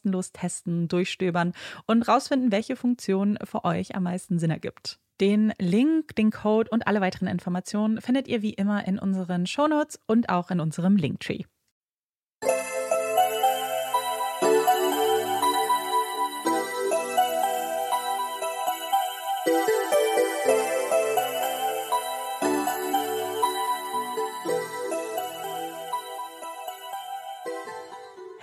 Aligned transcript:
kostenlos 0.00 0.32
testen, 0.32 0.88
durchstöbern 0.88 1.52
und 1.86 2.02
rausfinden, 2.02 2.52
welche 2.52 2.76
Funktion 2.76 3.38
für 3.44 3.64
euch 3.64 3.94
am 3.94 4.04
meisten 4.04 4.38
Sinn 4.38 4.50
ergibt. 4.50 4.98
Den 5.20 5.52
Link, 5.58 6.16
den 6.16 6.30
Code 6.30 6.70
und 6.70 6.86
alle 6.86 7.02
weiteren 7.02 7.28
Informationen 7.28 8.00
findet 8.00 8.26
ihr 8.26 8.40
wie 8.40 8.54
immer 8.54 8.86
in 8.86 8.98
unseren 8.98 9.46
Shownotes 9.46 10.00
und 10.06 10.30
auch 10.30 10.50
in 10.50 10.60
unserem 10.60 10.96
Linktree. 10.96 11.44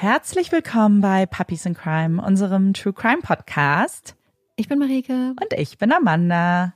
Herzlich 0.09 0.53
willkommen 0.53 1.01
bei 1.01 1.25
Puppies 1.25 1.65
in 1.65 1.73
Crime, 1.73 2.21
unserem 2.21 2.73
True 2.73 2.93
Crime 2.93 3.21
Podcast. 3.21 4.15
Ich 4.55 4.69
bin 4.69 4.79
Marike. 4.79 5.33
Und 5.37 5.51
ich 5.57 5.77
bin 5.77 5.91
Amanda. 5.91 6.73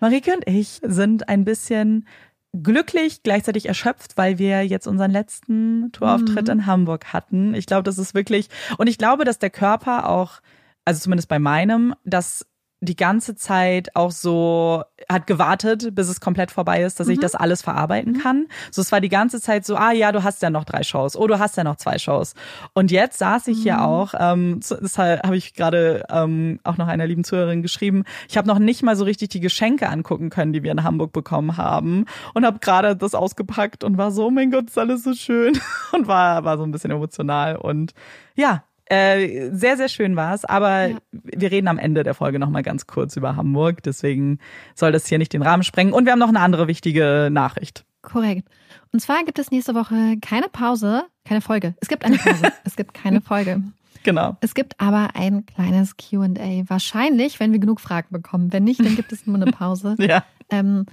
Marike 0.00 0.34
und 0.34 0.48
ich 0.48 0.80
sind 0.82 1.28
ein 1.28 1.44
bisschen 1.44 2.08
glücklich, 2.54 3.22
gleichzeitig 3.22 3.66
erschöpft, 3.66 4.16
weil 4.16 4.38
wir 4.38 4.66
jetzt 4.66 4.86
unseren 4.86 5.10
letzten 5.10 5.92
Tourauftritt 5.92 6.46
mhm. 6.46 6.52
in 6.52 6.66
Hamburg 6.66 7.12
hatten. 7.12 7.52
Ich 7.52 7.66
glaube, 7.66 7.82
das 7.82 7.98
ist 7.98 8.14
wirklich, 8.14 8.48
und 8.78 8.86
ich 8.86 8.96
glaube, 8.96 9.26
dass 9.26 9.38
der 9.38 9.50
Körper 9.50 10.08
auch, 10.08 10.40
also 10.86 10.98
zumindest 10.98 11.28
bei 11.28 11.38
meinem, 11.38 11.94
dass 12.04 12.46
die 12.82 12.96
ganze 12.96 13.36
Zeit 13.36 13.94
auch 13.94 14.10
so 14.10 14.82
hat 15.08 15.28
gewartet, 15.28 15.94
bis 15.94 16.08
es 16.08 16.20
komplett 16.20 16.50
vorbei 16.50 16.82
ist, 16.82 16.98
dass 16.98 17.06
mhm. 17.06 17.14
ich 17.14 17.20
das 17.20 17.36
alles 17.36 17.62
verarbeiten 17.62 18.14
mhm. 18.14 18.18
kann. 18.18 18.46
So, 18.72 18.82
es 18.82 18.90
war 18.90 19.00
die 19.00 19.08
ganze 19.08 19.40
Zeit 19.40 19.64
so, 19.64 19.76
ah 19.76 19.92
ja, 19.92 20.10
du 20.10 20.24
hast 20.24 20.42
ja 20.42 20.50
noch 20.50 20.64
drei 20.64 20.82
Shows, 20.82 21.16
oh, 21.16 21.28
du 21.28 21.38
hast 21.38 21.56
ja 21.56 21.62
noch 21.62 21.76
zwei 21.76 21.98
Shows. 21.98 22.34
Und 22.74 22.90
jetzt 22.90 23.18
saß 23.18 23.46
ich 23.46 23.62
hier 23.62 23.74
mhm. 23.74 23.82
auch, 23.82 24.14
ähm, 24.18 24.60
deshalb 24.82 25.24
habe 25.24 25.36
ich 25.36 25.54
gerade 25.54 26.04
ähm, 26.10 26.58
auch 26.64 26.76
noch 26.76 26.88
einer 26.88 27.06
lieben 27.06 27.22
Zuhörerin 27.22 27.62
geschrieben, 27.62 28.02
ich 28.28 28.36
habe 28.36 28.48
noch 28.48 28.58
nicht 28.58 28.82
mal 28.82 28.96
so 28.96 29.04
richtig 29.04 29.28
die 29.28 29.40
Geschenke 29.40 29.88
angucken 29.88 30.28
können, 30.28 30.52
die 30.52 30.64
wir 30.64 30.72
in 30.72 30.82
Hamburg 30.82 31.12
bekommen 31.12 31.56
haben 31.56 32.06
und 32.34 32.44
habe 32.44 32.58
gerade 32.58 32.96
das 32.96 33.14
ausgepackt 33.14 33.84
und 33.84 33.96
war 33.96 34.10
so, 34.10 34.26
oh 34.26 34.30
mein 34.30 34.50
Gott, 34.50 34.66
ist 34.66 34.78
alles 34.78 35.04
so 35.04 35.14
schön 35.14 35.56
und 35.92 36.08
war, 36.08 36.42
war 36.42 36.58
so 36.58 36.64
ein 36.64 36.72
bisschen 36.72 36.90
emotional 36.90 37.56
und 37.56 37.94
ja, 38.34 38.64
äh, 38.92 39.50
sehr, 39.52 39.78
sehr 39.78 39.88
schön 39.88 40.16
war 40.16 40.34
es, 40.34 40.44
aber 40.44 40.88
ja. 40.88 40.96
wir 41.12 41.50
reden 41.50 41.68
am 41.68 41.78
Ende 41.78 42.02
der 42.02 42.12
Folge 42.12 42.38
nochmal 42.38 42.62
ganz 42.62 42.86
kurz 42.86 43.16
über 43.16 43.36
Hamburg. 43.36 43.82
Deswegen 43.82 44.38
soll 44.74 44.92
das 44.92 45.06
hier 45.06 45.18
nicht 45.18 45.32
den 45.32 45.40
Rahmen 45.40 45.62
sprengen. 45.62 45.94
Und 45.94 46.04
wir 46.04 46.12
haben 46.12 46.18
noch 46.18 46.28
eine 46.28 46.40
andere 46.40 46.68
wichtige 46.68 47.28
Nachricht. 47.32 47.86
Korrekt. 48.02 48.48
Und 48.92 49.00
zwar 49.00 49.24
gibt 49.24 49.38
es 49.38 49.50
nächste 49.50 49.74
Woche 49.74 50.18
keine 50.20 50.48
Pause, 50.48 51.04
keine 51.24 51.40
Folge. 51.40 51.74
Es 51.80 51.88
gibt 51.88 52.04
eine 52.04 52.18
Pause. 52.18 52.52
es 52.64 52.76
gibt 52.76 52.92
keine 52.92 53.22
Folge. 53.22 53.62
Genau. 54.02 54.36
Es 54.40 54.54
gibt 54.54 54.78
aber 54.78 55.10
ein 55.14 55.46
kleines 55.46 55.96
QA. 55.96 56.64
Wahrscheinlich, 56.66 57.40
wenn 57.40 57.52
wir 57.52 57.60
genug 57.60 57.80
Fragen 57.80 58.08
bekommen. 58.10 58.52
Wenn 58.52 58.64
nicht, 58.64 58.80
dann 58.80 58.96
gibt 58.96 59.12
es 59.12 59.26
nur 59.26 59.36
eine 59.36 59.50
Pause. 59.52 59.96
ja. 59.98 60.24
Ähm, 60.50 60.84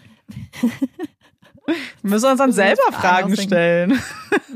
Wir 2.02 2.10
müssen 2.10 2.30
uns 2.30 2.38
dann 2.40 2.52
selber 2.52 2.92
Fragen 2.92 3.36
stellen. 3.36 4.00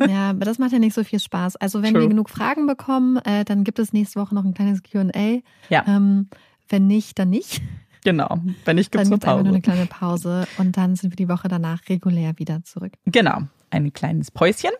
Ja, 0.09 0.31
aber 0.31 0.43
das 0.45 0.57
macht 0.57 0.71
ja 0.71 0.79
nicht 0.79 0.95
so 0.95 1.03
viel 1.03 1.19
Spaß. 1.19 1.55
Also 1.57 1.83
wenn 1.83 1.93
True. 1.93 2.03
wir 2.03 2.09
genug 2.09 2.27
Fragen 2.27 2.65
bekommen, 2.65 3.17
äh, 3.17 3.45
dann 3.45 3.63
gibt 3.63 3.77
es 3.77 3.93
nächste 3.93 4.19
Woche 4.19 4.33
noch 4.33 4.43
ein 4.43 4.55
kleines 4.55 4.81
Q&A. 4.81 5.39
Ja. 5.69 5.85
Ähm, 5.87 6.29
wenn 6.67 6.87
nicht, 6.87 7.19
dann 7.19 7.29
nicht. 7.29 7.61
Genau. 8.03 8.39
Wenn 8.65 8.75
nicht, 8.75 8.91
gibt's 8.91 9.09
Dann 9.09 9.13
eine 9.13 9.19
gibt 9.19 9.23
es 9.23 9.29
einfach 9.29 9.35
nur 9.35 9.43
Pause. 9.43 9.49
eine 9.49 9.61
kleine 9.61 9.85
Pause 9.85 10.47
und 10.57 10.77
dann 10.77 10.95
sind 10.95 11.11
wir 11.11 11.15
die 11.15 11.29
Woche 11.29 11.47
danach 11.47 11.87
regulär 11.89 12.33
wieder 12.37 12.63
zurück. 12.63 12.93
Genau. 13.05 13.43
Ein 13.69 13.93
kleines 13.93 14.31
Päuschen. 14.31 14.71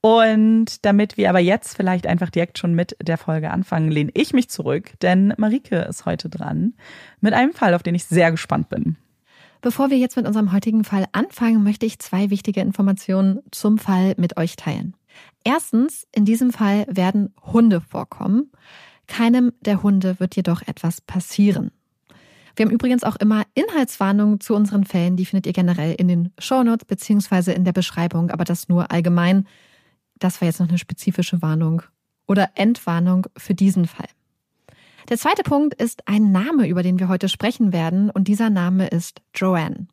Und 0.00 0.84
damit 0.84 1.16
wir 1.16 1.28
aber 1.28 1.38
jetzt 1.38 1.76
vielleicht 1.76 2.06
einfach 2.06 2.30
direkt 2.30 2.58
schon 2.58 2.74
mit 2.74 2.96
der 3.00 3.18
Folge 3.18 3.50
anfangen, 3.50 3.90
lehne 3.90 4.10
ich 4.14 4.32
mich 4.32 4.48
zurück, 4.48 4.92
denn 5.00 5.32
Marike 5.36 5.76
ist 5.76 6.06
heute 6.06 6.28
dran 6.28 6.74
mit 7.20 7.34
einem 7.34 7.52
Fall, 7.52 7.74
auf 7.74 7.84
den 7.84 7.94
ich 7.94 8.04
sehr 8.04 8.32
gespannt 8.32 8.68
bin. 8.68 8.96
Bevor 9.62 9.90
wir 9.90 9.96
jetzt 9.96 10.16
mit 10.16 10.26
unserem 10.26 10.50
heutigen 10.50 10.82
Fall 10.82 11.06
anfangen, 11.12 11.62
möchte 11.62 11.86
ich 11.86 12.00
zwei 12.00 12.30
wichtige 12.30 12.60
Informationen 12.60 13.38
zum 13.52 13.78
Fall 13.78 14.14
mit 14.16 14.36
euch 14.36 14.56
teilen. 14.56 14.96
Erstens, 15.44 16.08
in 16.12 16.24
diesem 16.24 16.52
Fall 16.52 16.84
werden 16.88 17.32
Hunde 17.40 17.80
vorkommen. 17.80 18.50
Keinem 19.06 19.52
der 19.60 19.84
Hunde 19.84 20.18
wird 20.18 20.34
jedoch 20.34 20.62
etwas 20.62 21.00
passieren. 21.00 21.70
Wir 22.56 22.66
haben 22.66 22.72
übrigens 22.72 23.04
auch 23.04 23.14
immer 23.16 23.44
Inhaltswarnungen 23.54 24.40
zu 24.40 24.54
unseren 24.54 24.84
Fällen, 24.84 25.16
die 25.16 25.26
findet 25.26 25.46
ihr 25.46 25.52
generell 25.52 25.94
in 25.94 26.08
den 26.08 26.32
Shownotes 26.40 26.84
beziehungsweise 26.84 27.52
in 27.52 27.64
der 27.64 27.72
Beschreibung, 27.72 28.30
aber 28.30 28.44
das 28.44 28.68
nur 28.68 28.90
allgemein. 28.90 29.46
Das 30.18 30.40
war 30.40 30.46
jetzt 30.46 30.58
noch 30.58 30.68
eine 30.68 30.78
spezifische 30.78 31.40
Warnung 31.40 31.82
oder 32.26 32.50
Entwarnung 32.56 33.28
für 33.36 33.54
diesen 33.54 33.86
Fall. 33.86 34.08
Der 35.08 35.18
zweite 35.18 35.42
Punkt 35.42 35.74
ist 35.74 36.06
ein 36.06 36.32
Name, 36.32 36.68
über 36.68 36.82
den 36.82 36.98
wir 36.98 37.08
heute 37.08 37.28
sprechen 37.28 37.72
werden, 37.72 38.10
und 38.10 38.28
dieser 38.28 38.50
Name 38.50 38.86
ist 38.86 39.20
Joanne. 39.34 39.88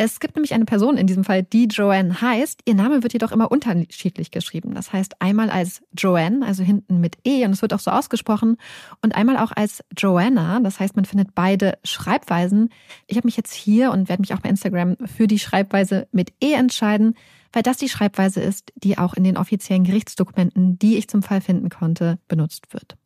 Es 0.00 0.20
gibt 0.20 0.36
nämlich 0.36 0.54
eine 0.54 0.64
Person 0.64 0.96
in 0.96 1.08
diesem 1.08 1.24
Fall, 1.24 1.42
die 1.42 1.64
Joanne 1.64 2.20
heißt. 2.20 2.60
Ihr 2.66 2.74
Name 2.74 3.02
wird 3.02 3.14
jedoch 3.14 3.32
immer 3.32 3.50
unterschiedlich 3.50 4.30
geschrieben. 4.30 4.72
Das 4.74 4.92
heißt 4.92 5.20
einmal 5.20 5.50
als 5.50 5.82
Joanne, 5.96 6.46
also 6.46 6.62
hinten 6.62 7.00
mit 7.00 7.16
E, 7.24 7.44
und 7.44 7.50
es 7.50 7.62
wird 7.62 7.74
auch 7.74 7.80
so 7.80 7.90
ausgesprochen, 7.90 8.58
und 9.02 9.16
einmal 9.16 9.38
auch 9.38 9.50
als 9.50 9.82
Joanna. 9.96 10.60
Das 10.60 10.78
heißt, 10.78 10.94
man 10.94 11.04
findet 11.04 11.34
beide 11.34 11.78
Schreibweisen. 11.82 12.68
Ich 13.08 13.16
habe 13.16 13.26
mich 13.26 13.36
jetzt 13.36 13.54
hier 13.54 13.90
und 13.90 14.08
werde 14.08 14.20
mich 14.20 14.34
auch 14.34 14.40
bei 14.40 14.50
Instagram 14.50 14.96
für 15.06 15.26
die 15.26 15.40
Schreibweise 15.40 16.06
mit 16.12 16.32
E 16.40 16.52
entscheiden, 16.52 17.14
weil 17.52 17.62
das 17.62 17.78
die 17.78 17.88
Schreibweise 17.88 18.40
ist, 18.40 18.72
die 18.76 18.98
auch 18.98 19.14
in 19.14 19.24
den 19.24 19.38
offiziellen 19.38 19.84
Gerichtsdokumenten, 19.84 20.78
die 20.78 20.96
ich 20.96 21.08
zum 21.08 21.22
Fall 21.22 21.40
finden 21.40 21.70
konnte, 21.70 22.18
benutzt 22.28 22.72
wird. 22.74 22.97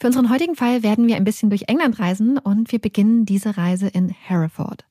Für 0.00 0.06
unseren 0.06 0.30
heutigen 0.30 0.54
Fall 0.54 0.84
werden 0.84 1.08
wir 1.08 1.16
ein 1.16 1.24
bisschen 1.24 1.50
durch 1.50 1.64
England 1.66 1.98
reisen 1.98 2.38
und 2.38 2.70
wir 2.70 2.78
beginnen 2.78 3.26
diese 3.26 3.56
Reise 3.56 3.88
in 3.88 4.08
Hereford. 4.08 4.84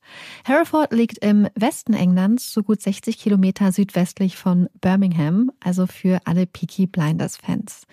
Hereford 0.44 0.92
liegt 0.92 1.24
im 1.24 1.48
Westen 1.54 1.94
Englands, 1.94 2.52
so 2.52 2.62
gut 2.62 2.82
60 2.82 3.18
Kilometer 3.18 3.72
südwestlich 3.72 4.36
von 4.36 4.68
Birmingham, 4.82 5.50
also 5.60 5.86
für 5.86 6.20
alle 6.26 6.46
Peaky 6.46 6.86
Blinders 6.86 7.38
Fans. 7.38 7.86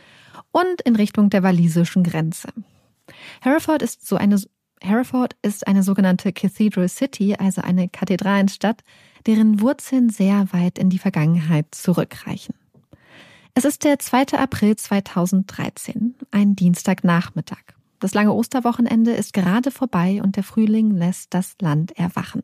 Und 0.52 0.82
in 0.82 0.98
Richtung 0.98 1.30
der 1.30 1.42
walisischen 1.42 2.04
Grenze. 2.04 2.50
Hereford 3.42 3.82
ist 3.82 4.06
so 4.06 4.18
eine 4.18 4.42
Hereford 4.82 5.38
ist 5.42 5.68
eine 5.68 5.84
sogenannte 5.84 6.34
Cathedral 6.34 6.90
City, 6.90 7.36
also 7.36 7.62
eine 7.62 7.88
Kathedralenstadt, 7.88 8.84
deren 9.26 9.62
Wurzeln 9.62 10.10
sehr 10.10 10.52
weit 10.52 10.78
in 10.78 10.90
die 10.90 11.00
Vergangenheit 11.00 11.68
zurückreichen. 11.72 12.56
Es 13.58 13.64
ist 13.64 13.86
der 13.86 14.00
2. 14.00 14.38
April 14.38 14.76
2013, 14.76 16.16
ein 16.30 16.58
Dienstagnachmittag. 16.58 17.64
Das 18.02 18.14
lange 18.14 18.34
Osterwochenende 18.34 19.12
ist 19.12 19.32
gerade 19.32 19.72
vorbei 19.72 20.20
und 20.22 20.36
der 20.36 20.44
Frühling 20.44 20.92
lässt 20.92 21.34
das 21.34 21.56
Land 21.62 21.98
erwachen. 21.98 22.44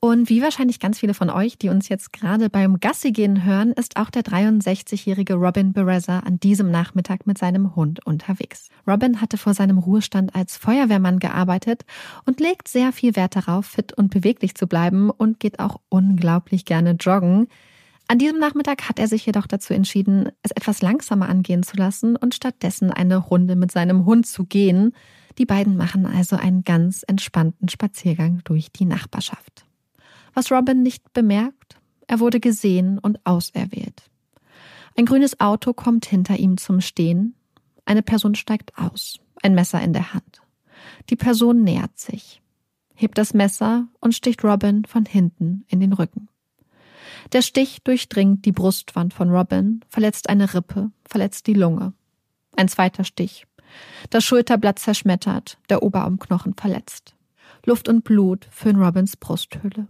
Und 0.00 0.28
wie 0.28 0.40
wahrscheinlich 0.40 0.78
ganz 0.78 1.00
viele 1.00 1.14
von 1.14 1.30
euch, 1.30 1.58
die 1.58 1.68
uns 1.68 1.88
jetzt 1.88 2.12
gerade 2.12 2.48
beim 2.48 2.78
Gassi 2.78 3.10
gehen 3.10 3.42
hören, 3.42 3.72
ist 3.72 3.96
auch 3.96 4.08
der 4.08 4.22
63-jährige 4.22 5.34
Robin 5.34 5.72
Bereza 5.72 6.20
an 6.20 6.38
diesem 6.38 6.70
Nachmittag 6.70 7.26
mit 7.26 7.38
seinem 7.38 7.74
Hund 7.74 8.06
unterwegs. 8.06 8.68
Robin 8.86 9.20
hatte 9.20 9.38
vor 9.38 9.54
seinem 9.54 9.78
Ruhestand 9.78 10.32
als 10.36 10.56
Feuerwehrmann 10.56 11.18
gearbeitet 11.18 11.84
und 12.24 12.38
legt 12.38 12.68
sehr 12.68 12.92
viel 12.92 13.16
Wert 13.16 13.34
darauf, 13.34 13.66
fit 13.66 13.92
und 13.92 14.10
beweglich 14.10 14.54
zu 14.54 14.68
bleiben 14.68 15.10
und 15.10 15.40
geht 15.40 15.58
auch 15.58 15.80
unglaublich 15.88 16.64
gerne 16.64 16.92
joggen. 16.92 17.48
An 18.08 18.18
diesem 18.18 18.38
Nachmittag 18.38 18.88
hat 18.88 18.98
er 18.98 19.08
sich 19.08 19.24
jedoch 19.24 19.46
dazu 19.46 19.72
entschieden, 19.72 20.30
es 20.42 20.50
etwas 20.50 20.82
langsamer 20.82 21.28
angehen 21.28 21.62
zu 21.62 21.76
lassen 21.76 22.16
und 22.16 22.34
stattdessen 22.34 22.90
eine 22.90 23.16
Runde 23.16 23.56
mit 23.56 23.72
seinem 23.72 24.04
Hund 24.04 24.26
zu 24.26 24.44
gehen. 24.44 24.94
Die 25.38 25.46
beiden 25.46 25.76
machen 25.76 26.04
also 26.04 26.36
einen 26.36 26.62
ganz 26.64 27.04
entspannten 27.06 27.68
Spaziergang 27.68 28.42
durch 28.44 28.70
die 28.70 28.84
Nachbarschaft. 28.84 29.64
Was 30.34 30.50
Robin 30.50 30.82
nicht 30.82 31.12
bemerkt, 31.12 31.78
er 32.06 32.20
wurde 32.20 32.40
gesehen 32.40 32.98
und 32.98 33.24
auserwählt. 33.24 34.10
Ein 34.96 35.06
grünes 35.06 35.40
Auto 35.40 35.72
kommt 35.72 36.04
hinter 36.04 36.36
ihm 36.36 36.58
zum 36.58 36.80
Stehen. 36.80 37.34
Eine 37.86 38.02
Person 38.02 38.34
steigt 38.34 38.76
aus, 38.76 39.20
ein 39.42 39.54
Messer 39.54 39.80
in 39.80 39.92
der 39.92 40.12
Hand. 40.12 40.42
Die 41.08 41.16
Person 41.16 41.62
nähert 41.62 41.98
sich, 41.98 42.42
hebt 42.94 43.16
das 43.16 43.32
Messer 43.32 43.88
und 44.00 44.14
sticht 44.14 44.44
Robin 44.44 44.84
von 44.84 45.06
hinten 45.06 45.64
in 45.68 45.80
den 45.80 45.92
Rücken. 45.92 46.28
Der 47.30 47.42
Stich 47.42 47.82
durchdringt 47.82 48.44
die 48.44 48.52
Brustwand 48.52 49.14
von 49.14 49.30
Robin, 49.30 49.80
verletzt 49.88 50.28
eine 50.28 50.52
Rippe, 50.54 50.90
verletzt 51.04 51.46
die 51.46 51.54
Lunge. 51.54 51.92
Ein 52.56 52.68
zweiter 52.68 53.04
Stich. 53.04 53.46
Das 54.10 54.24
Schulterblatt 54.24 54.78
zerschmettert, 54.78 55.58
der 55.70 55.82
Oberarmknochen 55.82 56.54
verletzt. 56.54 57.14
Luft 57.64 57.88
und 57.88 58.04
Blut 58.04 58.46
füllen 58.50 58.82
Robins 58.82 59.16
Brusthöhle. 59.16 59.86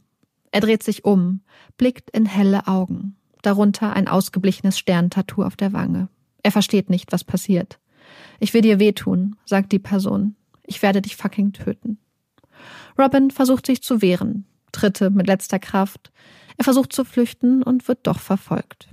Er 0.51 0.61
dreht 0.61 0.83
sich 0.83 1.05
um, 1.05 1.41
blickt 1.79 2.11
in 2.11 2.27
helle 2.27 2.67
Augen, 2.67 3.17
darunter 3.41 3.95
ein 3.95 4.07
ausgeblichenes 4.07 4.79
Sterntattoo 4.79 5.43
auf 5.43 5.57
der 5.57 5.73
Wange. 5.73 6.09
Er 6.43 6.53
versteht 6.53 6.91
nicht, 6.91 7.11
was 7.13 7.25
passiert. 7.25 7.79
Ich 8.39 8.53
will 8.53 8.61
dir 8.61 8.79
wehtun, 8.79 9.37
sagt 9.45 9.73
die 9.73 9.79
Person. 9.79 10.37
Ich 10.65 10.83
werde 10.83 11.01
dich 11.01 11.17
fucking 11.17 11.53
töten. 11.53 11.99
Robin 12.99 13.31
versucht 13.31 13.67
sich 13.67 13.83
zu 13.83 14.03
wehren, 14.03 14.45
Tritte 14.73 15.11
mit 15.11 15.27
letzter 15.27 15.59
Kraft. 15.59 16.11
Er 16.57 16.65
versucht 16.65 16.93
zu 16.93 17.05
flüchten 17.05 17.63
und 17.63 17.89
wird 17.89 18.01
doch 18.03 18.19
verfolgt. 18.19 18.89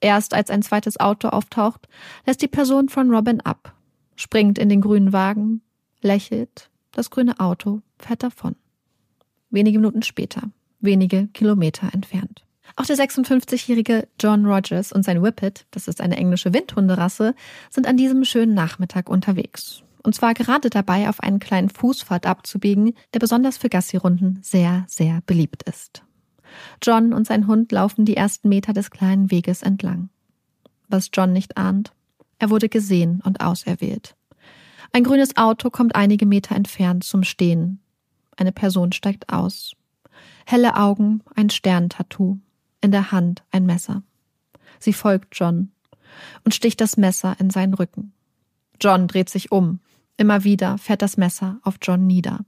Erst 0.00 0.34
als 0.34 0.50
ein 0.50 0.62
zweites 0.62 0.98
Auto 0.98 1.28
auftaucht, 1.28 1.88
lässt 2.26 2.42
die 2.42 2.48
Person 2.48 2.88
von 2.88 3.10
Robin 3.10 3.40
ab, 3.40 3.74
springt 4.16 4.58
in 4.58 4.68
den 4.68 4.80
grünen 4.80 5.12
Wagen, 5.12 5.62
lächelt, 6.00 6.70
das 6.90 7.10
grüne 7.10 7.38
Auto 7.40 7.82
fährt 7.98 8.22
davon. 8.22 8.56
Wenige 9.50 9.78
Minuten 9.78 10.02
später, 10.02 10.50
wenige 10.80 11.28
Kilometer 11.28 11.92
entfernt. 11.92 12.44
Auch 12.76 12.86
der 12.86 12.96
56-jährige 12.96 14.08
John 14.20 14.46
Rogers 14.46 14.92
und 14.92 15.04
sein 15.04 15.22
Whippet, 15.22 15.66
das 15.70 15.88
ist 15.88 16.00
eine 16.00 16.16
englische 16.16 16.52
Windhunderasse, 16.52 17.34
sind 17.70 17.86
an 17.86 17.96
diesem 17.96 18.24
schönen 18.24 18.54
Nachmittag 18.54 19.08
unterwegs. 19.08 19.82
Und 20.02 20.14
zwar 20.14 20.34
gerade 20.34 20.68
dabei, 20.68 21.08
auf 21.08 21.20
einen 21.20 21.38
kleinen 21.38 21.68
Fußpfad 21.68 22.26
abzubiegen, 22.26 22.94
der 23.14 23.20
besonders 23.20 23.56
für 23.56 23.68
Gassi-Runden 23.68 24.40
sehr, 24.42 24.84
sehr 24.88 25.20
beliebt 25.26 25.62
ist. 25.62 26.02
John 26.82 27.12
und 27.12 27.26
sein 27.26 27.46
Hund 27.46 27.72
laufen 27.72 28.04
die 28.04 28.16
ersten 28.16 28.48
Meter 28.48 28.72
des 28.72 28.90
kleinen 28.90 29.30
Weges 29.30 29.62
entlang. 29.62 30.10
Was 30.88 31.10
John 31.12 31.32
nicht 31.32 31.56
ahnt, 31.56 31.92
er 32.38 32.50
wurde 32.50 32.68
gesehen 32.68 33.22
und 33.24 33.40
auserwählt. 33.40 34.16
Ein 34.92 35.04
grünes 35.04 35.36
Auto 35.36 35.70
kommt 35.70 35.94
einige 35.94 36.26
Meter 36.26 36.54
entfernt 36.54 37.04
zum 37.04 37.22
Stehen. 37.22 37.80
Eine 38.36 38.52
Person 38.52 38.92
steigt 38.92 39.32
aus. 39.32 39.74
Helle 40.44 40.76
Augen, 40.76 41.22
ein 41.34 41.48
Sterntattoo, 41.48 42.38
in 42.80 42.90
der 42.90 43.12
Hand 43.12 43.42
ein 43.50 43.64
Messer. 43.64 44.02
Sie 44.78 44.92
folgt 44.92 45.38
John 45.38 45.70
und 46.44 46.54
sticht 46.54 46.80
das 46.80 46.96
Messer 46.96 47.36
in 47.38 47.48
seinen 47.48 47.74
Rücken. 47.74 48.12
John 48.80 49.06
dreht 49.06 49.30
sich 49.30 49.52
um. 49.52 49.80
Immer 50.16 50.44
wieder 50.44 50.78
fährt 50.78 51.02
das 51.02 51.16
Messer 51.16 51.58
auf 51.62 51.76
John 51.82 52.06
nieder. 52.06 52.40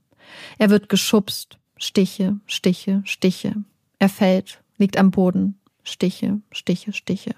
Er 0.58 0.70
wird 0.70 0.88
geschubst. 0.88 1.58
Stiche, 1.76 2.38
Stiche, 2.46 3.02
Stiche. 3.04 3.56
Er 3.98 4.08
fällt, 4.08 4.62
liegt 4.78 4.96
am 4.96 5.10
Boden. 5.10 5.58
Stiche, 5.82 6.40
Stiche, 6.52 6.92
Stiche. 6.92 7.34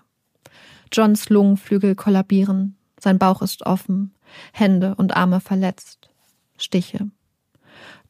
Johns 0.92 1.28
Lungenflügel 1.28 1.94
kollabieren. 1.94 2.76
Sein 3.00 3.18
Bauch 3.18 3.42
ist 3.42 3.64
offen. 3.66 4.14
Hände 4.52 4.94
und 4.96 5.16
Arme 5.16 5.40
verletzt. 5.40 6.10
Stiche. 6.56 7.10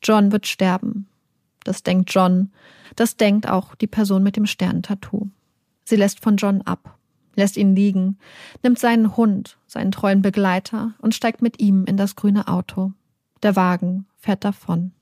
John 0.03 0.33
wird 0.33 0.47
sterben. 0.47 1.09
Das 1.65 1.83
denkt 1.83 2.13
John. 2.13 2.53
Das 2.95 3.17
denkt 3.17 3.49
auch 3.49 3.75
die 3.75 3.87
Person 3.87 4.23
mit 4.23 4.37
dem 4.37 4.47
Sternentattoo. 4.47 5.29
Sie 5.85 5.97
lässt 5.97 6.21
von 6.21 6.37
John 6.37 6.63
ab, 6.63 6.99
lässt 7.35 7.57
ihn 7.57 7.77
liegen, 7.77 8.19
nimmt 8.63 8.79
seinen 8.79 9.17
Hund, 9.17 9.57
seinen 9.77 9.93
treuen 9.93 10.23
Begleiter 10.23 10.95
und 10.99 11.15
steigt 11.15 11.43
mit 11.43 11.61
ihm 11.61 11.85
in 11.85 11.99
das 11.99 12.17
grüne 12.17 12.49
Auto. 12.49 12.93
Der 13.43 13.57
Wagen 13.57 14.07
fährt 14.17 14.43
davon. 14.43 14.93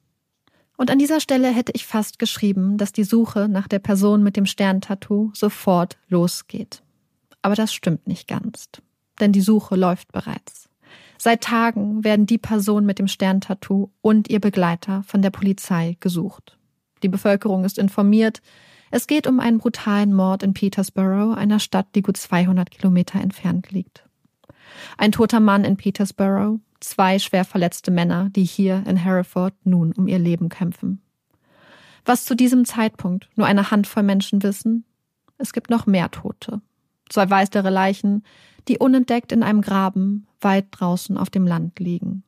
Und 0.77 0.91
an 0.91 0.99
dieser 0.99 1.21
Stelle 1.21 1.49
hätte 1.49 1.71
ich 1.77 1.87
fast 1.87 2.19
geschrieben, 2.19 2.77
dass 2.77 2.93
die 2.93 3.05
Suche 3.05 3.49
nach 3.49 3.69
der 3.69 3.79
Person 3.79 4.25
mit 4.25 4.37
dem 4.37 4.47
Sterntattoo 4.47 5.31
sofort 5.33 5.97
losgeht. 6.09 6.83
Aber 7.41 7.55
das 7.55 7.73
stimmt 7.73 8.09
nicht 8.09 8.27
ganz, 8.27 8.67
denn 9.21 9.31
die 9.31 9.41
Suche 9.41 9.77
läuft 9.77 10.11
bereits. 10.11 10.69
Seit 11.19 11.43
Tagen 11.43 12.03
werden 12.03 12.27
die 12.27 12.39
Person 12.39 12.85
mit 12.85 12.99
dem 12.99 13.07
Sterntattoo 13.07 13.91
und 14.01 14.29
ihr 14.29 14.41
Begleiter 14.41 15.05
von 15.07 15.23
der 15.23 15.31
Polizei 15.31 15.97
gesucht. 16.01 16.59
Die 17.05 17.09
Bevölkerung 17.09 17.65
ist 17.65 17.79
informiert. 17.79 18.43
Es 18.91 19.07
geht 19.07 19.29
um 19.29 19.39
einen 19.39 19.59
brutalen 19.59 20.13
Mord 20.13 20.43
in 20.43 20.53
Petersborough, 20.53 21.37
einer 21.37 21.61
Stadt, 21.61 21.87
die 21.95 22.03
gut 22.03 22.17
200 22.17 22.73
Kilometer 22.73 23.21
entfernt 23.21 23.71
liegt. 23.71 24.05
Ein 24.99 25.13
toter 25.13 25.41
Mann 25.41 25.65
in 25.65 25.77
Petersborough, 25.77 26.61
zwei 26.81 27.19
schwer 27.19 27.45
verletzte 27.45 27.91
Männer, 27.91 28.31
die 28.31 28.45
hier 28.45 28.85
in 28.87 28.97
Hereford 28.97 29.55
nun 29.65 29.93
um 29.93 30.07
ihr 30.07 30.19
Leben 30.19 30.49
kämpfen. 30.49 31.01
Was 32.05 32.25
zu 32.25 32.35
diesem 32.35 32.65
Zeitpunkt 32.65 33.29
nur 33.35 33.47
eine 33.47 33.71
Handvoll 33.71 34.03
Menschen 34.03 34.43
wissen, 34.43 34.85
es 35.39 35.53
gibt 35.53 35.71
noch 35.71 35.87
mehr 35.87 36.11
Tote. 36.11 36.61
Zwei 37.09 37.31
weitere 37.31 37.71
Leichen, 37.71 38.23
die 38.69 38.79
unentdeckt 38.79 39.33
in 39.33 39.43
einem 39.43 39.63
Graben 39.63 40.27
weit 40.41 40.67
draußen 40.71 41.17
auf 41.17 41.31
dem 41.31 41.47
Land 41.47 41.79
liegen. 41.79 42.23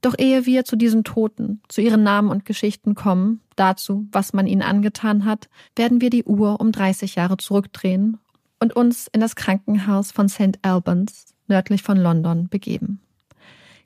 Doch 0.00 0.14
ehe 0.18 0.44
wir 0.44 0.64
zu 0.64 0.76
diesen 0.76 1.02
Toten, 1.02 1.62
zu 1.68 1.80
ihren 1.80 2.02
Namen 2.02 2.28
und 2.28 2.44
Geschichten 2.44 2.94
kommen, 2.94 3.40
dazu, 3.56 4.06
was 4.12 4.32
man 4.32 4.46
ihnen 4.46 4.62
angetan 4.62 5.24
hat, 5.24 5.48
werden 5.76 6.00
wir 6.00 6.10
die 6.10 6.24
Uhr 6.24 6.60
um 6.60 6.72
30 6.72 7.14
Jahre 7.14 7.36
zurückdrehen 7.38 8.18
und 8.64 8.74
uns 8.74 9.08
in 9.12 9.20
das 9.20 9.36
Krankenhaus 9.36 10.10
von 10.10 10.30
St. 10.30 10.58
Albans, 10.62 11.34
nördlich 11.48 11.82
von 11.82 11.98
London, 11.98 12.48
begeben. 12.48 12.98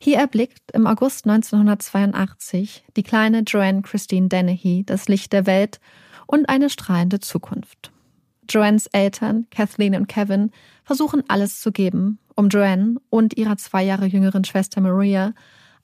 Hier 0.00 0.18
erblickt 0.18 0.70
im 0.72 0.86
August 0.86 1.26
1982 1.26 2.84
die 2.96 3.02
kleine 3.02 3.40
Joanne 3.40 3.82
Christine 3.82 4.28
Dennehy 4.28 4.84
das 4.86 5.08
Licht 5.08 5.32
der 5.32 5.46
Welt 5.46 5.80
und 6.28 6.48
eine 6.48 6.70
strahlende 6.70 7.18
Zukunft. 7.18 7.90
Joannes 8.48 8.86
Eltern, 8.86 9.48
Kathleen 9.50 9.96
und 9.96 10.06
Kevin, 10.06 10.52
versuchen 10.84 11.24
alles 11.26 11.58
zu 11.58 11.72
geben, 11.72 12.20
um 12.36 12.48
Joanne 12.48 13.00
und 13.10 13.36
ihrer 13.36 13.56
zwei 13.56 13.82
Jahre 13.82 14.06
jüngeren 14.06 14.44
Schwester 14.44 14.80
Maria 14.80 15.34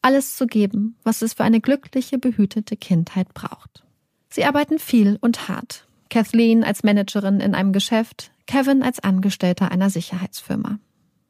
alles 0.03 0.37
zu 0.37 0.47
geben, 0.47 0.97
was 1.03 1.21
es 1.21 1.35
für 1.35 1.43
eine 1.43 1.61
glückliche, 1.61 2.19
behütete 2.19 2.77
Kindheit 2.77 3.35
braucht. 3.35 3.83
Sie 4.31 4.45
arbeiten 4.45 4.79
viel 4.79 5.19
und 5.21 5.49
hart. 5.49 5.84
Kathleen 6.11 6.65
als 6.65 6.83
Managerin 6.83 7.41
in 7.41 7.55
einem 7.55 7.73
Geschäft, 7.73 8.31
Kevin 8.47 8.83
als 8.83 9.01
Angestellter 9.01 9.71
einer 9.71 9.91
Sicherheitsfirma. 9.91 10.79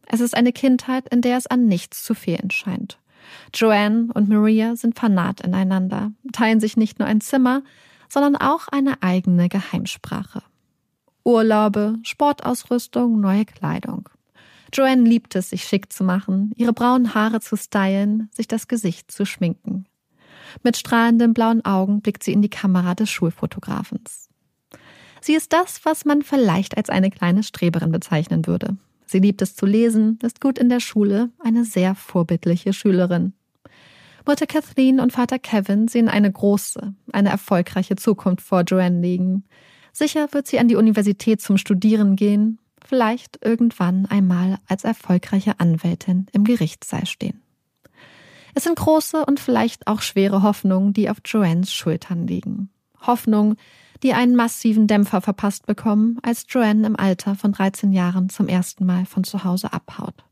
Es 0.07 0.21
ist 0.21 0.37
eine 0.37 0.53
Kindheit, 0.53 1.09
in 1.09 1.21
der 1.23 1.37
es 1.37 1.47
an 1.47 1.67
nichts 1.67 2.03
zu 2.05 2.15
fehlen 2.15 2.51
scheint. 2.51 2.99
Joanne 3.55 4.09
und 4.13 4.29
Maria 4.29 4.77
sind 4.77 4.99
fanat 4.99 5.41
ineinander, 5.41 6.13
teilen 6.33 6.61
sich 6.61 6.77
nicht 6.77 6.99
nur 6.99 7.09
ein 7.09 7.21
Zimmer, 7.21 7.63
sondern 8.09 8.37
auch 8.37 8.69
eine 8.69 9.03
eigene 9.03 9.49
Geheimsprache. 9.49 10.43
Urlaube, 11.25 11.97
Sportausrüstung, 12.03 13.21
neue 13.21 13.47
Kleidung. 13.47 14.11
Joanne 14.73 15.09
liebt 15.09 15.35
es, 15.37 15.51
sich 15.51 15.65
schick 15.65 15.93
zu 15.93 16.05
machen, 16.05 16.53
ihre 16.57 16.73
braunen 16.73 17.15
Haare 17.15 17.41
zu 17.41 17.57
stylen, 17.57 18.29
sich 18.33 18.49
das 18.49 18.69
Gesicht 18.69 19.11
zu 19.11 19.25
schminken. 19.25 19.87
Mit 20.63 20.77
strahlenden 20.77 21.33
blauen 21.33 21.65
Augen 21.65 22.03
blickt 22.03 22.23
sie 22.23 22.33
in 22.33 22.43
die 22.43 22.51
Kamera 22.51 22.95
des 22.95 23.11
Schulfotografens. 23.11 24.24
Sie 25.25 25.35
ist 25.35 25.55
das, 25.55 25.87
was 25.87 26.05
man 26.05 26.21
vielleicht 26.21 26.77
als 26.77 26.91
eine 26.91 27.09
kleine 27.09 27.43
Streberin 27.43 27.91
bezeichnen 27.91 28.47
würde. 28.47 28.77
Sie 29.07 29.21
liebt 29.21 29.41
es 29.41 29.57
zu 29.57 29.65
lesen, 29.65 30.19
ist 30.23 30.39
gut 30.39 30.59
in 30.59 30.69
der 30.69 30.81
Schule, 30.81 31.31
eine 31.39 31.65
sehr 31.65 31.95
vorbildliche 31.95 32.75
Schülerin. 32.75 33.33
Mutter 34.27 34.47
Kathleen 34.47 35.01
und 35.01 35.15
Vater 35.15 35.39
Kevin 35.39 35.89
sehen 35.89 36.11
eine 36.11 36.31
große, 36.31 36.93
eine 37.15 37.31
erfolgreiche 37.31 37.97
Zukunft 37.97 38.45
vor 38.45 38.65
Joanne 38.65 39.01
liegen. 39.01 39.45
Sicher 39.95 40.29
wird 40.33 40.47
sie 40.47 40.59
an 40.59 40.69
die 40.69 40.77
Universität 40.77 41.41
zum 41.41 41.57
Studieren 41.57 42.17
gehen, 42.17 42.59
vielleicht 42.85 43.43
irgendwann 43.43 44.05
einmal 44.05 44.59
als 44.69 44.85
erfolgreiche 44.85 45.59
Anwältin 45.59 46.27
im 46.33 46.45
Gerichtssaal 46.45 47.07
stehen. 47.07 47.41
Es 48.53 48.65
sind 48.65 48.77
große 48.77 49.25
und 49.25 49.41
vielleicht 49.41 49.87
auch 49.87 50.03
schwere 50.03 50.43
Hoffnungen, 50.43 50.93
die 50.93 51.09
auf 51.09 51.17
Joannes 51.25 51.73
Schultern 51.73 52.27
liegen. 52.27 52.69
Hoffnungen, 53.01 53.57
die 54.05 54.13
einen 54.13 54.37
massiven 54.37 54.87
Dämpfer 54.87 55.23
verpasst 55.23 55.67
bekommen, 55.67 56.19
als 56.23 56.45
Joanne 56.49 56.87
im 56.87 56.95
Alter 56.95 57.35
von 57.35 57.53
13 57.53 57.91
Jahren 57.91 58.29
zum 58.29 58.49
ersten 58.49 58.85
Mal 58.85 59.07
von 59.07 59.25
zu 59.25 59.45
Hause 59.45 59.73
abhaut. 59.73 60.25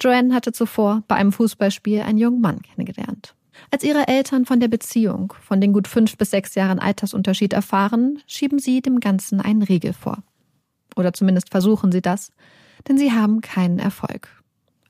Joanne 0.00 0.32
hatte 0.32 0.52
zuvor 0.52 1.02
bei 1.08 1.16
einem 1.16 1.32
Fußballspiel 1.32 2.02
einen 2.02 2.18
jungen 2.18 2.40
Mann 2.40 2.62
kennengelernt. 2.62 3.34
Als 3.72 3.82
ihre 3.82 4.06
Eltern 4.06 4.46
von 4.46 4.60
der 4.60 4.68
Beziehung, 4.68 5.34
von 5.40 5.60
den 5.60 5.72
gut 5.72 5.88
fünf 5.88 6.16
bis 6.16 6.30
sechs 6.30 6.54
Jahren 6.54 6.78
Altersunterschied 6.78 7.52
erfahren, 7.52 8.20
schieben 8.28 8.60
sie 8.60 8.80
dem 8.80 9.00
Ganzen 9.00 9.40
einen 9.40 9.62
Riegel 9.62 9.92
vor. 9.92 10.22
Oder 10.94 11.12
zumindest 11.12 11.50
versuchen 11.50 11.90
sie 11.90 12.00
das, 12.00 12.30
denn 12.86 12.96
sie 12.96 13.10
haben 13.10 13.40
keinen 13.40 13.80
Erfolg. 13.80 14.28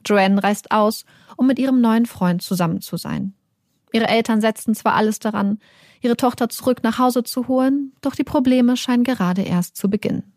Joanne 0.05 0.43
reist 0.43 0.71
aus, 0.73 1.07
um 1.39 1.47
mit 1.47 1.59
ihrem 1.59 1.81
neuen 1.81 2.05
Freund 2.05 2.43
zusammen 2.43 2.83
zu 2.83 2.99
sein. 2.99 3.33
Ihre 3.93 4.09
Eltern 4.09 4.41
setzen 4.41 4.75
zwar 4.75 4.95
alles 4.95 5.19
daran, 5.19 5.59
ihre 6.01 6.17
Tochter 6.17 6.49
zurück 6.49 6.83
nach 6.83 6.99
Hause 6.99 7.25
zu 7.25 7.49
holen, 7.49 7.93
doch 8.01 8.15
die 8.15 8.25
Probleme 8.25 8.77
scheinen 8.77 9.05
gerade 9.05 9.43
erst 9.43 9.77
zu 9.77 9.89
beginnen. 9.89 10.33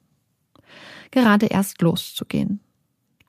Gerade 1.12 1.48
erst 1.48 1.82
loszugehen. 1.82 2.62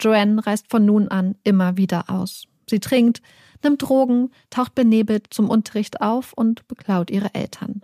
Joanne 0.01 0.47
reist 0.47 0.67
von 0.71 0.85
nun 0.85 1.09
an 1.09 1.37
immer 1.45 1.77
wieder 1.77 2.09
aus. 2.09 2.45
Sie 2.69 2.81
trinkt, 2.81 3.23
nimmt 3.63 3.83
Drogen, 3.83 4.31
taucht 4.51 4.75
benebelt 4.75 5.27
zum 5.31 5.49
Unterricht 5.49 6.01
auf 6.01 6.33
und 6.33 6.67
beklaut 6.69 7.11
ihre 7.11 7.35
Eltern. 7.35 7.83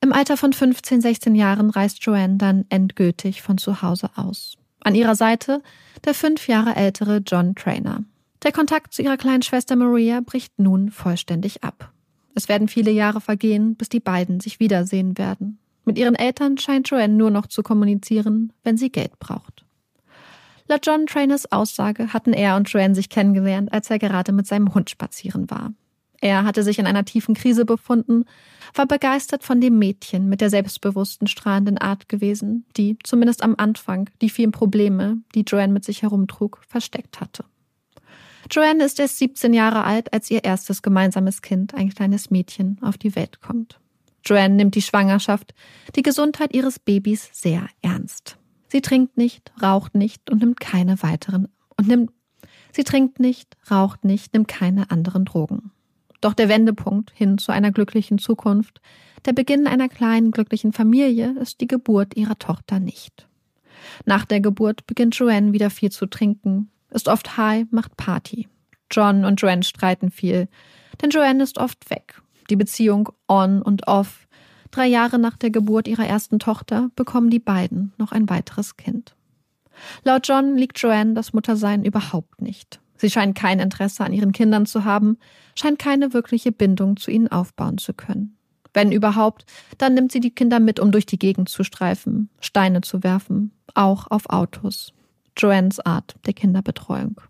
Im 0.00 0.12
Alter 0.12 0.36
von 0.36 0.52
15, 0.52 1.00
16 1.00 1.34
Jahren 1.34 1.70
reist 1.70 2.02
Joanne 2.04 2.36
dann 2.36 2.64
endgültig 2.70 3.42
von 3.42 3.58
zu 3.58 3.82
Hause 3.82 4.10
aus. 4.16 4.56
An 4.80 4.94
ihrer 4.94 5.14
Seite 5.14 5.62
der 6.04 6.14
fünf 6.14 6.48
Jahre 6.48 6.74
ältere 6.74 7.18
John 7.18 7.54
Trainer. 7.54 8.04
Der 8.42 8.52
Kontakt 8.52 8.94
zu 8.94 9.02
ihrer 9.02 9.18
kleinen 9.18 9.42
Schwester 9.42 9.76
Maria 9.76 10.20
bricht 10.20 10.58
nun 10.58 10.90
vollständig 10.90 11.62
ab. 11.62 11.92
Es 12.34 12.48
werden 12.48 12.68
viele 12.68 12.90
Jahre 12.90 13.20
vergehen, 13.20 13.74
bis 13.74 13.90
die 13.90 14.00
beiden 14.00 14.40
sich 14.40 14.60
wiedersehen 14.60 15.18
werden. 15.18 15.58
Mit 15.84 15.98
ihren 15.98 16.14
Eltern 16.14 16.56
scheint 16.56 16.88
Joanne 16.88 17.14
nur 17.14 17.30
noch 17.30 17.46
zu 17.46 17.62
kommunizieren, 17.62 18.52
wenn 18.64 18.78
sie 18.78 18.90
Geld 18.90 19.18
braucht. 19.18 19.64
Laut 20.68 20.86
John 20.86 21.06
Trainers 21.06 21.50
Aussage 21.52 22.12
hatten 22.12 22.32
er 22.32 22.56
und 22.56 22.68
Joanne 22.70 22.94
sich 22.94 23.08
kennengelernt, 23.08 23.72
als 23.72 23.90
er 23.90 23.98
gerade 23.98 24.32
mit 24.32 24.46
seinem 24.46 24.72
Hund 24.72 24.88
spazieren 24.88 25.50
war. 25.50 25.72
Er 26.20 26.44
hatte 26.44 26.62
sich 26.62 26.78
in 26.78 26.86
einer 26.86 27.04
tiefen 27.04 27.34
Krise 27.34 27.64
befunden, 27.64 28.24
war 28.74 28.86
begeistert 28.86 29.42
von 29.42 29.60
dem 29.60 29.78
Mädchen 29.78 30.28
mit 30.28 30.40
der 30.40 30.50
selbstbewussten, 30.50 31.26
strahlenden 31.26 31.78
Art 31.78 32.08
gewesen, 32.08 32.66
die, 32.76 32.96
zumindest 33.02 33.42
am 33.42 33.54
Anfang, 33.58 34.08
die 34.20 34.30
vielen 34.30 34.52
Probleme, 34.52 35.18
die 35.34 35.42
Joanne 35.42 35.72
mit 35.72 35.84
sich 35.84 36.02
herumtrug, 36.02 36.60
versteckt 36.68 37.20
hatte. 37.20 37.44
Joanne 38.50 38.84
ist 38.84 38.98
erst 38.98 39.18
17 39.18 39.54
Jahre 39.54 39.84
alt, 39.84 40.12
als 40.12 40.30
ihr 40.30 40.44
erstes 40.44 40.82
gemeinsames 40.82 41.42
Kind, 41.42 41.74
ein 41.74 41.90
kleines 41.90 42.30
Mädchen, 42.30 42.78
auf 42.82 42.98
die 42.98 43.14
Welt 43.14 43.40
kommt. 43.40 43.80
Joanne 44.24 44.54
nimmt 44.54 44.74
die 44.74 44.82
Schwangerschaft, 44.82 45.54
die 45.96 46.02
Gesundheit 46.02 46.54
ihres 46.54 46.78
Babys 46.78 47.30
sehr 47.32 47.68
ernst. 47.80 48.36
Sie 48.68 48.80
trinkt 48.80 49.16
nicht, 49.16 49.52
raucht 49.62 49.94
nicht 49.94 50.30
und 50.30 50.40
nimmt 50.40 50.60
keine 50.60 51.02
weiteren 51.02 51.48
und 51.76 51.88
nimmt 51.88 52.10
Sie 52.72 52.84
trinkt 52.84 53.20
nicht, 53.20 53.56
raucht 53.70 54.04
nicht, 54.04 54.32
nimmt 54.32 54.48
keine 54.48 54.90
anderen 54.90 55.24
Drogen. 55.24 55.72
Doch 56.20 56.34
der 56.34 56.48
Wendepunkt 56.48 57.10
hin 57.14 57.38
zu 57.38 57.50
einer 57.52 57.72
glücklichen 57.72 58.18
Zukunft, 58.18 58.80
der 59.24 59.32
Beginn 59.32 59.66
einer 59.66 59.88
kleinen 59.88 60.30
glücklichen 60.30 60.72
Familie 60.72 61.34
ist 61.40 61.60
die 61.60 61.66
Geburt 61.66 62.16
ihrer 62.16 62.38
Tochter 62.38 62.78
nicht. 62.78 63.28
Nach 64.04 64.24
der 64.24 64.40
Geburt 64.40 64.86
beginnt 64.86 65.16
Joanne 65.16 65.52
wieder 65.52 65.70
viel 65.70 65.90
zu 65.90 66.06
trinken, 66.06 66.70
ist 66.90 67.08
oft 67.08 67.36
high, 67.36 67.66
macht 67.70 67.96
Party. 67.96 68.48
John 68.90 69.24
und 69.24 69.40
Joanne 69.40 69.62
streiten 69.62 70.10
viel, 70.10 70.48
denn 71.00 71.10
Joanne 71.10 71.42
ist 71.42 71.58
oft 71.58 71.90
weg. 71.90 72.20
Die 72.50 72.56
Beziehung 72.56 73.10
on 73.28 73.62
und 73.62 73.86
off. 73.86 74.26
Drei 74.70 74.86
Jahre 74.86 75.18
nach 75.18 75.36
der 75.36 75.50
Geburt 75.50 75.88
ihrer 75.88 76.06
ersten 76.06 76.38
Tochter 76.38 76.90
bekommen 76.96 77.30
die 77.30 77.38
beiden 77.38 77.92
noch 77.98 78.12
ein 78.12 78.28
weiteres 78.28 78.76
Kind. 78.76 79.14
Laut 80.04 80.26
John 80.28 80.56
liegt 80.56 80.78
Joanne 80.78 81.14
das 81.14 81.32
Muttersein 81.32 81.84
überhaupt 81.84 82.42
nicht. 82.42 82.80
Sie 82.96 83.10
scheint 83.10 83.36
kein 83.36 83.60
Interesse 83.60 84.04
an 84.04 84.12
ihren 84.12 84.32
Kindern 84.32 84.66
zu 84.66 84.84
haben, 84.84 85.16
scheint 85.54 85.78
keine 85.78 86.12
wirkliche 86.12 86.52
Bindung 86.52 86.96
zu 86.96 87.10
ihnen 87.10 87.28
aufbauen 87.28 87.78
zu 87.78 87.94
können. 87.94 88.36
Wenn 88.74 88.92
überhaupt, 88.92 89.46
dann 89.78 89.94
nimmt 89.94 90.12
sie 90.12 90.20
die 90.20 90.34
Kinder 90.34 90.60
mit, 90.60 90.78
um 90.78 90.92
durch 90.92 91.06
die 91.06 91.18
Gegend 91.18 91.48
zu 91.48 91.64
streifen, 91.64 92.28
Steine 92.40 92.82
zu 92.82 93.02
werfen, 93.02 93.52
auch 93.74 94.10
auf 94.10 94.28
Autos. 94.28 94.92
Joannes 95.40 95.80
Art 95.80 96.14
der 96.26 96.34
Kinderbetreuung. 96.34 97.20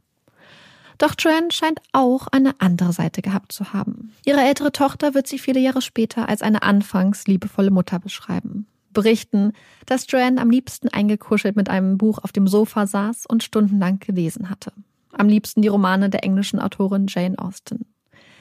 Doch 0.98 1.14
Joanne 1.18 1.50
scheint 1.50 1.80
auch 1.92 2.26
eine 2.26 2.60
andere 2.60 2.92
Seite 2.92 3.22
gehabt 3.22 3.52
zu 3.52 3.72
haben. 3.72 4.12
Ihre 4.26 4.40
ältere 4.40 4.70
Tochter 4.70 5.14
wird 5.14 5.26
sie 5.26 5.38
viele 5.38 5.60
Jahre 5.60 5.80
später 5.80 6.28
als 6.28 6.42
eine 6.42 6.62
anfangs 6.62 7.26
liebevolle 7.26 7.70
Mutter 7.70 7.98
beschreiben. 7.98 8.66
Berichten, 8.92 9.52
dass 9.86 10.10
Joanne 10.10 10.40
am 10.40 10.50
liebsten 10.50 10.88
eingekuschelt 10.88 11.56
mit 11.56 11.70
einem 11.70 11.96
Buch 11.96 12.18
auf 12.22 12.32
dem 12.32 12.46
Sofa 12.46 12.86
saß 12.86 13.24
und 13.26 13.42
stundenlang 13.42 13.98
gelesen 14.00 14.50
hatte. 14.50 14.72
Am 15.12 15.28
liebsten 15.28 15.62
die 15.62 15.68
Romane 15.68 16.10
der 16.10 16.24
englischen 16.24 16.58
Autorin 16.58 17.06
Jane 17.08 17.38
Austen. 17.38 17.86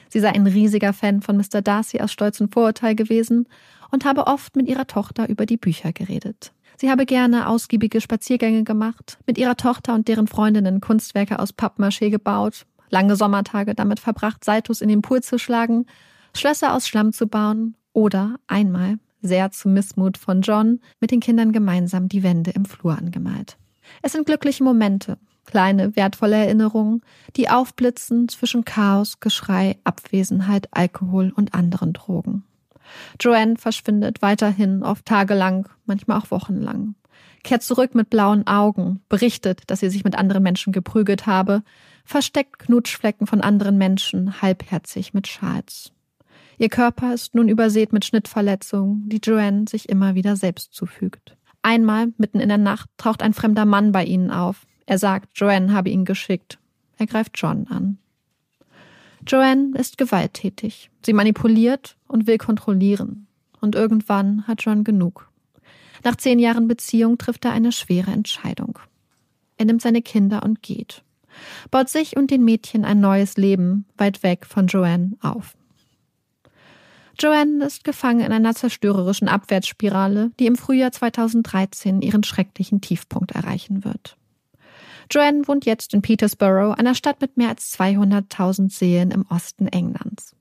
Sie 0.08 0.20
sei 0.20 0.30
ein 0.30 0.46
riesiger 0.46 0.92
Fan 0.92 1.22
von 1.22 1.36
Mr. 1.36 1.62
Darcy 1.62 2.00
aus 2.00 2.12
Stolz 2.12 2.40
und 2.40 2.52
Vorurteil 2.52 2.96
gewesen 2.96 3.48
und 3.90 4.04
habe 4.04 4.26
oft 4.26 4.56
mit 4.56 4.68
ihrer 4.68 4.86
Tochter 4.86 5.28
über 5.28 5.46
die 5.46 5.56
Bücher 5.56 5.92
geredet. 5.92 6.52
Sie 6.80 6.90
habe 6.90 7.04
gerne 7.04 7.46
ausgiebige 7.46 8.00
Spaziergänge 8.00 8.64
gemacht, 8.64 9.18
mit 9.26 9.36
ihrer 9.36 9.54
Tochter 9.54 9.92
und 9.92 10.08
deren 10.08 10.26
Freundinnen 10.26 10.80
Kunstwerke 10.80 11.38
aus 11.38 11.52
Pappmaché 11.52 12.08
gebaut, 12.08 12.64
lange 12.88 13.16
Sommertage 13.16 13.74
damit 13.74 14.00
verbracht, 14.00 14.42
Saitus 14.42 14.80
in 14.80 14.88
den 14.88 15.02
Pool 15.02 15.22
zu 15.22 15.38
schlagen, 15.38 15.84
Schlösser 16.34 16.74
aus 16.74 16.88
Schlamm 16.88 17.12
zu 17.12 17.26
bauen 17.26 17.76
Oder 17.92 18.36
einmal, 18.46 18.96
sehr 19.20 19.50
zum 19.50 19.74
Missmut 19.74 20.16
von 20.16 20.40
John, 20.40 20.80
mit 21.00 21.10
den 21.10 21.20
Kindern 21.20 21.52
gemeinsam 21.52 22.08
die 22.08 22.22
Wände 22.22 22.52
im 22.52 22.64
Flur 22.64 22.96
angemalt. 22.96 23.58
Es 24.00 24.12
sind 24.12 24.24
glückliche 24.24 24.64
Momente, 24.64 25.18
kleine, 25.44 25.96
wertvolle 25.96 26.36
Erinnerungen, 26.36 27.02
die 27.36 27.50
aufblitzen 27.50 28.26
zwischen 28.28 28.64
Chaos, 28.64 29.20
Geschrei, 29.20 29.76
Abwesenheit, 29.84 30.68
Alkohol 30.70 31.30
und 31.36 31.52
anderen 31.52 31.92
Drogen. 31.92 32.44
Joanne 33.20 33.56
verschwindet 33.56 34.22
weiterhin 34.22 34.82
oft 34.82 35.06
tagelang, 35.06 35.68
manchmal 35.86 36.18
auch 36.18 36.30
wochenlang. 36.30 36.94
Kehrt 37.42 37.62
zurück 37.62 37.94
mit 37.94 38.10
blauen 38.10 38.46
Augen, 38.46 39.00
berichtet, 39.08 39.62
dass 39.68 39.80
sie 39.80 39.90
sich 39.90 40.04
mit 40.04 40.16
anderen 40.16 40.42
Menschen 40.42 40.72
geprügelt 40.72 41.26
habe, 41.26 41.62
versteckt 42.04 42.58
Knutschflecken 42.58 43.26
von 43.26 43.40
anderen 43.40 43.78
Menschen 43.78 44.42
halbherzig 44.42 45.14
mit 45.14 45.26
Schals. 45.26 45.92
Ihr 46.58 46.68
Körper 46.68 47.14
ist 47.14 47.34
nun 47.34 47.48
übersät 47.48 47.92
mit 47.92 48.04
Schnittverletzungen, 48.04 49.08
die 49.08 49.20
Joanne 49.22 49.64
sich 49.68 49.88
immer 49.88 50.14
wieder 50.14 50.36
selbst 50.36 50.74
zufügt. 50.74 51.36
Einmal, 51.62 52.12
mitten 52.18 52.40
in 52.40 52.48
der 52.48 52.58
Nacht, 52.58 52.90
taucht 52.98 53.22
ein 53.22 53.32
fremder 53.32 53.64
Mann 53.64 53.92
bei 53.92 54.04
ihnen 54.04 54.30
auf. 54.30 54.66
Er 54.84 54.98
sagt, 54.98 55.28
Joanne 55.38 55.72
habe 55.72 55.88
ihn 55.88 56.04
geschickt. 56.04 56.58
Er 56.98 57.06
greift 57.06 57.32
John 57.36 57.66
an. 57.68 57.98
Joanne 59.26 59.76
ist 59.78 59.98
gewalttätig. 59.98 60.90
Sie 61.04 61.12
manipuliert 61.12 61.96
und 62.08 62.26
will 62.26 62.38
kontrollieren. 62.38 63.26
Und 63.60 63.74
irgendwann 63.74 64.46
hat 64.46 64.62
John 64.62 64.84
genug. 64.84 65.30
Nach 66.02 66.16
zehn 66.16 66.38
Jahren 66.38 66.66
Beziehung 66.66 67.18
trifft 67.18 67.44
er 67.44 67.52
eine 67.52 67.72
schwere 67.72 68.10
Entscheidung. 68.10 68.78
Er 69.58 69.66
nimmt 69.66 69.82
seine 69.82 70.00
Kinder 70.00 70.42
und 70.42 70.62
geht. 70.62 71.02
Baut 71.70 71.88
sich 71.88 72.16
und 72.16 72.30
den 72.30 72.44
Mädchen 72.44 72.84
ein 72.84 73.00
neues 73.00 73.36
Leben 73.36 73.84
weit 73.96 74.22
weg 74.22 74.46
von 74.46 74.66
Joanne 74.66 75.16
auf. 75.20 75.54
Joanne 77.18 77.66
ist 77.66 77.84
gefangen 77.84 78.20
in 78.20 78.32
einer 78.32 78.54
zerstörerischen 78.54 79.28
Abwärtsspirale, 79.28 80.30
die 80.38 80.46
im 80.46 80.56
Frühjahr 80.56 80.90
2013 80.90 82.00
ihren 82.00 82.24
schrecklichen 82.24 82.80
Tiefpunkt 82.80 83.32
erreichen 83.32 83.84
wird. 83.84 84.16
Joanne 85.10 85.46
wohnt 85.48 85.66
jetzt 85.66 85.92
in 85.92 86.02
Petersborough, 86.02 86.78
einer 86.78 86.94
Stadt 86.94 87.20
mit 87.20 87.36
mehr 87.36 87.48
als 87.48 87.76
200.000 87.78 88.70
Seelen 88.70 89.10
im 89.10 89.26
Osten 89.28 89.66
Englands. 89.66 90.36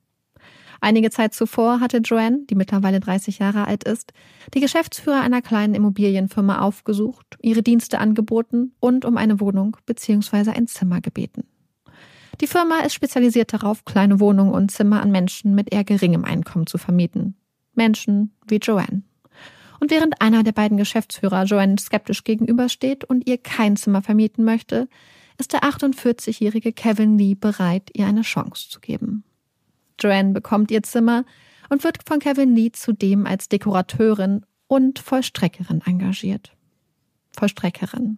Einige 0.81 1.09
Zeit 1.09 1.33
zuvor 1.33 1.81
hatte 1.81 1.97
Joanne, 1.97 2.45
die 2.49 2.55
mittlerweile 2.55 2.99
30 2.99 3.39
Jahre 3.39 3.67
alt 3.67 3.83
ist, 3.83 4.13
die 4.53 4.61
Geschäftsführer 4.61 5.21
einer 5.21 5.41
kleinen 5.41 5.73
Immobilienfirma 5.73 6.59
aufgesucht, 6.59 7.37
ihre 7.41 7.63
Dienste 7.63 7.99
angeboten 7.99 8.73
und 8.79 9.03
um 9.03 9.17
eine 9.17 9.39
Wohnung 9.39 9.75
bzw. 9.85 10.51
ein 10.51 10.67
Zimmer 10.67 11.01
gebeten. 11.01 11.43
Die 12.39 12.47
Firma 12.47 12.79
ist 12.79 12.93
spezialisiert 12.93 13.51
darauf, 13.51 13.83
kleine 13.83 14.21
Wohnungen 14.21 14.53
und 14.53 14.71
Zimmer 14.71 15.01
an 15.01 15.11
Menschen 15.11 15.55
mit 15.55 15.73
eher 15.73 15.83
geringem 15.83 16.23
Einkommen 16.23 16.67
zu 16.67 16.77
vermieten. 16.77 17.35
Menschen 17.73 18.31
wie 18.47 18.57
Joanne. 18.57 19.03
Und 19.79 19.91
während 19.91 20.21
einer 20.21 20.43
der 20.43 20.51
beiden 20.51 20.77
Geschäftsführer 20.77 21.43
Joanne 21.45 21.77
skeptisch 21.79 22.23
gegenübersteht 22.23 23.03
und 23.05 23.27
ihr 23.27 23.37
kein 23.37 23.77
Zimmer 23.77 24.01
vermieten 24.01 24.43
möchte, 24.43 24.87
ist 25.37 25.53
der 25.53 25.63
48-jährige 25.63 26.73
Kevin 26.73 27.17
Lee 27.17 27.35
bereit, 27.35 27.89
ihr 27.93 28.05
eine 28.05 28.23
Chance 28.23 28.69
zu 28.69 28.79
geben. 28.79 29.23
Joanne 29.99 30.33
bekommt 30.33 30.69
ihr 30.71 30.83
Zimmer 30.83 31.23
und 31.69 31.83
wird 31.83 31.97
von 32.05 32.19
Kevin 32.19 32.55
Lee 32.55 32.71
zudem 32.71 33.25
als 33.25 33.47
Dekorateurin 33.47 34.45
und 34.67 34.99
Vollstreckerin 34.99 35.81
engagiert. 35.85 36.51
Vollstreckerin. 37.31 38.17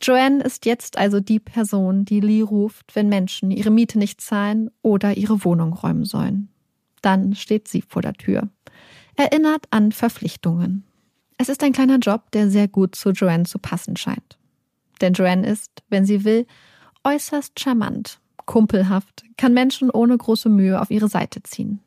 Joanne 0.00 0.42
ist 0.42 0.66
jetzt 0.66 0.98
also 0.98 1.20
die 1.20 1.40
Person, 1.40 2.04
die 2.04 2.20
Lee 2.20 2.42
ruft, 2.42 2.94
wenn 2.94 3.08
Menschen 3.08 3.50
ihre 3.50 3.70
Miete 3.70 3.98
nicht 3.98 4.20
zahlen 4.20 4.70
oder 4.82 5.16
ihre 5.16 5.44
Wohnung 5.44 5.72
räumen 5.72 6.04
sollen. 6.04 6.48
Dann 7.02 7.34
steht 7.34 7.68
sie 7.68 7.82
vor 7.82 8.02
der 8.02 8.14
Tür. 8.14 8.48
Erinnert 9.16 9.66
an 9.70 9.92
Verpflichtungen. 9.92 10.84
Es 11.38 11.48
ist 11.48 11.62
ein 11.62 11.72
kleiner 11.72 11.98
Job, 11.98 12.30
der 12.32 12.50
sehr 12.50 12.68
gut 12.68 12.94
zu 12.94 13.10
Joanne 13.10 13.44
zu 13.44 13.58
passen 13.58 13.96
scheint. 13.96 14.38
Denn 15.00 15.14
Joanne 15.14 15.46
ist, 15.46 15.70
wenn 15.88 16.04
sie 16.04 16.24
will, 16.24 16.46
äußerst 17.02 17.58
charmant, 17.58 18.20
kumpelhaft, 18.44 19.24
kann 19.36 19.54
Menschen 19.54 19.90
ohne 19.90 20.16
große 20.16 20.48
Mühe 20.48 20.80
auf 20.80 20.90
ihre 20.90 21.08
Seite 21.08 21.42
ziehen. 21.42 21.80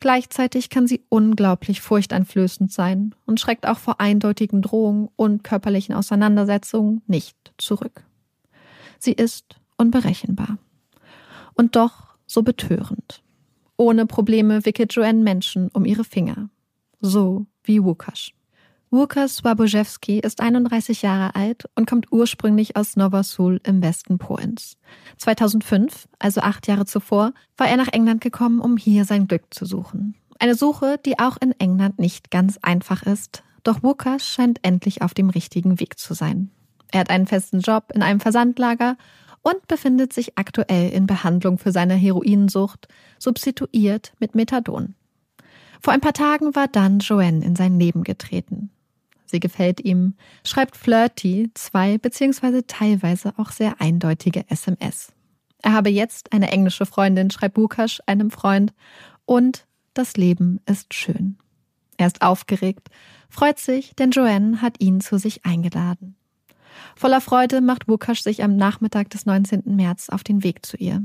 Gleichzeitig 0.00 0.70
kann 0.70 0.86
sie 0.86 1.02
unglaublich 1.08 1.80
furchteinflößend 1.80 2.72
sein 2.72 3.16
und 3.26 3.40
schreckt 3.40 3.66
auch 3.66 3.78
vor 3.78 4.00
eindeutigen 4.00 4.62
Drohungen 4.62 5.08
und 5.16 5.42
körperlichen 5.42 5.94
Auseinandersetzungen 5.94 7.02
nicht 7.08 7.36
zurück. 7.58 8.04
Sie 9.00 9.12
ist 9.12 9.56
unberechenbar. 9.76 10.58
Und 11.54 11.74
doch 11.74 12.14
so 12.26 12.42
betörend. 12.42 13.22
Ohne 13.80 14.06
Probleme 14.06 14.64
wickelt 14.64 14.92
Joanne 14.92 15.22
Menschen 15.22 15.70
um 15.72 15.84
ihre 15.84 16.02
Finger. 16.02 16.50
So 17.00 17.46
wie 17.62 17.78
Łukasz. 17.78 18.32
Łukasz 18.90 19.32
Swabojewski 19.32 20.18
ist 20.18 20.40
31 20.40 21.02
Jahre 21.02 21.36
alt 21.36 21.66
und 21.76 21.88
kommt 21.88 22.10
ursprünglich 22.10 22.76
aus 22.76 22.96
Nova 22.96 23.22
Sul 23.22 23.60
im 23.62 23.80
Westen 23.80 24.18
Polens. 24.18 24.76
2005, 25.18 26.08
also 26.18 26.40
acht 26.40 26.66
Jahre 26.66 26.86
zuvor, 26.86 27.32
war 27.56 27.68
er 27.68 27.76
nach 27.76 27.92
England 27.92 28.20
gekommen, 28.20 28.58
um 28.58 28.76
hier 28.76 29.04
sein 29.04 29.28
Glück 29.28 29.44
zu 29.50 29.64
suchen. 29.64 30.16
Eine 30.40 30.56
Suche, 30.56 30.98
die 31.06 31.20
auch 31.20 31.36
in 31.40 31.52
England 31.60 32.00
nicht 32.00 32.32
ganz 32.32 32.58
einfach 32.60 33.04
ist. 33.04 33.44
Doch 33.62 33.84
Łukasz 33.84 34.26
scheint 34.26 34.58
endlich 34.62 35.02
auf 35.02 35.14
dem 35.14 35.30
richtigen 35.30 35.78
Weg 35.78 36.00
zu 36.00 36.14
sein. 36.14 36.50
Er 36.90 37.00
hat 37.00 37.10
einen 37.10 37.28
festen 37.28 37.60
Job 37.60 37.92
in 37.94 38.02
einem 38.02 38.18
Versandlager 38.18 38.96
und 39.48 39.66
befindet 39.66 40.12
sich 40.12 40.36
aktuell 40.36 40.90
in 40.90 41.06
Behandlung 41.06 41.56
für 41.56 41.72
seine 41.72 41.94
Heroinsucht, 41.94 42.86
substituiert 43.18 44.12
mit 44.18 44.34
Methadon. 44.34 44.94
Vor 45.80 45.94
ein 45.94 46.02
paar 46.02 46.12
Tagen 46.12 46.54
war 46.54 46.68
dann 46.68 46.98
Joanne 46.98 47.42
in 47.44 47.56
sein 47.56 47.80
Leben 47.80 48.04
getreten. 48.04 48.70
Sie 49.24 49.40
gefällt 49.40 49.80
ihm, 49.80 50.14
schreibt 50.44 50.76
flirty 50.76 51.50
zwei 51.54 51.96
beziehungsweise 51.96 52.66
teilweise 52.66 53.32
auch 53.38 53.50
sehr 53.50 53.80
eindeutige 53.80 54.44
SMS. 54.50 55.12
Er 55.62 55.72
habe 55.72 55.88
jetzt 55.88 56.32
eine 56.32 56.50
englische 56.50 56.84
Freundin, 56.84 57.30
schreibt 57.30 57.54
Bukasch 57.54 58.02
einem 58.06 58.30
Freund, 58.30 58.74
und 59.24 59.66
das 59.94 60.16
Leben 60.16 60.60
ist 60.66 60.92
schön. 60.92 61.38
Er 61.96 62.06
ist 62.06 62.20
aufgeregt, 62.20 62.88
freut 63.30 63.58
sich, 63.58 63.94
denn 63.96 64.10
Joanne 64.10 64.60
hat 64.60 64.80
ihn 64.80 65.00
zu 65.00 65.18
sich 65.18 65.46
eingeladen. 65.46 66.17
Voller 66.96 67.20
Freude 67.20 67.60
macht 67.60 67.86
Bukasch 67.86 68.22
sich 68.22 68.42
am 68.42 68.56
Nachmittag 68.56 69.10
des 69.10 69.26
19. 69.26 69.62
März 69.76 70.08
auf 70.08 70.24
den 70.24 70.42
Weg 70.42 70.64
zu 70.64 70.76
ihr. 70.76 71.02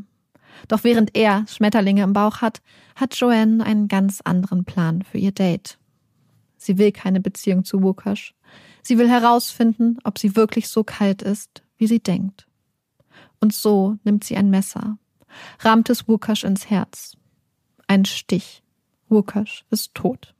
Doch 0.68 0.84
während 0.84 1.16
er 1.16 1.46
Schmetterlinge 1.48 2.04
im 2.04 2.14
Bauch 2.14 2.42
hat, 2.42 2.62
hat 2.96 3.16
Joanne 3.16 3.66
einen 3.66 3.88
ganz 3.88 4.22
anderen 4.22 4.66
Plan 4.66 5.04
für 5.04 5.18
ihr 5.18 5.32
Date. 5.32 5.78
Sie 6.58 6.78
will 6.78 6.92
keine 6.92 7.20
Beziehung 7.20 7.66
zu 7.66 7.82
Wukash. 7.82 8.34
Sie 8.82 8.98
will 8.98 9.10
herausfinden, 9.10 9.98
ob 10.04 10.20
sie 10.20 10.36
wirklich 10.36 10.68
so 10.70 10.84
kalt 10.84 11.22
ist, 11.22 11.64
wie 11.78 11.88
sie 11.88 12.00
denkt. 12.00 12.48
Und 13.40 13.54
so 13.54 13.98
nimmt 14.04 14.24
sie 14.24 14.38
ein 14.38 14.50
Messer, 14.50 14.98
rammt 15.60 15.90
es 15.90 16.08
Wukash 16.08 16.44
ins 16.44 16.70
Herz. 16.70 17.18
Ein 17.88 18.06
Stich. 18.06 18.64
Wukash 19.10 19.66
ist 19.70 19.94
tot. 19.96 20.34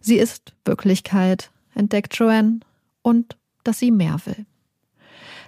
Sie 0.00 0.16
ist 0.16 0.54
Wirklichkeit, 0.64 1.50
entdeckt 1.74 2.14
Joanne, 2.16 2.60
und 3.02 3.37
dass 3.68 3.78
sie 3.78 3.90
mehr 3.90 4.16
will. 4.24 4.46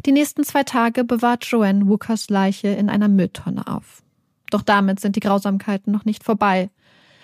Die 0.07 0.13
nächsten 0.13 0.45
zwei 0.45 0.63
Tage 0.63 1.05
bewahrt 1.05 1.45
Joanne 1.45 1.89
Wukas 1.89 2.31
Leiche 2.31 2.69
in 2.69 2.89
einer 2.89 3.09
Mülltonne 3.09 3.67
auf. 3.67 4.03
Doch 4.51 4.63
damit 4.63 5.01
sind 5.01 5.17
die 5.17 5.21
Grausamkeiten 5.21 5.93
noch 5.93 6.05
nicht 6.05 6.25
vorbei. 6.25 6.71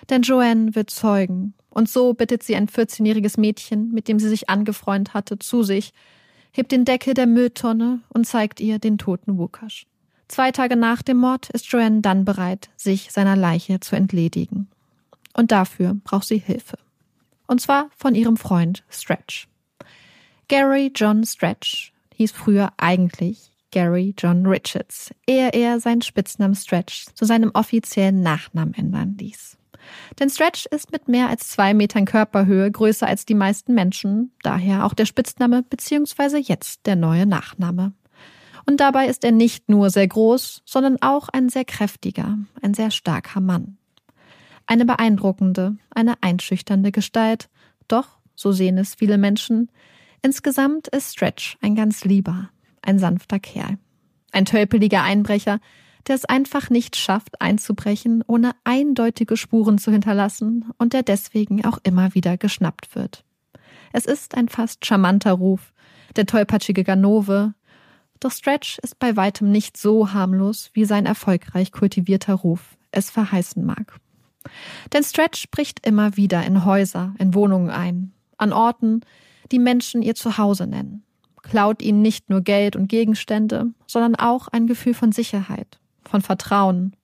Denn 0.09 0.21
Joanne 0.21 0.75
wird 0.75 0.89
zeugen 0.89 1.53
und 1.69 1.89
so 1.89 2.13
bittet 2.13 2.43
sie 2.43 2.55
ein 2.55 2.67
14-jähriges 2.67 3.39
Mädchen, 3.39 3.91
mit 3.91 4.07
dem 4.07 4.19
sie 4.19 4.29
sich 4.29 4.49
angefreundet 4.49 5.13
hatte, 5.13 5.37
zu 5.39 5.63
sich, 5.63 5.93
hebt 6.51 6.71
den 6.71 6.85
Deckel 6.85 7.13
der 7.13 7.27
Mülltonne 7.27 8.01
und 8.09 8.25
zeigt 8.25 8.59
ihr 8.59 8.79
den 8.79 8.97
toten 8.97 9.37
Wukasch. 9.37 9.85
Zwei 10.27 10.51
Tage 10.51 10.75
nach 10.75 11.01
dem 11.01 11.17
Mord 11.17 11.49
ist 11.51 11.71
Joanne 11.71 12.01
dann 12.01 12.25
bereit, 12.25 12.69
sich 12.75 13.11
seiner 13.11 13.35
Leiche 13.35 13.79
zu 13.79 13.95
entledigen. 13.95 14.67
Und 15.33 15.51
dafür 15.51 15.95
braucht 16.03 16.27
sie 16.27 16.39
Hilfe. 16.39 16.77
Und 17.47 17.61
zwar 17.61 17.89
von 17.95 18.15
ihrem 18.15 18.37
Freund 18.37 18.83
Stretch. 18.89 19.47
Gary 20.49 20.91
John 20.95 21.25
Stretch 21.25 21.91
hieß 22.15 22.31
früher 22.31 22.71
eigentlich 22.77 23.51
Gary 23.71 24.13
John 24.17 24.45
Richards, 24.45 25.11
ehe 25.27 25.49
er 25.49 25.81
seinen 25.81 26.01
Spitznamen 26.01 26.55
Stretch 26.55 27.07
zu 27.15 27.25
seinem 27.25 27.51
offiziellen 27.53 28.21
Nachnamen 28.21 28.73
ändern 28.73 29.17
ließ. 29.19 29.57
Denn 30.19 30.29
Stretch 30.29 30.65
ist 30.67 30.93
mit 30.93 31.09
mehr 31.09 31.27
als 31.27 31.49
zwei 31.49 31.73
Metern 31.73 32.05
Körperhöhe 32.05 32.71
größer 32.71 33.05
als 33.05 33.25
die 33.25 33.33
meisten 33.33 33.73
Menschen, 33.73 34.31
daher 34.41 34.85
auch 34.85 34.93
der 34.93 35.05
Spitzname 35.05 35.63
bzw. 35.63 36.37
jetzt 36.37 36.85
der 36.85 36.95
neue 36.95 37.25
Nachname. 37.25 37.91
Und 38.65 38.79
dabei 38.79 39.07
ist 39.07 39.25
er 39.25 39.33
nicht 39.33 39.67
nur 39.67 39.89
sehr 39.89 40.07
groß, 40.07 40.61
sondern 40.65 40.97
auch 41.01 41.27
ein 41.27 41.49
sehr 41.49 41.65
kräftiger, 41.65 42.37
ein 42.61 42.73
sehr 42.73 42.91
starker 42.91 43.41
Mann. 43.41 43.77
Eine 44.65 44.85
beeindruckende, 44.85 45.75
eine 45.89 46.15
einschüchternde 46.21 46.93
Gestalt, 46.93 47.49
doch, 47.89 48.17
so 48.35 48.53
sehen 48.53 48.77
es 48.77 48.95
viele 48.95 49.17
Menschen, 49.17 49.69
insgesamt 50.21 50.87
ist 50.87 51.13
Stretch 51.13 51.57
ein 51.61 51.75
ganz 51.75 52.03
lieber, 52.05 52.49
ein 52.81 52.99
sanfter 52.99 53.39
Kerl. 53.39 53.77
Ein 54.31 54.45
tölpeliger 54.45 55.03
Einbrecher, 55.03 55.59
der 56.07 56.15
es 56.15 56.25
einfach 56.25 56.69
nicht 56.69 56.95
schafft, 56.95 57.41
einzubrechen, 57.41 58.23
ohne 58.27 58.51
eindeutige 58.63 59.37
Spuren 59.37 59.77
zu 59.77 59.91
hinterlassen 59.91 60.65
und 60.77 60.93
der 60.93 61.03
deswegen 61.03 61.65
auch 61.65 61.79
immer 61.83 62.13
wieder 62.13 62.37
geschnappt 62.37 62.95
wird. 62.95 63.23
Es 63.93 64.05
ist 64.05 64.35
ein 64.35 64.49
fast 64.49 64.85
charmanter 64.85 65.33
Ruf, 65.33 65.73
der 66.15 66.25
tollpatschige 66.25 66.83
Ganove, 66.83 67.53
doch 68.19 68.31
Stretch 68.31 68.79
ist 68.79 68.99
bei 68.99 69.15
weitem 69.15 69.51
nicht 69.51 69.77
so 69.77 70.13
harmlos, 70.13 70.71
wie 70.73 70.85
sein 70.85 71.05
erfolgreich 71.05 71.71
kultivierter 71.71 72.33
Ruf 72.33 72.77
es 72.91 73.09
verheißen 73.09 73.63
mag. 73.63 73.99
Denn 74.93 75.03
Stretch 75.03 75.49
bricht 75.51 75.85
immer 75.85 76.17
wieder 76.17 76.43
in 76.45 76.65
Häuser, 76.65 77.13
in 77.19 77.33
Wohnungen 77.33 77.69
ein, 77.69 78.13
an 78.37 78.53
Orten, 78.53 79.01
die 79.51 79.59
Menschen 79.59 80.01
ihr 80.01 80.15
Zuhause 80.15 80.67
nennen, 80.67 81.03
klaut 81.41 81.81
ihnen 81.81 82.01
nicht 82.01 82.29
nur 82.29 82.41
Geld 82.41 82.75
und 82.75 82.87
Gegenstände, 82.87 83.67
sondern 83.87 84.15
auch 84.15 84.47
ein 84.47 84.67
Gefühl 84.67 84.93
von 84.93 85.11
Sicherheit, 85.11 85.79
von 86.03 86.21
Vertrauen 86.21 86.95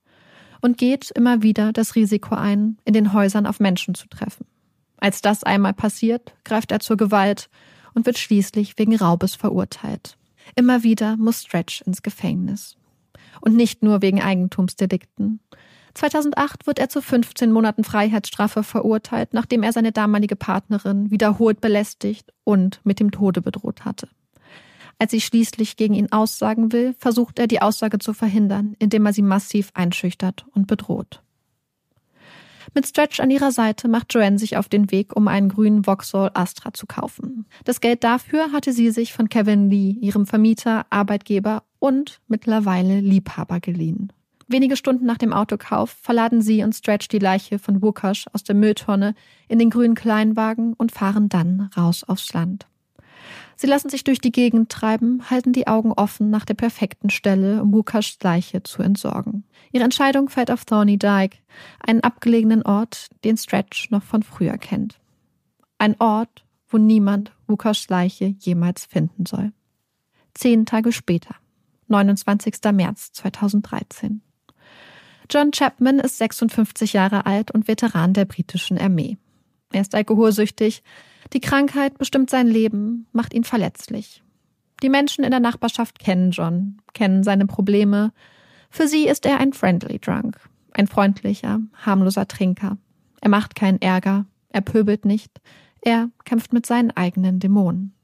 und 0.62 0.78
geht 0.78 1.12
immer 1.12 1.44
wieder 1.44 1.74
das 1.74 1.96
Risiko 1.96 2.36
ein, 2.36 2.78
in 2.86 2.94
den 2.94 3.14
Häusern 3.14 3.46
auf 3.46 3.60
Menschen 3.60 3.96
zu 3.96 4.08
treffen. 4.08 4.46
Als 4.98 5.22
das 5.22 5.44
einmal 5.44 5.74
passiert, 5.74 6.34
greift 6.46 6.72
er 6.72 6.80
zur 6.80 6.96
Gewalt 6.96 7.50
und 7.94 8.06
wird 8.06 8.18
schließlich 8.18 8.78
wegen 8.78 8.96
Raubes 8.96 9.36
verurteilt. 9.36 10.18
Immer 10.56 10.84
wieder 10.84 11.18
muss 11.18 11.42
Stretch 11.42 11.82
ins 11.82 12.02
Gefängnis. 12.02 12.78
Und 13.42 13.56
nicht 13.56 13.84
nur 13.84 14.02
wegen 14.02 14.22
Eigentumsdelikten. 14.22 15.42
2008 15.94 16.66
wird 16.66 16.80
er 16.80 16.90
zu 16.90 17.02
15 17.02 17.52
Monaten 17.52 17.84
Freiheitsstrafe 17.84 18.64
verurteilt, 18.64 19.34
nachdem 19.34 19.64
er 19.64 19.74
seine 19.74 19.92
damalige 19.92 20.36
Partnerin 20.36 21.12
wiederholt 21.12 21.62
belästigt 21.62 22.32
und 22.44 22.82
mit 22.84 23.00
dem 23.00 23.12
Tode 23.12 23.42
bedroht 23.42 23.86
hatte. 23.86 24.08
Als 25.00 25.12
sie 25.12 25.22
schließlich 25.22 25.76
gegen 25.76 25.94
ihn 25.94 26.12
aussagen 26.12 26.72
will, 26.72 26.96
versucht 26.98 27.40
er 27.40 27.48
die 27.48 27.62
Aussage 27.62 28.00
zu 28.00 28.14
verhindern, 28.14 28.76
indem 28.80 29.06
er 29.06 29.14
sie 29.14 29.22
massiv 29.22 29.70
einschüchtert 29.74 30.46
und 30.54 30.68
bedroht. 30.68 31.22
Mit 32.74 32.88
Stretch 32.88 33.20
an 33.20 33.30
ihrer 33.30 33.52
Seite 33.52 33.88
macht 33.88 34.14
Joanne 34.14 34.40
sich 34.40 34.58
auf 34.58 34.68
den 34.68 34.90
Weg, 34.90 35.16
um 35.16 35.28
einen 35.28 35.50
grünen 35.50 35.84
Vauxhall 35.84 36.32
Astra 36.34 36.74
zu 36.74 36.88
kaufen. 36.88 37.46
Das 37.66 37.82
Geld 37.82 38.04
dafür 38.04 38.52
hatte 38.52 38.74
sie 38.74 38.90
sich 38.90 39.14
von 39.14 39.30
Kevin 39.30 39.70
Lee, 39.70 39.92
ihrem 39.92 40.26
Vermieter, 40.26 40.86
Arbeitgeber 40.90 41.64
und 41.80 42.22
mittlerweile 42.28 43.00
Liebhaber 43.00 43.60
geliehen. 43.60 44.12
Wenige 44.48 44.76
Stunden 44.76 45.06
nach 45.06 45.18
dem 45.18 45.34
Autokauf 45.34 45.92
verladen 46.02 46.42
sie 46.42 46.64
und 46.64 46.74
Stretch 46.74 47.08
die 47.08 47.20
Leiche 47.20 47.60
von 47.60 47.82
Wukash 47.82 48.26
aus 48.34 48.44
der 48.44 48.56
Mülltonne 48.56 49.16
in 49.48 49.60
den 49.60 49.70
grünen 49.70 49.96
Kleinwagen 49.96 50.74
und 50.74 50.92
fahren 50.92 51.30
dann 51.30 51.70
raus 51.76 52.04
aufs 52.04 52.34
Land. 52.34 52.68
Sie 53.56 53.68
lassen 53.68 53.90
sich 53.90 54.04
durch 54.04 54.20
die 54.20 54.32
Gegend 54.32 54.70
treiben, 54.70 55.30
halten 55.30 55.54
die 55.54 55.68
Augen 55.68 55.94
offen 55.94 56.30
nach 56.30 56.46
der 56.46 56.56
perfekten 56.56 57.10
Stelle, 57.10 57.62
um 57.62 57.74
Wukashs 57.74 58.18
Leiche 58.22 58.64
zu 58.64 58.82
entsorgen. 58.82 59.46
Ihre 59.72 59.84
Entscheidung 59.84 60.30
fällt 60.30 60.52
auf 60.52 60.66
Thorny 60.66 60.98
Dyke, 60.98 61.38
einen 61.80 62.02
abgelegenen 62.02 62.64
Ort, 62.64 63.10
den 63.24 63.38
Stretch 63.38 63.90
noch 63.92 64.04
von 64.04 64.24
früher 64.24 64.58
kennt. 64.58 65.00
Ein 65.78 65.96
Ort, 66.00 66.44
wo 66.68 66.78
niemand 66.78 67.32
Wukashs 67.48 67.88
Leiche 67.90 68.36
jemals 68.40 68.86
finden 68.86 69.26
soll. 69.26 69.54
Zehn 70.34 70.66
Tage 70.66 70.92
später, 70.92 71.36
29. 71.88 72.56
März 72.74 73.12
2013. 73.14 74.22
John 75.30 75.52
Chapman 75.52 76.00
ist 76.00 76.18
56 76.18 76.94
Jahre 76.94 77.26
alt 77.26 77.52
und 77.52 77.68
Veteran 77.68 78.14
der 78.14 78.26
britischen 78.26 78.78
Armee. 78.78 79.18
Er 79.72 79.82
ist 79.82 79.96
alkoholsüchtig, 79.96 80.84
die 81.34 81.42
Krankheit 81.42 81.98
bestimmt 81.98 82.30
sein 82.30 82.48
Leben, 82.48 83.08
macht 83.12 83.34
ihn 83.34 83.44
verletzlich. 83.44 84.24
Die 84.84 84.90
Menschen 84.90 85.24
in 85.24 85.32
der 85.32 85.40
Nachbarschaft 85.40 86.00
kennen 86.00 86.32
John, 86.32 86.82
kennen 86.94 87.24
seine 87.24 87.48
Probleme. 87.48 88.12
Für 88.70 88.88
sie 88.88 89.08
ist 89.08 89.26
er 89.26 89.40
ein 89.40 89.54
friendly 89.54 90.00
drunk, 90.00 90.38
ein 90.74 90.88
freundlicher, 90.88 91.62
harmloser 91.74 92.28
Trinker. 92.28 92.78
Er 93.22 93.30
macht 93.30 93.56
keinen 93.56 93.82
Ärger, 93.82 94.26
er 94.50 94.62
pöbelt 94.62 95.06
nicht, 95.06 95.40
er 95.82 96.10
kämpft 96.26 96.54
mit 96.54 96.66
seinen 96.66 96.92
eigenen 96.92 97.40
Dämonen. 97.40 97.96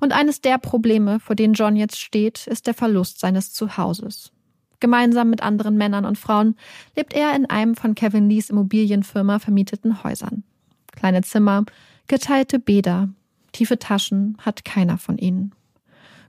Und 0.00 0.12
eines 0.12 0.40
der 0.40 0.58
Probleme, 0.58 1.20
vor 1.20 1.36
denen 1.36 1.54
John 1.54 1.76
jetzt 1.76 2.00
steht, 2.00 2.46
ist 2.46 2.66
der 2.66 2.74
Verlust 2.74 3.20
seines 3.20 3.52
Zuhauses. 3.52 4.32
Gemeinsam 4.80 5.30
mit 5.30 5.42
anderen 5.42 5.76
Männern 5.76 6.04
und 6.04 6.18
Frauen 6.18 6.56
lebt 6.96 7.14
er 7.14 7.34
in 7.34 7.46
einem 7.46 7.74
von 7.74 7.94
Kevin 7.94 8.28
Lees 8.28 8.50
Immobilienfirma 8.50 9.38
vermieteten 9.38 10.04
Häusern. 10.04 10.44
Kleine 10.92 11.22
Zimmer, 11.22 11.64
Geteilte 12.08 12.60
Bäder, 12.60 13.08
tiefe 13.50 13.78
Taschen 13.78 14.36
hat 14.38 14.64
keiner 14.64 14.96
von 14.96 15.18
ihnen. 15.18 15.52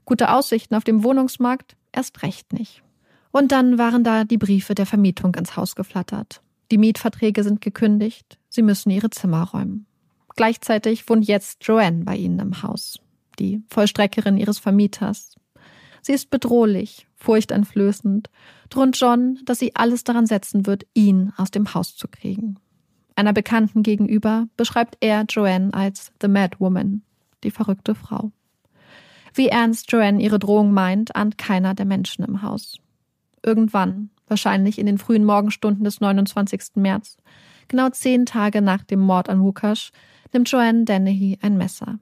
Gute 0.04 0.32
Aussichten 0.32 0.74
auf 0.74 0.82
dem 0.82 1.04
Wohnungsmarkt 1.04 1.76
erst 1.92 2.22
recht 2.22 2.52
nicht. 2.52 2.82
Und 3.30 3.52
dann 3.52 3.78
waren 3.78 4.02
da 4.02 4.24
die 4.24 4.38
Briefe 4.38 4.74
der 4.74 4.86
Vermietung 4.86 5.34
ins 5.36 5.56
Haus 5.56 5.76
geflattert. 5.76 6.40
Die 6.70 6.78
Mietverträge 6.78 7.44
sind 7.44 7.60
gekündigt, 7.60 8.38
sie 8.48 8.62
müssen 8.62 8.90
ihre 8.90 9.10
Zimmer 9.10 9.44
räumen. 9.44 9.86
Gleichzeitig 10.34 11.08
wohnt 11.08 11.26
jetzt 11.26 11.64
Joanne 11.64 12.04
bei 12.04 12.16
ihnen 12.16 12.38
im 12.40 12.62
Haus, 12.62 12.98
die 13.38 13.62
Vollstreckerin 13.68 14.36
ihres 14.36 14.58
Vermieters. 14.58 15.36
Sie 16.08 16.14
ist 16.14 16.30
bedrohlich, 16.30 17.06
furchteinflößend, 17.16 18.30
droht 18.70 18.96
John, 18.96 19.40
dass 19.44 19.58
sie 19.58 19.76
alles 19.76 20.04
daran 20.04 20.24
setzen 20.24 20.64
wird, 20.64 20.86
ihn 20.94 21.34
aus 21.36 21.50
dem 21.50 21.74
Haus 21.74 21.96
zu 21.96 22.08
kriegen. 22.08 22.58
Einer 23.14 23.34
Bekannten 23.34 23.82
gegenüber 23.82 24.48
beschreibt 24.56 24.96
er 25.00 25.26
Joanne 25.28 25.74
als 25.74 26.10
The 26.22 26.28
Mad 26.28 26.56
Woman, 26.60 27.02
die 27.44 27.50
verrückte 27.50 27.94
Frau. 27.94 28.32
Wie 29.34 29.48
ernst 29.48 29.92
Joanne 29.92 30.22
ihre 30.22 30.38
Drohung 30.38 30.72
meint, 30.72 31.14
ahnt 31.14 31.36
keiner 31.36 31.74
der 31.74 31.84
Menschen 31.84 32.24
im 32.24 32.40
Haus. 32.40 32.78
Irgendwann, 33.44 34.08
wahrscheinlich 34.28 34.78
in 34.78 34.86
den 34.86 34.96
frühen 34.96 35.26
Morgenstunden 35.26 35.84
des 35.84 36.00
29. 36.00 36.76
März, 36.76 37.18
genau 37.68 37.90
zehn 37.90 38.24
Tage 38.24 38.62
nach 38.62 38.82
dem 38.82 39.00
Mord 39.00 39.28
an 39.28 39.42
Wukash, 39.42 39.92
nimmt 40.32 40.50
Joanne 40.50 40.86
Dennehy 40.86 41.38
ein 41.42 41.58
Messer. 41.58 41.98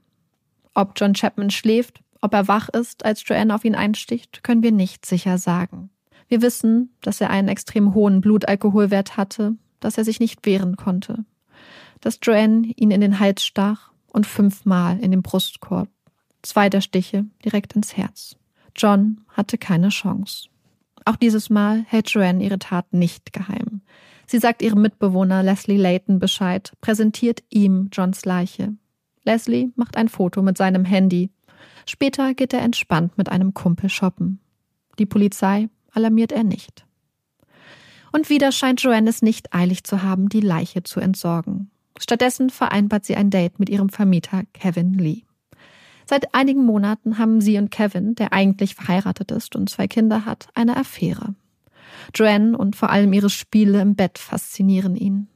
Ob 0.75 0.93
John 0.95 1.15
Chapman 1.15 1.51
schläft, 1.51 2.05
ob 2.21 2.35
er 2.35 2.49
wach 2.49 2.69
ist, 2.69 3.05
als 3.05 3.23
Joanne 3.27 3.55
auf 3.55 3.65
ihn 3.65 3.75
einsticht, 3.75 4.43
können 4.43 4.63
wir 4.63 4.73
nicht 4.73 5.07
sicher 5.07 5.39
sagen. 5.39 5.91
Wir 6.29 6.43
wissen, 6.43 6.95
dass 7.03 7.21
er 7.21 7.31
einen 7.31 7.49
extrem 7.49 7.95
hohen 7.95 8.21
Blutalkoholwert 8.21 9.17
hatte 9.17 9.57
dass 9.81 9.99
er 9.99 10.05
sich 10.05 10.21
nicht 10.21 10.45
wehren 10.47 10.77
konnte, 10.77 11.25
dass 12.01 12.19
Joanne 12.23 12.73
ihn 12.77 12.91
in 12.91 13.01
den 13.01 13.21
Hals 13.21 13.45
stach 13.45 13.93
und 14.09 14.27
fünfmal 14.27 14.99
in 15.01 15.11
den 15.11 15.23
Brustkorb, 15.23 15.89
zwei 16.43 16.69
der 16.69 16.81
Stiche 16.81 17.27
direkt 17.45 17.75
ins 17.75 17.97
Herz. 17.97 18.37
John 18.75 19.21
hatte 19.29 19.59
keine 19.59 19.89
Chance. 19.89 20.49
Auch 21.05 21.17
dieses 21.17 21.51
Mal 21.51 21.85
hält 21.87 22.11
Joanne 22.11 22.43
ihre 22.43 22.59
Tat 22.59 22.93
nicht 22.93 23.33
geheim. 23.33 23.81
Sie 24.27 24.39
sagt 24.39 24.61
ihrem 24.61 24.83
Mitbewohner 24.83 25.43
Leslie 25.43 25.77
Layton 25.77 26.19
Bescheid, 26.19 26.73
präsentiert 26.81 27.45
ihm 27.49 27.89
Johns 27.93 28.25
Leiche. 28.25 28.75
Leslie 29.25 29.71
macht 29.77 29.97
ein 29.97 30.09
Foto 30.09 30.43
mit 30.43 30.59
seinem 30.59 30.85
Handy. 30.85 31.31
Später 31.89 32.35
geht 32.35 32.53
er 32.53 32.63
entspannt 32.63 33.17
mit 33.17 33.31
einem 33.31 33.55
Kumpel 33.55 33.89
shoppen. 33.89 34.41
Die 34.99 35.07
Polizei 35.07 35.69
alarmiert 35.93 36.33
er 36.33 36.45
nicht. 36.45 36.85
Und 38.13 38.29
wieder 38.29 38.51
scheint 38.53 38.83
Joanne 38.83 39.11
es 39.11 39.23
nicht 39.23 39.55
eilig 39.55 39.85
zu 39.85 40.03
haben, 40.03 40.29
die 40.29 40.41
Leiche 40.41 40.83
zu 40.83 41.01
entsorgen. 41.01 41.71
Stattdessen 41.99 42.51
vereinbart 42.51 43.05
sie 43.05 43.17
ein 43.17 43.31
Date 43.31 43.59
mit 43.59 43.69
ihrem 43.69 43.89
Vermieter 43.89 44.43
Kevin 44.53 44.95
Lee. 44.95 45.23
Seit 46.09 46.35
einigen 46.35 46.65
Monaten 46.65 47.19
haben 47.19 47.41
sie 47.41 47.59
und 47.59 47.71
Kevin, 47.71 48.15
der 48.15 48.33
eigentlich 48.33 48.75
verheiratet 48.75 49.33
ist 49.33 49.57
und 49.57 49.69
zwei 49.69 49.89
Kinder 49.89 50.25
hat, 50.25 50.49
eine 50.55 50.77
Affäre. 50.77 51.35
Joanne 52.15 52.57
und 52.57 52.77
vor 52.77 52.91
allem 52.91 53.13
ihre 53.13 53.31
Spiele 53.31 53.81
im 53.81 53.97
Bett 53.97 54.19
faszinieren 54.19 54.97
ihn. 54.97 55.29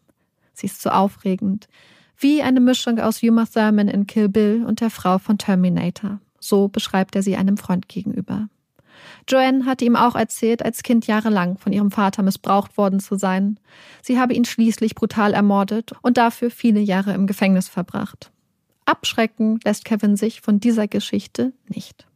Sie 0.53 0.67
ist 0.67 0.81
so 0.81 0.91
aufregend, 0.91 1.69
wie 2.17 2.43
eine 2.43 2.61
Mischung 2.61 3.01
aus 3.01 3.23
Uma 3.23 3.47
Thurman 3.47 3.89
in 3.89 4.07
Kill 4.07 4.29
Bill 4.29 4.65
und 4.65 4.81
der 4.81 4.91
Frau 4.91 5.19
von 5.19 5.39
Terminator. 5.39 6.21
So 6.41 6.69
beschreibt 6.69 7.15
er 7.15 7.23
sie 7.23 7.37
einem 7.37 7.57
Freund 7.57 7.89
gegenüber. 7.89 8.49
Joanne 9.29 9.65
hatte 9.67 9.85
ihm 9.85 9.97
auch 9.97 10.15
erzählt, 10.15 10.65
als 10.65 10.83
Kind 10.83 11.07
jahrelang 11.07 11.59
von 11.59 11.73
ihrem 11.73 11.91
Vater 11.91 12.23
missbraucht 12.23 12.77
worden 12.77 13.01
zu 13.01 13.17
sein. 13.17 13.59
Sie 14.03 14.19
habe 14.19 14.35
ihn 14.35 14.45
schließlich 14.45 14.95
brutal 14.95 15.35
ermordet 15.35 15.93
und 16.03 16.17
dafür 16.17 16.51
viele 16.51 16.81
Jahre 16.81 17.13
im 17.13 17.27
Gefängnis 17.27 17.69
verbracht. 17.69 18.31
Abschrecken 18.85 19.61
lässt 19.65 19.85
Kevin 19.85 20.17
sich 20.17 20.41
von 20.41 20.59
dieser 20.59 20.89
Geschichte 20.89 21.53
nicht. 21.69 22.07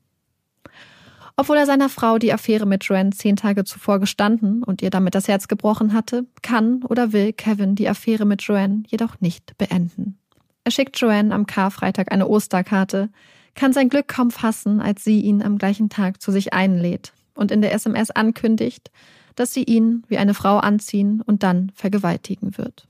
Obwohl 1.37 1.57
er 1.57 1.67
seiner 1.67 1.89
Frau 1.89 2.19
die 2.19 2.33
Affäre 2.33 2.67
mit 2.67 2.85
Joanne 2.85 3.11
zehn 3.11 3.37
Tage 3.37 3.65
zuvor 3.65 3.99
gestanden 3.99 4.63
und 4.63 4.83
ihr 4.83 4.91
damit 4.91 5.15
das 5.15 5.27
Herz 5.27 5.49
gebrochen 5.49 5.93
hatte, 5.93 6.27
kann 6.43 6.83
oder 6.85 7.13
will 7.13 7.33
Kevin 7.33 7.75
die 7.75 7.89
Affäre 7.89 8.25
mit 8.25 8.43
Joanne 8.43 8.85
jedoch 8.87 9.21
nicht 9.21 9.57
beenden. 9.59 10.19
Er 10.63 10.71
schickt 10.71 10.99
Joanne 10.99 11.35
am 11.35 11.47
Karfreitag 11.47 12.13
eine 12.13 12.29
Osterkarte, 12.29 13.11
kann 13.55 13.73
sein 13.73 13.88
Glück 13.88 14.09
kaum 14.09 14.31
fassen, 14.31 14.81
als 14.81 15.05
sie 15.05 15.21
ihn 15.21 15.43
am 15.43 15.59
gleichen 15.59 15.88
Tag 15.88 16.21
zu 16.21 16.33
sich 16.33 16.53
einlädt 16.53 17.12
und 17.35 17.51
in 17.51 17.62
der 17.62 17.73
SMS 17.73 18.11
ankündigt, 18.11 18.90
dass 19.37 19.53
sie 19.53 19.64
ihn 19.64 20.05
wie 20.09 20.19
eine 20.19 20.35
Frau 20.35 20.59
anziehen 20.59 21.21
und 21.21 21.43
dann 21.43 21.73
vergewaltigen 21.75 22.57
wird. 22.57 22.87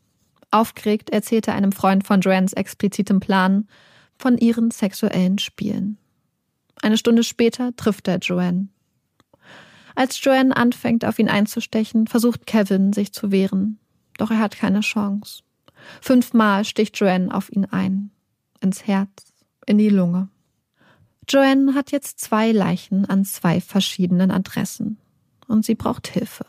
Aufgeregt 0.50 1.10
erzählt 1.10 1.48
er 1.48 1.54
einem 1.54 1.72
Freund 1.72 2.06
von 2.06 2.20
Joannes 2.20 2.52
explizitem 2.52 3.20
Plan 3.20 3.66
von 4.18 4.38
ihren 4.38 4.70
sexuellen 4.70 5.38
Spielen. 5.38 5.98
Eine 6.80 6.96
Stunde 6.96 7.24
später 7.24 7.74
trifft 7.74 8.08
er 8.08 8.18
Joanne. 8.18 8.68
Als 9.94 10.22
Joanne 10.22 10.56
anfängt, 10.56 11.04
auf 11.04 11.18
ihn 11.18 11.28
einzustechen, 11.28 12.06
versucht 12.06 12.46
Kevin, 12.46 12.92
sich 12.92 13.12
zu 13.12 13.30
wehren. 13.30 13.78
Doch 14.18 14.30
er 14.30 14.38
hat 14.38 14.56
keine 14.56 14.80
Chance. 14.80 15.42
Fünfmal 16.00 16.64
sticht 16.64 16.98
Joanne 16.98 17.34
auf 17.34 17.50
ihn 17.50 17.64
ein. 17.66 18.10
Ins 18.60 18.86
Herz, 18.86 19.32
in 19.66 19.78
die 19.78 19.88
Lunge. 19.88 20.28
Joanne 21.28 21.74
hat 21.74 21.92
jetzt 21.92 22.20
zwei 22.20 22.52
Leichen 22.52 23.04
an 23.06 23.24
zwei 23.24 23.60
verschiedenen 23.60 24.30
Adressen. 24.30 24.98
Und 25.48 25.64
sie 25.64 25.74
braucht 25.74 26.08
Hilfe. 26.08 26.46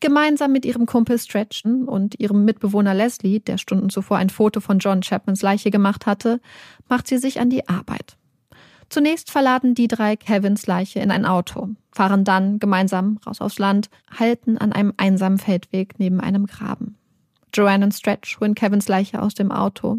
Gemeinsam 0.00 0.52
mit 0.52 0.64
ihrem 0.66 0.86
Kumpel 0.86 1.18
Stretchen 1.18 1.88
und 1.88 2.20
ihrem 2.20 2.44
Mitbewohner 2.44 2.94
Leslie, 2.94 3.40
der 3.40 3.58
Stunden 3.58 3.90
zuvor 3.90 4.18
ein 4.18 4.30
Foto 4.30 4.60
von 4.60 4.78
John 4.78 5.00
Chapmans 5.02 5.42
Leiche 5.42 5.70
gemacht 5.70 6.06
hatte, 6.06 6.40
macht 6.88 7.06
sie 7.06 7.18
sich 7.18 7.40
an 7.40 7.50
die 7.50 7.68
Arbeit. 7.68 8.16
Zunächst 8.90 9.30
verladen 9.30 9.74
die 9.74 9.88
drei 9.88 10.16
Kevins 10.16 10.66
Leiche 10.66 11.00
in 11.00 11.10
ein 11.10 11.24
Auto, 11.24 11.70
fahren 11.90 12.24
dann 12.24 12.58
gemeinsam 12.58 13.18
raus 13.26 13.40
aufs 13.40 13.58
Land, 13.58 13.88
halten 14.10 14.58
an 14.58 14.72
einem 14.72 14.92
einsamen 14.96 15.38
Feldweg 15.38 15.98
neben 15.98 16.20
einem 16.20 16.46
Graben. 16.46 16.96
Joanne 17.54 17.86
und 17.86 17.92
Stretch 17.92 18.38
holen 18.40 18.54
Kevins 18.54 18.88
Leiche 18.88 19.22
aus 19.22 19.34
dem 19.34 19.52
Auto. 19.52 19.98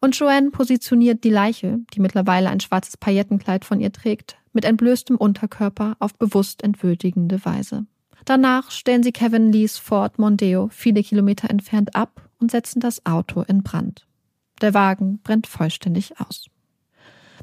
Und 0.00 0.16
Joanne 0.16 0.50
positioniert 0.50 1.24
die 1.24 1.30
Leiche, 1.30 1.80
die 1.92 2.00
mittlerweile 2.00 2.50
ein 2.50 2.60
schwarzes 2.60 2.96
Paillettenkleid 2.96 3.64
von 3.64 3.80
ihr 3.80 3.92
trägt, 3.92 4.36
mit 4.52 4.64
entblößtem 4.64 5.16
Unterkörper 5.16 5.96
auf 5.98 6.14
bewusst 6.14 6.62
entwürdigende 6.62 7.44
Weise. 7.44 7.86
Danach 8.24 8.70
stellen 8.70 9.02
sie 9.02 9.12
Kevin 9.12 9.52
Lees 9.52 9.78
Ford 9.78 10.18
Mondeo 10.18 10.68
viele 10.70 11.02
Kilometer 11.02 11.50
entfernt 11.50 11.96
ab 11.96 12.28
und 12.38 12.50
setzen 12.50 12.80
das 12.80 13.04
Auto 13.06 13.42
in 13.42 13.62
Brand. 13.62 14.06
Der 14.60 14.74
Wagen 14.74 15.20
brennt 15.22 15.46
vollständig 15.46 16.20
aus. 16.20 16.46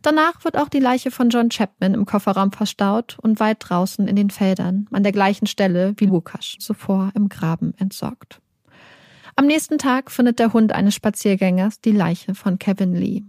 Danach 0.02 0.44
wird 0.44 0.58
auch 0.58 0.70
die 0.70 0.80
Leiche 0.80 1.10
von 1.10 1.30
John 1.30 1.50
Chapman 1.50 1.94
im 1.96 2.06
Kofferraum 2.06 2.52
verstaut 2.52 3.18
und 3.22 3.39
weit 3.39 3.58
draußen 3.60 4.08
in 4.08 4.15
den 4.15 4.30
Feldern, 4.30 4.88
an 4.91 5.04
der 5.04 5.12
gleichen 5.12 5.48
Stelle 5.48 5.96
wie 5.98 6.06
Lukas 6.06 6.58
zuvor 6.60 7.12
im 7.15 7.30
Graben 7.30 7.74
entsorgt. 7.78 8.39
Am 9.38 9.48
nächsten 9.48 9.78
Tag 9.78 10.12
findet 10.12 10.39
der 10.39 10.54
Hund 10.54 10.71
eines 10.71 10.95
Spaziergängers 10.95 11.82
die 11.82 11.91
Leiche 11.91 12.36
von 12.36 12.58
Kevin 12.58 12.95
Lee. 12.95 13.24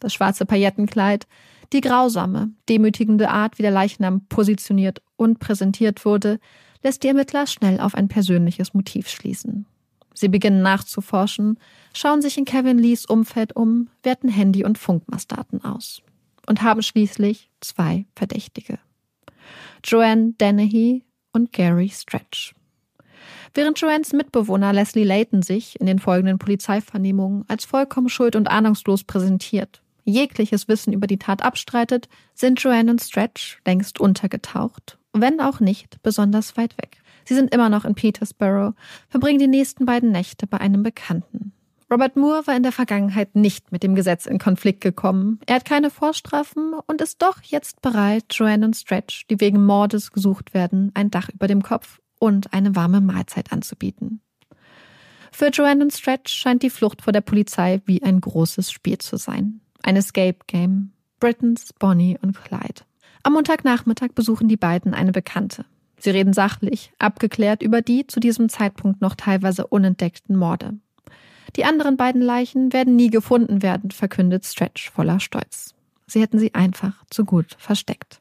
Das 0.00 0.14
schwarze 0.14 0.46
Paillettenkleid, 0.46 1.26
die 1.74 1.82
grausame, 1.82 2.50
demütigende 2.68 3.28
Art, 3.28 3.58
wie 3.58 3.62
der 3.62 3.70
Leichnam 3.70 4.26
positioniert 4.28 5.02
und 5.16 5.38
präsentiert 5.38 6.06
wurde, 6.06 6.40
lässt 6.82 7.02
die 7.02 7.08
Ermittler 7.08 7.46
schnell 7.46 7.78
auf 7.78 7.94
ein 7.94 8.08
persönliches 8.08 8.72
Motiv 8.72 9.08
schließen. 9.08 9.66
Sie 10.14 10.28
beginnen 10.28 10.62
nachzuforschen, 10.62 11.58
schauen 11.92 12.22
sich 12.22 12.38
in 12.38 12.46
Kevin 12.46 12.78
Lees 12.78 13.04
Umfeld 13.04 13.54
um, 13.54 13.90
werten 14.02 14.28
Handy- 14.28 14.64
und 14.64 14.78
Funkmastdaten 14.78 15.62
aus 15.62 16.02
und 16.46 16.62
haben 16.62 16.82
schließlich 16.82 17.50
zwei 17.60 18.06
Verdächtige. 18.16 18.78
Joanne 19.84 20.32
Dennehy 20.40 21.04
und 21.32 21.52
Gary 21.52 21.90
Stretch. 21.90 22.54
Während 23.54 23.80
Joannes 23.80 24.12
Mitbewohner 24.12 24.72
Leslie 24.72 25.04
Layton 25.04 25.42
sich 25.42 25.80
in 25.80 25.86
den 25.86 25.98
folgenden 25.98 26.38
Polizeivernehmungen 26.38 27.44
als 27.48 27.64
vollkommen 27.64 28.08
schuld 28.08 28.36
und 28.36 28.48
ahnungslos 28.48 29.04
präsentiert, 29.04 29.82
jegliches 30.04 30.68
Wissen 30.68 30.92
über 30.92 31.06
die 31.06 31.18
Tat 31.18 31.42
abstreitet, 31.42 32.08
sind 32.34 32.62
Joanne 32.62 32.90
und 32.90 33.02
Stretch 33.02 33.58
längst 33.66 34.00
untergetaucht, 34.00 34.98
wenn 35.12 35.40
auch 35.40 35.60
nicht 35.60 36.02
besonders 36.02 36.56
weit 36.56 36.76
weg. 36.78 36.98
Sie 37.24 37.34
sind 37.34 37.52
immer 37.54 37.68
noch 37.68 37.84
in 37.84 37.94
Petersboro, 37.94 38.74
verbringen 39.08 39.38
die 39.38 39.48
nächsten 39.48 39.84
beiden 39.84 40.10
Nächte 40.10 40.46
bei 40.46 40.58
einem 40.58 40.82
Bekannten. 40.82 41.52
Robert 41.90 42.16
Moore 42.16 42.46
war 42.46 42.54
in 42.54 42.62
der 42.62 42.72
Vergangenheit 42.72 43.34
nicht 43.34 43.72
mit 43.72 43.82
dem 43.82 43.94
Gesetz 43.94 44.26
in 44.26 44.38
Konflikt 44.38 44.82
gekommen. 44.82 45.40
Er 45.46 45.56
hat 45.56 45.64
keine 45.64 45.88
Vorstrafen 45.88 46.74
und 46.86 47.00
ist 47.00 47.22
doch 47.22 47.42
jetzt 47.42 47.80
bereit, 47.80 48.24
Joanne 48.30 48.66
und 48.66 48.76
Stretch, 48.76 49.26
die 49.28 49.40
wegen 49.40 49.64
Mordes 49.64 50.12
gesucht 50.12 50.52
werden, 50.52 50.90
ein 50.92 51.10
Dach 51.10 51.30
über 51.30 51.46
dem 51.46 51.62
Kopf 51.62 51.98
und 52.18 52.52
eine 52.52 52.76
warme 52.76 53.00
Mahlzeit 53.00 53.52
anzubieten. 53.52 54.20
Für 55.32 55.48
Joanne 55.48 55.84
und 55.84 55.92
Stretch 55.92 56.32
scheint 56.32 56.62
die 56.62 56.70
Flucht 56.70 57.02
vor 57.02 57.12
der 57.12 57.20
Polizei 57.20 57.80
wie 57.84 58.02
ein 58.02 58.20
großes 58.20 58.70
Spiel 58.70 58.98
zu 58.98 59.16
sein. 59.16 59.60
Ein 59.82 59.96
Escape 59.96 60.38
Game. 60.46 60.92
Britons, 61.20 61.72
Bonnie 61.72 62.18
und 62.22 62.42
Clyde. 62.42 62.82
Am 63.22 63.32
Montagnachmittag 63.32 64.10
besuchen 64.14 64.48
die 64.48 64.56
beiden 64.56 64.94
eine 64.94 65.12
Bekannte. 65.12 65.64
Sie 65.98 66.10
reden 66.10 66.32
sachlich, 66.32 66.92
abgeklärt 66.98 67.62
über 67.62 67.82
die 67.82 68.06
zu 68.06 68.20
diesem 68.20 68.48
Zeitpunkt 68.48 69.00
noch 69.00 69.16
teilweise 69.16 69.66
unentdeckten 69.66 70.36
Morde. 70.36 70.78
Die 71.56 71.64
anderen 71.64 71.96
beiden 71.96 72.22
Leichen 72.22 72.72
werden 72.72 72.94
nie 72.94 73.10
gefunden 73.10 73.62
werden, 73.62 73.90
verkündet 73.90 74.44
Stretch 74.44 74.90
voller 74.90 75.18
Stolz. 75.18 75.74
Sie 76.06 76.20
hätten 76.20 76.38
sie 76.38 76.54
einfach 76.54 77.04
zu 77.10 77.24
gut 77.24 77.56
versteckt. 77.58 78.20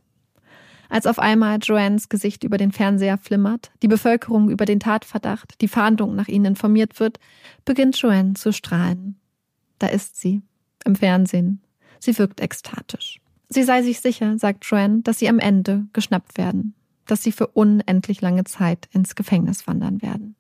Als 0.90 1.06
auf 1.06 1.20
einmal 1.20 1.60
Joannes 1.62 2.10
Gesicht 2.10 2.44
über 2.44 2.58
den 2.58 2.72
Fernseher 2.72 3.18
flimmert, 3.18 3.72
die 3.84 3.88
Bevölkerung 3.88 4.50
über 4.50 4.66
den 4.66 4.80
Tatverdacht, 4.80 5.60
die 5.62 5.68
Fahndung 5.68 6.16
nach 6.16 6.28
ihnen 6.28 6.46
informiert 6.46 7.00
wird, 7.00 7.20
beginnt 7.66 7.98
Joanne 7.98 8.34
zu 8.34 8.54
strahlen. 8.54 9.20
Da 9.80 9.88
ist 9.88 10.20
sie, 10.20 10.42
im 10.86 10.96
Fernsehen. 10.96 11.62
Sie 12.00 12.18
wirkt 12.18 12.42
ekstatisch. 12.42 13.20
Sie 13.50 13.64
sei 13.64 13.82
sich 13.82 14.00
sicher, 14.00 14.38
sagt 14.38 14.66
Joanne, 14.66 15.02
dass 15.02 15.20
sie 15.20 15.30
am 15.30 15.40
Ende 15.40 15.88
geschnappt 15.94 16.38
werden, 16.38 16.74
dass 17.06 17.24
sie 17.24 17.32
für 17.32 17.48
unendlich 17.48 18.22
lange 18.22 18.44
Zeit 18.44 18.90
ins 18.92 19.16
Gefängnis 19.16 19.68
wandern 19.68 20.02
werden. 20.02 20.36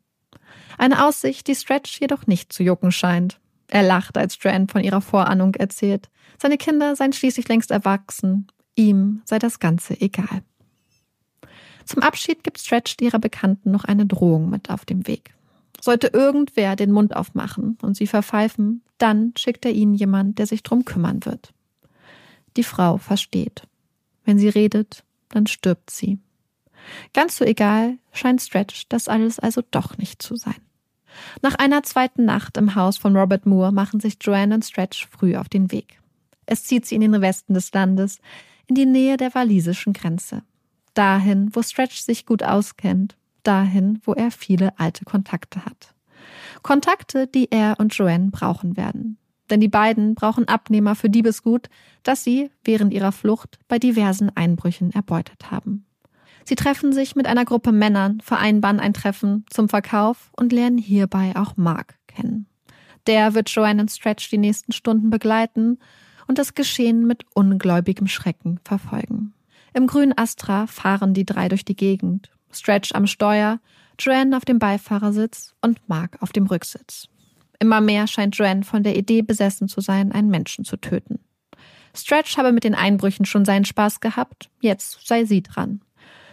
Eine 0.77 1.05
Aussicht, 1.05 1.47
die 1.47 1.55
Stretch 1.55 1.99
jedoch 1.99 2.27
nicht 2.27 2.53
zu 2.53 2.63
jucken 2.63 2.91
scheint. 2.91 3.39
Er 3.69 3.83
lacht, 3.83 4.17
als 4.17 4.37
Joanne 4.41 4.67
von 4.67 4.83
ihrer 4.83 5.01
Vorahnung 5.01 5.55
erzählt. 5.55 6.09
Seine 6.41 6.57
Kinder 6.57 6.95
seien 6.95 7.13
schließlich 7.13 7.47
längst 7.47 7.71
erwachsen. 7.71 8.47
Ihm 8.77 9.23
sei 9.25 9.39
das 9.39 9.59
Ganze 9.59 9.99
egal. 9.99 10.43
Zum 11.83 12.03
Abschied 12.03 12.43
gibt 12.43 12.59
Stretch 12.59 12.95
ihrer 13.01 13.17
Bekannten 13.17 13.71
noch 13.71 13.85
eine 13.85 14.05
Drohung 14.05 14.49
mit 14.49 14.69
auf 14.69 14.85
dem 14.85 15.07
Weg. 15.07 15.33
Sollte 15.81 16.07
irgendwer 16.07 16.75
den 16.75 16.91
Mund 16.91 17.15
aufmachen 17.15 17.77
und 17.81 17.97
sie 17.97 18.07
verpfeifen, 18.07 18.83
dann 18.97 19.33
schickt 19.37 19.65
er 19.65 19.71
ihnen 19.71 19.95
jemand, 19.95 20.37
der 20.37 20.45
sich 20.45 20.63
drum 20.63 20.85
kümmern 20.85 21.25
wird. 21.25 21.53
Die 22.55 22.63
Frau 22.63 22.97
versteht. 22.97 23.63
Wenn 24.25 24.37
sie 24.37 24.49
redet, 24.49 25.03
dann 25.29 25.47
stirbt 25.47 25.89
sie. 25.89 26.19
Ganz 27.13 27.37
so 27.37 27.45
egal 27.45 27.97
scheint 28.11 28.41
Stretch 28.41 28.87
das 28.89 29.07
alles 29.07 29.39
also 29.39 29.61
doch 29.71 29.97
nicht 29.97 30.21
zu 30.21 30.35
sein. 30.35 30.61
Nach 31.41 31.55
einer 31.55 31.81
zweiten 31.83 32.25
Nacht 32.25 32.57
im 32.57 32.75
Haus 32.75 32.97
von 32.97 33.15
Robert 33.15 33.45
Moore 33.47 33.71
machen 33.71 33.99
sich 33.99 34.17
Joanne 34.21 34.53
und 34.53 34.65
Stretch 34.65 35.07
früh 35.07 35.35
auf 35.35 35.49
den 35.49 35.71
Weg. 35.71 35.99
Es 36.45 36.63
zieht 36.63 36.85
sie 36.85 36.95
in 36.95 37.01
den 37.01 37.21
Westen 37.21 37.53
des 37.53 37.73
Landes, 37.73 38.19
in 38.67 38.75
die 38.75 38.85
Nähe 38.85 39.17
der 39.17 39.33
walisischen 39.33 39.93
Grenze. 39.93 40.43
Dahin, 40.93 41.49
wo 41.53 41.61
Stretch 41.61 41.99
sich 41.99 42.25
gut 42.25 42.43
auskennt, 42.43 43.17
dahin, 43.43 43.99
wo 44.03 44.13
er 44.13 44.31
viele 44.31 44.77
alte 44.79 45.05
Kontakte 45.05 45.65
hat. 45.65 45.93
Kontakte, 46.63 47.27
die 47.27 47.51
er 47.51 47.75
und 47.79 47.93
Joanne 47.95 48.29
brauchen 48.31 48.77
werden. 48.77 49.17
Denn 49.49 49.61
die 49.61 49.69
beiden 49.69 50.15
brauchen 50.15 50.47
Abnehmer 50.47 50.95
für 50.95 51.09
Diebesgut, 51.09 51.69
das 52.03 52.23
sie 52.23 52.49
während 52.63 52.93
ihrer 52.93 53.13
Flucht 53.13 53.59
bei 53.67 53.79
diversen 53.79 54.35
Einbrüchen 54.35 54.91
erbeutet 54.91 55.51
haben. 55.51 55.85
Sie 56.43 56.55
treffen 56.55 56.93
sich 56.93 57.15
mit 57.15 57.27
einer 57.27 57.45
Gruppe 57.45 57.71
Männern, 57.71 58.21
vereinbaren 58.21 58.79
ein 58.79 58.93
Treffen 58.93 59.45
zum 59.49 59.69
Verkauf 59.69 60.31
und 60.35 60.51
lernen 60.51 60.77
hierbei 60.77 61.33
auch 61.35 61.57
Mark 61.57 61.95
kennen. 62.07 62.47
Der 63.05 63.33
wird 63.33 63.49
Joanne 63.49 63.81
und 63.81 63.91
Stretch 63.91 64.29
die 64.29 64.37
nächsten 64.37 64.71
Stunden 64.73 65.09
begleiten 65.09 65.79
und 66.27 66.37
das 66.37 66.55
Geschehen 66.55 67.07
mit 67.07 67.25
ungläubigem 67.33 68.07
Schrecken 68.07 68.59
verfolgen. 68.63 69.33
Im 69.73 69.87
grünen 69.87 70.17
Astra 70.17 70.67
fahren 70.67 71.13
die 71.13 71.25
drei 71.25 71.49
durch 71.49 71.65
die 71.65 71.75
Gegend. 71.75 72.31
Stretch 72.51 72.93
am 72.93 73.07
Steuer, 73.07 73.59
Joanne 73.99 74.35
auf 74.35 74.45
dem 74.45 74.59
Beifahrersitz 74.59 75.53
und 75.61 75.79
Mark 75.87 76.17
auf 76.21 76.31
dem 76.31 76.47
Rücksitz. 76.47 77.07
Immer 77.59 77.81
mehr 77.81 78.07
scheint 78.07 78.35
Joanne 78.37 78.63
von 78.63 78.83
der 78.83 78.95
Idee 78.95 79.21
besessen 79.21 79.67
zu 79.67 79.81
sein, 79.81 80.11
einen 80.11 80.29
Menschen 80.29 80.63
zu 80.65 80.77
töten. 80.77 81.19
Stretch 81.95 82.37
habe 82.37 82.51
mit 82.51 82.63
den 82.63 82.75
Einbrüchen 82.75 83.25
schon 83.25 83.45
seinen 83.45 83.65
Spaß 83.65 83.99
gehabt, 83.99 84.49
jetzt 84.61 85.07
sei 85.07 85.25
sie 85.25 85.41
dran. 85.41 85.81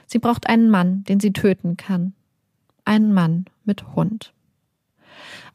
Sie 0.07 0.19
braucht 0.19 0.47
einen 0.47 0.71
Mann, 0.71 1.05
den 1.05 1.21
sie 1.21 1.33
töten 1.33 1.77
kann. 1.77 2.13
Einen 2.85 3.15
Mann 3.15 3.47
mit 3.65 3.95
Hund. 3.95 4.35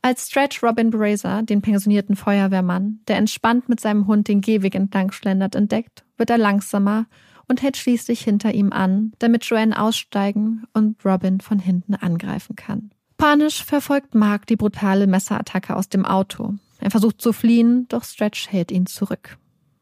Als 0.01 0.27
Stretch 0.27 0.63
Robin 0.63 0.89
Brazer, 0.89 1.43
den 1.43 1.61
pensionierten 1.61 2.15
Feuerwehrmann, 2.15 2.99
der 3.07 3.17
entspannt 3.17 3.69
mit 3.69 3.79
seinem 3.79 4.07
Hund 4.07 4.27
den 4.27 4.41
Gehweg 4.41 4.75
entlang 4.75 5.11
schlendert, 5.11 5.55
entdeckt, 5.55 6.03
wird 6.17 6.29
er 6.29 6.37
langsamer 6.37 7.05
und 7.47 7.61
hält 7.61 7.77
schließlich 7.77 8.21
hinter 8.21 8.53
ihm 8.53 8.71
an, 8.71 9.11
damit 9.19 9.43
Joanne 9.45 9.79
aussteigen 9.79 10.65
und 10.73 11.03
Robin 11.03 11.41
von 11.41 11.59
hinten 11.59 11.95
angreifen 11.95 12.55
kann. 12.55 12.91
Panisch 13.17 13.63
verfolgt 13.63 14.15
Mark 14.15 14.45
die 14.47 14.55
brutale 14.55 15.07
Messerattacke 15.07 15.75
aus 15.75 15.89
dem 15.89 16.05
Auto. 16.05 16.53
Er 16.79 16.91
versucht 16.91 17.21
zu 17.21 17.33
fliehen, 17.33 17.87
doch 17.89 18.05
Stretch 18.05 18.49
hält 18.49 18.71
ihn 18.71 18.85
zurück. 18.85 19.37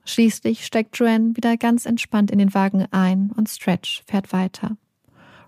Schließlich 0.05 0.65
steigt 0.65 0.97
Joanne 0.97 1.35
wieder 1.35 1.57
ganz 1.57 1.85
entspannt 1.85 2.31
in 2.31 2.39
den 2.39 2.53
Wagen 2.53 2.87
ein 2.91 3.31
und 3.35 3.49
Stretch 3.49 4.03
fährt 4.07 4.31
weiter. 4.31 4.77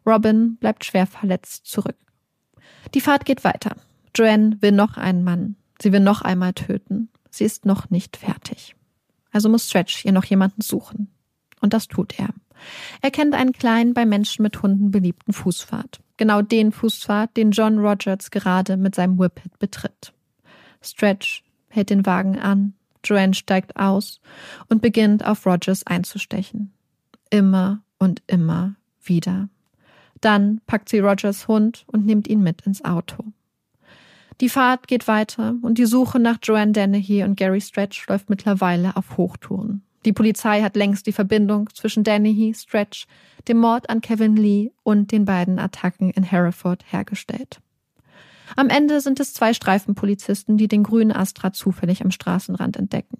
Robin 0.06 0.58
bleibt 0.58 0.86
schwer 0.86 1.08
verletzt 1.08 1.66
zurück. 1.66 1.96
Die 2.94 3.02
Fahrt 3.02 3.26
geht 3.26 3.44
weiter. 3.44 3.76
Joanne 4.20 4.58
will 4.60 4.74
noch 4.74 4.98
einen 4.98 5.24
Mann. 5.24 5.56
Sie 5.82 5.94
will 5.94 6.02
noch 6.02 6.22
einmal 6.22 6.52
töten. 6.52 7.08
Sie 7.30 7.46
ist 7.46 7.66
noch 7.66 7.90
nicht 7.90 8.18
fertig. 8.18 8.76
Also 9.32 9.48
muss 9.48 9.70
Stretch 9.70 10.04
ihr 10.04 10.12
noch 10.12 10.26
jemanden 10.26 10.62
suchen. 10.62 11.10
Und 11.62 11.72
das 11.72 11.88
tut 11.88 12.20
er. 12.20 12.28
Er 13.02 13.12
kennt 13.12 13.34
einen 13.34 13.54
kleinen, 13.54 13.94
bei 13.94 14.06
Menschen 14.06 14.44
mit 14.44 14.62
Hunden 14.62 14.92
beliebten 14.92 15.32
Fußpfad. 15.32 16.02
Genau 16.18 16.42
den 16.42 16.74
Fußpfad, 16.74 17.38
den 17.38 17.52
John 17.52 17.80
Rogers 17.80 18.30
gerade 18.30 18.76
mit 18.76 18.94
seinem 18.94 19.18
Whippet 19.18 19.58
betritt. 19.58 20.12
Stretch 20.82 21.46
hält 21.70 21.90
den 21.90 22.06
Wagen 22.06 22.38
an, 22.38 22.74
Joanne 23.06 23.34
steigt 23.34 23.78
aus 23.78 24.20
und 24.68 24.82
beginnt 24.82 25.24
auf 25.24 25.46
Rogers 25.46 25.88
einzustechen. 25.88 26.74
Immer 27.30 27.84
und 28.00 28.22
immer 28.28 28.76
wieder. 29.02 29.48
Dann 30.20 30.60
packt 30.68 30.90
sie 30.90 31.00
Rogers 31.00 31.48
Hund 31.48 31.86
und 31.88 32.06
nimmt 32.06 32.28
ihn 32.28 32.44
mit 32.44 32.64
ins 32.64 32.84
Auto. 32.84 33.24
Die 34.42 34.50
Fahrt 34.50 34.88
geht 34.88 35.08
weiter 35.08 35.56
und 35.62 35.78
die 35.78 35.86
Suche 35.86 36.20
nach 36.20 36.38
Joanne 36.42 36.72
Dennehy 36.72 37.24
und 37.24 37.36
Gary 37.36 37.60
Stretch 37.60 38.08
läuft 38.08 38.30
mittlerweile 38.30 38.96
auf 38.96 39.18
Hochtouren. 39.18 39.84
Die 40.06 40.14
Polizei 40.14 40.62
hat 40.62 40.78
längst 40.78 41.08
die 41.08 41.12
Verbindung 41.12 41.70
zwischen 41.74 42.06
Dennehy, 42.06 42.54
Stretch, 42.54 43.06
dem 43.50 43.58
Mord 43.58 43.90
an 43.90 44.00
Kevin 44.00 44.38
Lee 44.38 44.72
und 44.84 45.12
den 45.12 45.26
beiden 45.26 45.60
Attacken 45.60 46.12
in 46.12 46.24
Hereford 46.24 46.86
hergestellt. 46.90 47.60
Am 48.56 48.70
Ende 48.70 49.02
sind 49.02 49.20
es 49.20 49.34
zwei 49.34 49.54
Streifenpolizisten, 49.54 50.58
die 50.58 50.70
den 50.70 50.84
grünen 50.84 51.12
Astra 51.12 51.52
zufällig 51.52 52.02
am 52.02 52.12
Straßenrand 52.12 52.78
entdecken. 52.78 53.18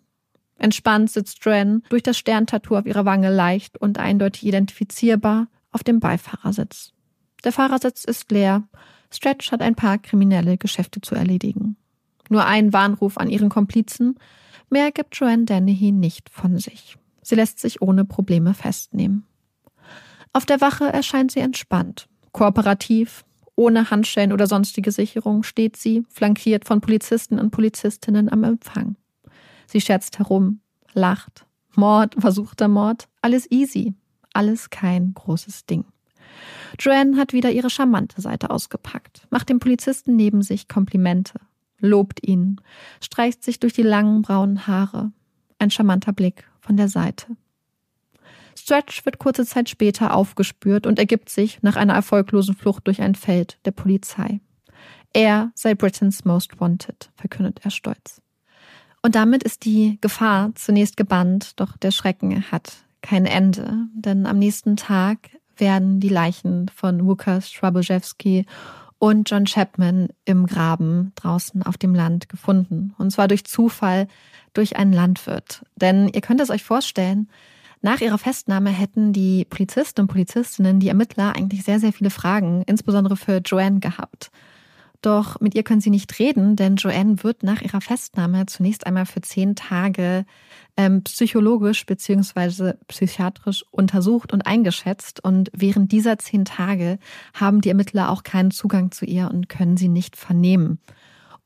Entspannt 0.58 1.12
sitzt 1.12 1.44
Joanne 1.44 1.82
durch 1.90 2.04
das 2.04 2.18
Sterntattoo 2.18 2.78
auf 2.78 2.86
ihrer 2.86 3.06
Wange 3.06 3.34
leicht 3.34 3.78
und 3.78 3.98
eindeutig 3.98 4.46
identifizierbar 4.46 5.48
auf 5.72 5.84
dem 5.84 6.00
Beifahrersitz. 6.00 6.94
Der 7.44 7.52
Fahrersitz 7.52 8.04
ist 8.04 8.32
leer. 8.32 8.64
Stretch 9.12 9.52
hat 9.52 9.62
ein 9.62 9.76
paar 9.76 9.98
kriminelle 9.98 10.58
Geschäfte 10.58 11.02
zu 11.02 11.16
erledigen. 11.16 11.78
Nur 12.30 12.46
ein 12.46 12.74
Warnruf 12.74 13.18
an 13.18 13.30
ihren 13.30 13.50
Komplizen. 13.50 14.20
Mehr 14.70 14.92
gibt 14.92 15.16
Joanne 15.16 15.46
Dennehy 15.46 15.92
nicht 15.92 16.30
von 16.30 16.58
sich. 16.58 16.98
Sie 17.22 17.36
lässt 17.36 17.60
sich 17.60 17.82
ohne 17.82 18.06
Probleme 18.06 18.54
festnehmen. 18.54 19.26
Auf 20.32 20.46
der 20.46 20.62
Wache 20.62 20.86
erscheint 20.86 21.32
sie 21.32 21.40
entspannt, 21.40 22.08
kooperativ, 22.32 23.26
ohne 23.56 23.90
Handschellen 23.90 24.32
oder 24.32 24.48
sonstige 24.48 24.92
Sicherung 24.92 25.44
steht 25.44 25.76
sie, 25.76 26.04
flankiert 26.10 26.66
von 26.66 26.82
Polizisten 26.82 27.40
und 27.40 27.52
Polizistinnen 27.52 28.32
am 28.32 28.44
Empfang. 28.44 28.96
Sie 29.68 29.82
scherzt 29.82 30.18
herum, 30.20 30.62
lacht. 30.94 31.46
Mord, 31.76 32.16
versuchter 32.18 32.68
Mord, 32.68 33.08
alles 33.22 33.50
easy, 33.52 33.96
alles 34.34 34.70
kein 34.70 35.14
großes 35.14 35.66
Ding. 35.66 35.86
Joanne 36.80 37.18
hat 37.18 37.34
wieder 37.34 37.52
ihre 37.52 37.70
charmante 37.70 38.22
Seite 38.22 38.50
ausgepackt, 38.50 39.28
macht 39.30 39.50
dem 39.50 39.60
Polizisten 39.60 40.16
neben 40.16 40.42
sich 40.42 40.68
Komplimente, 40.68 41.40
lobt 41.80 42.26
ihn, 42.26 42.62
streicht 43.02 43.44
sich 43.44 43.60
durch 43.60 43.74
die 43.74 43.84
langen 43.84 44.22
braunen 44.22 44.68
Haare. 44.68 45.12
Ein 45.58 45.72
charmanter 45.72 46.14
Blick 46.14 46.50
von 46.62 46.78
der 46.78 46.88
Seite. 46.88 47.36
Stretch 48.58 49.06
wird 49.06 49.20
kurze 49.20 49.46
Zeit 49.46 49.70
später 49.70 50.14
aufgespürt 50.14 50.86
und 50.86 51.00
ergibt 51.00 51.30
sich 51.30 51.62
nach 51.62 51.76
einer 51.76 51.94
erfolglosen 51.94 52.56
Flucht 52.56 52.88
durch 52.88 53.02
ein 53.02 53.16
Feld 53.16 53.58
der 53.66 53.72
Polizei. 53.72 54.42
Er 55.14 55.52
sei 55.56 55.76
Britain's 55.76 56.24
Most 56.24 56.60
Wanted, 56.60 57.10
verkündet 57.16 57.62
er 57.64 57.72
stolz. 57.72 58.22
Und 59.02 59.16
damit 59.16 59.44
ist 59.44 59.66
die 59.66 59.98
Gefahr 60.02 60.52
zunächst 60.56 60.98
gebannt, 60.98 61.60
doch 61.60 61.78
der 61.78 61.92
Schrecken 61.92 62.52
hat 62.52 62.86
kein 63.02 63.26
Ende, 63.26 63.88
denn 63.94 64.26
am 64.26 64.38
nächsten 64.38 64.76
Tag 64.76 65.30
werden 65.60 66.00
die 66.00 66.10
Leichen 66.10 66.70
von 66.70 67.02
Łukasz 67.02 67.52
Schwabojewski 67.52 68.46
und 68.98 69.30
John 69.30 69.46
Chapman 69.46 70.10
im 70.26 70.46
Graben 70.46 71.14
draußen 71.16 71.64
auf 71.64 71.78
dem 71.78 71.96
Land 71.96 72.30
gefunden. 72.30 72.94
Und 72.98 73.12
zwar 73.12 73.28
durch 73.28 73.46
Zufall 73.46 74.08
durch 74.54 74.76
einen 74.76 74.94
Landwirt. 74.94 75.64
Denn 75.76 76.10
ihr 76.10 76.22
könnt 76.22 76.42
es 76.42 76.50
euch 76.50 76.64
vorstellen, 76.64 77.30
nach 77.82 78.02
ihrer 78.02 78.18
Festnahme 78.18 78.72
hätten 78.72 79.14
die 79.14 79.46
Polizisten 79.46 80.02
und 80.02 80.08
Polizistinnen, 80.08 80.82
die 80.82 80.90
Ermittler, 80.90 81.36
eigentlich 81.36 81.64
sehr, 81.64 81.80
sehr 81.80 81.94
viele 81.94 82.10
Fragen, 82.10 82.64
insbesondere 82.66 83.16
für 83.16 83.38
Joanne 83.38 83.80
gehabt. 83.80 84.32
Doch 85.02 85.40
mit 85.40 85.56
ihr 85.56 85.64
können 85.64 85.80
sie 85.80 85.90
nicht 85.90 86.20
reden, 86.20 86.58
denn 86.58 86.76
Joanne 86.76 87.24
wird 87.24 87.44
nach 87.44 87.62
ihrer 87.62 87.80
Festnahme 87.80 88.46
zunächst 88.48 88.86
einmal 88.86 89.06
für 89.06 89.22
zehn 89.22 89.56
Tage 89.56 90.26
ähm, 90.76 91.04
psychologisch 91.04 91.86
beziehungsweise 91.86 92.78
psychiatrisch 92.88 93.64
untersucht 93.72 94.34
und 94.34 94.46
eingeschätzt. 94.46 95.24
Und 95.24 95.50
während 95.56 95.94
dieser 95.94 96.20
zehn 96.20 96.44
Tage 96.44 97.00
haben 97.34 97.62
die 97.62 97.70
Ermittler 97.70 98.10
auch 98.10 98.24
keinen 98.24 98.52
Zugang 98.52 98.92
zu 98.92 99.06
ihr 99.06 99.30
und 99.32 99.48
können 99.48 99.78
sie 99.78 99.88
nicht 99.88 100.18
vernehmen. 100.18 100.80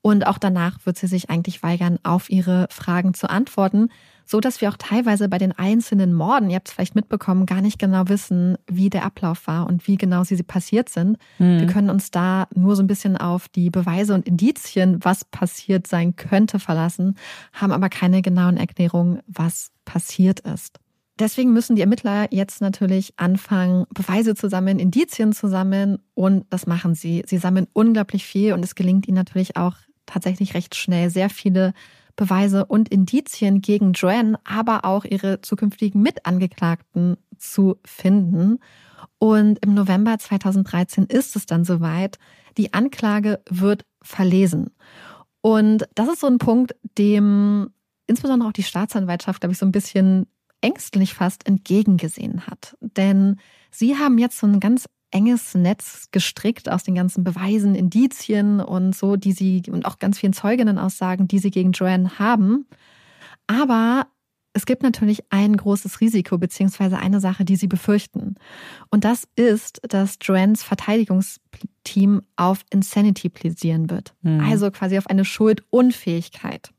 Und 0.01 0.25
auch 0.25 0.39
danach 0.39 0.85
wird 0.85 0.97
sie 0.97 1.07
sich 1.07 1.29
eigentlich 1.29 1.61
weigern, 1.61 1.99
auf 2.01 2.29
ihre 2.29 2.67
Fragen 2.71 3.13
zu 3.13 3.29
antworten 3.29 3.89
so 4.25 4.39
dass 4.39 4.61
wir 4.61 4.69
auch 4.69 4.77
teilweise 4.77 5.29
bei 5.29 5.37
den 5.37 5.51
einzelnen 5.51 6.13
Morden, 6.13 6.49
ihr 6.49 6.55
habt 6.55 6.67
es 6.67 6.73
vielleicht 6.73 6.95
mitbekommen, 6.95 7.45
gar 7.45 7.61
nicht 7.61 7.79
genau 7.79 8.07
wissen, 8.07 8.57
wie 8.67 8.89
der 8.89 9.05
Ablauf 9.05 9.47
war 9.47 9.67
und 9.67 9.87
wie 9.87 9.97
genau 9.97 10.23
sie 10.23 10.41
passiert 10.43 10.89
sind. 10.89 11.17
Mhm. 11.39 11.59
Wir 11.59 11.67
können 11.67 11.89
uns 11.89 12.11
da 12.11 12.47
nur 12.55 12.75
so 12.75 12.83
ein 12.83 12.87
bisschen 12.87 13.17
auf 13.17 13.47
die 13.49 13.69
Beweise 13.69 14.13
und 14.13 14.27
Indizien, 14.27 15.03
was 15.03 15.25
passiert 15.25 15.87
sein 15.87 16.15
könnte, 16.15 16.59
verlassen, 16.59 17.15
haben 17.53 17.71
aber 17.71 17.89
keine 17.89 18.21
genauen 18.21 18.57
Erklärungen, 18.57 19.19
was 19.27 19.71
passiert 19.85 20.39
ist. 20.41 20.79
Deswegen 21.19 21.53
müssen 21.53 21.75
die 21.75 21.81
Ermittler 21.81 22.27
jetzt 22.31 22.59
natürlich 22.59 23.13
anfangen, 23.17 23.85
Beweise 23.93 24.33
zu 24.33 24.49
sammeln, 24.49 24.79
Indizien 24.79 25.31
zu 25.31 25.47
sammeln 25.47 25.99
und 26.15 26.45
das 26.49 26.65
machen 26.65 26.95
sie. 26.95 27.23
Sie 27.27 27.37
sammeln 27.37 27.67
unglaublich 27.73 28.25
viel 28.25 28.53
und 28.53 28.63
es 28.63 28.73
gelingt 28.73 29.07
ihnen 29.07 29.15
natürlich 29.15 29.55
auch 29.55 29.75
tatsächlich 30.07 30.55
recht 30.55 30.75
schnell, 30.75 31.09
sehr 31.09 31.29
viele 31.29 31.73
Beweise 32.15 32.65
und 32.65 32.89
Indizien 32.89 33.61
gegen 33.61 33.93
Joanne, 33.93 34.39
aber 34.43 34.85
auch 34.85 35.05
ihre 35.05 35.41
zukünftigen 35.41 36.01
Mitangeklagten 36.01 37.17
zu 37.37 37.79
finden. 37.85 38.59
Und 39.19 39.63
im 39.65 39.73
November 39.73 40.17
2013 40.17 41.05
ist 41.05 41.35
es 41.35 41.45
dann 41.45 41.65
soweit. 41.65 42.19
Die 42.57 42.73
Anklage 42.73 43.41
wird 43.49 43.85
verlesen. 44.01 44.71
Und 45.41 45.87
das 45.95 46.07
ist 46.09 46.19
so 46.21 46.27
ein 46.27 46.37
Punkt, 46.37 46.75
dem 46.97 47.69
insbesondere 48.07 48.47
auch 48.47 48.53
die 48.53 48.63
Staatsanwaltschaft, 48.63 49.41
glaube 49.41 49.53
ich, 49.53 49.59
so 49.59 49.65
ein 49.65 49.71
bisschen 49.71 50.27
ängstlich 50.61 51.13
fast 51.13 51.47
entgegengesehen 51.47 52.47
hat. 52.47 52.77
Denn 52.79 53.39
sie 53.71 53.97
haben 53.97 54.17
jetzt 54.17 54.37
so 54.37 54.47
ein 54.47 54.59
ganz 54.59 54.85
enges 55.13 55.53
Netz 55.53 56.09
gestrickt 56.11 56.69
aus 56.69 56.83
den 56.83 56.95
ganzen 56.95 57.23
Beweisen, 57.23 57.75
Indizien 57.75 58.59
und 58.59 58.95
so, 58.95 59.15
die 59.15 59.31
sie 59.31 59.63
und 59.69 59.85
auch 59.85 59.99
ganz 59.99 60.19
vielen 60.19 60.33
Zeuginnenaussagen, 60.33 61.27
die 61.27 61.39
sie 61.39 61.51
gegen 61.51 61.71
Joanne 61.71 62.17
haben. 62.19 62.65
Aber 63.47 64.07
es 64.53 64.65
gibt 64.65 64.83
natürlich 64.83 65.23
ein 65.31 65.57
großes 65.57 65.99
Risiko, 65.99 66.37
beziehungsweise 66.37 66.97
eine 66.97 67.19
Sache, 67.19 67.45
die 67.45 67.55
sie 67.55 67.67
befürchten. 67.67 68.35
Und 68.91 69.03
das 69.03 69.27
ist, 69.35 69.81
dass 69.87 70.17
Joannes 70.21 70.63
Verteidigungsteam 70.63 72.21
auf 72.35 72.63
Insanity 72.69 73.29
plädieren 73.29 73.89
wird. 73.89 74.13
Mhm. 74.21 74.41
Also 74.41 74.69
quasi 74.71 74.97
auf 74.97 75.07
eine 75.07 75.25
Schuldunfähigkeit. 75.25 76.71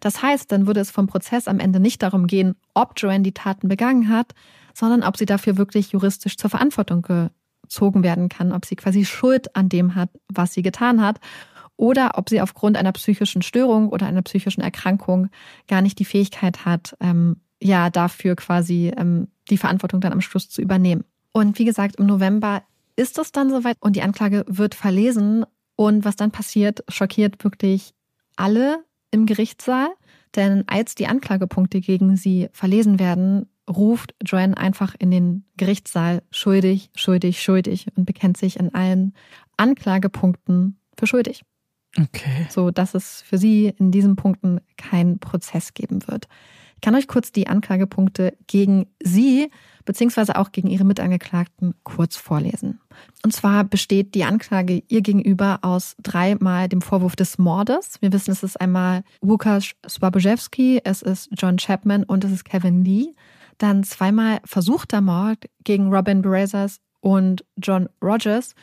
Das 0.00 0.22
heißt, 0.22 0.52
dann 0.52 0.66
würde 0.66 0.80
es 0.80 0.90
vom 0.90 1.06
Prozess 1.06 1.48
am 1.48 1.58
Ende 1.58 1.80
nicht 1.80 2.02
darum 2.02 2.26
gehen, 2.26 2.56
ob 2.74 2.92
Joanne 2.96 3.22
die 3.22 3.32
Taten 3.32 3.68
begangen 3.68 4.10
hat, 4.10 4.34
sondern 4.74 5.02
ob 5.02 5.16
sie 5.16 5.26
dafür 5.26 5.56
wirklich 5.56 5.92
juristisch 5.92 6.36
zur 6.36 6.50
Verantwortung 6.50 7.06
gezogen 7.64 8.02
werden 8.02 8.28
kann, 8.28 8.52
ob 8.52 8.64
sie 8.64 8.76
quasi 8.76 9.04
Schuld 9.04 9.54
an 9.56 9.68
dem 9.68 9.94
hat, 9.94 10.10
was 10.32 10.54
sie 10.54 10.62
getan 10.62 11.02
hat, 11.02 11.18
oder 11.76 12.12
ob 12.14 12.28
sie 12.28 12.40
aufgrund 12.40 12.76
einer 12.76 12.92
psychischen 12.92 13.42
Störung 13.42 13.88
oder 13.88 14.06
einer 14.06 14.22
psychischen 14.22 14.60
Erkrankung 14.60 15.28
gar 15.66 15.82
nicht 15.82 15.98
die 15.98 16.04
Fähigkeit 16.04 16.64
hat, 16.64 16.96
ähm, 17.00 17.36
ja, 17.60 17.90
dafür 17.90 18.36
quasi 18.36 18.92
ähm, 18.96 19.28
die 19.50 19.58
Verantwortung 19.58 20.00
dann 20.00 20.12
am 20.12 20.20
Schluss 20.20 20.48
zu 20.48 20.62
übernehmen. 20.62 21.04
Und 21.32 21.58
wie 21.58 21.64
gesagt, 21.64 21.96
im 21.96 22.06
November 22.06 22.62
ist 22.96 23.18
es 23.18 23.32
dann 23.32 23.50
soweit 23.50 23.76
und 23.80 23.96
die 23.96 24.02
Anklage 24.02 24.44
wird 24.46 24.74
verlesen. 24.74 25.44
Und 25.76 26.04
was 26.04 26.14
dann 26.14 26.30
passiert, 26.30 26.84
schockiert 26.88 27.42
wirklich 27.42 27.94
alle 28.36 28.84
im 29.10 29.26
Gerichtssaal. 29.26 29.88
Denn 30.36 30.64
als 30.68 30.94
die 30.94 31.08
Anklagepunkte 31.08 31.80
gegen 31.80 32.16
sie 32.16 32.48
verlesen 32.52 33.00
werden, 33.00 33.48
ruft 33.68 34.14
Joanne 34.24 34.56
einfach 34.56 34.94
in 34.98 35.10
den 35.10 35.44
Gerichtssaal 35.56 36.22
schuldig, 36.30 36.90
schuldig, 36.94 37.42
schuldig 37.42 37.86
und 37.96 38.04
bekennt 38.04 38.36
sich 38.36 38.58
in 38.58 38.74
allen 38.74 39.14
Anklagepunkten 39.56 40.78
für 40.98 41.06
schuldig. 41.06 41.42
Okay. 41.98 42.46
So 42.50 42.70
dass 42.70 42.94
es 42.94 43.22
für 43.22 43.38
sie 43.38 43.72
in 43.78 43.90
diesen 43.90 44.16
Punkten 44.16 44.60
keinen 44.76 45.18
Prozess 45.18 45.74
geben 45.74 46.06
wird. 46.08 46.28
Ich 46.74 46.80
kann 46.80 46.96
euch 46.96 47.08
kurz 47.08 47.32
die 47.32 47.46
Anklagepunkte 47.46 48.36
gegen 48.46 48.86
sie 49.02 49.50
beziehungsweise 49.84 50.36
auch 50.36 50.52
gegen 50.52 50.68
ihre 50.68 50.84
Mitangeklagten 50.84 51.74
kurz 51.82 52.16
vorlesen. 52.16 52.80
Und 53.22 53.32
zwar 53.32 53.64
besteht 53.64 54.14
die 54.14 54.24
Anklage 54.24 54.82
ihr 54.88 55.02
gegenüber 55.02 55.58
aus 55.62 55.94
dreimal 56.02 56.68
dem 56.68 56.80
Vorwurf 56.80 57.16
des 57.16 57.38
Mordes. 57.38 58.00
Wir 58.00 58.12
wissen, 58.12 58.32
es 58.32 58.42
ist 58.42 58.60
einmal 58.60 59.04
Łukasz 59.22 59.74
Swabojewski, 59.88 60.80
es 60.84 61.02
ist 61.02 61.30
John 61.36 61.56
Chapman 61.56 62.04
und 62.04 62.24
es 62.24 62.32
ist 62.32 62.44
Kevin 62.44 62.84
Lee. 62.84 63.12
Dann 63.58 63.84
zweimal 63.84 64.40
versuchter 64.44 65.00
Mord 65.00 65.44
gegen 65.62 65.92
Robin 65.92 66.22
Brazers 66.22 66.80
und 67.00 67.44
John 67.56 67.88
Rogers. 68.02 68.54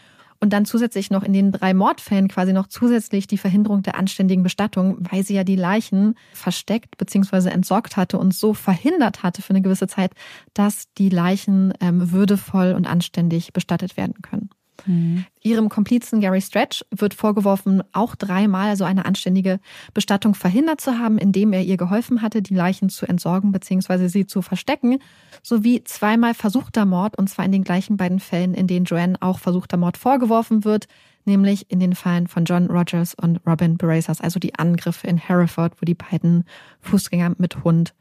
Und 0.44 0.54
dann 0.54 0.66
zusätzlich 0.66 1.12
noch 1.12 1.22
in 1.22 1.34
den 1.34 1.52
drei 1.52 1.76
Mordfällen 1.76 2.28
quasi 2.28 2.52
noch 2.52 2.66
zusätzlich 2.66 3.28
die 3.28 3.38
Verhinderung 3.38 3.84
der 3.84 3.96
anständigen 3.96 4.42
Bestattung, 4.42 4.98
weil 5.12 5.24
sie 5.24 5.36
ja 5.36 5.44
die 5.44 5.56
Leichen 5.56 6.16
versteckt 6.34 6.98
bzw. 6.98 7.50
entsorgt 7.50 7.96
hatte 7.96 8.18
und 8.18 8.34
so 8.34 8.56
verhindert 8.56 9.22
hatte 9.22 9.44
für 9.44 9.52
eine 9.52 9.62
gewisse 9.62 9.86
Zeit, 9.86 10.14
dass 10.56 10.92
die 10.98 11.10
Leichen 11.10 11.76
ähm, 11.80 12.12
würdevoll 12.12 12.74
und 12.74 12.88
anständig 12.88 13.54
bestattet 13.54 13.98
werden 13.98 14.24
können. 14.24 14.50
Mhm. 14.86 15.26
Ihrem 15.42 15.70
Komplizen 15.70 16.22
Gary 16.22 16.42
Stretch 16.42 16.86
wird 16.92 17.14
vorgeworfen, 17.14 17.84
auch 17.94 18.16
dreimal 18.16 18.76
so 18.76 18.84
eine 18.84 19.06
anständige 19.06 19.60
Bestattung 19.94 20.36
verhindert 20.36 20.82
zu 20.82 21.00
haben, 21.00 21.18
indem 21.18 21.54
er 21.54 21.64
ihr 21.64 21.78
geholfen 21.78 22.22
hatte, 22.22 22.42
die 22.42 22.54
Leichen 22.54 22.90
zu 22.90 23.06
entsorgen 23.06 23.52
bzw. 23.52 24.08
sie 24.08 24.28
zu 24.28 24.42
verstecken, 24.42 25.00
sowie 25.44 25.84
zweimal 25.84 26.34
versuchter 26.34 26.86
Mord, 26.86 27.18
und 27.18 27.30
zwar 27.30 27.46
in 27.46 27.52
den 27.52 27.64
gleichen 27.64 27.98
beiden 27.98 28.20
Fällen, 28.20 28.54
in 28.54 28.68
denen 28.68 28.86
Joanne 28.86 29.18
auch 29.20 29.40
versuchter 29.40 29.78
Mord 29.78 29.98
vorgeworfen 29.98 30.64
wird, 30.64 30.88
nämlich 31.26 31.70
in 31.70 31.80
den 31.80 31.96
Fällen 31.96 32.28
von 32.28 32.46
John 32.46 32.68
Rogers 32.68 33.14
und 33.14 33.40
Robin 33.46 33.78
Berazers, 33.78 34.22
also 34.22 34.40
die 34.40 34.56
Angriffe 34.56 35.08
in 35.08 35.18
Hereford, 35.18 35.74
wo 35.82 35.86
die 35.86 35.96
beiden 35.96 36.46
Fußgänger 36.82 37.34
mit 37.38 37.64
Hund 37.64 37.94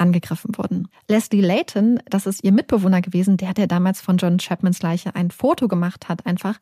angegriffen 0.00 0.56
wurden. 0.56 0.88
Leslie 1.08 1.40
Layton, 1.40 2.00
das 2.08 2.26
ist 2.26 2.44
ihr 2.44 2.52
Mitbewohner 2.52 3.00
gewesen, 3.00 3.36
der, 3.36 3.54
der 3.54 3.66
damals 3.66 4.00
von 4.00 4.16
John 4.16 4.38
Chapmans 4.38 4.82
Leiche 4.82 5.14
ein 5.14 5.30
Foto 5.30 5.68
gemacht 5.68 6.08
hat, 6.08 6.26
einfach, 6.26 6.58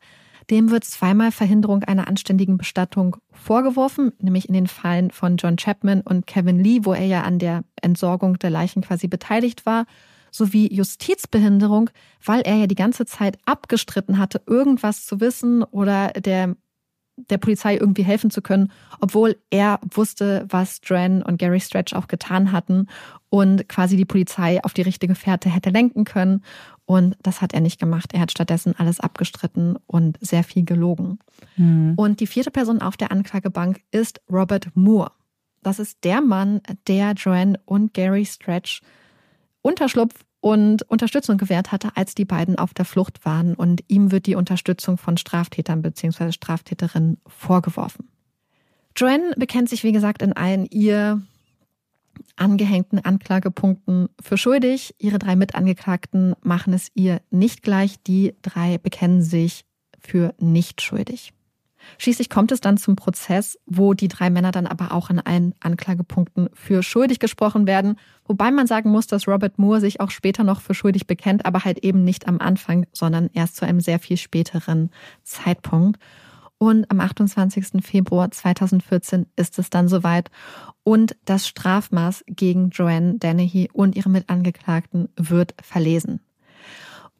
dem 0.49 0.71
wird 0.71 0.85
zweimal 0.85 1.31
Verhinderung 1.31 1.83
einer 1.83 2.07
anständigen 2.07 2.57
Bestattung 2.57 3.17
vorgeworfen, 3.31 4.13
nämlich 4.19 4.47
in 4.47 4.53
den 4.53 4.67
Fallen 4.67 5.11
von 5.11 5.37
John 5.37 5.57
Chapman 5.57 6.01
und 6.01 6.25
Kevin 6.25 6.63
Lee, 6.63 6.79
wo 6.83 6.93
er 6.93 7.05
ja 7.05 7.23
an 7.23 7.39
der 7.39 7.63
Entsorgung 7.81 8.39
der 8.39 8.49
Leichen 8.49 8.81
quasi 8.81 9.07
beteiligt 9.07 9.65
war, 9.65 9.85
sowie 10.31 10.73
Justizbehinderung, 10.73 11.89
weil 12.23 12.41
er 12.41 12.55
ja 12.55 12.67
die 12.67 12.75
ganze 12.75 13.05
Zeit 13.05 13.37
abgestritten 13.45 14.17
hatte, 14.17 14.41
irgendwas 14.45 15.05
zu 15.05 15.19
wissen 15.19 15.63
oder 15.63 16.09
der 16.11 16.55
der 17.17 17.37
Polizei 17.37 17.75
irgendwie 17.75 18.03
helfen 18.03 18.29
zu 18.29 18.41
können, 18.41 18.71
obwohl 18.99 19.37
er 19.49 19.79
wusste, 19.93 20.45
was 20.49 20.81
Dren 20.81 21.21
und 21.21 21.37
Gary 21.37 21.59
Stretch 21.59 21.93
auch 21.93 22.07
getan 22.07 22.51
hatten 22.51 22.87
und 23.29 23.67
quasi 23.67 23.97
die 23.97 24.05
Polizei 24.05 24.63
auf 24.63 24.73
die 24.73 24.83
richtige 24.83 25.15
Fährte 25.15 25.49
hätte 25.49 25.71
lenken 25.71 26.05
können. 26.05 26.43
Und 26.85 27.17
das 27.21 27.41
hat 27.41 27.53
er 27.53 27.59
nicht 27.59 27.79
gemacht. 27.79 28.13
Er 28.13 28.21
hat 28.21 28.31
stattdessen 28.31 28.73
alles 28.77 28.99
abgestritten 28.99 29.77
und 29.87 30.17
sehr 30.21 30.43
viel 30.43 30.63
gelogen. 30.63 31.19
Mhm. 31.57 31.93
Und 31.97 32.19
die 32.21 32.27
vierte 32.27 32.51
Person 32.51 32.81
auf 32.81 32.95
der 32.95 33.11
Anklagebank 33.11 33.81
ist 33.91 34.21
Robert 34.31 34.69
Moore. 34.75 35.11
Das 35.63 35.79
ist 35.79 36.03
der 36.03 36.21
Mann, 36.21 36.61
der 36.87 37.11
Joanne 37.13 37.59
und 37.65 37.93
Gary 37.93 38.25
Stretch 38.25 38.81
Unterschlupf 39.61 40.13
und 40.39 40.83
Unterstützung 40.83 41.37
gewährt 41.37 41.71
hatte, 41.71 41.89
als 41.95 42.15
die 42.15 42.25
beiden 42.25 42.57
auf 42.57 42.73
der 42.73 42.85
Flucht 42.85 43.25
waren. 43.25 43.53
Und 43.53 43.83
ihm 43.87 44.11
wird 44.11 44.25
die 44.25 44.35
Unterstützung 44.35 44.97
von 44.97 45.17
Straftätern 45.17 45.81
bzw. 45.81 46.31
Straftäterinnen 46.31 47.17
vorgeworfen. 47.27 48.09
Joanne 48.95 49.33
bekennt 49.37 49.69
sich, 49.69 49.83
wie 49.83 49.91
gesagt, 49.91 50.21
in 50.21 50.33
allen 50.33 50.65
ihr 50.65 51.21
angehängten 52.35 53.03
Anklagepunkten 53.03 54.09
für 54.21 54.37
schuldig. 54.37 54.95
Ihre 54.97 55.19
drei 55.19 55.35
Mitangeklagten 55.35 56.35
machen 56.41 56.73
es 56.73 56.89
ihr 56.93 57.21
nicht 57.29 57.61
gleich. 57.61 58.01
Die 58.03 58.35
drei 58.41 58.77
bekennen 58.77 59.21
sich 59.21 59.65
für 59.99 60.33
nicht 60.39 60.81
schuldig. 60.81 61.33
Schließlich 61.97 62.29
kommt 62.29 62.51
es 62.51 62.61
dann 62.61 62.77
zum 62.77 62.95
Prozess, 62.95 63.57
wo 63.65 63.93
die 63.93 64.07
drei 64.07 64.29
Männer 64.29 64.51
dann 64.51 64.67
aber 64.67 64.91
auch 64.91 65.09
in 65.09 65.19
allen 65.19 65.55
Anklagepunkten 65.59 66.49
für 66.53 66.83
schuldig 66.83 67.19
gesprochen 67.19 67.67
werden. 67.67 67.97
Wobei 68.25 68.51
man 68.51 68.67
sagen 68.67 68.91
muss, 68.91 69.07
dass 69.07 69.27
Robert 69.27 69.57
Moore 69.57 69.81
sich 69.81 69.99
auch 69.99 70.11
später 70.11 70.43
noch 70.43 70.61
für 70.61 70.73
schuldig 70.73 71.07
bekennt, 71.07 71.45
aber 71.45 71.65
halt 71.65 71.79
eben 71.79 72.03
nicht 72.03 72.27
am 72.27 72.39
Anfang, 72.39 72.85
sondern 72.93 73.29
erst 73.33 73.55
zu 73.55 73.65
einem 73.65 73.79
sehr 73.79 73.99
viel 73.99 74.17
späteren 74.17 74.91
Zeitpunkt. 75.23 75.99
Und 76.59 76.89
am 76.89 76.99
28. 76.99 77.85
Februar 77.85 78.31
2014 78.31 79.27
ist 79.35 79.59
es 79.59 79.69
dann 79.69 79.87
soweit. 79.87 80.31
Und 80.83 81.15
das 81.25 81.47
Strafmaß 81.47 82.23
gegen 82.27 82.69
Joanne 82.69 83.19
Dennehy 83.19 83.69
und 83.71 83.95
ihre 83.95 84.09
Mitangeklagten 84.09 85.09
wird 85.15 85.53
verlesen. 85.61 86.21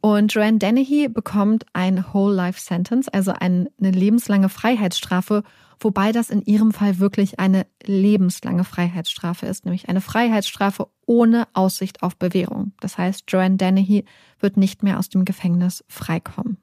Und 0.00 0.32
Joanne 0.32 0.58
Dennehy 0.58 1.08
bekommt 1.08 1.66
ein 1.72 2.12
Whole 2.12 2.34
Life 2.34 2.60
Sentence, 2.60 3.08
also 3.08 3.32
eine 3.32 3.68
lebenslange 3.78 4.48
Freiheitsstrafe, 4.48 5.42
wobei 5.80 6.12
das 6.12 6.30
in 6.30 6.42
ihrem 6.42 6.72
Fall 6.72 6.98
wirklich 6.98 7.40
eine 7.40 7.66
lebenslange 7.84 8.64
Freiheitsstrafe 8.64 9.46
ist, 9.46 9.64
nämlich 9.64 9.88
eine 9.88 10.00
Freiheitsstrafe 10.00 10.88
ohne 11.06 11.48
Aussicht 11.52 12.02
auf 12.02 12.16
Bewährung. 12.16 12.72
Das 12.80 12.96
heißt, 12.96 13.24
Joanne 13.28 13.56
Dennehy 13.56 14.04
wird 14.38 14.56
nicht 14.56 14.82
mehr 14.82 14.98
aus 14.98 15.08
dem 15.08 15.24
Gefängnis 15.24 15.84
freikommen. 15.88 16.58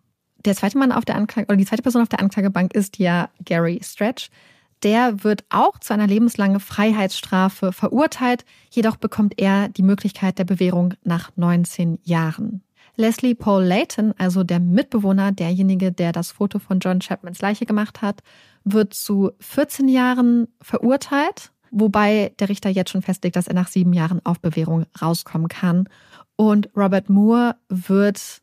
Der 0.46 0.56
zweite 0.56 0.78
Mann 0.78 0.92
auf 0.92 1.06
der 1.06 1.16
Anklage, 1.16 1.48
oder 1.48 1.58
die 1.58 1.66
zweite 1.66 1.82
Person 1.82 2.04
auf 2.04 2.10
der 2.10 2.20
Anklagebank 2.20 2.74
ist 2.74 3.00
ja 3.00 3.30
Gary 3.44 3.82
Stretch. 3.84 4.30
Der 4.84 5.24
wird 5.24 5.44
auch 5.50 5.80
zu 5.80 5.94
einer 5.94 6.08
lebenslangen 6.08 6.60
Freiheitsstrafe 6.60 7.74
verurteilt, 7.74 8.46
jedoch 8.70 8.98
bekommt 8.98 9.40
er 9.40 9.70
die 9.70 9.82
Möglichkeit 9.82 10.38
der 10.38 10.44
Bewährung 10.46 10.94
nach 11.04 11.32
19 11.36 12.00
Jahren. 12.04 12.62
Leslie 12.98 13.36
Paul 13.36 13.64
Layton, 13.64 14.14
also 14.18 14.44
der 14.44 14.60
Mitbewohner, 14.60 15.32
derjenige, 15.32 15.92
der 15.92 16.12
das 16.12 16.32
Foto 16.32 16.60
von 16.60 16.80
John 16.80 17.00
Chapmans 17.00 17.42
Leiche 17.42 17.66
gemacht 17.66 18.02
hat, 18.02 18.22
wird 18.64 18.94
zu 18.94 19.32
14 19.40 19.88
Jahren 19.88 20.48
verurteilt, 20.62 21.52
wobei 21.72 22.34
der 22.40 22.50
Richter 22.50 22.70
jetzt 22.70 22.92
schon 22.92 23.02
festlegt, 23.02 23.36
dass 23.36 23.48
er 23.48 23.54
nach 23.54 23.68
sieben 23.68 23.94
Jahren 23.94 24.22
auf 24.26 24.40
Bewährung 24.40 24.86
rauskommen 25.02 25.50
kann. 25.50 25.90
Und 26.36 26.70
Robert 26.76 27.10
Moore 27.10 27.56
wird 27.70 28.42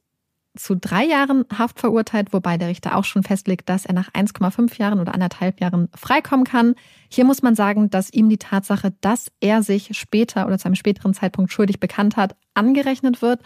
zu 0.54 0.76
drei 0.76 1.04
Jahren 1.04 1.46
Haft 1.56 1.80
verurteilt, 1.80 2.32
wobei 2.32 2.58
der 2.58 2.68
Richter 2.68 2.96
auch 2.96 3.04
schon 3.04 3.22
festlegt, 3.22 3.68
dass 3.70 3.86
er 3.86 3.94
nach 3.94 4.10
1,5 4.10 4.78
Jahren 4.78 5.00
oder 5.00 5.14
anderthalb 5.14 5.60
Jahren 5.60 5.88
freikommen 5.94 6.44
kann. 6.44 6.74
Hier 7.08 7.24
muss 7.24 7.42
man 7.42 7.54
sagen, 7.54 7.88
dass 7.88 8.12
ihm 8.12 8.28
die 8.28 8.36
Tatsache, 8.36 8.92
dass 9.00 9.32
er 9.40 9.62
sich 9.62 9.96
später 9.96 10.46
oder 10.46 10.58
zu 10.58 10.66
einem 10.66 10.74
späteren 10.74 11.14
Zeitpunkt 11.14 11.52
schuldig 11.52 11.80
bekannt 11.80 12.16
hat, 12.16 12.36
angerechnet 12.54 13.22
wird 13.22 13.40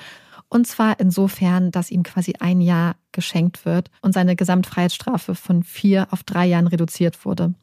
und 0.48 0.66
zwar 0.66 1.00
insofern, 1.00 1.70
dass 1.70 1.90
ihm 1.90 2.02
quasi 2.02 2.34
ein 2.38 2.60
Jahr 2.60 2.96
geschenkt 3.12 3.64
wird 3.64 3.90
und 4.00 4.12
seine 4.12 4.36
Gesamtfreiheitsstrafe 4.36 5.34
von 5.34 5.62
vier 5.62 6.08
auf 6.10 6.22
drei 6.22 6.46
Jahren 6.46 6.66
reduziert 6.66 7.24
wurde. 7.24 7.54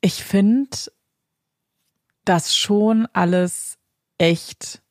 Ich 0.00 0.22
finde 0.22 0.76
das 2.24 2.56
schon 2.56 3.06
alles 3.12 3.78
echt 4.18 4.82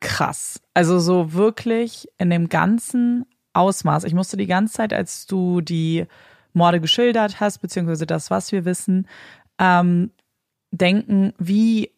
krass. 0.00 0.60
Also 0.74 0.98
so 0.98 1.32
wirklich 1.32 2.08
in 2.18 2.30
dem 2.30 2.48
ganzen 2.48 3.26
Ausmaß. 3.52 4.04
Ich 4.04 4.14
musste 4.14 4.36
die 4.36 4.46
ganze 4.46 4.74
Zeit, 4.74 4.92
als 4.92 5.26
du 5.26 5.60
die 5.60 6.06
Morde 6.52 6.80
geschildert 6.80 7.40
hast, 7.40 7.58
beziehungsweise 7.58 8.06
das, 8.06 8.30
was 8.30 8.52
wir 8.52 8.64
wissen, 8.64 9.08
ähm, 9.58 10.10
denken, 10.70 11.32
wie 11.38 11.90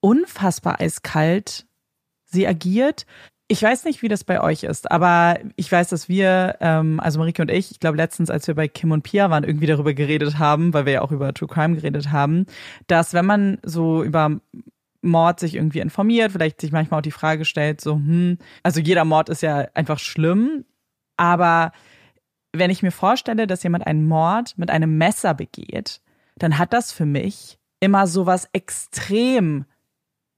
unfassbar 0.00 0.80
eiskalt 0.80 1.66
sie 2.26 2.46
agiert. 2.46 3.06
Ich 3.48 3.62
weiß 3.62 3.84
nicht, 3.84 4.02
wie 4.02 4.08
das 4.08 4.24
bei 4.24 4.40
euch 4.40 4.64
ist, 4.64 4.90
aber 4.90 5.38
ich 5.54 5.70
weiß, 5.70 5.90
dass 5.90 6.08
wir, 6.08 6.56
ähm, 6.60 6.98
also 6.98 7.20
Marike 7.20 7.42
und 7.42 7.50
ich, 7.50 7.70
ich 7.70 7.78
glaube 7.78 7.96
letztens, 7.96 8.28
als 8.28 8.46
wir 8.48 8.56
bei 8.56 8.66
Kim 8.66 8.90
und 8.90 9.02
Pia 9.02 9.30
waren, 9.30 9.44
irgendwie 9.44 9.66
darüber 9.66 9.94
geredet 9.94 10.38
haben, 10.38 10.74
weil 10.74 10.84
wir 10.84 10.94
ja 10.94 11.02
auch 11.02 11.12
über 11.12 11.32
True 11.32 11.48
Crime 11.48 11.76
geredet 11.76 12.10
haben, 12.10 12.46
dass 12.88 13.14
wenn 13.14 13.24
man 13.24 13.58
so 13.62 14.02
über 14.02 14.40
Mord 15.00 15.38
sich 15.38 15.54
irgendwie 15.54 15.78
informiert, 15.78 16.32
vielleicht 16.32 16.60
sich 16.60 16.72
manchmal 16.72 16.98
auch 16.98 17.02
die 17.02 17.12
Frage 17.12 17.44
stellt, 17.44 17.80
so, 17.80 17.94
hm, 17.94 18.38
also 18.64 18.80
jeder 18.80 19.04
Mord 19.04 19.28
ist 19.28 19.42
ja 19.42 19.68
einfach 19.74 20.00
schlimm, 20.00 20.64
aber 21.16 21.70
wenn 22.52 22.70
ich 22.70 22.82
mir 22.82 22.90
vorstelle, 22.90 23.46
dass 23.46 23.62
jemand 23.62 23.86
einen 23.86 24.08
Mord 24.08 24.54
mit 24.56 24.70
einem 24.70 24.98
Messer 24.98 25.34
begeht, 25.34 26.00
dann 26.36 26.58
hat 26.58 26.72
das 26.72 26.92
für 26.92 27.06
mich 27.06 27.58
immer 27.80 28.06
so 28.06 28.26
was 28.26 28.48
extrem 28.52 29.64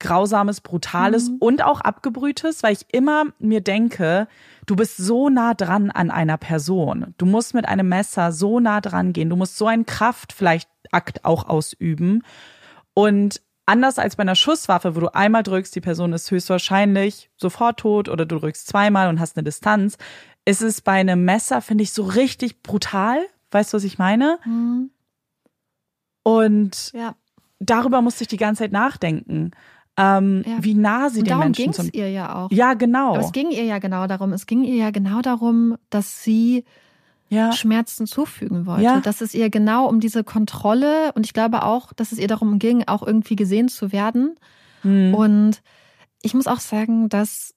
Grausames, 0.01 0.61
Brutales 0.61 1.29
mhm. 1.29 1.37
und 1.41 1.63
auch 1.63 1.81
Abgebrühtes, 1.81 2.63
weil 2.63 2.73
ich 2.73 2.87
immer 2.93 3.25
mir 3.39 3.61
denke, 3.61 4.29
du 4.67 4.77
bist 4.77 4.97
so 4.97 5.29
nah 5.29 5.55
dran 5.55 5.91
an 5.91 6.11
einer 6.11 6.37
Person. 6.37 7.15
Du 7.19 7.27
musst 7.27 7.55
mit 7.55 7.67
einem 7.67 7.89
Messer 7.89 8.33
so 8.33 8.61
nah 8.61 8.81
dran 8.81 9.13
gehen. 9.13 9.31
Du 9.31 9.37
musst 9.37 9.57
so 9.57 9.67
einen 9.67 9.87
Kraft 9.87 10.33
vielleicht 10.33 10.69
Akt 10.93 11.25
auch 11.25 11.49
ausüben. 11.49 12.23
Und 12.95 13.41
anders 13.67 13.99
als 13.99 14.17
bei 14.17 14.23
einer 14.23 14.37
Schusswaffe, 14.37 14.95
wo 14.95 15.01
du 15.01 15.15
einmal 15.15 15.43
drückst, 15.43 15.75
die 15.75 15.81
Person 15.81 16.13
ist 16.13 16.31
höchstwahrscheinlich 16.31 17.31
sofort 17.37 17.81
tot 17.81 18.09
oder 18.09 18.25
du 18.25 18.39
drückst 18.39 18.67
zweimal 18.67 19.09
und 19.09 19.21
hast 19.21 19.37
eine 19.37 19.45
Distanz, 19.45 19.99
ist 20.45 20.63
es 20.63 20.81
bei 20.81 20.93
einem 20.93 21.25
Messer, 21.25 21.61
finde 21.61 21.83
ich, 21.85 21.93
so 21.93 22.05
richtig 22.05 22.63
brutal. 22.63 23.19
Weißt 23.51 23.73
du, 23.73 23.77
was 23.77 23.85
ich 23.85 23.99
meine? 23.99 24.39
Mhm. 24.45 24.91
Und 26.23 26.93
ja. 26.93 27.17
darüber 27.59 28.01
musste 28.01 28.23
ich 28.23 28.29
die 28.29 28.37
ganze 28.37 28.63
Zeit 28.63 28.73
nachdenken 28.73 29.51
ähm, 29.99 30.45
ja. 30.47 30.57
wie 30.61 30.75
nah 30.75 31.11
sie 31.11 31.19
und 31.19 31.27
den 31.27 31.31
darum 31.33 31.45
Menschen 31.45 31.73
zum. 31.73 31.91
ihr 31.93 32.11
ja 32.11 32.35
auch. 32.37 32.51
Ja, 32.53 32.75
genau. 32.75 33.15
Aber 33.15 33.21
es 33.21 33.33
ging 33.33 33.51
ihr 33.51 33.65
ja 33.65 33.79
genau 33.79 34.07
darum. 34.07 34.33
Es 34.33 34.47
ging 34.47 34.63
ihr 34.63 34.77
ja 34.77 34.91
genau 34.91 35.21
darum, 35.21 35.77
dass 35.91 36.23
sie 36.23 36.65
ja. 37.29 37.53
Schmerzen 37.53 38.07
zufügen 38.07 38.65
wollte. 38.65 38.85
Ja. 38.85 39.01
Dass 39.01 39.21
es 39.21 39.35
ihr 39.35 39.51
genau 39.51 39.87
um 39.87 40.01
diese 40.01 40.25
Kontrolle 40.25 41.13
und 41.15 41.27
ich 41.27 41.35
glaube 41.35 41.65
auch, 41.65 41.93
dass 41.93 42.13
es 42.13 42.19
ihr 42.19 42.29
darum 42.29 42.59
ging, 42.59 42.85
auch 42.87 43.07
irgendwie 43.07 43.37
gesehen 43.37 43.69
zu 43.69 43.93
werden. 43.93 44.37
Mhm. 44.85 45.15
Und 45.15 45.63
ich 46.23 46.35
muss 46.35 46.47
auch 46.47 46.61
sagen, 46.61 47.09
dass 47.09 47.55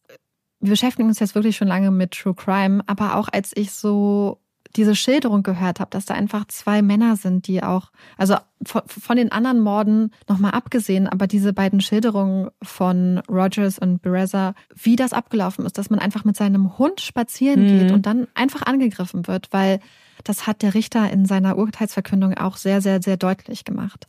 wir 0.60 0.72
beschäftigen 0.72 1.08
uns 1.08 1.20
jetzt 1.20 1.36
wirklich 1.36 1.58
schon 1.58 1.68
lange 1.68 1.92
mit 1.92 2.12
True 2.12 2.36
Crime, 2.36 2.84
aber 2.88 3.16
auch 3.16 3.30
als 3.32 3.52
ich 3.56 3.72
so 3.72 4.41
diese 4.76 4.95
Schilderung 4.95 5.43
gehört 5.43 5.80
habe, 5.80 5.89
dass 5.91 6.05
da 6.05 6.13
einfach 6.13 6.45
zwei 6.47 6.82
Männer 6.82 7.15
sind, 7.15 7.47
die 7.47 7.63
auch, 7.63 7.91
also 8.17 8.36
von, 8.65 9.17
den 9.17 9.32
anderen 9.32 9.59
Morden 9.59 10.11
nochmal 10.28 10.51
abgesehen, 10.51 11.07
aber 11.07 11.28
diese 11.28 11.53
beiden 11.53 11.82
Schilderungen 11.82 12.49
von 12.61 13.19
Rogers 13.30 13.80
und 13.80 14.01
Bereza, 14.01 14.53
wie 14.76 14.95
das 14.95 15.13
abgelaufen 15.13 15.65
ist, 15.65 15.78
dass 15.78 15.89
man 15.89 15.99
einfach 15.99 16.26
mit 16.26 16.36
seinem 16.36 16.78
Hund 16.78 17.01
spazieren 17.01 17.63
mhm. 17.63 17.80
geht 17.80 17.91
und 17.91 18.05
dann 18.05 18.28
einfach 18.36 18.63
angegriffen 18.63 19.28
wird, 19.28 19.47
weil 19.51 19.80
das 20.24 20.45
hat 20.45 20.61
der 20.61 20.74
Richter 20.74 21.09
in 21.11 21.26
seiner 21.26 21.57
Urteilsverkündung 21.57 22.36
auch 22.36 22.57
sehr, 22.57 22.82
sehr, 22.82 23.01
sehr 23.01 23.17
deutlich 23.17 23.65
gemacht. 23.65 24.07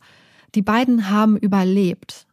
Die 0.55 0.61
beiden 0.61 1.09
haben 1.09 1.35
überlebt, 1.37 2.27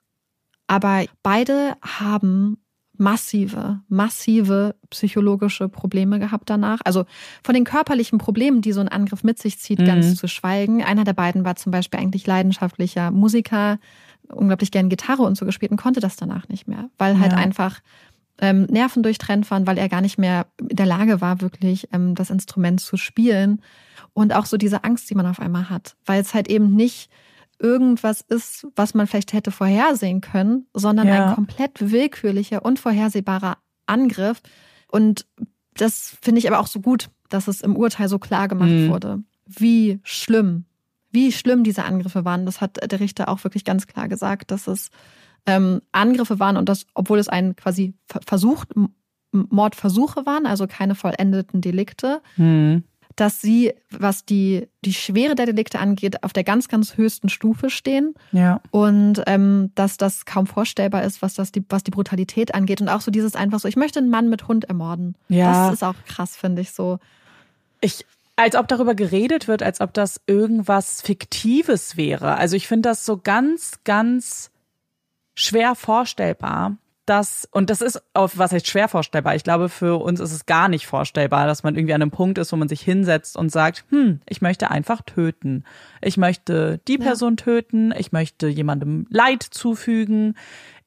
aber 0.67 1.05
beide 1.23 1.75
haben 1.83 2.59
massive, 3.01 3.81
massive 3.89 4.75
psychologische 4.91 5.69
Probleme 5.69 6.19
gehabt 6.19 6.51
danach. 6.51 6.81
Also 6.85 7.07
von 7.43 7.55
den 7.55 7.65
körperlichen 7.65 8.19
Problemen, 8.19 8.61
die 8.61 8.73
so 8.73 8.81
ein 8.81 8.89
Angriff 8.89 9.25
mit 9.25 9.39
sich 9.39 9.59
zieht, 9.59 9.81
mhm. 9.81 9.87
ganz 9.87 10.17
zu 10.17 10.29
schweigen. 10.29 10.85
Einer 10.85 11.05
der 11.05 11.15
beiden 11.15 11.45
war 11.45 11.57
zum 11.57 11.73
Beispiel 11.73 11.99
eigentlich 11.99 12.27
leidenschaftlicher 12.27 13.11
Musiker, 13.11 13.79
unglaublich 14.29 14.71
gern 14.71 14.91
Gitarre 14.91 15.23
und 15.23 15.37
so 15.37 15.47
gespielt 15.47 15.73
und 15.73 15.79
konnte 15.79 16.01
das 16.01 16.17
danach 16.17 16.49
nicht 16.49 16.69
mehr, 16.69 16.91
weil 16.99 17.19
halt 17.19 17.33
ja. 17.33 17.39
einfach 17.39 17.81
ähm, 18.39 18.65
Nerven 18.65 19.03
durchtrennt 19.03 19.51
waren, 19.51 19.67
weil 19.67 19.79
er 19.79 19.89
gar 19.89 20.03
nicht 20.03 20.19
mehr 20.19 20.47
in 20.61 20.77
der 20.77 20.87
Lage 20.87 21.21
war, 21.21 21.41
wirklich 21.41 21.89
ähm, 21.93 22.15
das 22.15 22.31
Instrument 22.31 22.81
zu 22.81 22.97
spielen. 22.97 23.63
Und 24.13 24.35
auch 24.35 24.45
so 24.45 24.57
diese 24.57 24.85
Angst, 24.85 25.09
die 25.09 25.15
man 25.15 25.27
auf 25.27 25.41
einmal 25.41 25.71
hat, 25.71 25.97
weil 26.05 26.21
es 26.21 26.35
halt 26.35 26.49
eben 26.49 26.75
nicht 26.75 27.11
irgendwas 27.61 28.23
ist, 28.23 28.67
was 28.75 28.95
man 28.95 29.07
vielleicht 29.07 29.33
hätte 29.33 29.51
vorhersehen 29.51 30.21
können, 30.21 30.67
sondern 30.75 31.07
ja. 31.07 31.29
ein 31.29 31.35
komplett 31.35 31.91
willkürlicher, 31.93 32.65
unvorhersehbarer 32.65 33.59
Angriff. 33.87 34.41
Und 34.89 35.27
das 35.75 36.17
finde 36.23 36.39
ich 36.39 36.49
aber 36.49 36.59
auch 36.59 36.67
so 36.67 36.81
gut, 36.81 37.11
dass 37.29 37.49
es 37.49 37.61
im 37.61 37.77
Urteil 37.77 38.09
so 38.09 38.19
klar 38.19 38.49
gemacht 38.49 38.71
mhm. 38.71 38.89
wurde, 38.89 39.23
wie 39.47 40.01
schlimm, 40.03 40.65
wie 41.11 41.33
schlimm 41.33 41.63
diese 41.63 41.85
Angriffe 41.85 42.25
waren. 42.25 42.47
Das 42.47 42.61
hat 42.61 42.91
der 42.91 43.01
Richter 43.01 43.29
auch 43.29 43.45
wirklich 43.45 43.65
ganz 43.65 43.87
klar 43.87 44.09
gesagt, 44.09 44.51
dass 44.51 44.67
es 44.67 44.91
ähm, 45.47 45.81
Angriffe 45.93 46.39
waren 46.39 46.57
und 46.57 46.69
das, 46.69 46.87
obwohl 46.95 47.19
es 47.19 47.29
ein 47.29 47.57
quasi 47.57 47.95
versucht, 48.27 48.71
Mordversuche 49.33 50.27
waren, 50.27 50.47
also 50.47 50.67
keine 50.67 50.95
vollendeten 50.95 51.61
Delikte, 51.61 52.21
mhm 52.37 52.85
dass 53.17 53.41
sie, 53.41 53.75
was 53.91 54.25
die, 54.25 54.69
die 54.85 54.95
Schwere 54.95 55.35
der 55.35 55.47
Delikte 55.47 55.79
angeht, 55.79 56.23
auf 56.23 56.33
der 56.33 56.45
ganz, 56.45 56.69
ganz 56.69 56.97
höchsten 56.97 57.29
Stufe 57.29 57.71
stehen. 57.71 58.15
Ja. 58.33 58.61
Und 58.71 59.23
ähm, 59.27 59.73
dass 59.75 59.97
das 59.97 60.25
kaum 60.25 60.47
vorstellbar 60.47 61.03
ist, 61.05 61.23
was 61.23 61.35
das 61.35 61.53
die, 61.53 61.65
was 61.69 61.83
die 61.83 61.91
Brutalität 61.91 62.55
angeht. 62.55 62.81
Und 62.81 62.89
auch 62.89 63.01
so 63.01 63.11
dieses 63.11 63.35
einfach 63.35 63.61
so, 63.61 63.69
ich 63.69 63.77
möchte 63.77 63.99
einen 63.99 64.11
Mann 64.11 64.29
mit 64.29 64.49
Hund 64.49 64.65
ermorden. 64.65 65.17
Ja. 65.29 65.67
Das 65.67 65.75
ist 65.75 65.85
auch 65.85 65.97
krass, 66.07 66.37
finde 66.37 66.63
ich 66.63 66.73
so. 66.73 66.99
Ich, 67.81 68.05
als 68.37 68.57
ob 68.57 68.69
darüber 68.69 68.95
geredet 68.95 69.49
wird, 69.49 69.63
als 69.63 69.81
ob 69.81 69.93
das 69.93 70.21
irgendwas 70.27 71.03
Fiktives 71.03 71.97
wäre. 71.97 72.37
Also 72.37 72.57
ich 72.57 72.69
finde 72.69 72.89
das 72.89 73.05
so 73.05 73.19
ganz, 73.19 73.81
ganz 73.85 74.51
schwer 75.35 75.75
vorstellbar, 75.75 76.77
das, 77.07 77.49
und 77.51 77.71
das 77.71 77.81
ist 77.81 78.03
auf 78.15 78.39
was 78.39 78.53
heißt 78.53 78.69
schwer 78.69 78.89
vorstellbar. 78.89 79.35
Ich 79.35 79.45
glaube, 79.45 79.69
für 79.69 80.01
uns 80.01 80.21
ist 80.21 80.33
es 80.33 80.47
gar 80.47 80.69
nicht 80.69 80.87
vorstellbar, 80.87 81.47
dass 81.47 81.63
man 81.63 81.75
irgendwie 81.75 81.95
an 81.95 82.03
einem 82.03 82.11
Punkt 82.11 82.39
ist, 82.39 82.53
wo 82.53 82.57
man 82.57 82.69
sich 82.69 82.83
hinsetzt 82.83 83.37
und 83.37 83.51
sagt, 83.51 83.85
hm, 83.91 84.21
ich 84.29 84.43
möchte 84.43 84.71
einfach 84.71 85.03
töten. 85.03 85.65
Ich 86.03 86.17
möchte 86.17 86.81
die 86.87 86.99
Person 86.99 87.33
ja. 87.33 87.45
töten, 87.45 87.93
ich 87.97 88.13
möchte 88.13 88.49
jemandem 88.49 89.07
Leid 89.11 89.43
zufügen. 89.43 90.37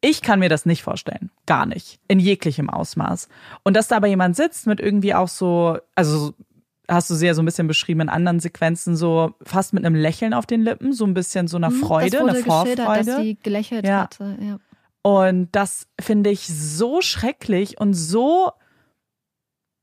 Ich 0.01 0.21
kann 0.21 0.39
mir 0.39 0.49
das 0.49 0.65
nicht 0.65 0.83
vorstellen. 0.83 1.29
Gar 1.45 1.65
nicht. 1.65 1.99
In 2.07 2.19
jeglichem 2.19 2.69
Ausmaß. 2.69 3.29
Und 3.63 3.75
dass 3.75 3.87
da 3.87 3.97
aber 3.97 4.07
jemand 4.07 4.35
sitzt 4.35 4.67
mit 4.67 4.79
irgendwie 4.79 5.13
auch 5.13 5.29
so, 5.29 5.77
also 5.95 6.33
hast 6.87 7.09
du 7.09 7.15
sehr 7.15 7.35
so 7.35 7.41
ein 7.41 7.45
bisschen 7.45 7.67
beschrieben 7.67 8.01
in 8.01 8.09
anderen 8.09 8.39
Sequenzen, 8.39 8.95
so 8.95 9.33
fast 9.41 9.73
mit 9.73 9.85
einem 9.85 9.95
Lächeln 9.95 10.33
auf 10.33 10.45
den 10.45 10.61
Lippen, 10.61 10.93
so 10.93 11.05
ein 11.05 11.13
bisschen 11.13 11.47
so 11.47 11.57
einer 11.57 11.69
mhm, 11.69 11.79
Freude, 11.79 12.11
das 12.11 12.21
wurde 12.21 12.33
einer 12.33 12.43
Vorfreude. 12.43 13.05
Dass 13.05 13.17
sie 13.17 13.37
gelächelt 13.41 13.85
ja. 13.85 14.01
hatte, 14.01 14.37
ja. 14.41 14.59
Und 15.03 15.49
das 15.51 15.87
finde 15.99 16.29
ich 16.31 16.47
so 16.47 17.01
schrecklich 17.01 17.79
und 17.79 17.93
so, 17.93 18.51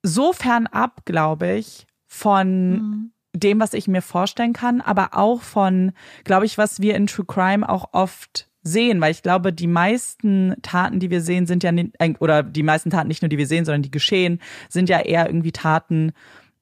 so 0.02 0.32
fernab, 0.32 1.04
glaube 1.04 1.52
ich, 1.52 1.86
von 2.06 2.70
mhm. 2.70 3.12
dem, 3.34 3.60
was 3.60 3.74
ich 3.74 3.86
mir 3.86 4.02
vorstellen 4.02 4.54
kann, 4.54 4.80
aber 4.80 5.10
auch 5.12 5.42
von, 5.42 5.92
glaube 6.24 6.46
ich, 6.46 6.56
was 6.56 6.80
wir 6.80 6.96
in 6.96 7.06
True 7.06 7.26
Crime 7.26 7.68
auch 7.68 7.90
oft 7.92 8.48
sehen, 8.62 9.00
weil 9.00 9.12
ich 9.12 9.22
glaube, 9.22 9.52
die 9.52 9.66
meisten 9.66 10.54
Taten, 10.62 11.00
die 11.00 11.10
wir 11.10 11.20
sehen, 11.20 11.46
sind 11.46 11.62
ja 11.62 11.72
nicht, 11.72 11.92
oder 12.18 12.42
die 12.42 12.62
meisten 12.62 12.90
Taten 12.90 13.08
nicht 13.08 13.22
nur, 13.22 13.28
die 13.28 13.38
wir 13.38 13.46
sehen, 13.46 13.64
sondern 13.64 13.82
die 13.82 13.90
geschehen, 13.90 14.40
sind 14.68 14.88
ja 14.88 15.00
eher 15.00 15.26
irgendwie 15.26 15.52
Taten, 15.52 16.12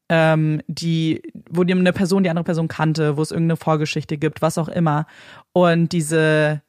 ähm, 0.09 0.63
die, 0.67 1.23
wo 1.49 1.63
eine 1.63 1.93
Person 1.93 2.25
die 2.25 2.31
andere 2.31 2.45
Person 2.45 2.69
kannte, 2.69 3.17
wo 3.17 3.23
es 3.23 3.31
irgendeine 3.31 3.57
Vorgeschichte 3.57 4.19
gibt, 4.19 4.43
was 4.43 4.59
auch 4.59 4.69
immer. 4.69 5.07
Und 5.53 5.93
diese 5.93 6.63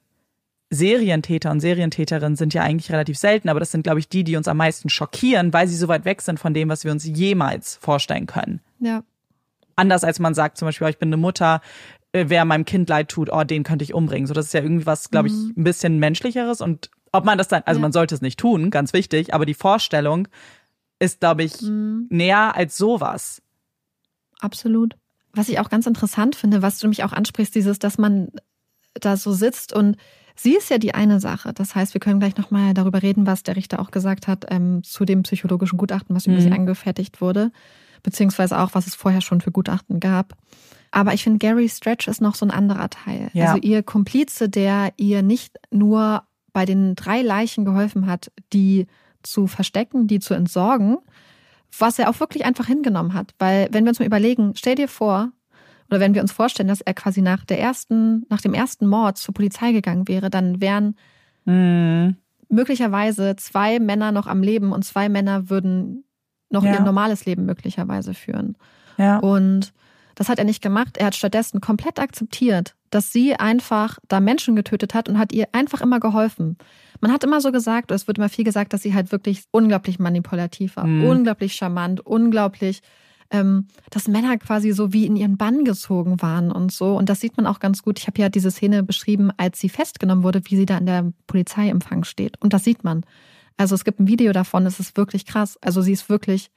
Serientäter 0.69 1.49
und 1.51 1.61
Serientäterinnen 1.61 2.35
sind 2.35 2.53
ja 2.53 2.61
eigentlich 2.61 2.91
relativ 2.91 3.17
selten, 3.17 3.49
aber 3.49 3.59
das 3.59 3.71
sind, 3.71 3.83
glaube 3.83 3.99
ich, 3.99 4.07
die, 4.07 4.23
die 4.23 4.35
uns 4.35 4.47
am 4.47 4.57
meisten 4.57 4.89
schockieren, 4.89 5.51
weil 5.51 5.67
sie 5.67 5.75
so 5.75 5.87
weit 5.87 6.05
weg 6.05 6.21
sind 6.21 6.39
von 6.39 6.53
dem, 6.53 6.69
was 6.69 6.83
wir 6.83 6.91
uns 6.91 7.05
jemals 7.05 7.77
vorstellen 7.81 8.27
können. 8.27 8.61
Ja. 8.79 9.03
Anders 9.75 10.03
als 10.03 10.19
man 10.19 10.35
sagt, 10.35 10.57
zum 10.57 10.67
Beispiel, 10.67 10.85
oh, 10.85 10.89
ich 10.89 10.99
bin 10.99 11.09
eine 11.09 11.17
Mutter, 11.17 11.61
äh, 12.11 12.25
wer 12.27 12.45
meinem 12.45 12.65
Kind 12.65 12.87
leid 12.87 13.09
tut, 13.09 13.31
oh, 13.31 13.43
den 13.43 13.63
könnte 13.63 13.83
ich 13.83 13.93
umbringen. 13.93 14.27
So, 14.27 14.33
das 14.33 14.47
ist 14.47 14.53
ja 14.53 14.61
irgendwie 14.61 14.85
was, 14.85 15.09
glaube 15.09 15.29
ich, 15.29 15.33
mhm. 15.33 15.53
ein 15.57 15.63
bisschen 15.63 15.97
menschlicheres 15.97 16.61
und 16.61 16.91
ob 17.11 17.25
man 17.25 17.39
das 17.39 17.47
dann, 17.47 17.63
also 17.65 17.79
ja. 17.79 17.81
man 17.81 17.91
sollte 17.91 18.13
es 18.13 18.21
nicht 18.21 18.39
tun, 18.39 18.69
ganz 18.69 18.93
wichtig, 18.93 19.33
aber 19.33 19.47
die 19.47 19.55
Vorstellung 19.55 20.27
ist, 20.99 21.21
glaube 21.21 21.43
ich, 21.43 21.61
mhm. 21.61 22.05
näher 22.09 22.55
als 22.55 22.77
sowas. 22.77 23.41
Absolut. 24.39 24.95
Was 25.33 25.49
ich 25.49 25.59
auch 25.59 25.69
ganz 25.69 25.87
interessant 25.87 26.35
finde, 26.35 26.61
was 26.61 26.77
du 26.77 26.87
mich 26.87 27.03
auch 27.03 27.13
ansprichst, 27.13 27.55
dieses, 27.55 27.79
dass 27.79 27.97
man 27.97 28.29
da 28.93 29.17
so 29.17 29.31
sitzt 29.31 29.73
und 29.73 29.97
Sie 30.41 30.55
ist 30.55 30.69
ja 30.69 30.77
die 30.77 30.93
eine 30.93 31.19
Sache. 31.19 31.51
Das 31.53 31.75
heißt, 31.75 31.93
wir 31.93 31.99
können 31.99 32.21
gleich 32.21 32.37
nochmal 32.37 32.73
darüber 32.73 33.03
reden, 33.03 33.27
was 33.27 33.43
der 33.43 33.57
Richter 33.57 33.81
auch 33.81 33.91
gesagt 33.91 34.25
hat 34.29 34.45
ähm, 34.47 34.83
zu 34.83 35.03
dem 35.03 35.23
psychologischen 35.23 35.77
Gutachten, 35.77 36.15
was 36.15 36.27
über 36.27 36.37
mhm. 36.37 36.41
sie 36.41 36.51
angefertigt 36.53 37.19
wurde, 37.19 37.51
beziehungsweise 38.03 38.57
auch, 38.57 38.69
was 38.73 38.87
es 38.87 38.95
vorher 38.95 39.19
schon 39.19 39.41
für 39.41 39.51
Gutachten 39.51 39.99
gab. 39.99 40.37
Aber 40.91 41.13
ich 41.13 41.23
finde, 41.23 41.39
Gary 41.39 41.67
Stretch 41.67 42.07
ist 42.07 42.21
noch 42.21 42.35
so 42.35 42.45
ein 42.45 42.51
anderer 42.51 42.89
Teil. 42.89 43.29
Ja. 43.33 43.47
Also 43.47 43.61
ihr 43.61 43.83
Komplize, 43.83 44.47
der 44.47 44.93
ihr 44.95 45.23
nicht 45.23 45.57
nur 45.71 46.23
bei 46.53 46.65
den 46.65 46.95
drei 46.95 47.21
Leichen 47.21 47.65
geholfen 47.65 48.05
hat, 48.05 48.31
die 48.53 48.87
zu 49.23 49.45
verstecken, 49.45 50.07
die 50.07 50.19
zu 50.19 50.35
entsorgen, 50.35 50.99
was 51.77 51.99
er 51.99 52.09
auch 52.09 52.19
wirklich 52.21 52.45
einfach 52.45 52.65
hingenommen 52.65 53.13
hat. 53.13 53.35
Weil, 53.39 53.67
wenn 53.71 53.83
wir 53.83 53.89
uns 53.89 53.99
mal 53.99 54.05
überlegen, 54.05 54.53
stell 54.55 54.75
dir 54.75 54.87
vor, 54.87 55.33
oder 55.89 55.99
wenn 55.99 56.13
wir 56.13 56.21
uns 56.21 56.31
vorstellen, 56.31 56.69
dass 56.69 56.81
er 56.81 56.93
quasi 56.93 57.21
nach 57.21 57.45
der 57.45 57.59
ersten, 57.59 58.25
nach 58.29 58.41
dem 58.41 58.53
ersten 58.53 58.87
Mord 58.87 59.17
zur 59.17 59.33
Polizei 59.33 59.71
gegangen 59.71 60.07
wäre, 60.07 60.29
dann 60.29 60.61
wären 60.61 60.95
mhm. 61.45 62.15
möglicherweise 62.49 63.35
zwei 63.35 63.79
Männer 63.79 64.11
noch 64.11 64.27
am 64.27 64.43
Leben 64.43 64.71
und 64.71 64.85
zwei 64.85 65.09
Männer 65.09 65.49
würden 65.49 66.03
noch 66.49 66.63
ja. 66.63 66.73
ihr 66.73 66.79
normales 66.81 67.25
Leben 67.25 67.45
möglicherweise 67.45 68.13
führen. 68.13 68.55
Ja. 68.97 69.17
Und 69.17 69.73
das 70.15 70.29
hat 70.29 70.37
er 70.37 70.45
nicht 70.45 70.61
gemacht. 70.61 70.97
Er 70.97 71.07
hat 71.07 71.15
stattdessen 71.15 71.61
komplett 71.61 71.99
akzeptiert, 71.99 72.75
dass 72.89 73.11
sie 73.13 73.35
einfach 73.35 73.99
da 74.07 74.19
Menschen 74.19 74.55
getötet 74.55 74.93
hat 74.93 75.07
und 75.07 75.17
hat 75.17 75.31
ihr 75.31 75.47
einfach 75.53 75.81
immer 75.81 75.99
geholfen. 75.99 76.57
Man 76.99 77.13
hat 77.13 77.23
immer 77.23 77.39
so 77.39 77.51
gesagt, 77.51 77.91
oder 77.91 77.95
es 77.95 78.07
wird 78.07 78.17
immer 78.17 78.29
viel 78.29 78.43
gesagt, 78.43 78.73
dass 78.73 78.81
sie 78.81 78.93
halt 78.93 79.11
wirklich 79.11 79.43
unglaublich 79.51 79.97
manipulativ 79.97 80.75
war, 80.75 80.85
mhm. 80.85 81.05
unglaublich 81.05 81.53
charmant, 81.53 82.05
unglaublich 82.05 82.81
ähm, 83.31 83.67
dass 83.89 84.07
Männer 84.07 84.37
quasi 84.37 84.71
so 84.71 84.93
wie 84.93 85.05
in 85.05 85.15
ihren 85.15 85.37
Bann 85.37 85.63
gezogen 85.63 86.21
waren 86.21 86.51
und 86.51 86.71
so. 86.71 86.95
Und 86.95 87.09
das 87.09 87.19
sieht 87.19 87.37
man 87.37 87.45
auch 87.45 87.59
ganz 87.59 87.83
gut. 87.83 87.99
Ich 87.99 88.07
habe 88.07 88.21
ja 88.21 88.29
diese 88.29 88.51
Szene 88.51 88.83
beschrieben, 88.83 89.31
als 89.37 89.59
sie 89.59 89.69
festgenommen 89.69 90.23
wurde, 90.23 90.41
wie 90.45 90.55
sie 90.55 90.65
da 90.65 90.77
in 90.77 90.85
der 90.85 91.11
Polizeiempfang 91.27 92.03
steht. 92.03 92.41
Und 92.41 92.53
das 92.53 92.63
sieht 92.63 92.83
man. 92.83 93.05
Also 93.57 93.75
es 93.75 93.83
gibt 93.83 93.99
ein 93.99 94.07
Video 94.07 94.31
davon, 94.31 94.65
es 94.65 94.79
ist 94.79 94.97
wirklich 94.97 95.25
krass. 95.25 95.57
Also 95.61 95.81
sie 95.81 95.91
ist 95.91 96.09
wirklich 96.09 96.49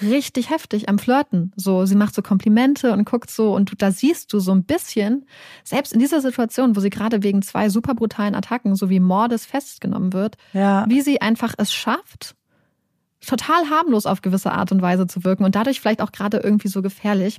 richtig 0.00 0.50
heftig 0.50 0.88
am 0.88 0.98
Flirten. 0.98 1.52
So, 1.56 1.84
sie 1.84 1.96
macht 1.96 2.14
so 2.14 2.22
Komplimente 2.22 2.92
und 2.92 3.04
guckt 3.04 3.30
so 3.30 3.54
und 3.54 3.70
du, 3.70 3.76
da 3.76 3.90
siehst 3.90 4.32
du 4.32 4.38
so 4.38 4.52
ein 4.52 4.64
bisschen, 4.64 5.26
selbst 5.64 5.92
in 5.92 5.98
dieser 5.98 6.20
Situation, 6.20 6.76
wo 6.76 6.80
sie 6.80 6.90
gerade 6.90 7.22
wegen 7.22 7.42
zwei 7.42 7.68
super 7.68 7.94
brutalen 7.94 8.34
Attacken 8.34 8.76
sowie 8.76 9.00
Mordes 9.00 9.44
festgenommen 9.44 10.12
wird, 10.12 10.36
ja. 10.52 10.84
wie 10.88 11.00
sie 11.00 11.20
einfach 11.20 11.54
es 11.58 11.72
schafft, 11.72 12.36
total 13.26 13.68
harmlos 13.68 14.06
auf 14.06 14.22
gewisse 14.22 14.52
Art 14.52 14.72
und 14.72 14.82
Weise 14.82 15.06
zu 15.06 15.24
wirken 15.24 15.44
und 15.44 15.54
dadurch 15.54 15.80
vielleicht 15.80 16.02
auch 16.02 16.12
gerade 16.12 16.38
irgendwie 16.38 16.68
so 16.68 16.82
gefährlich. 16.82 17.38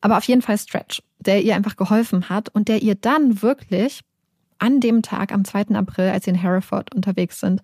Aber 0.00 0.18
auf 0.18 0.24
jeden 0.24 0.42
Fall 0.42 0.58
Stretch, 0.58 1.02
der 1.18 1.42
ihr 1.42 1.54
einfach 1.54 1.76
geholfen 1.76 2.28
hat 2.28 2.48
und 2.50 2.68
der 2.68 2.82
ihr 2.82 2.94
dann 2.94 3.42
wirklich 3.42 4.00
an 4.58 4.80
dem 4.80 5.02
Tag, 5.02 5.32
am 5.32 5.44
2. 5.44 5.74
April, 5.74 6.10
als 6.10 6.24
sie 6.24 6.30
in 6.30 6.36
Hereford 6.36 6.94
unterwegs 6.94 7.40
sind, 7.40 7.60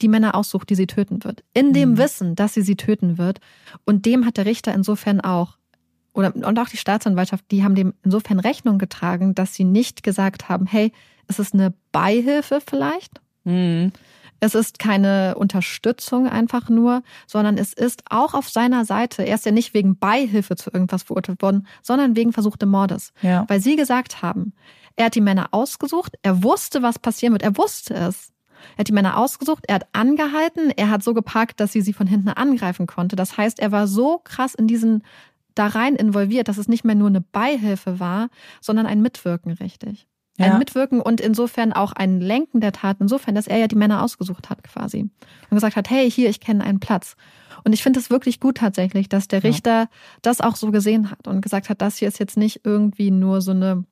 die 0.00 0.08
Männer 0.08 0.34
aussucht, 0.34 0.70
die 0.70 0.74
sie 0.74 0.86
töten 0.86 1.24
wird. 1.24 1.44
In 1.52 1.72
dem 1.72 1.90
mhm. 1.90 1.98
Wissen, 1.98 2.34
dass 2.34 2.54
sie 2.54 2.62
sie 2.62 2.76
töten 2.76 3.18
wird. 3.18 3.40
Und 3.84 4.06
dem 4.06 4.24
hat 4.24 4.36
der 4.36 4.46
Richter 4.46 4.72
insofern 4.72 5.20
auch, 5.20 5.58
oder, 6.12 6.34
und 6.34 6.58
auch 6.58 6.68
die 6.68 6.76
Staatsanwaltschaft, 6.76 7.44
die 7.50 7.62
haben 7.62 7.74
dem 7.74 7.94
insofern 8.02 8.40
Rechnung 8.40 8.78
getragen, 8.78 9.34
dass 9.34 9.54
sie 9.54 9.64
nicht 9.64 10.02
gesagt 10.02 10.48
haben, 10.48 10.66
hey, 10.66 10.92
ist 11.28 11.38
es 11.38 11.52
eine 11.52 11.74
Beihilfe 11.92 12.60
vielleicht? 12.64 13.20
Mhm 13.44 13.92
Es 14.40 14.54
ist 14.54 14.78
keine 14.78 15.34
Unterstützung 15.36 16.28
einfach 16.28 16.68
nur, 16.68 17.02
sondern 17.26 17.58
es 17.58 17.72
ist 17.72 18.02
auch 18.10 18.34
auf 18.34 18.48
seiner 18.48 18.84
Seite. 18.84 19.22
Er 19.22 19.34
ist 19.34 19.46
ja 19.46 19.52
nicht 19.52 19.74
wegen 19.74 19.98
Beihilfe 19.98 20.56
zu 20.56 20.70
irgendwas 20.72 21.02
verurteilt 21.02 21.42
worden, 21.42 21.66
sondern 21.82 22.16
wegen 22.16 22.32
versuchten 22.32 22.68
Mordes. 22.68 23.12
Ja. 23.22 23.44
Weil 23.48 23.60
sie 23.60 23.76
gesagt 23.76 24.22
haben, 24.22 24.54
er 24.96 25.06
hat 25.06 25.14
die 25.14 25.20
Männer 25.20 25.48
ausgesucht, 25.52 26.14
er 26.22 26.42
wusste, 26.42 26.82
was 26.82 26.98
passieren 26.98 27.32
wird, 27.32 27.42
er 27.42 27.56
wusste 27.56 27.94
es. 27.94 28.32
Er 28.76 28.80
hat 28.80 28.88
die 28.88 28.92
Männer 28.92 29.16
ausgesucht, 29.16 29.64
er 29.68 29.76
hat 29.76 29.86
angehalten, 29.92 30.70
er 30.76 30.90
hat 30.90 31.02
so 31.02 31.14
geparkt, 31.14 31.60
dass 31.60 31.72
sie 31.72 31.80
sie 31.80 31.94
von 31.94 32.06
hinten 32.06 32.28
angreifen 32.28 32.86
konnte. 32.86 33.16
Das 33.16 33.36
heißt, 33.36 33.58
er 33.58 33.72
war 33.72 33.86
so 33.86 34.18
krass 34.18 34.54
in 34.54 34.66
diesen 34.66 35.02
da 35.54 35.66
rein 35.66 35.96
involviert, 35.96 36.48
dass 36.48 36.58
es 36.58 36.68
nicht 36.68 36.84
mehr 36.84 36.94
nur 36.94 37.08
eine 37.08 37.20
Beihilfe 37.20 38.00
war, 38.00 38.28
sondern 38.60 38.86
ein 38.86 39.02
Mitwirken, 39.02 39.52
richtig. 39.52 40.06
Ein 40.40 40.52
Ja. 40.52 40.58
Mitwirken 40.58 41.00
und 41.00 41.20
insofern 41.20 41.72
auch 41.72 41.92
ein 41.92 42.20
Lenken 42.20 42.60
der 42.60 42.72
Tat, 42.72 42.96
insofern, 43.00 43.34
dass 43.34 43.46
er 43.46 43.58
ja 43.58 43.66
die 43.68 43.76
Männer 43.76 44.02
ausgesucht 44.02 44.48
hat 44.50 44.62
quasi. 44.62 45.00
Und 45.02 45.10
gesagt 45.56 45.76
hat, 45.76 45.90
hey, 45.90 46.10
hier, 46.10 46.30
ich 46.30 46.40
kenne 46.40 46.64
einen 46.64 46.80
Platz. 46.80 47.16
Und 47.64 47.72
ich 47.74 47.82
finde 47.82 48.00
es 48.00 48.08
wirklich 48.10 48.40
gut 48.40 48.56
tatsächlich, 48.58 49.08
dass 49.08 49.28
der 49.28 49.40
Ja. 49.40 49.48
Richter 49.50 49.88
das 50.22 50.40
auch 50.40 50.56
so 50.56 50.70
gesehen 50.70 51.10
hat 51.10 51.28
und 51.28 51.42
gesagt 51.42 51.68
hat, 51.68 51.82
das 51.82 51.96
hier 51.98 52.08
ist 52.08 52.18
jetzt 52.18 52.36
nicht 52.36 52.62
irgendwie 52.64 53.10
nur 53.10 53.42
so 53.42 53.50
eine, 53.50 53.84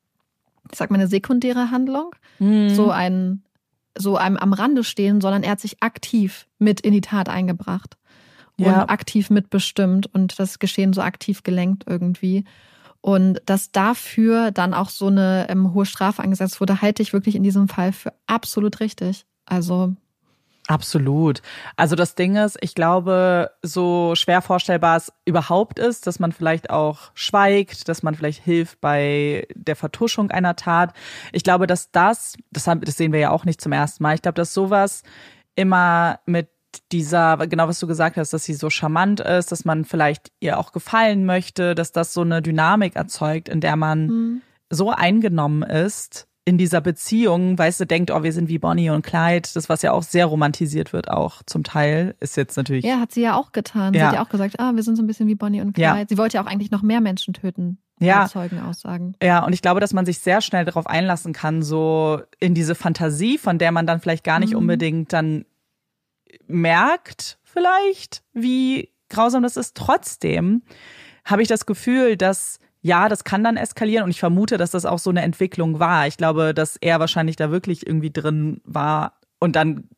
ich 0.71 0.77
sag 0.77 0.89
mal, 0.89 0.97
eine 0.97 1.07
sekundäre 1.07 1.69
Handlung, 1.71 2.15
Mhm. 2.39 2.69
so 2.69 2.89
ein, 2.89 3.43
so 3.97 4.17
einem 4.17 4.37
am 4.37 4.53
Rande 4.53 4.83
stehen, 4.83 5.21
sondern 5.21 5.43
er 5.43 5.51
hat 5.51 5.59
sich 5.59 5.83
aktiv 5.83 6.47
mit 6.57 6.79
in 6.81 6.93
die 6.93 7.01
Tat 7.01 7.29
eingebracht 7.29 7.97
und 8.57 8.65
Ja. 8.65 8.87
aktiv 8.89 9.29
mitbestimmt 9.29 10.07
und 10.13 10.39
das 10.39 10.57
Geschehen 10.59 10.93
so 10.93 11.01
aktiv 11.01 11.43
gelenkt 11.43 11.83
irgendwie. 11.87 12.45
Und 13.01 13.41
dass 13.45 13.71
dafür 13.71 14.51
dann 14.51 14.73
auch 14.73 14.89
so 14.89 15.07
eine 15.07 15.47
ähm, 15.49 15.73
hohe 15.73 15.85
Strafe 15.85 16.21
angesetzt 16.21 16.59
wurde, 16.59 16.81
halte 16.81 17.01
ich 17.01 17.13
wirklich 17.13 17.35
in 17.35 17.43
diesem 17.43 17.67
Fall 17.67 17.93
für 17.93 18.13
absolut 18.27 18.79
richtig. 18.81 19.25
Also 19.45 19.95
Absolut. 20.69 21.41
Also 21.77 21.95
das 21.95 22.13
Ding 22.13 22.35
ist, 22.35 22.55
ich 22.61 22.75
glaube, 22.75 23.49
so 23.63 24.13
schwer 24.13 24.43
vorstellbar 24.43 24.97
es 24.97 25.11
überhaupt 25.25 25.79
ist, 25.79 26.05
dass 26.05 26.19
man 26.19 26.31
vielleicht 26.31 26.69
auch 26.69 27.09
schweigt, 27.15 27.89
dass 27.89 28.03
man 28.03 28.13
vielleicht 28.13 28.43
hilft 28.43 28.79
bei 28.79 29.47
der 29.55 29.75
Vertuschung 29.75 30.29
einer 30.29 30.55
Tat. 30.55 30.93
Ich 31.31 31.43
glaube, 31.43 31.65
dass 31.65 31.89
das, 31.89 32.35
das, 32.51 32.67
haben, 32.67 32.81
das 32.81 32.97
sehen 32.97 33.13
wir 33.13 33.19
ja 33.19 33.31
auch 33.31 33.45
nicht 33.45 33.61
zum 33.61 33.71
ersten 33.71 34.03
Mal. 34.03 34.13
Ich 34.13 34.21
glaube, 34.21 34.35
dass 34.35 34.53
sowas 34.53 35.01
immer 35.55 36.19
mit 36.27 36.49
dieser, 36.91 37.37
genau 37.47 37.67
was 37.67 37.79
du 37.79 37.87
gesagt 37.87 38.17
hast, 38.17 38.31
dass 38.33 38.43
sie 38.43 38.53
so 38.53 38.69
charmant 38.69 39.19
ist, 39.19 39.51
dass 39.51 39.65
man 39.65 39.85
vielleicht 39.85 40.31
ihr 40.39 40.59
auch 40.59 40.71
gefallen 40.71 41.25
möchte, 41.25 41.75
dass 41.75 41.91
das 41.91 42.13
so 42.13 42.21
eine 42.21 42.41
Dynamik 42.41 42.95
erzeugt, 42.95 43.49
in 43.49 43.61
der 43.61 43.75
man 43.75 44.41
so 44.69 44.91
eingenommen 44.91 45.63
ist 45.63 46.27
in 46.45 46.57
dieser 46.57 46.81
Beziehung, 46.81 47.57
weißt 47.59 47.79
du, 47.81 47.85
denkt, 47.85 48.09
oh, 48.11 48.23
wir 48.23 48.33
sind 48.33 48.49
wie 48.49 48.57
Bonnie 48.57 48.89
und 48.89 49.05
Clyde, 49.05 49.47
das 49.53 49.69
was 49.69 49.81
ja 49.83 49.91
auch 49.91 50.01
sehr 50.03 50.25
romantisiert 50.25 50.93
wird, 50.93 51.09
auch 51.11 51.43
zum 51.45 51.63
Teil, 51.63 52.15
ist 52.19 52.37
jetzt 52.37 52.57
natürlich. 52.57 52.83
ja, 52.85 52.99
hat 52.99 53.11
sie 53.11 53.21
ja 53.21 53.35
auch 53.35 53.51
getan. 53.51 53.93
Sie 53.93 53.99
Ja. 53.99 54.07
hat 54.07 54.13
ja 54.15 54.23
auch 54.23 54.29
gesagt, 54.29 54.59
ah, 54.59 54.71
wir 54.73 54.81
sind 54.81 54.95
so 54.95 55.03
ein 55.03 55.07
bisschen 55.07 55.27
wie 55.27 55.35
Bonnie 55.35 55.61
und 55.61 55.77
Ja. 55.77 55.93
Clyde. 55.93 56.07
Sie 56.09 56.17
wollte 56.17 56.37
ja 56.37 56.43
auch 56.43 56.47
eigentlich 56.47 56.71
noch 56.71 56.81
mehr 56.81 57.01
Menschen 57.01 57.33
töten. 57.35 57.77
Ja. 57.99 58.27
Zeugenaussagen. 58.27 59.15
Ja, 59.21 59.43
und 59.45 59.53
ich 59.53 59.61
glaube, 59.61 59.79
dass 59.79 59.93
man 59.93 60.05
sich 60.05 60.19
sehr 60.19 60.41
schnell 60.41 60.65
darauf 60.65 60.87
einlassen 60.87 61.33
kann, 61.33 61.61
so 61.61 62.21
in 62.39 62.55
diese 62.55 62.73
Fantasie, 62.73 63.37
von 63.37 63.57
der 63.59 63.71
man 63.71 63.85
dann 63.85 63.99
vielleicht 63.99 64.23
gar 64.23 64.39
nicht 64.39 64.53
Mhm. 64.53 64.59
unbedingt 64.59 65.13
dann 65.13 65.45
merkt, 66.47 67.39
vielleicht, 67.43 68.23
wie 68.33 68.89
grausam 69.09 69.43
das 69.43 69.57
ist. 69.57 69.75
Trotzdem 69.75 70.63
habe 71.25 71.41
ich 71.41 71.47
das 71.47 71.65
Gefühl, 71.65 72.17
dass 72.17 72.59
ja, 72.81 73.09
das 73.09 73.25
kann 73.25 73.43
dann 73.43 73.57
eskalieren 73.57 74.05
und 74.05 74.09
ich 74.09 74.19
vermute, 74.19 74.57
dass 74.57 74.71
das 74.71 74.85
auch 74.85 74.99
so 74.99 75.09
eine 75.09 75.21
Entwicklung 75.21 75.79
war. 75.79 76.07
Ich 76.07 76.15
glaube, 76.15 76.53
dass 76.53 76.77
er 76.77 76.99
wahrscheinlich 76.99 77.35
da 77.35 77.51
wirklich 77.51 77.85
irgendwie 77.85 78.11
drin 78.11 78.61
war 78.63 79.19
und 79.39 79.55
dann 79.55 79.89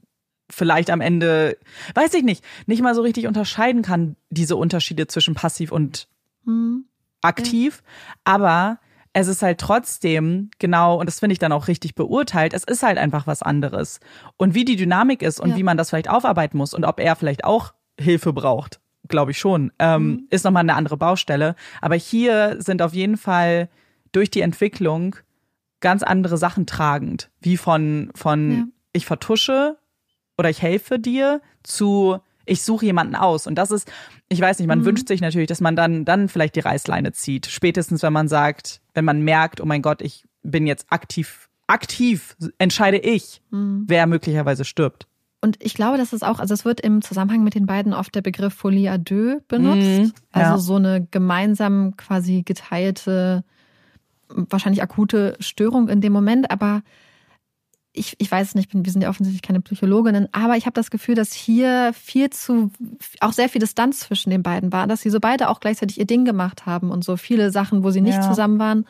vielleicht 0.50 0.90
am 0.90 1.00
Ende, 1.00 1.58
weiß 1.94 2.14
ich 2.16 2.24
nicht, 2.24 2.44
nicht 2.66 2.82
mal 2.82 2.96
so 2.96 3.02
richtig 3.02 3.28
unterscheiden 3.28 3.84
kann, 3.84 4.16
diese 4.30 4.56
Unterschiede 4.56 5.08
zwischen 5.08 5.36
passiv 5.36 5.72
und 5.72 6.08
Hm. 6.46 6.86
aktiv, 7.22 7.84
aber 8.24 8.80
es 9.14 9.28
ist 9.28 9.42
halt 9.42 9.60
trotzdem 9.60 10.52
genau, 10.60 11.00
und 11.00 11.06
das 11.06 11.20
finde 11.20 11.34
ich 11.34 11.40
dann 11.40 11.52
auch 11.52 11.68
richtig 11.68 11.96
beurteilt, 11.96 12.54
es 12.54 12.64
ist 12.64 12.82
halt 12.84 12.98
einfach 12.98 13.28
was 13.28 13.42
anderes. 13.42 14.00
Und 14.38 14.56
wie 14.56 14.64
die 14.66 14.76
Dynamik 14.78 15.22
ist 15.22 15.40
und 15.40 15.50
Ja. 15.52 15.56
wie 15.58 15.64
man 15.64 15.78
das 15.78 15.90
vielleicht 15.90 16.10
aufarbeiten 16.10 16.58
muss 16.58 16.74
und 16.74 16.86
ob 16.86 17.00
er 17.00 17.16
vielleicht 17.16 17.44
auch 17.44 17.74
Hilfe 18.00 18.32
braucht, 18.34 18.80
glaube 19.10 19.32
ich 19.32 19.38
schon, 19.40 19.72
ähm, 19.80 20.08
Mhm. 20.08 20.28
ist 20.30 20.46
nochmal 20.46 20.62
eine 20.62 20.76
andere 20.76 20.96
Baustelle. 20.98 21.56
Aber 21.82 21.96
hier 21.96 22.56
sind 22.62 22.82
auf 22.82 22.94
jeden 22.94 23.18
Fall 23.18 23.70
durch 24.14 24.30
die 24.32 24.42
Entwicklung 24.42 25.16
ganz 25.82 26.04
andere 26.04 26.38
Sachen 26.38 26.66
tragend, 26.66 27.30
wie 27.42 27.58
von, 27.58 28.12
von 28.16 28.52
Ja. 28.52 28.64
ich 28.94 29.06
vertusche 29.06 29.78
oder 30.38 30.50
ich 30.50 30.62
helfe 30.62 31.00
dir 31.00 31.42
zu 31.64 32.20
ich 32.46 32.64
suche 32.64 32.86
jemanden 32.86 33.16
aus. 33.16 33.48
Und 33.48 33.56
das 33.56 33.72
ist, 33.72 33.92
ich 34.30 34.42
weiß 34.42 34.60
nicht, 34.60 34.68
man 34.68 34.80
Mhm. 34.80 34.86
wünscht 34.86 35.08
sich 35.08 35.22
natürlich, 35.22 35.48
dass 35.48 35.62
man 35.62 35.76
dann, 35.76 36.06
dann 36.06 36.28
vielleicht 36.30 36.56
die 36.56 36.60
Reißleine 36.62 37.12
zieht. 37.14 37.46
Spätestens, 37.48 38.02
wenn 38.04 38.14
man 38.14 38.28
sagt, 38.28 38.82
wenn 38.94 39.06
man 39.06 39.22
merkt, 39.22 39.62
oh 39.62 39.66
mein 39.66 39.82
Gott, 39.82 40.02
ich 40.02 40.26
bin 40.44 40.66
jetzt 40.68 40.86
aktiv, 40.90 41.50
aktiv 41.68 42.36
entscheide 42.58 42.98
ich, 42.98 43.42
Mhm. 43.52 43.84
wer 43.88 44.08
möglicherweise 44.08 44.66
stirbt. 44.66 45.08
Und 45.44 45.58
ich 45.60 45.74
glaube, 45.74 45.98
das 45.98 46.14
ist 46.14 46.24
auch, 46.24 46.40
also 46.40 46.54
es 46.54 46.66
wird 46.66 46.82
im 46.82 47.02
Zusammenhang 47.02 47.44
mit 47.44 47.56
den 47.56 47.66
beiden 47.66 47.94
oft 47.96 48.14
der 48.14 48.22
Begriff 48.22 48.54
Folie 48.54 48.92
à 48.92 48.98
deux 49.00 49.42
benutzt. 49.48 50.00
Mhm, 50.00 50.14
ja. 50.36 50.52
Also 50.54 50.58
so 50.64 50.76
eine 50.76 51.08
gemeinsam 51.10 51.98
quasi 51.98 52.44
geteilte, 52.44 53.44
wahrscheinlich 54.30 54.82
akute 54.84 55.36
Störung 55.40 55.90
in 55.90 56.00
dem 56.02 56.14
Moment. 56.14 56.52
Aber 56.52 56.84
ich, 57.94 58.16
ich 58.20 58.32
weiß 58.32 58.56
nicht, 58.56 58.74
wir 58.74 58.92
sind 58.92 59.02
ja 59.02 59.10
offensichtlich 59.10 59.42
keine 59.42 59.60
Psychologinnen, 59.62 60.30
aber 60.32 60.56
ich 60.56 60.66
habe 60.66 60.74
das 60.74 60.92
Gefühl, 60.92 61.16
dass 61.16 61.34
hier 61.34 61.92
viel 61.94 62.30
zu, 62.30 62.72
auch 63.20 63.34
sehr 63.34 63.50
viel 63.50 63.60
Distanz 63.60 64.00
zwischen 64.00 64.30
den 64.30 64.44
beiden 64.44 64.72
war, 64.72 64.88
dass 64.88 65.02
sie 65.02 65.10
so 65.10 65.20
beide 65.20 65.50
auch 65.50 65.60
gleichzeitig 65.60 66.00
ihr 66.00 66.06
Ding 66.06 66.24
gemacht 66.24 66.66
haben 66.66 66.90
und 66.90 67.04
so 67.04 67.18
viele 67.18 67.52
Sachen, 67.52 67.84
wo 67.84 67.92
sie 67.92 68.02
nicht 68.02 68.22
Ja. 68.22 68.28
zusammen 68.30 68.60
waren. 68.60 68.86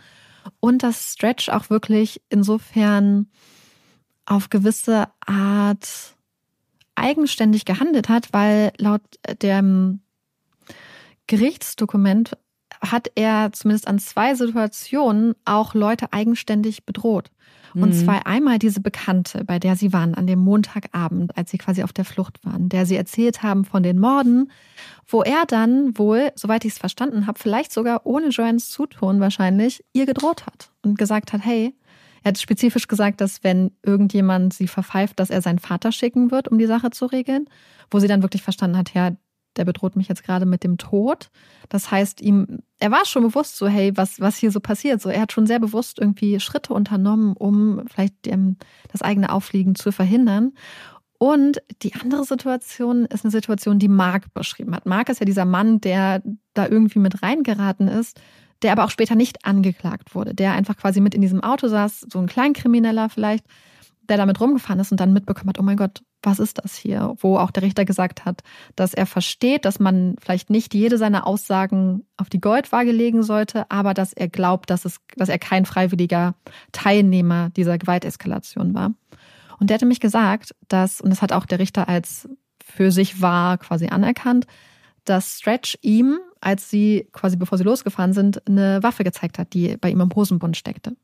Und 0.59 0.83
dass 0.83 1.13
Stretch 1.13 1.49
auch 1.49 1.69
wirklich 1.69 2.21
insofern 2.29 3.27
auf 4.25 4.49
gewisse 4.49 5.07
Art 5.25 6.15
eigenständig 6.95 7.65
gehandelt 7.65 8.09
hat, 8.09 8.29
weil 8.33 8.71
laut 8.77 9.01
dem 9.41 10.01
Gerichtsdokument 11.27 12.37
hat 12.81 13.11
er 13.15 13.51
zumindest 13.51 13.87
an 13.87 13.99
zwei 13.99 14.35
Situationen 14.35 15.35
auch 15.45 15.73
Leute 15.73 16.11
eigenständig 16.13 16.85
bedroht. 16.85 17.29
Und 17.73 17.89
Mhm. 17.89 17.93
zwar 17.93 18.27
einmal 18.27 18.59
diese 18.59 18.81
Bekannte, 18.81 19.43
bei 19.45 19.59
der 19.59 19.75
sie 19.75 19.93
waren 19.93 20.13
an 20.15 20.27
dem 20.27 20.39
Montagabend, 20.39 21.37
als 21.37 21.51
sie 21.51 21.57
quasi 21.57 21.83
auf 21.83 21.93
der 21.93 22.05
Flucht 22.05 22.43
waren, 22.45 22.69
der 22.69 22.85
sie 22.85 22.95
erzählt 22.95 23.43
haben 23.43 23.65
von 23.65 23.83
den 23.83 23.99
Morden, 23.99 24.51
wo 25.07 25.21
er 25.23 25.45
dann 25.47 25.97
wohl, 25.97 26.31
soweit 26.35 26.65
ich 26.65 26.73
es 26.73 26.77
verstanden 26.79 27.27
habe, 27.27 27.39
vielleicht 27.39 27.71
sogar 27.71 28.05
ohne 28.05 28.27
Joannes 28.29 28.69
Zutun 28.69 29.19
wahrscheinlich, 29.19 29.83
ihr 29.93 30.05
gedroht 30.05 30.45
hat 30.45 30.71
und 30.83 30.97
gesagt 30.97 31.33
hat, 31.33 31.43
hey, 31.45 31.73
er 32.23 32.29
hat 32.29 32.37
spezifisch 32.39 32.87
gesagt, 32.87 33.19
dass 33.19 33.43
wenn 33.43 33.71
irgendjemand 33.83 34.53
sie 34.53 34.67
verpfeift, 34.67 35.19
dass 35.19 35.29
er 35.31 35.41
seinen 35.41 35.59
Vater 35.59 35.91
schicken 35.91 36.29
wird, 36.29 36.47
um 36.49 36.57
die 36.59 36.67
Sache 36.67 36.91
zu 36.91 37.07
regeln, 37.07 37.47
wo 37.89 37.99
sie 37.99 38.07
dann 38.07 38.21
wirklich 38.21 38.43
verstanden 38.43 38.77
hat, 38.77 38.93
ja, 38.93 39.11
der 39.57 39.65
bedroht 39.65 39.95
mich 39.95 40.07
jetzt 40.07 40.23
gerade 40.23 40.45
mit 40.45 40.63
dem 40.63 40.77
Tod. 40.77 41.29
Das 41.69 41.91
heißt, 41.91 42.21
ihm, 42.21 42.59
er 42.79 42.91
war 42.91 43.05
schon 43.05 43.23
bewusst 43.23 43.57
so, 43.57 43.67
hey, 43.67 43.91
was, 43.95 44.19
was 44.19 44.37
hier 44.37 44.51
so 44.51 44.59
passiert. 44.59 45.01
So, 45.01 45.09
er 45.09 45.21
hat 45.21 45.31
schon 45.31 45.47
sehr 45.47 45.59
bewusst 45.59 45.99
irgendwie 45.99 46.39
Schritte 46.39 46.73
unternommen, 46.73 47.33
um 47.33 47.81
vielleicht 47.87 48.27
ähm, 48.27 48.57
das 48.91 49.01
eigene 49.01 49.31
Auffliegen 49.31 49.75
zu 49.75 49.91
verhindern. 49.91 50.53
Und 51.17 51.61
die 51.83 51.93
andere 51.93 52.23
Situation 52.23 53.05
ist 53.05 53.23
eine 53.23 53.31
Situation, 53.31 53.77
die 53.77 53.87
Mark 53.87 54.33
beschrieben 54.33 54.73
hat. 54.75 54.87
Mark 54.87 55.09
ist 55.09 55.19
ja 55.19 55.25
dieser 55.25 55.45
Mann, 55.45 55.79
der 55.79 56.23
da 56.55 56.67
irgendwie 56.67 56.99
mit 56.99 57.21
reingeraten 57.21 57.87
ist, 57.87 58.19
der 58.63 58.71
aber 58.71 58.85
auch 58.85 58.89
später 58.89 59.15
nicht 59.15 59.45
angeklagt 59.45 60.15
wurde, 60.15 60.33
der 60.33 60.53
einfach 60.53 60.77
quasi 60.77 60.99
mit 60.99 61.13
in 61.13 61.21
diesem 61.21 61.43
Auto 61.43 61.67
saß, 61.67 62.07
so 62.11 62.19
ein 62.19 62.27
Kleinkrimineller 62.27 63.09
vielleicht, 63.09 63.45
der 64.09 64.17
damit 64.17 64.39
rumgefahren 64.39 64.79
ist 64.79 64.91
und 64.91 64.99
dann 64.99 65.13
mitbekommen 65.13 65.49
hat, 65.49 65.59
oh 65.59 65.63
mein 65.63 65.77
Gott, 65.77 66.01
was 66.23 66.39
ist 66.39 66.59
das 66.63 66.75
hier? 66.75 67.15
Wo 67.17 67.37
auch 67.37 67.51
der 67.51 67.63
Richter 67.63 67.85
gesagt 67.85 68.25
hat, 68.25 68.41
dass 68.75 68.93
er 68.93 69.05
versteht, 69.05 69.65
dass 69.65 69.79
man 69.79 70.15
vielleicht 70.19 70.49
nicht 70.49 70.73
jede 70.73 70.97
seiner 70.97 71.25
Aussagen 71.25 72.05
auf 72.17 72.29
die 72.29 72.41
Goldwaage 72.41 72.91
legen 72.91 73.23
sollte, 73.23 73.69
aber 73.69 73.93
dass 73.93 74.13
er 74.13 74.27
glaubt, 74.27 74.69
dass, 74.69 74.85
es, 74.85 74.99
dass 75.15 75.29
er 75.29 75.39
kein 75.39 75.65
freiwilliger 75.65 76.35
Teilnehmer 76.71 77.49
dieser 77.49 77.77
Gewalteskalation 77.77 78.73
war. 78.73 78.93
Und 79.59 79.69
der 79.69 79.75
hatte 79.75 79.85
mich 79.85 79.99
gesagt, 79.99 80.55
dass, 80.67 81.01
und 81.01 81.09
das 81.09 81.21
hat 81.21 81.31
auch 81.31 81.45
der 81.45 81.59
Richter 81.59 81.87
als 81.87 82.27
für 82.63 82.91
sich 82.91 83.21
wahr 83.21 83.57
quasi 83.57 83.87
anerkannt, 83.87 84.45
dass 85.05 85.39
Stretch 85.39 85.77
ihm, 85.81 86.19
als 86.39 86.69
sie 86.69 87.07
quasi 87.11 87.35
bevor 87.37 87.57
sie 87.57 87.63
losgefahren 87.63 88.13
sind, 88.13 88.47
eine 88.47 88.81
Waffe 88.83 89.03
gezeigt 89.03 89.39
hat, 89.39 89.53
die 89.53 89.77
bei 89.77 89.89
ihm 89.89 90.01
im 90.01 90.13
Hosenbund 90.13 90.57
steckte. 90.57 90.95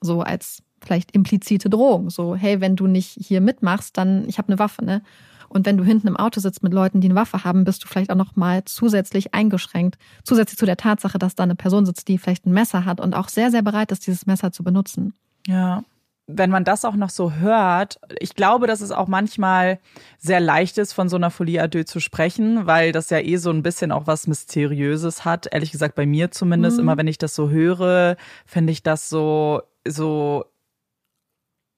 So 0.00 0.22
als 0.22 0.62
vielleicht 0.84 1.12
implizite 1.12 1.70
Drohung. 1.70 2.10
So, 2.10 2.34
hey, 2.36 2.60
wenn 2.60 2.76
du 2.76 2.86
nicht 2.86 3.16
hier 3.20 3.40
mitmachst, 3.40 3.96
dann 3.96 4.28
ich 4.28 4.38
habe 4.38 4.48
eine 4.48 4.58
Waffe, 4.58 4.84
ne? 4.84 5.02
Und 5.48 5.66
wenn 5.66 5.76
du 5.76 5.84
hinten 5.84 6.08
im 6.08 6.16
Auto 6.16 6.40
sitzt 6.40 6.64
mit 6.64 6.74
Leuten, 6.74 7.00
die 7.00 7.08
eine 7.08 7.14
Waffe 7.14 7.44
haben, 7.44 7.64
bist 7.64 7.84
du 7.84 7.86
vielleicht 7.86 8.10
auch 8.10 8.16
noch 8.16 8.34
mal 8.34 8.64
zusätzlich 8.64 9.34
eingeschränkt. 9.34 9.98
Zusätzlich 10.24 10.58
zu 10.58 10.66
der 10.66 10.76
Tatsache, 10.76 11.18
dass 11.18 11.36
da 11.36 11.44
eine 11.44 11.54
Person 11.54 11.86
sitzt, 11.86 12.08
die 12.08 12.18
vielleicht 12.18 12.44
ein 12.46 12.52
Messer 12.52 12.84
hat 12.84 13.00
und 13.00 13.14
auch 13.14 13.28
sehr, 13.28 13.52
sehr 13.52 13.62
bereit 13.62 13.92
ist, 13.92 14.04
dieses 14.06 14.26
Messer 14.26 14.50
zu 14.50 14.64
benutzen. 14.64 15.14
Ja. 15.46 15.84
wenn 16.26 16.50
man 16.50 16.64
das 16.64 16.84
auch 16.84 16.96
noch 16.96 17.10
so 17.10 17.32
hört, 17.34 18.00
ich 18.18 18.34
glaube, 18.34 18.66
dass 18.66 18.80
es 18.80 18.90
auch 18.90 19.08
manchmal 19.08 19.78
sehr 20.18 20.40
leicht 20.40 20.78
ist, 20.78 20.94
von 20.94 21.08
so 21.08 21.16
einer 21.16 21.30
Folie 21.30 21.62
à 21.62 21.68
deux 21.68 21.84
zu 21.84 22.00
sprechen, 22.00 22.66
weil 22.66 22.92
das 22.92 23.10
ja 23.10 23.18
eh 23.18 23.36
so 23.36 23.50
ein 23.50 23.62
bisschen 23.62 23.92
auch 23.92 24.06
was 24.06 24.26
Mysteriöses 24.26 25.24
hat. 25.24 25.48
Ehrlich 25.52 25.70
gesagt, 25.70 25.94
bei 25.94 26.06
mir 26.06 26.30
zumindest, 26.30 26.78
mhm. 26.78 26.84
immer 26.84 26.96
wenn 26.96 27.08
ich 27.08 27.18
das 27.18 27.34
so 27.34 27.50
höre, 27.50 28.16
finde 28.46 28.72
ich 28.72 28.82
das 28.82 29.10
so, 29.10 29.62
so, 29.86 30.46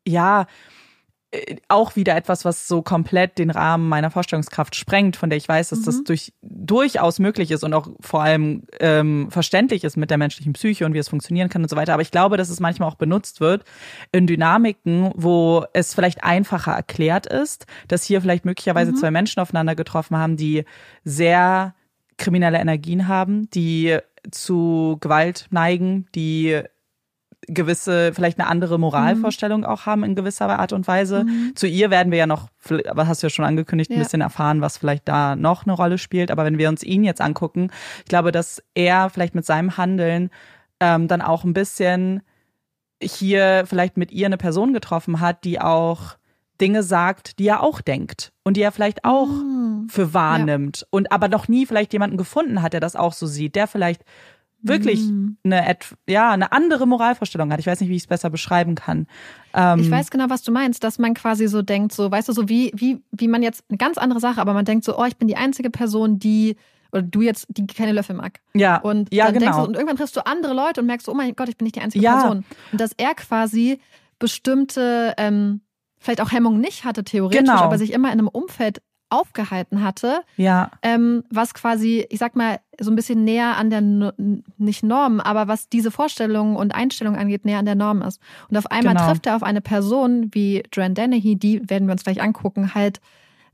ja, 0.06 0.46
äh, 1.32 1.56
auch 1.68 1.96
wieder 1.96 2.14
etwas, 2.14 2.44
was 2.44 2.68
so 2.68 2.82
komplett 2.82 3.38
den 3.38 3.50
Rahmen 3.50 3.88
meiner 3.88 4.10
Vorstellungskraft 4.10 4.76
sprengt, 4.76 5.16
von 5.16 5.28
der 5.28 5.36
ich 5.36 5.48
weiß, 5.48 5.70
dass 5.70 5.80
mhm. 5.80 5.84
das 5.84 6.04
durch, 6.04 6.32
durchaus 6.42 7.18
möglich 7.18 7.50
ist 7.50 7.64
und 7.64 7.74
auch 7.74 7.88
vor 8.00 8.22
allem 8.22 8.62
ähm, 8.78 9.28
verständlich 9.30 9.82
ist 9.82 9.96
mit 9.96 10.10
der 10.10 10.18
menschlichen 10.18 10.52
Psyche 10.52 10.86
und 10.86 10.94
wie 10.94 10.98
es 10.98 11.08
funktionieren 11.08 11.48
kann 11.48 11.62
und 11.62 11.68
so 11.68 11.76
weiter. 11.76 11.94
Aber 11.94 12.02
ich 12.02 12.12
glaube, 12.12 12.36
dass 12.36 12.48
es 12.48 12.60
manchmal 12.60 12.88
auch 12.88 12.94
benutzt 12.94 13.40
wird 13.40 13.64
in 14.12 14.28
Dynamiken, 14.28 15.10
wo 15.14 15.64
es 15.72 15.94
vielleicht 15.94 16.22
einfacher 16.22 16.72
erklärt 16.72 17.26
ist, 17.26 17.66
dass 17.88 18.04
hier 18.04 18.20
vielleicht 18.20 18.44
möglicherweise 18.44 18.92
mhm. 18.92 18.96
zwei 18.96 19.10
Menschen 19.10 19.40
aufeinander 19.40 19.74
getroffen 19.74 20.16
haben, 20.16 20.36
die 20.36 20.64
sehr 21.02 21.74
kriminelle 22.18 22.58
Energien 22.58 23.08
haben, 23.08 23.50
die 23.50 23.98
zu 24.30 24.96
Gewalt 25.00 25.46
neigen, 25.50 26.06
die 26.14 26.62
gewisse, 27.48 28.12
vielleicht 28.12 28.38
eine 28.38 28.48
andere 28.48 28.78
Moralvorstellung 28.78 29.60
mhm. 29.60 29.66
auch 29.66 29.86
haben 29.86 30.04
in 30.04 30.14
gewisser 30.14 30.58
Art 30.58 30.72
und 30.72 30.86
Weise. 30.86 31.24
Mhm. 31.24 31.52
Zu 31.54 31.66
ihr 31.66 31.90
werden 31.90 32.10
wir 32.10 32.18
ja 32.18 32.26
noch, 32.26 32.48
was 32.68 33.08
hast 33.08 33.22
du 33.22 33.26
ja 33.26 33.30
schon 33.30 33.44
angekündigt, 33.44 33.90
ein 33.90 33.98
ja. 33.98 34.02
bisschen 34.02 34.20
erfahren, 34.20 34.60
was 34.60 34.78
vielleicht 34.78 35.08
da 35.08 35.36
noch 35.36 35.64
eine 35.64 35.72
Rolle 35.72 35.98
spielt. 35.98 36.30
Aber 36.30 36.44
wenn 36.44 36.58
wir 36.58 36.68
uns 36.68 36.82
ihn 36.82 37.04
jetzt 37.04 37.20
angucken, 37.20 37.70
ich 38.00 38.06
glaube, 38.06 38.32
dass 38.32 38.62
er 38.74 39.10
vielleicht 39.10 39.34
mit 39.34 39.46
seinem 39.46 39.76
Handeln 39.76 40.30
ähm, 40.80 41.08
dann 41.08 41.22
auch 41.22 41.44
ein 41.44 41.52
bisschen 41.52 42.22
hier 43.02 43.64
vielleicht 43.66 43.96
mit 43.96 44.10
ihr 44.10 44.26
eine 44.26 44.38
Person 44.38 44.72
getroffen 44.72 45.20
hat, 45.20 45.44
die 45.44 45.60
auch 45.60 46.16
Dinge 46.60 46.82
sagt, 46.82 47.38
die 47.38 47.48
er 47.48 47.62
auch 47.62 47.80
denkt 47.80 48.32
und 48.42 48.56
die 48.56 48.62
er 48.62 48.72
vielleicht 48.72 49.04
auch 49.04 49.28
mhm. 49.28 49.88
für 49.90 50.14
wahrnimmt 50.14 50.80
ja. 50.80 50.86
und 50.90 51.12
aber 51.12 51.28
noch 51.28 51.48
nie 51.48 51.66
vielleicht 51.66 51.92
jemanden 51.92 52.16
gefunden 52.16 52.62
hat, 52.62 52.72
der 52.72 52.80
das 52.80 52.96
auch 52.96 53.12
so 53.12 53.26
sieht, 53.26 53.56
der 53.56 53.66
vielleicht 53.66 54.02
wirklich 54.62 55.00
mhm. 55.02 55.36
eine, 55.44 55.76
ja, 56.08 56.30
eine 56.30 56.52
andere 56.52 56.86
Moralvorstellung 56.86 57.52
hat. 57.52 57.60
Ich 57.60 57.66
weiß 57.66 57.80
nicht, 57.80 57.88
wie 57.88 57.96
ich 57.96 58.02
es 58.02 58.08
besser 58.08 58.30
beschreiben 58.30 58.74
kann. 58.74 59.06
Ähm, 59.54 59.80
ich 59.80 59.90
weiß 59.90 60.10
genau, 60.10 60.26
was 60.28 60.42
du 60.42 60.52
meinst, 60.52 60.82
dass 60.84 60.98
man 60.98 61.14
quasi 61.14 61.46
so 61.46 61.62
denkt, 61.62 61.92
so, 61.92 62.10
weißt 62.10 62.28
du, 62.28 62.32
so 62.32 62.48
wie, 62.48 62.72
wie, 62.74 63.02
wie 63.12 63.28
man 63.28 63.42
jetzt 63.42 63.64
eine 63.68 63.78
ganz 63.78 63.98
andere 63.98 64.20
Sache, 64.20 64.40
aber 64.40 64.54
man 64.54 64.64
denkt 64.64 64.84
so, 64.84 64.98
oh, 64.98 65.04
ich 65.04 65.16
bin 65.16 65.28
die 65.28 65.36
einzige 65.36 65.70
Person, 65.70 66.18
die 66.18 66.56
oder 66.92 67.02
du 67.02 67.20
jetzt, 67.20 67.46
die 67.48 67.66
keine 67.66 67.92
Löffel 67.92 68.16
mag. 68.16 68.40
Ja. 68.54 68.78
Und 68.78 69.12
ja, 69.12 69.30
genau. 69.30 69.40
denkst 69.40 69.56
du, 69.58 69.64
und 69.64 69.74
irgendwann 69.74 69.96
triffst 69.96 70.16
du 70.16 70.24
andere 70.24 70.54
Leute 70.54 70.80
und 70.80 70.86
merkst, 70.86 71.08
oh 71.08 71.14
mein 71.14 71.34
Gott, 71.34 71.48
ich 71.48 71.56
bin 71.56 71.64
nicht 71.64 71.76
die 71.76 71.80
einzige 71.80 72.04
ja. 72.04 72.20
Person. 72.20 72.44
Und 72.72 72.80
dass 72.80 72.92
er 72.96 73.14
quasi 73.14 73.80
bestimmte, 74.18 75.14
ähm, 75.18 75.60
vielleicht 75.98 76.20
auch 76.20 76.32
Hemmungen 76.32 76.60
nicht 76.60 76.84
hatte, 76.84 77.04
theoretisch, 77.04 77.40
genau. 77.40 77.60
aber 77.60 77.78
sich 77.78 77.92
immer 77.92 78.08
in 78.08 78.18
einem 78.18 78.28
Umfeld 78.28 78.80
aufgehalten 79.08 79.82
hatte, 79.82 80.20
ja. 80.36 80.70
ähm, 80.82 81.24
was 81.30 81.54
quasi, 81.54 82.06
ich 82.10 82.18
sag 82.18 82.34
mal, 82.36 82.58
so 82.78 82.90
ein 82.90 82.96
bisschen 82.96 83.24
näher 83.24 83.56
an 83.56 83.70
der, 83.70 83.80
nicht 84.58 84.82
Norm, 84.82 85.20
aber 85.20 85.48
was 85.48 85.68
diese 85.68 85.90
Vorstellungen 85.90 86.56
und 86.56 86.74
Einstellungen 86.74 87.18
angeht, 87.18 87.44
näher 87.44 87.58
an 87.58 87.66
der 87.66 87.74
Norm 87.74 88.02
ist. 88.02 88.20
Und 88.48 88.56
auf 88.56 88.70
einmal 88.70 88.94
genau. 88.94 89.08
trifft 89.08 89.26
er 89.26 89.36
auf 89.36 89.42
eine 89.42 89.60
Person 89.60 90.30
wie 90.32 90.64
Joanne 90.72 90.94
Dennehy, 90.94 91.36
die 91.36 91.68
werden 91.68 91.86
wir 91.86 91.92
uns 91.92 92.04
gleich 92.04 92.20
angucken, 92.20 92.74
halt 92.74 93.00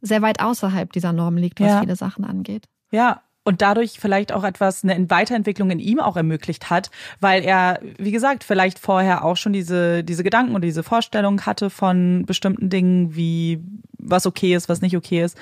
sehr 0.01 0.23
weit 0.23 0.41
außerhalb 0.41 0.93
dieser 0.93 1.13
Norm 1.13 1.37
liegt, 1.37 1.61
was 1.61 1.69
ja. 1.69 1.81
viele 1.81 1.97
Sachen 1.97 2.25
angeht. 2.25 2.67
Ja, 2.91 3.23
und 3.45 3.61
dadurch 3.61 3.99
vielleicht 3.99 4.33
auch 4.33 4.45
etwas, 4.45 4.85
eine 4.85 5.11
Weiterentwicklung 5.11 5.71
in 5.71 5.81
ihm 5.81 5.99
auch 5.99 6.17
ermöglicht 6.17 6.71
hat, 6.71 6.91
weil 7.21 7.43
er, 7.43 7.81
wie 7.99 8.13
gesagt, 8.13 8.45
vielleicht 8.45 8.79
vorher 8.79 9.25
auch 9.25 9.37
schon 9.37 9.53
diese, 9.53 10.05
diese 10.05 10.23
Gedanken 10.23 10.53
oder 10.53 10.67
diese 10.67 10.83
Vorstellung 10.83 11.45
hatte 11.45 11.71
von 11.71 12.25
bestimmten 12.27 12.71
Dingen, 12.71 13.17
wie 13.17 13.61
was 13.99 14.27
okay 14.27 14.55
ist, 14.55 14.69
was 14.69 14.81
nicht 14.81 14.97
okay 14.97 15.23
ist. 15.25 15.37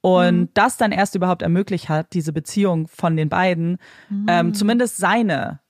Und 0.00 0.40
mhm. 0.40 0.48
das 0.54 0.76
dann 0.76 0.92
erst 0.92 1.14
überhaupt 1.14 1.42
ermöglicht 1.42 1.88
hat, 1.88 2.12
diese 2.12 2.32
Beziehung 2.32 2.88
von 2.88 3.16
den 3.16 3.28
beiden, 3.28 3.78
mhm. 4.08 4.26
ähm, 4.28 4.54
zumindest 4.54 4.96
seine 4.96 5.60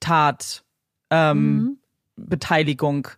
Tat, 0.00 0.62
ähm, 1.10 1.56
mhm. 1.56 1.78
Beteiligung 2.16 3.08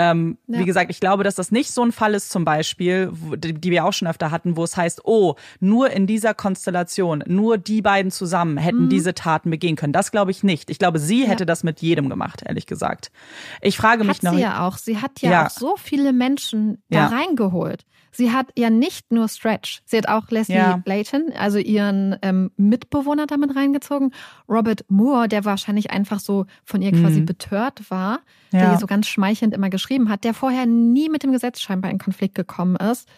ähm, 0.00 0.38
ja. 0.46 0.60
Wie 0.60 0.64
gesagt, 0.64 0.90
ich 0.90 0.98
glaube, 0.98 1.24
dass 1.24 1.34
das 1.34 1.52
nicht 1.52 1.72
so 1.72 1.82
ein 1.82 1.92
Fall 1.92 2.14
ist, 2.14 2.30
zum 2.30 2.46
Beispiel, 2.46 3.12
die, 3.36 3.52
die, 3.52 3.70
wir 3.70 3.84
auch 3.84 3.92
schon 3.92 4.08
öfter 4.08 4.30
hatten, 4.30 4.56
wo 4.56 4.64
es 4.64 4.74
heißt, 4.74 5.02
oh, 5.04 5.34
nur 5.60 5.90
in 5.90 6.06
dieser 6.06 6.32
Konstellation, 6.32 7.22
nur 7.26 7.58
die 7.58 7.82
beiden 7.82 8.10
zusammen 8.10 8.56
hätten 8.56 8.84
mhm. 8.84 8.88
diese 8.88 9.12
Taten 9.12 9.50
begehen 9.50 9.76
können. 9.76 9.92
Das 9.92 10.10
glaube 10.10 10.30
ich 10.30 10.42
nicht. 10.42 10.70
Ich 10.70 10.78
glaube, 10.78 10.98
sie 10.98 11.28
hätte 11.28 11.42
ja. 11.42 11.46
das 11.46 11.64
mit 11.64 11.82
jedem 11.82 12.08
gemacht, 12.08 12.42
ehrlich 12.46 12.64
gesagt. 12.64 13.12
Ich 13.60 13.76
frage 13.76 14.04
mich 14.04 14.16
hat 14.16 14.22
noch. 14.22 14.34
Sie 14.34 14.40
ja 14.40 14.66
auch. 14.66 14.78
Sie 14.78 14.96
hat 14.96 15.20
ja, 15.20 15.30
ja. 15.30 15.46
auch 15.46 15.50
so 15.50 15.76
viele 15.76 16.14
Menschen 16.14 16.82
da 16.88 17.08
reingeholt. 17.08 17.84
Sie 18.12 18.32
hat 18.32 18.48
ja 18.56 18.70
nicht 18.70 19.12
nur 19.12 19.28
Stretch, 19.28 19.82
sie 19.84 19.96
hat 19.96 20.08
auch 20.08 20.30
Leslie. 20.30 20.82
Layton, 20.84 21.32
also 21.38 21.58
ihren 21.58 22.16
ähm, 22.22 22.50
Mitbewohner 22.56 23.26
damit 23.26 23.54
reingezogen. 23.54 24.12
Robert 24.48 24.84
Moore, 24.88 25.28
der 25.28 25.44
wahrscheinlich 25.44 25.90
einfach 25.90 26.18
so 26.18 26.46
von 26.64 26.82
ihr 26.82 26.90
quasi 26.90 27.20
mhm. 27.20 27.26
betört 27.26 27.88
war, 27.88 28.20
der 28.52 28.72
ihr 28.72 28.78
so 28.78 28.86
ganz 28.86 29.06
schmeichelnd 29.06 29.54
immer 29.54 29.70
geschrieben 29.70 29.89
hat, 30.08 30.24
der 30.24 30.34
vorher 30.34 30.66
nie 30.66 31.08
mit 31.08 31.22
dem 31.22 31.32
Gesetz 31.32 31.60
scheinbar 31.60 31.90
in 31.90 31.98
Konflikt 31.98 32.34
gekommen 32.34 32.76
ist. 32.76 33.08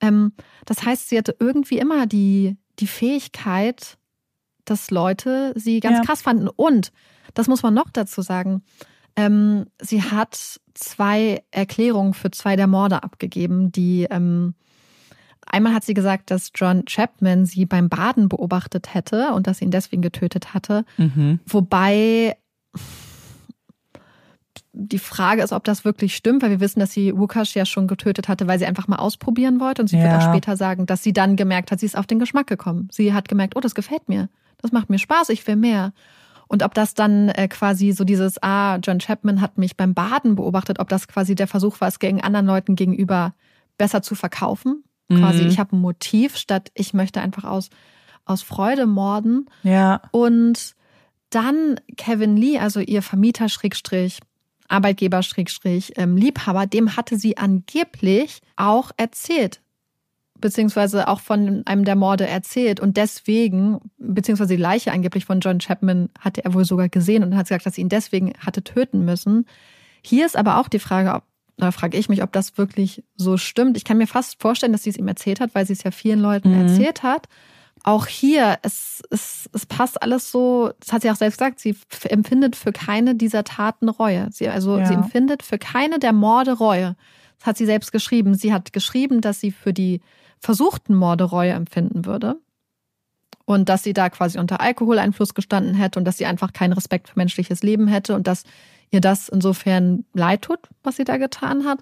Ähm, 0.00 0.32
das 0.64 0.84
heißt, 0.84 1.08
sie 1.08 1.18
hatte 1.18 1.36
irgendwie 1.38 1.78
immer 1.78 2.06
die, 2.06 2.56
die 2.78 2.86
Fähigkeit, 2.86 3.98
dass 4.64 4.90
Leute 4.90 5.52
sie 5.56 5.80
ganz 5.80 5.98
ja. 5.98 6.04
krass 6.04 6.22
fanden. 6.22 6.48
Und, 6.48 6.92
das 7.34 7.48
muss 7.48 7.62
man 7.62 7.74
noch 7.74 7.90
dazu 7.90 8.22
sagen, 8.22 8.62
ähm, 9.16 9.66
sie 9.80 10.02
hat 10.02 10.60
zwei 10.74 11.42
Erklärungen 11.50 12.14
für 12.14 12.30
zwei 12.30 12.56
der 12.56 12.66
Morde 12.66 13.02
abgegeben, 13.02 13.72
die 13.72 14.06
ähm, 14.10 14.54
einmal 15.46 15.74
hat 15.74 15.84
sie 15.84 15.94
gesagt, 15.94 16.30
dass 16.30 16.50
John 16.54 16.84
Chapman 16.86 17.46
sie 17.46 17.66
beim 17.66 17.88
Baden 17.88 18.28
beobachtet 18.28 18.94
hätte 18.94 19.32
und 19.32 19.46
dass 19.46 19.58
sie 19.58 19.66
ihn 19.66 19.70
deswegen 19.70 20.02
getötet 20.02 20.54
hatte. 20.54 20.84
Mhm. 20.96 21.40
Wobei 21.46 22.36
die 24.72 24.98
Frage 24.98 25.42
ist, 25.42 25.52
ob 25.52 25.64
das 25.64 25.84
wirklich 25.84 26.16
stimmt, 26.16 26.42
weil 26.42 26.50
wir 26.50 26.60
wissen, 26.60 26.80
dass 26.80 26.92
sie 26.92 27.10
Lukas 27.10 27.52
ja 27.54 27.66
schon 27.66 27.86
getötet 27.86 28.28
hatte, 28.28 28.46
weil 28.46 28.58
sie 28.58 28.66
einfach 28.66 28.88
mal 28.88 28.96
ausprobieren 28.96 29.60
wollte. 29.60 29.82
Und 29.82 29.88
sie 29.88 29.98
ja. 29.98 30.04
wird 30.04 30.14
auch 30.14 30.30
später 30.30 30.56
sagen, 30.56 30.86
dass 30.86 31.02
sie 31.02 31.12
dann 31.12 31.36
gemerkt 31.36 31.70
hat, 31.70 31.80
sie 31.80 31.86
ist 31.86 31.96
auf 31.96 32.06
den 32.06 32.18
Geschmack 32.18 32.46
gekommen. 32.46 32.88
Sie 32.90 33.12
hat 33.12 33.28
gemerkt, 33.28 33.54
oh, 33.54 33.60
das 33.60 33.74
gefällt 33.74 34.08
mir. 34.08 34.28
Das 34.58 34.72
macht 34.72 34.88
mir 34.88 34.98
Spaß, 34.98 35.28
ich 35.28 35.46
will 35.46 35.56
mehr. 35.56 35.92
Und 36.48 36.62
ob 36.62 36.74
das 36.74 36.94
dann 36.94 37.28
äh, 37.30 37.48
quasi 37.48 37.92
so 37.92 38.04
dieses, 38.04 38.42
ah, 38.42 38.76
John 38.76 38.98
Chapman 38.98 39.40
hat 39.40 39.58
mich 39.58 39.76
beim 39.76 39.94
Baden 39.94 40.36
beobachtet, 40.36 40.78
ob 40.80 40.88
das 40.88 41.08
quasi 41.08 41.34
der 41.34 41.48
Versuch 41.48 41.80
war, 41.80 41.88
es 41.88 41.98
gegen 41.98 42.22
anderen 42.22 42.46
Leuten 42.46 42.74
gegenüber 42.74 43.34
besser 43.78 44.02
zu 44.02 44.14
verkaufen. 44.14 44.84
Mhm. 45.08 45.18
Quasi, 45.18 45.42
ich 45.42 45.58
habe 45.58 45.76
ein 45.76 45.80
Motiv, 45.80 46.36
statt 46.36 46.70
ich 46.74 46.94
möchte 46.94 47.20
einfach 47.20 47.44
aus, 47.44 47.70
aus 48.24 48.42
Freude 48.42 48.86
morden. 48.86 49.46
Ja. 49.62 50.02
Und 50.12 50.74
dann 51.30 51.80
Kevin 51.96 52.36
Lee, 52.36 52.58
also 52.58 52.80
ihr 52.80 53.02
Vermieter, 53.02 53.48
Schrägstrich, 53.48 54.20
Arbeitgeber, 54.72 55.22
Schrägstrich, 55.22 55.92
ähm, 55.96 56.16
Liebhaber, 56.16 56.66
dem 56.66 56.96
hatte 56.96 57.18
sie 57.18 57.36
angeblich 57.36 58.40
auch 58.56 58.90
erzählt, 58.96 59.60
beziehungsweise 60.40 61.08
auch 61.08 61.20
von 61.20 61.62
einem 61.66 61.84
der 61.84 61.96
Morde 61.96 62.26
erzählt. 62.26 62.80
Und 62.80 62.96
deswegen, 62.96 63.80
beziehungsweise 63.98 64.56
die 64.56 64.62
Leiche 64.62 64.92
angeblich 64.92 65.24
von 65.24 65.40
John 65.40 65.58
Chapman 65.58 66.08
hatte 66.18 66.44
er 66.44 66.54
wohl 66.54 66.64
sogar 66.64 66.88
gesehen 66.88 67.22
und 67.22 67.36
hat 67.36 67.46
gesagt, 67.46 67.66
dass 67.66 67.74
sie 67.74 67.82
ihn 67.82 67.88
deswegen 67.88 68.32
hatte 68.38 68.64
töten 68.64 69.04
müssen. 69.04 69.46
Hier 70.02 70.26
ist 70.26 70.36
aber 70.36 70.58
auch 70.58 70.68
die 70.68 70.80
Frage, 70.80 71.14
ob, 71.14 71.22
da 71.56 71.70
frage 71.70 71.96
ich 71.96 72.08
mich, 72.08 72.22
ob 72.22 72.32
das 72.32 72.58
wirklich 72.58 73.04
so 73.14 73.36
stimmt. 73.36 73.76
Ich 73.76 73.84
kann 73.84 73.98
mir 73.98 74.06
fast 74.08 74.40
vorstellen, 74.40 74.72
dass 74.72 74.82
sie 74.82 74.90
es 74.90 74.96
ihm 74.96 75.06
erzählt 75.06 75.38
hat, 75.38 75.54
weil 75.54 75.66
sie 75.66 75.74
es 75.74 75.84
ja 75.84 75.90
vielen 75.90 76.18
Leuten 76.18 76.52
mhm. 76.52 76.66
erzählt 76.68 77.02
hat. 77.02 77.28
Auch 77.84 78.06
hier, 78.06 78.58
es, 78.62 79.02
es, 79.10 79.50
es 79.52 79.66
passt 79.66 80.00
alles 80.02 80.30
so, 80.30 80.72
das 80.78 80.92
hat 80.92 81.02
sie 81.02 81.10
auch 81.10 81.16
selbst 81.16 81.38
gesagt, 81.38 81.60
sie 81.60 81.76
empfindet 82.04 82.54
für 82.54 82.72
keine 82.72 83.16
dieser 83.16 83.42
Taten 83.42 83.88
Reue. 83.88 84.28
Sie, 84.30 84.48
also 84.48 84.78
ja. 84.78 84.86
sie 84.86 84.94
empfindet 84.94 85.42
für 85.42 85.58
keine 85.58 85.98
der 85.98 86.12
Morde 86.12 86.52
Reue. 86.52 86.96
Das 87.38 87.46
hat 87.46 87.56
sie 87.56 87.66
selbst 87.66 87.90
geschrieben. 87.90 88.34
Sie 88.34 88.52
hat 88.52 88.72
geschrieben, 88.72 89.20
dass 89.20 89.40
sie 89.40 89.50
für 89.50 89.72
die 89.72 90.00
versuchten 90.38 90.94
Morde 90.94 91.24
Reue 91.24 91.52
empfinden 91.52 92.04
würde. 92.04 92.36
Und 93.52 93.68
dass 93.68 93.82
sie 93.82 93.92
da 93.92 94.08
quasi 94.08 94.38
unter 94.38 94.62
Alkoholeinfluss 94.62 95.34
gestanden 95.34 95.74
hätte 95.74 95.98
und 95.98 96.06
dass 96.06 96.16
sie 96.16 96.24
einfach 96.24 96.54
keinen 96.54 96.72
Respekt 96.72 97.08
für 97.10 97.18
menschliches 97.18 97.62
Leben 97.62 97.86
hätte 97.86 98.14
und 98.14 98.26
dass 98.26 98.44
ihr 98.90 99.02
das 99.02 99.28
insofern 99.28 100.04
leid 100.14 100.42
tut, 100.42 100.58
was 100.82 100.96
sie 100.96 101.04
da 101.04 101.18
getan 101.18 101.66
hat. 101.66 101.80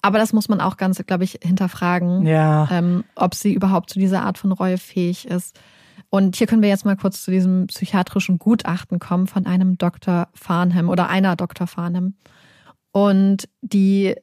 Aber 0.00 0.18
das 0.18 0.32
muss 0.32 0.48
man 0.48 0.60
auch 0.60 0.76
ganz, 0.76 1.00
glaube 1.06 1.22
ich, 1.22 1.38
hinterfragen, 1.42 2.26
ja. 2.26 2.68
ähm, 2.72 3.04
ob 3.14 3.36
sie 3.36 3.52
überhaupt 3.52 3.90
zu 3.90 4.00
dieser 4.00 4.22
Art 4.22 4.36
von 4.36 4.50
Reue 4.50 4.78
fähig 4.78 5.28
ist. 5.28 5.58
Und 6.10 6.36
hier 6.36 6.48
können 6.48 6.62
wir 6.62 6.68
jetzt 6.68 6.84
mal 6.84 6.96
kurz 6.96 7.22
zu 7.22 7.30
diesem 7.30 7.68
psychiatrischen 7.68 8.38
Gutachten 8.38 8.98
kommen 8.98 9.28
von 9.28 9.46
einem 9.46 9.78
Dr. 9.78 10.28
Farnham 10.34 10.88
oder 10.88 11.08
einer 11.08 11.36
Dr. 11.36 11.66
Farnham. 11.66 12.14
Und 12.92 13.48
die 13.60 14.16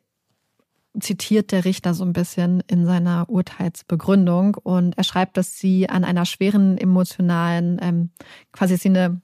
zitiert 1.02 1.52
der 1.52 1.66
Richter 1.66 1.94
so 1.94 2.04
ein 2.04 2.14
bisschen 2.14 2.62
in 2.68 2.86
seiner 2.86 3.30
Urteilsbegründung 3.30 4.56
und 4.56 4.98
er 4.98 5.04
schreibt, 5.04 5.38
dass 5.38 5.58
sie 5.58 5.90
an 5.90 6.04
einer 6.04 6.26
schweren 6.26 6.78
emotionalen, 6.78 7.80
ähm, 7.82 8.10
quasi 8.52 8.78
sie 8.78 8.90
eine 8.90 9.22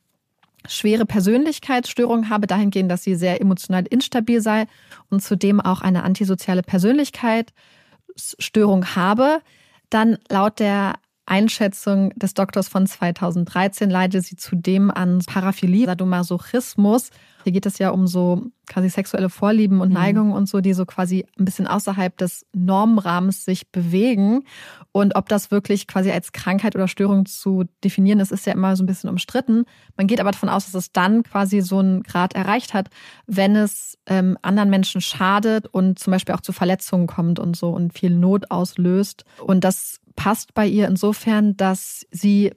schwere 0.67 1.05
Persönlichkeitsstörungen 1.05 2.29
habe, 2.29 2.47
dahingehend, 2.47 2.89
dass 2.91 3.03
sie 3.03 3.15
sehr 3.15 3.39
emotional 3.41 3.85
instabil 3.87 4.41
sei 4.41 4.65
und 5.09 5.21
zudem 5.21 5.61
auch 5.61 5.81
eine 5.81 6.03
antisoziale 6.03 6.63
Persönlichkeitsstörung 6.63 8.95
habe, 8.95 9.41
dann 9.89 10.17
laut 10.29 10.59
der 10.59 10.95
Einschätzung 11.25 12.11
des 12.15 12.33
Doktors 12.33 12.67
von 12.67 12.85
2013 12.85 13.89
leidet 13.89 14.25
sie 14.25 14.35
zudem 14.35 14.91
an 14.91 15.23
Paraphilie, 15.25 15.85
Sadomasochismus. 15.87 17.09
Hier 17.45 17.53
geht 17.53 17.67
es 17.67 17.77
ja 17.77 17.91
um 17.91 18.07
so 18.07 18.47
quasi 18.65 18.89
sexuelle 18.89 19.29
Vorlieben 19.29 19.79
und 19.79 19.89
mhm. 19.89 19.93
Neigungen 19.93 20.33
und 20.33 20.49
so, 20.49 20.61
die 20.61 20.73
so 20.73 20.83
quasi 20.87 21.27
ein 21.37 21.45
bisschen 21.45 21.67
außerhalb 21.67 22.17
des 22.17 22.43
Normrahmens 22.53 23.45
sich 23.45 23.69
bewegen. 23.69 24.45
Und 24.91 25.15
ob 25.15 25.29
das 25.29 25.51
wirklich 25.51 25.85
quasi 25.85 26.09
als 26.09 26.31
Krankheit 26.31 26.75
oder 26.75 26.87
Störung 26.87 27.27
zu 27.27 27.65
definieren 27.83 28.19
ist, 28.19 28.31
ist 28.31 28.47
ja 28.47 28.53
immer 28.53 28.75
so 28.75 28.81
ein 28.81 28.87
bisschen 28.87 29.11
umstritten. 29.11 29.65
Man 29.95 30.07
geht 30.07 30.19
aber 30.19 30.31
davon 30.31 30.49
aus, 30.49 30.65
dass 30.65 30.73
es 30.73 30.91
dann 30.91 31.21
quasi 31.21 31.61
so 31.61 31.77
einen 31.77 32.01
Grad 32.01 32.33
erreicht 32.33 32.73
hat, 32.73 32.89
wenn 33.27 33.55
es 33.55 33.95
ähm, 34.07 34.39
anderen 34.41 34.71
Menschen 34.71 34.99
schadet 34.99 35.67
und 35.67 35.99
zum 35.99 36.09
Beispiel 36.09 36.33
auch 36.33 36.41
zu 36.41 36.51
Verletzungen 36.51 37.05
kommt 37.05 37.37
und 37.37 37.55
so 37.55 37.69
und 37.69 37.93
viel 37.93 38.09
Not 38.09 38.49
auslöst. 38.49 39.23
Und 39.39 39.63
das 39.63 39.99
passt 40.15 40.55
bei 40.55 40.65
ihr 40.65 40.87
insofern, 40.87 41.55
dass 41.57 42.07
sie 42.09 42.53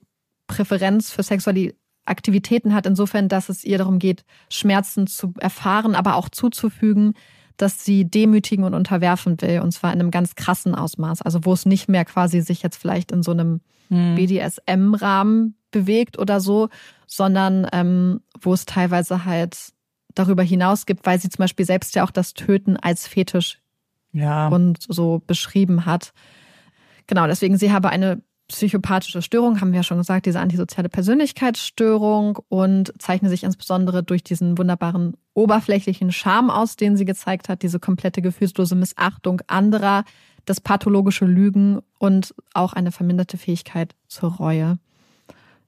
Präferenz 0.46 1.10
für 1.10 1.22
sexuelle 1.22 1.74
Aktivitäten 2.08 2.74
hat, 2.74 2.86
insofern, 2.86 3.28
dass 3.28 3.48
es 3.48 3.64
ihr 3.64 3.78
darum 3.78 3.98
geht, 3.98 4.24
Schmerzen 4.50 5.06
zu 5.06 5.34
erfahren, 5.38 5.94
aber 5.94 6.16
auch 6.16 6.28
zuzufügen, 6.28 7.14
dass 7.56 7.84
sie 7.84 8.04
demütigen 8.04 8.64
und 8.64 8.74
unterwerfen 8.74 9.40
will, 9.40 9.60
und 9.60 9.72
zwar 9.72 9.92
in 9.92 10.00
einem 10.00 10.10
ganz 10.10 10.36
krassen 10.36 10.74
Ausmaß. 10.74 11.22
Also 11.22 11.44
wo 11.44 11.52
es 11.52 11.66
nicht 11.66 11.88
mehr 11.88 12.04
quasi 12.04 12.40
sich 12.40 12.62
jetzt 12.62 12.76
vielleicht 12.76 13.10
in 13.10 13.22
so 13.22 13.32
einem 13.32 13.60
hm. 13.88 14.14
BDSM-Rahmen 14.14 15.56
bewegt 15.70 16.18
oder 16.18 16.40
so, 16.40 16.68
sondern 17.06 17.66
ähm, 17.72 18.20
wo 18.40 18.54
es 18.54 18.64
teilweise 18.64 19.24
halt 19.24 19.72
darüber 20.14 20.42
hinaus 20.42 20.86
gibt, 20.86 21.04
weil 21.04 21.20
sie 21.20 21.28
zum 21.28 21.42
Beispiel 21.42 21.66
selbst 21.66 21.94
ja 21.94 22.04
auch 22.04 22.10
das 22.10 22.34
Töten 22.34 22.76
als 22.76 23.06
Fetisch 23.06 23.60
ja. 24.12 24.48
und 24.48 24.78
so 24.88 25.22
beschrieben 25.26 25.84
hat. 25.84 26.12
Genau, 27.06 27.26
deswegen 27.26 27.56
sie 27.56 27.72
habe 27.72 27.90
eine 27.90 28.22
psychopathische 28.48 29.22
Störung, 29.22 29.60
haben 29.60 29.72
wir 29.72 29.80
ja 29.80 29.82
schon 29.82 29.98
gesagt, 29.98 30.26
diese 30.26 30.40
antisoziale 30.40 30.88
Persönlichkeitsstörung 30.88 32.38
und 32.48 32.92
zeichne 32.98 33.28
sich 33.28 33.44
insbesondere 33.44 34.02
durch 34.02 34.24
diesen 34.24 34.56
wunderbaren 34.56 35.16
oberflächlichen 35.34 36.10
Charme 36.12 36.50
aus, 36.50 36.76
den 36.76 36.96
sie 36.96 37.04
gezeigt 37.04 37.48
hat, 37.48 37.62
diese 37.62 37.78
komplette 37.78 38.22
gefühlslose 38.22 38.74
Missachtung 38.74 39.42
anderer, 39.46 40.04
das 40.46 40.60
pathologische 40.60 41.26
Lügen 41.26 41.80
und 41.98 42.34
auch 42.54 42.72
eine 42.72 42.90
verminderte 42.90 43.36
Fähigkeit 43.36 43.94
zur 44.08 44.32
Reue. 44.32 44.78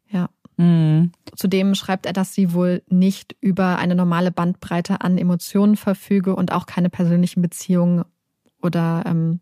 Ja. 0.08 0.30
Mhm. 0.56 1.12
Zudem 1.36 1.74
schreibt 1.74 2.06
er, 2.06 2.14
dass 2.14 2.34
sie 2.34 2.54
wohl 2.54 2.82
nicht 2.88 3.36
über 3.40 3.78
eine 3.78 3.94
normale 3.94 4.30
Bandbreite 4.30 5.02
an 5.02 5.18
Emotionen 5.18 5.76
verfüge 5.76 6.34
und 6.34 6.52
auch 6.52 6.66
keine 6.66 6.88
persönlichen 6.88 7.42
Beziehungen 7.42 8.04
oder 8.62 9.04
ähm, 9.06 9.40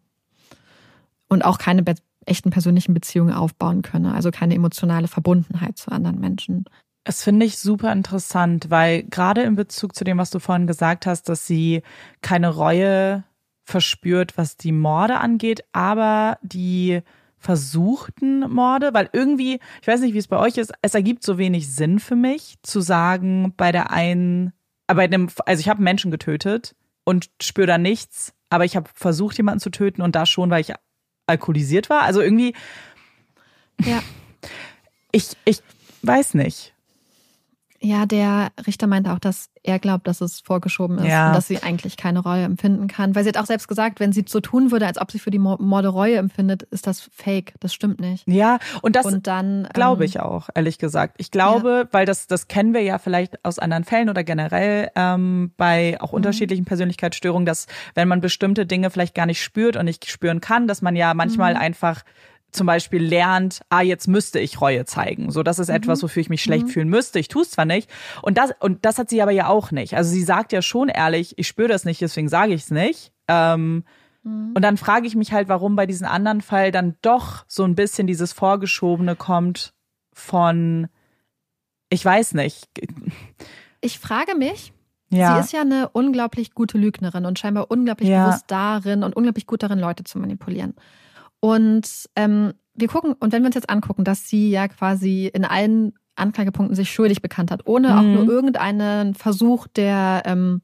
und 1.28 1.45
auch 1.45 1.59
keine 1.59 1.82
echten 2.29 2.51
persönlichen 2.51 2.95
Beziehungen 2.95 3.33
aufbauen 3.33 3.83
könne, 3.83 4.14
also 4.14 4.31
keine 4.31 4.55
emotionale 4.55 5.09
Verbundenheit 5.09 5.79
zu 5.79 5.91
anderen 5.91 6.20
Menschen. 6.20 6.64
Das 7.05 7.22
finde 7.22 7.47
ich 7.47 7.59
super 7.59 7.93
interessant, 7.93 8.70
weil 8.70 9.05
gerade 9.05 9.43
in 9.43 9.57
Bezug 9.57 9.95
zu 9.95 10.05
dem, 10.05 10.18
was 10.18 10.31
du 10.31 10.41
vorhin 10.41 10.66
gesagt 10.66 11.07
hast, 11.07 11.29
dass 11.29 11.47
sie 11.47 11.83
keine 12.20 12.51
Reue 12.51 13.24
verspürt, 13.64 14.37
was 14.37 14.57
die 14.57 14.72
Morde 14.72 15.18
angeht, 15.18 15.64
aber 15.72 16.39
die 16.43 17.01
versuchten 17.39 18.41
Morde, 18.51 18.93
weil 18.93 19.09
irgendwie, 19.12 19.61
ich 19.81 19.89
weiß 19.89 20.01
nicht, 20.01 20.14
wie 20.14 20.18
es 20.18 20.26
bei 20.26 20.39
euch 20.39 20.57
ist, 20.57 20.72
es 20.83 20.95
ergibt 20.95 21.22
so 21.22 21.39
wenig 21.39 21.72
Sinn 21.72 21.99
für 21.99 22.16
mich 22.16 22.57
zu 22.62 22.81
sagen, 22.81 23.55
bei 23.57 23.72
der 23.72 23.91
einen, 23.91 24.53
bei 24.87 25.07
dem, 25.07 25.29
also 25.47 25.61
ich 25.61 25.68
habe 25.68 25.83
Menschen 25.83 26.11
getötet 26.11 26.74
und 27.05 27.31
spüre 27.41 27.68
da 27.68 27.79
nichts, 27.79 28.35
aber 28.51 28.64
ich 28.64 28.76
habe 28.76 28.91
versucht, 28.93 29.37
jemanden 29.37 29.61
zu 29.61 29.70
töten 29.70 30.03
und 30.03 30.16
da 30.16 30.26
schon, 30.26 30.51
weil 30.51 30.62
ich 30.62 30.74
alkoholisiert 31.29 31.91
war. 31.91 32.03
Also 32.03 32.20
irgendwie. 32.20 32.55
Ja. 33.85 34.03
Ich, 35.12 35.37
ich 35.45 35.62
weiß 36.03 36.35
nicht. 36.35 36.74
Ja, 37.81 38.07
der 38.07 38.51
Richter 38.66 38.89
meinte 38.89 39.12
auch, 39.12 39.20
dass 39.20 39.51
er 39.62 39.79
glaubt, 39.79 40.09
dass 40.09 40.20
es 40.20 40.41
vorgeschoben 40.41 40.99
ist 40.99 41.07
ja. 41.07 41.29
und 41.29 41.37
dass 41.37 41.47
sie 41.47 41.62
eigentlich 41.62 41.97
keine 41.97 42.20
Reue 42.20 42.43
empfinden 42.43 42.89
kann. 42.89 43.14
Weil 43.14 43.22
sie 43.22 43.29
hat 43.29 43.39
auch 43.39 43.47
selbst 43.47 43.68
gesagt, 43.68 44.01
wenn 44.01 44.12
sie 44.12 44.24
so 44.26 44.41
tun 44.41 44.72
würde, 44.72 44.87
als 44.87 45.01
ob 45.01 45.12
sie 45.12 45.20
für 45.20 45.31
die 45.31 45.39
Morde 45.39 45.89
Reue 45.89 46.16
empfindet, 46.16 46.64
ist 46.64 46.89
das 46.89 47.09
fake. 47.14 47.55
Das 47.61 47.72
stimmt 47.72 48.01
nicht. 48.01 48.26
Ja, 48.26 48.59
und 48.83 48.97
das 48.97 49.07
und 49.07 49.29
dann, 49.29 49.68
glaube 49.74 50.03
ähm, 50.03 50.09
ich 50.09 50.18
auch, 50.18 50.49
ehrlich 50.55 50.79
gesagt. 50.79 51.16
Ich 51.18 51.31
glaube, 51.31 51.85
ja. 51.85 51.89
weil 51.93 52.05
das, 52.05 52.26
das 52.26 52.49
kennen 52.49 52.74
wir 52.74 52.83
ja 52.83 52.99
vielleicht 52.99 53.45
aus 53.45 53.61
anderen 53.61 53.85
Fällen 53.85 54.09
oder 54.09 54.24
generell 54.24 54.91
ähm, 54.97 55.53
bei 55.57 56.01
auch 56.01 56.11
mhm. 56.11 56.16
unterschiedlichen 56.16 56.64
Persönlichkeitsstörungen, 56.64 57.47
dass 57.47 57.66
wenn 57.95 58.09
man 58.09 58.20
bestimmte 58.20 58.66
Dinge 58.66 58.91
vielleicht 58.91 59.14
gar 59.14 59.26
nicht 59.26 59.43
spürt 59.43 59.76
und 59.76 59.85
nicht 59.85 60.11
spüren 60.11 60.41
kann, 60.41 60.66
dass 60.66 60.83
man 60.83 60.97
ja 60.97 61.14
manchmal 61.14 61.55
mhm. 61.55 61.61
einfach 61.61 62.03
zum 62.51 62.66
Beispiel 62.66 63.03
lernt, 63.03 63.61
ah, 63.68 63.82
jetzt 63.82 64.09
müsste 64.09 64.38
ich 64.38 64.61
Reue 64.61 64.84
zeigen. 64.84 65.30
So, 65.30 65.42
das 65.42 65.59
ist 65.59 65.68
mhm. 65.68 65.76
etwas, 65.76 66.03
wofür 66.03 66.20
ich 66.20 66.30
mich 66.30 66.42
schlecht 66.42 66.66
mhm. 66.66 66.70
fühlen 66.70 66.88
müsste. 66.88 67.18
Ich 67.18 67.28
tue 67.28 67.42
es 67.42 67.51
zwar 67.51 67.64
nicht. 67.64 67.90
Und 68.22 68.38
das, 68.38 68.53
und 68.61 68.84
das 68.84 68.99
hat 68.99 69.11
sie 69.11 69.22
aber 69.22 69.32
ja 69.32 69.49
auch 69.49 69.70
nicht. 69.70 69.94
Also 69.96 70.11
sie 70.11 70.22
sagt 70.22 70.53
ja 70.53 70.62
schon 70.62 70.88
ehrlich, 70.88 71.34
ich 71.38 71.46
spüre 71.46 71.68
das 71.68 71.84
nicht, 71.84 72.01
deswegen 72.01 72.28
sage 72.28 72.55
ich 72.55 72.62
es 72.62 72.70
nicht. 72.70 73.12
Ähm, 73.28 73.84
mhm. 74.22 74.53
Und 74.55 74.62
dann 74.62 74.76
frage 74.76 75.07
ich 75.07 75.14
mich 75.14 75.32
halt, 75.32 75.49
warum 75.49 75.76
bei 75.76 75.86
diesem 75.86 76.07
anderen 76.07 76.40
Fall 76.40 76.72
dann 76.72 76.96
doch 77.03 77.44
so 77.49 77.64
ein 77.64 77.74
bisschen 77.74 78.07
dieses 78.07 78.32
Vorgeschobene 78.32 79.14
kommt 79.14 79.74
von, 80.12 80.88
ich 81.90 82.05
weiß 82.05 82.34
nicht. 82.34 82.68
Ich 83.80 83.99
frage 83.99 84.34
mich, 84.34 84.72
ja. 85.11 85.34
Sie 85.34 85.40
ist 85.40 85.53
ja 85.53 85.62
eine 85.62 85.88
unglaublich 85.88 86.55
gute 86.55 86.76
Lügnerin 86.76 87.24
und 87.24 87.38
scheinbar 87.38 87.70
unglaublich 87.70 88.11
ja. 88.11 88.26
bewusst 88.26 88.44
darin 88.49 89.03
und 89.03 89.16
unglaublich 89.16 89.46
gut 89.46 89.62
darin, 89.62 89.78
Leute 89.78 90.05
zu 90.05 90.18
manipulieren. 90.18 90.74
Und 91.41 92.09
ähm, 92.16 92.53
wir 92.74 92.89
gucken, 92.89 93.14
und 93.18 93.32
wenn 93.32 93.43
wir 93.43 93.47
uns 93.47 93.55
jetzt 93.55 93.70
angucken, 93.70 94.05
dass 94.05 94.28
sie 94.28 94.51
ja 94.51 94.68
quasi 94.68 95.30
in 95.32 95.45
allen 95.45 95.95
Anklagepunkten 96.16 96.74
sich 96.74 96.91
schuldig 96.91 97.22
bekannt 97.22 97.51
hat, 97.51 97.66
ohne 97.66 97.89
mhm. 97.89 97.99
auch 97.99 98.03
nur 98.03 98.28
irgendeinen 98.28 99.14
Versuch 99.14 99.66
der 99.68 100.22
ähm, 100.26 100.62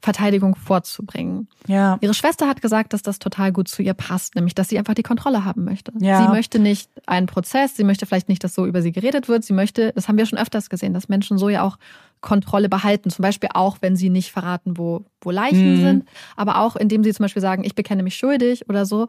Verteidigung 0.00 0.54
vorzubringen. 0.54 1.48
Ja. 1.66 1.98
Ihre 2.00 2.14
Schwester 2.14 2.48
hat 2.48 2.62
gesagt, 2.62 2.92
dass 2.92 3.02
das 3.02 3.18
total 3.18 3.52
gut 3.52 3.68
zu 3.68 3.82
ihr 3.82 3.94
passt, 3.94 4.34
nämlich 4.34 4.54
dass 4.54 4.68
sie 4.68 4.78
einfach 4.78 4.94
die 4.94 5.02
Kontrolle 5.02 5.44
haben 5.44 5.64
möchte. 5.64 5.92
Ja. 5.98 6.22
Sie 6.22 6.28
möchte 6.28 6.58
nicht 6.58 6.90
einen 7.06 7.26
Prozess, 7.26 7.76
sie 7.76 7.84
möchte 7.84 8.06
vielleicht 8.06 8.28
nicht, 8.28 8.44
dass 8.44 8.54
so 8.54 8.66
über 8.66 8.82
sie 8.82 8.92
geredet 8.92 9.28
wird, 9.28 9.44
sie 9.44 9.52
möchte, 9.52 9.92
das 9.94 10.08
haben 10.08 10.18
wir 10.18 10.26
schon 10.26 10.38
öfters 10.38 10.70
gesehen, 10.70 10.94
dass 10.94 11.08
Menschen 11.08 11.38
so 11.38 11.48
ja 11.48 11.62
auch 11.62 11.78
Kontrolle 12.20 12.68
behalten. 12.68 13.10
Zum 13.10 13.22
Beispiel 13.22 13.48
auch, 13.52 13.78
wenn 13.80 13.96
sie 13.96 14.10
nicht 14.10 14.30
verraten, 14.30 14.78
wo, 14.78 15.04
wo 15.20 15.30
Leichen 15.30 15.76
mhm. 15.76 15.80
sind, 15.80 16.08
aber 16.36 16.60
auch 16.60 16.76
indem 16.76 17.02
sie 17.02 17.12
zum 17.12 17.24
Beispiel 17.24 17.42
sagen, 17.42 17.64
ich 17.64 17.74
bekenne 17.74 18.02
mich 18.02 18.16
schuldig 18.16 18.68
oder 18.68 18.86
so 18.86 19.08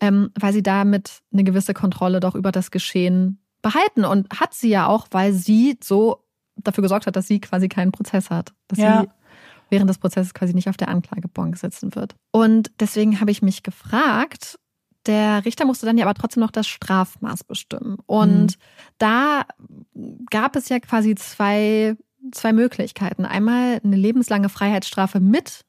ähm, 0.00 0.30
weil 0.38 0.52
sie 0.52 0.62
damit 0.62 1.22
eine 1.32 1.44
gewisse 1.44 1.74
Kontrolle 1.74 2.20
doch 2.20 2.34
über 2.34 2.52
das 2.52 2.70
Geschehen 2.70 3.40
behalten. 3.62 4.04
Und 4.04 4.28
hat 4.38 4.54
sie 4.54 4.68
ja 4.68 4.86
auch, 4.86 5.08
weil 5.10 5.32
sie 5.32 5.78
so 5.82 6.24
dafür 6.56 6.82
gesorgt 6.82 7.06
hat, 7.06 7.16
dass 7.16 7.26
sie 7.26 7.40
quasi 7.40 7.68
keinen 7.68 7.92
Prozess 7.92 8.30
hat. 8.30 8.52
Dass 8.68 8.78
ja. 8.78 9.02
sie 9.02 9.08
während 9.70 9.90
des 9.90 9.98
Prozesses 9.98 10.34
quasi 10.34 10.54
nicht 10.54 10.68
auf 10.68 10.76
der 10.76 10.88
Anklagebank 10.88 11.56
sitzen 11.56 11.94
wird. 11.94 12.14
Und 12.30 12.70
deswegen 12.80 13.20
habe 13.20 13.30
ich 13.30 13.42
mich 13.42 13.62
gefragt, 13.62 14.58
der 15.06 15.44
Richter 15.44 15.64
musste 15.64 15.86
dann 15.86 15.98
ja 15.98 16.04
aber 16.04 16.14
trotzdem 16.14 16.40
noch 16.40 16.50
das 16.50 16.66
Strafmaß 16.66 17.44
bestimmen. 17.44 17.98
Und 18.06 18.56
mhm. 18.56 18.60
da 18.98 19.46
gab 20.30 20.56
es 20.56 20.68
ja 20.68 20.80
quasi 20.80 21.14
zwei, 21.14 21.96
zwei 22.32 22.52
Möglichkeiten. 22.52 23.24
Einmal 23.24 23.80
eine 23.82 23.96
lebenslange 23.96 24.48
Freiheitsstrafe 24.48 25.20
mit 25.20 25.64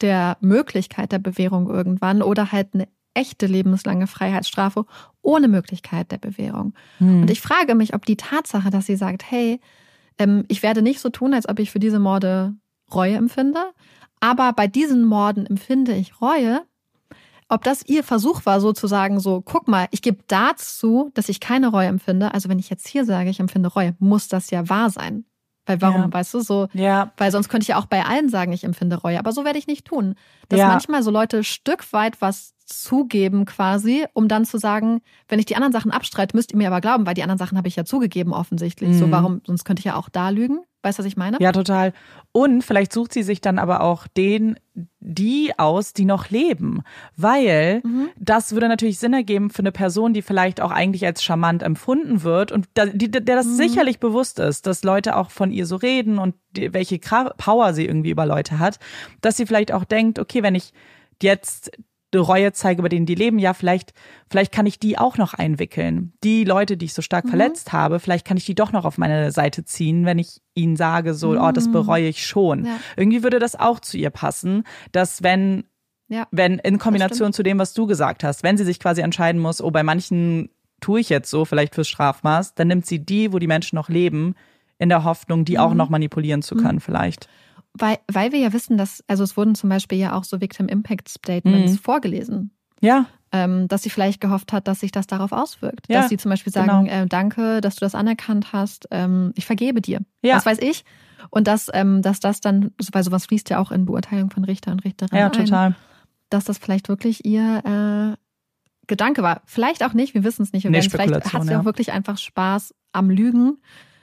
der 0.00 0.36
Möglichkeit 0.40 1.12
der 1.12 1.18
Bewährung 1.18 1.68
irgendwann 1.68 2.22
oder 2.22 2.52
halt 2.52 2.74
eine 2.74 2.88
echte 3.18 3.46
lebenslange 3.46 4.06
Freiheitsstrafe 4.06 4.86
ohne 5.22 5.48
Möglichkeit 5.48 6.12
der 6.12 6.18
Bewährung. 6.18 6.72
Hm. 6.98 7.22
Und 7.22 7.30
ich 7.30 7.40
frage 7.40 7.74
mich, 7.74 7.94
ob 7.94 8.06
die 8.06 8.16
Tatsache, 8.16 8.70
dass 8.70 8.86
sie 8.86 8.94
sagt, 8.94 9.28
hey, 9.28 9.60
ähm, 10.18 10.44
ich 10.46 10.62
werde 10.62 10.82
nicht 10.82 11.00
so 11.00 11.08
tun, 11.08 11.34
als 11.34 11.48
ob 11.48 11.58
ich 11.58 11.72
für 11.72 11.80
diese 11.80 11.98
Morde 11.98 12.54
Reue 12.94 13.16
empfinde, 13.16 13.60
aber 14.20 14.52
bei 14.52 14.68
diesen 14.68 15.04
Morden 15.04 15.46
empfinde 15.46 15.94
ich 15.94 16.20
Reue, 16.20 16.62
ob 17.48 17.64
das 17.64 17.84
ihr 17.86 18.04
Versuch 18.04 18.46
war, 18.46 18.60
sozusagen 18.60 19.20
so, 19.20 19.40
guck 19.40 19.66
mal, 19.68 19.88
ich 19.90 20.02
gebe 20.02 20.18
dazu, 20.28 21.10
dass 21.14 21.28
ich 21.28 21.40
keine 21.40 21.68
Reue 21.68 21.88
empfinde. 21.88 22.32
Also 22.34 22.48
wenn 22.48 22.58
ich 22.58 22.70
jetzt 22.70 22.86
hier 22.86 23.04
sage, 23.04 23.30
ich 23.30 23.40
empfinde 23.40 23.68
Reue, 23.68 23.96
muss 23.98 24.28
das 24.28 24.50
ja 24.50 24.68
wahr 24.68 24.90
sein. 24.90 25.24
Weil 25.66 25.82
warum, 25.82 26.02
ja. 26.02 26.12
weißt 26.12 26.34
du, 26.34 26.40
so, 26.40 26.68
ja. 26.72 27.12
weil 27.18 27.30
sonst 27.30 27.50
könnte 27.50 27.64
ich 27.64 27.68
ja 27.68 27.78
auch 27.78 27.86
bei 27.86 28.04
allen 28.04 28.30
sagen, 28.30 28.52
ich 28.52 28.64
empfinde 28.64 28.96
Reue, 28.96 29.18
aber 29.18 29.32
so 29.32 29.44
werde 29.44 29.58
ich 29.58 29.66
nicht 29.66 29.86
tun. 29.86 30.14
Dass 30.48 30.60
ja. 30.60 30.68
manchmal 30.68 31.02
so 31.02 31.10
Leute 31.10 31.44
Stück 31.44 31.92
weit 31.92 32.20
was 32.22 32.54
zugeben 32.68 33.46
quasi, 33.46 34.04
um 34.12 34.28
dann 34.28 34.44
zu 34.44 34.58
sagen, 34.58 35.00
wenn 35.28 35.38
ich 35.38 35.46
die 35.46 35.56
anderen 35.56 35.72
Sachen 35.72 35.90
abstreite, 35.90 36.36
müsst 36.36 36.52
ihr 36.52 36.58
mir 36.58 36.68
aber 36.68 36.80
glauben, 36.80 37.06
weil 37.06 37.14
die 37.14 37.22
anderen 37.22 37.38
Sachen 37.38 37.56
habe 37.56 37.66
ich 37.68 37.76
ja 37.76 37.84
zugegeben 37.84 38.32
offensichtlich. 38.32 38.90
Mhm. 38.90 38.94
So 38.98 39.10
warum, 39.10 39.40
sonst 39.46 39.64
könnte 39.64 39.80
ich 39.80 39.84
ja 39.86 39.96
auch 39.96 40.08
da 40.08 40.28
lügen. 40.28 40.60
Weißt 40.82 40.98
du, 40.98 41.02
was 41.02 41.08
ich 41.08 41.16
meine? 41.16 41.38
Ja, 41.40 41.50
total. 41.50 41.92
Und 42.30 42.62
vielleicht 42.62 42.92
sucht 42.92 43.12
sie 43.12 43.24
sich 43.24 43.40
dann 43.40 43.58
aber 43.58 43.80
auch 43.80 44.06
den, 44.06 44.60
die 45.00 45.52
aus, 45.58 45.92
die 45.92 46.04
noch 46.04 46.30
leben. 46.30 46.82
Weil 47.16 47.80
Mhm. 47.84 48.10
das 48.16 48.52
würde 48.52 48.68
natürlich 48.68 48.98
Sinn 48.98 49.12
ergeben 49.12 49.50
für 49.50 49.60
eine 49.60 49.72
Person, 49.72 50.12
die 50.12 50.22
vielleicht 50.22 50.60
auch 50.60 50.70
eigentlich 50.70 51.04
als 51.04 51.24
charmant 51.24 51.62
empfunden 51.64 52.22
wird 52.22 52.52
und 52.52 52.68
da, 52.74 52.86
die, 52.86 53.10
der 53.10 53.22
das 53.22 53.46
Mhm. 53.46 53.56
sicherlich 53.56 53.98
bewusst 53.98 54.38
ist, 54.38 54.66
dass 54.66 54.84
Leute 54.84 55.16
auch 55.16 55.30
von 55.30 55.50
ihr 55.50 55.66
so 55.66 55.74
reden 55.76 56.18
und 56.18 56.36
die, 56.56 56.72
welche 56.72 56.98
Power 56.98 57.72
sie 57.74 57.86
irgendwie 57.86 58.10
über 58.10 58.26
Leute 58.26 58.58
hat, 58.60 58.78
dass 59.20 59.36
sie 59.36 59.46
vielleicht 59.46 59.72
auch 59.72 59.84
denkt, 59.84 60.18
okay, 60.20 60.42
wenn 60.44 60.54
ich 60.54 60.72
jetzt 61.20 61.72
eine 62.12 62.20
Reue 62.22 62.52
zeige, 62.52 62.80
über 62.80 62.88
denen 62.88 63.04
die 63.06 63.14
leben, 63.14 63.38
ja, 63.38 63.52
vielleicht, 63.52 63.92
vielleicht 64.30 64.50
kann 64.52 64.64
ich 64.66 64.78
die 64.78 64.96
auch 64.98 65.18
noch 65.18 65.34
einwickeln. 65.34 66.12
Die 66.24 66.44
Leute, 66.44 66.76
die 66.76 66.86
ich 66.86 66.94
so 66.94 67.02
stark 67.02 67.26
Mhm. 67.26 67.30
verletzt 67.30 67.72
habe, 67.72 68.00
vielleicht 68.00 68.26
kann 68.26 68.36
ich 68.38 68.46
die 68.46 68.54
doch 68.54 68.72
noch 68.72 68.84
auf 68.86 68.96
meine 68.98 69.30
Seite 69.30 69.64
ziehen, 69.64 70.06
wenn 70.06 70.18
ich 70.18 70.40
ihnen 70.54 70.76
sage, 70.76 71.12
so, 71.14 71.38
oh, 71.38 71.52
das 71.52 71.70
bereue 71.70 72.08
ich 72.08 72.26
schon. 72.26 72.60
Mhm. 72.60 72.66
Ja. 72.66 72.80
Irgendwie 72.96 73.22
würde 73.22 73.38
das 73.38 73.54
auch 73.56 73.80
zu 73.80 73.98
ihr 73.98 74.10
passen, 74.10 74.64
dass 74.92 75.22
wenn, 75.22 75.64
Ja. 76.08 76.26
wenn 76.30 76.58
in 76.60 76.78
Kombination 76.78 77.32
zu 77.34 77.42
dem, 77.42 77.58
was 77.58 77.74
du 77.74 77.86
gesagt 77.86 78.24
hast, 78.24 78.42
wenn 78.42 78.56
sie 78.56 78.64
sich 78.64 78.80
quasi 78.80 79.02
entscheiden 79.02 79.40
muss, 79.40 79.60
oh, 79.60 79.70
bei 79.70 79.82
manchen 79.82 80.48
tue 80.80 81.00
ich 81.00 81.10
jetzt 81.10 81.28
so, 81.28 81.44
vielleicht 81.44 81.74
fürs 81.74 81.88
Strafmaß, 81.88 82.54
dann 82.54 82.68
nimmt 82.68 82.86
sie 82.86 83.00
die, 83.00 83.32
wo 83.34 83.38
die 83.38 83.46
Menschen 83.48 83.76
noch 83.76 83.88
leben, 83.90 84.34
in 84.78 84.88
der 84.88 85.04
Hoffnung, 85.04 85.44
die 85.44 85.54
Mhm. 85.54 85.58
auch 85.58 85.74
noch 85.74 85.88
manipulieren 85.90 86.40
zu 86.40 86.54
können, 86.54 86.80
vielleicht. 86.80 87.28
Weil, 87.74 87.98
weil 88.10 88.32
wir 88.32 88.38
ja 88.38 88.52
wissen, 88.52 88.76
dass, 88.76 89.04
also 89.06 89.24
es 89.24 89.36
wurden 89.36 89.54
zum 89.54 89.68
Beispiel 89.70 89.98
ja 89.98 90.14
auch 90.14 90.24
so 90.24 90.40
Victim 90.40 90.68
Impact 90.68 91.08
Statements 91.08 91.72
Mhm. 91.72 91.78
vorgelesen. 91.78 92.50
Ja, 92.80 93.06
ähm, 93.32 93.68
dass 93.68 93.82
sie 93.82 93.90
vielleicht 93.90 94.20
gehofft 94.20 94.52
hat, 94.52 94.68
dass 94.68 94.80
sich 94.80 94.90
das 94.90 95.06
darauf 95.06 95.32
auswirkt. 95.32 95.86
Ja, 95.88 96.00
dass 96.00 96.08
sie 96.08 96.16
zum 96.16 96.30
Beispiel 96.30 96.52
sagen, 96.52 96.86
genau. 96.86 97.02
äh, 97.02 97.06
danke, 97.06 97.60
dass 97.60 97.76
du 97.76 97.80
das 97.80 97.94
anerkannt 97.94 98.52
hast, 98.52 98.88
ähm, 98.90 99.32
ich 99.36 99.44
vergebe 99.46 99.80
dir. 99.82 100.00
Ja. 100.22 100.36
Was 100.36 100.46
weiß 100.46 100.58
ich. 100.60 100.84
Und 101.30 101.46
dass, 101.46 101.68
ähm, 101.74 102.00
dass 102.00 102.20
das 102.20 102.40
dann, 102.40 102.70
weil 102.92 103.02
sowas 103.02 103.26
fließt 103.26 103.50
ja 103.50 103.58
auch 103.58 103.70
in 103.70 103.84
Beurteilung 103.84 104.30
von 104.30 104.44
Richter 104.44 104.72
und 104.72 104.84
Richterinnen 104.84 105.18
ja, 105.20 105.26
ein, 105.26 105.32
total. 105.32 105.76
dass 106.30 106.44
das 106.44 106.56
vielleicht 106.58 106.88
wirklich 106.88 107.26
ihr 107.26 108.16
äh, 108.16 108.16
Gedanke 108.86 109.22
war. 109.22 109.42
Vielleicht 109.44 109.84
auch 109.84 109.92
nicht, 109.92 110.14
wir 110.14 110.24
wissen 110.24 110.42
es 110.42 110.52
nicht. 110.52 110.64
Wir 110.64 110.70
Nee, 110.70 110.80
vielleicht 110.80 111.32
hat 111.34 111.42
sie 111.42 111.50
ja. 111.50 111.60
auch 111.60 111.64
wirklich 111.64 111.92
einfach 111.92 112.16
Spaß 112.16 112.74
am 112.92 113.10
Lügen. 113.10 113.58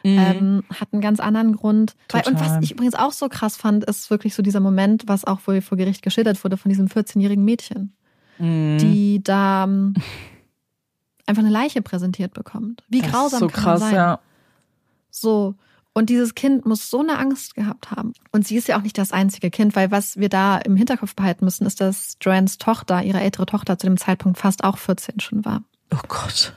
Mhm. 0.06 0.18
Ähm, 0.20 0.64
hat 0.80 0.90
einen 0.94 1.02
ganz 1.02 1.20
anderen 1.20 1.56
Grund. 1.56 1.96
Weil, 2.12 2.28
und 2.28 2.40
was 2.40 2.58
ich 2.62 2.72
übrigens 2.72 2.96
auch 2.96 3.12
so 3.12 3.28
krass 3.28 3.58
fand, 3.58 3.84
ist 3.86 4.10
wirklich 4.10 4.36
so 4.36 4.44
dieser 4.44 4.60
Moment, 4.60 5.04
was 5.08 5.26
auch 5.26 5.40
wohl 5.46 5.62
vor 5.62 5.78
Gericht 5.78 6.02
geschildert 6.04 6.44
wurde 6.44 6.58
von 6.58 6.70
diesem 6.70 6.88
14-jährigen 6.88 7.44
Mädchen 7.44 7.94
Mhm. 8.38 8.78
die 8.80 9.24
da 9.24 9.64
ähm, 9.64 9.94
einfach 11.26 11.42
eine 11.42 11.52
Leiche 11.52 11.82
präsentiert 11.82 12.34
bekommt. 12.34 12.84
Wie 12.90 13.00
Das 13.00 13.08
ist 13.08 13.14
grausam 13.14 13.40
so 13.40 13.48
kann 13.48 13.64
krass, 13.64 13.80
man 13.80 13.90
sein? 13.90 13.96
ja. 13.96 14.20
So. 15.10 15.56
Und 15.94 16.10
dieses 16.10 16.36
Kind 16.36 16.66
muss 16.66 16.90
so 16.90 17.00
eine 17.00 17.18
Angst 17.18 17.56
gehabt 17.56 17.92
haben. 17.92 18.12
Und 18.34 18.46
sie 18.46 18.58
ist 18.58 18.68
ja 18.68 18.78
auch 18.78 18.82
nicht 18.82 18.98
das 18.98 19.14
einzige 19.14 19.50
Kind, 19.50 19.78
weil 19.78 19.90
was 19.90 20.18
wir 20.18 20.28
da 20.28 20.58
im 20.58 20.76
Hinterkopf 20.76 21.16
behalten 21.16 21.46
müssen, 21.46 21.66
ist, 21.66 21.80
dass 21.80 22.18
Joannes 22.20 22.58
Tochter, 22.58 23.02
ihre 23.04 23.22
ältere 23.22 23.46
Tochter, 23.46 23.78
zu 23.80 23.88
dem 23.88 23.96
Zeitpunkt 23.96 24.38
fast 24.38 24.66
auch 24.66 24.78
14 24.78 25.22
schon 25.22 25.46
war. 25.46 25.64
Oh 25.94 26.00
Gott. 26.10 26.54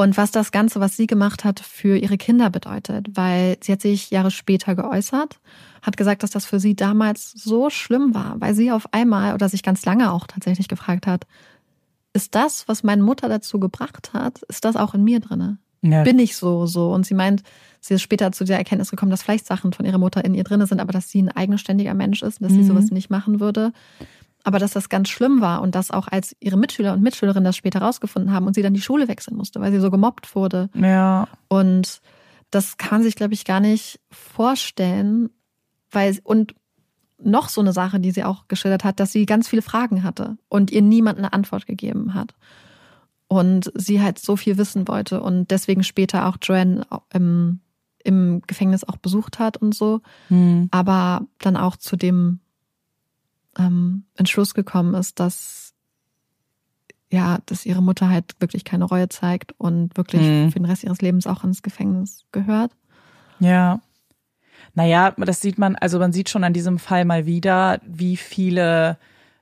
Und 0.00 0.16
was 0.16 0.30
das 0.30 0.50
Ganze, 0.50 0.80
was 0.80 0.96
sie 0.96 1.06
gemacht 1.06 1.44
hat, 1.44 1.60
für 1.60 1.96
ihre 1.98 2.16
Kinder 2.16 2.48
bedeutet, 2.48 3.08
weil 3.14 3.58
sie 3.60 3.72
hat 3.72 3.82
sich 3.82 4.10
Jahre 4.10 4.30
später 4.30 4.74
geäußert, 4.74 5.38
hat 5.82 5.96
gesagt, 5.98 6.22
dass 6.22 6.30
das 6.30 6.46
für 6.46 6.58
sie 6.58 6.74
damals 6.74 7.32
so 7.32 7.68
schlimm 7.68 8.14
war, 8.14 8.36
weil 8.40 8.54
sie 8.54 8.72
auf 8.72 8.92
einmal 8.92 9.34
oder 9.34 9.48
sich 9.50 9.62
ganz 9.62 9.84
lange 9.84 10.10
auch 10.12 10.26
tatsächlich 10.26 10.68
gefragt 10.68 11.06
hat, 11.06 11.26
ist 12.14 12.34
das, 12.34 12.66
was 12.66 12.82
meine 12.82 13.02
Mutter 13.02 13.28
dazu 13.28 13.60
gebracht 13.60 14.12
hat, 14.14 14.42
ist 14.48 14.64
das 14.64 14.74
auch 14.76 14.94
in 14.94 15.04
mir 15.04 15.20
drinne? 15.20 15.58
Ja. 15.82 16.02
Bin 16.02 16.18
ich 16.18 16.34
so, 16.36 16.66
so? 16.66 16.92
Und 16.92 17.06
sie 17.06 17.14
meint, 17.14 17.42
sie 17.80 17.94
ist 17.94 18.02
später 18.02 18.32
zu 18.32 18.44
der 18.44 18.58
Erkenntnis 18.58 18.90
gekommen, 18.90 19.10
dass 19.10 19.22
vielleicht 19.22 19.46
Sachen 19.46 19.72
von 19.72 19.86
ihrer 19.86 19.98
Mutter 19.98 20.24
in 20.24 20.34
ihr 20.34 20.44
drinne 20.44 20.66
sind, 20.66 20.80
aber 20.80 20.92
dass 20.92 21.08
sie 21.10 21.22
ein 21.22 21.30
eigenständiger 21.30 21.94
Mensch 21.94 22.22
ist 22.22 22.40
und 22.40 22.44
dass 22.44 22.52
sie 22.52 22.62
Mhm. 22.62 22.66
sowas 22.66 22.90
nicht 22.90 23.10
machen 23.10 23.40
würde. 23.40 23.72
Aber 24.44 24.58
dass 24.58 24.72
das 24.72 24.88
ganz 24.88 25.08
schlimm 25.08 25.40
war 25.40 25.60
und 25.62 25.74
dass 25.74 25.90
auch 25.90 26.08
als 26.08 26.34
ihre 26.40 26.56
Mitschüler 26.56 26.94
und 26.94 27.02
Mitschülerinnen 27.02 27.44
das 27.44 27.56
später 27.56 27.82
rausgefunden 27.82 28.32
haben 28.32 28.46
und 28.46 28.54
sie 28.54 28.62
dann 28.62 28.74
die 28.74 28.80
Schule 28.80 29.06
wechseln 29.08 29.36
musste, 29.36 29.60
weil 29.60 29.70
sie 29.72 29.80
so 29.80 29.90
gemobbt 29.90 30.34
wurde. 30.34 30.70
Ja. 30.74 31.28
Und 31.48 32.00
das 32.50 32.78
kann 32.78 32.98
man 32.98 33.02
sich, 33.02 33.16
glaube 33.16 33.34
ich, 33.34 33.44
gar 33.44 33.60
nicht 33.60 34.00
vorstellen, 34.10 35.30
weil, 35.90 36.18
und 36.24 36.54
noch 37.22 37.48
so 37.50 37.60
eine 37.60 37.72
Sache, 37.74 38.00
die 38.00 38.12
sie 38.12 38.24
auch 38.24 38.48
geschildert 38.48 38.82
hat, 38.82 38.98
dass 38.98 39.12
sie 39.12 39.26
ganz 39.26 39.46
viele 39.46 39.62
Fragen 39.62 40.02
hatte 40.02 40.38
und 40.48 40.70
ihr 40.70 40.80
niemand 40.82 41.18
eine 41.18 41.32
Antwort 41.34 41.66
gegeben 41.66 42.14
hat. 42.14 42.34
Und 43.28 43.70
sie 43.76 44.00
halt 44.02 44.18
so 44.18 44.36
viel 44.36 44.58
wissen 44.58 44.88
wollte 44.88 45.20
und 45.22 45.50
deswegen 45.52 45.84
später 45.84 46.26
auch 46.26 46.38
Joanne 46.42 46.84
im, 47.12 47.60
im 48.02 48.42
Gefängnis 48.46 48.82
auch 48.82 48.96
besucht 48.96 49.38
hat 49.38 49.58
und 49.58 49.74
so, 49.74 50.00
Mhm. 50.30 50.68
aber 50.72 51.26
dann 51.38 51.56
auch 51.56 51.76
zu 51.76 51.94
dem 51.96 52.40
ähm, 53.60 54.04
Entschluss 54.16 54.54
gekommen 54.54 54.94
ist, 54.94 55.20
dass 55.20 55.74
ja, 57.12 57.38
dass 57.46 57.66
ihre 57.66 57.82
Mutter 57.82 58.08
halt 58.08 58.36
wirklich 58.38 58.64
keine 58.64 58.84
Reue 58.84 59.08
zeigt 59.08 59.52
und 59.58 59.96
wirklich 59.96 60.22
Mhm. 60.26 60.52
für 60.52 60.60
den 60.60 60.66
Rest 60.66 60.84
ihres 60.84 61.00
Lebens 61.02 61.26
auch 61.26 61.42
ins 61.42 61.62
Gefängnis 61.62 62.24
gehört. 62.30 62.70
Ja. 63.40 63.80
Naja, 64.74 65.12
das 65.16 65.40
sieht 65.40 65.58
man, 65.58 65.74
also 65.74 65.98
man 65.98 66.12
sieht 66.12 66.28
schon 66.28 66.44
an 66.44 66.52
diesem 66.52 66.78
Fall 66.78 67.04
mal 67.04 67.26
wieder, 67.26 67.80
wie 67.84 68.16
viele 68.16 68.96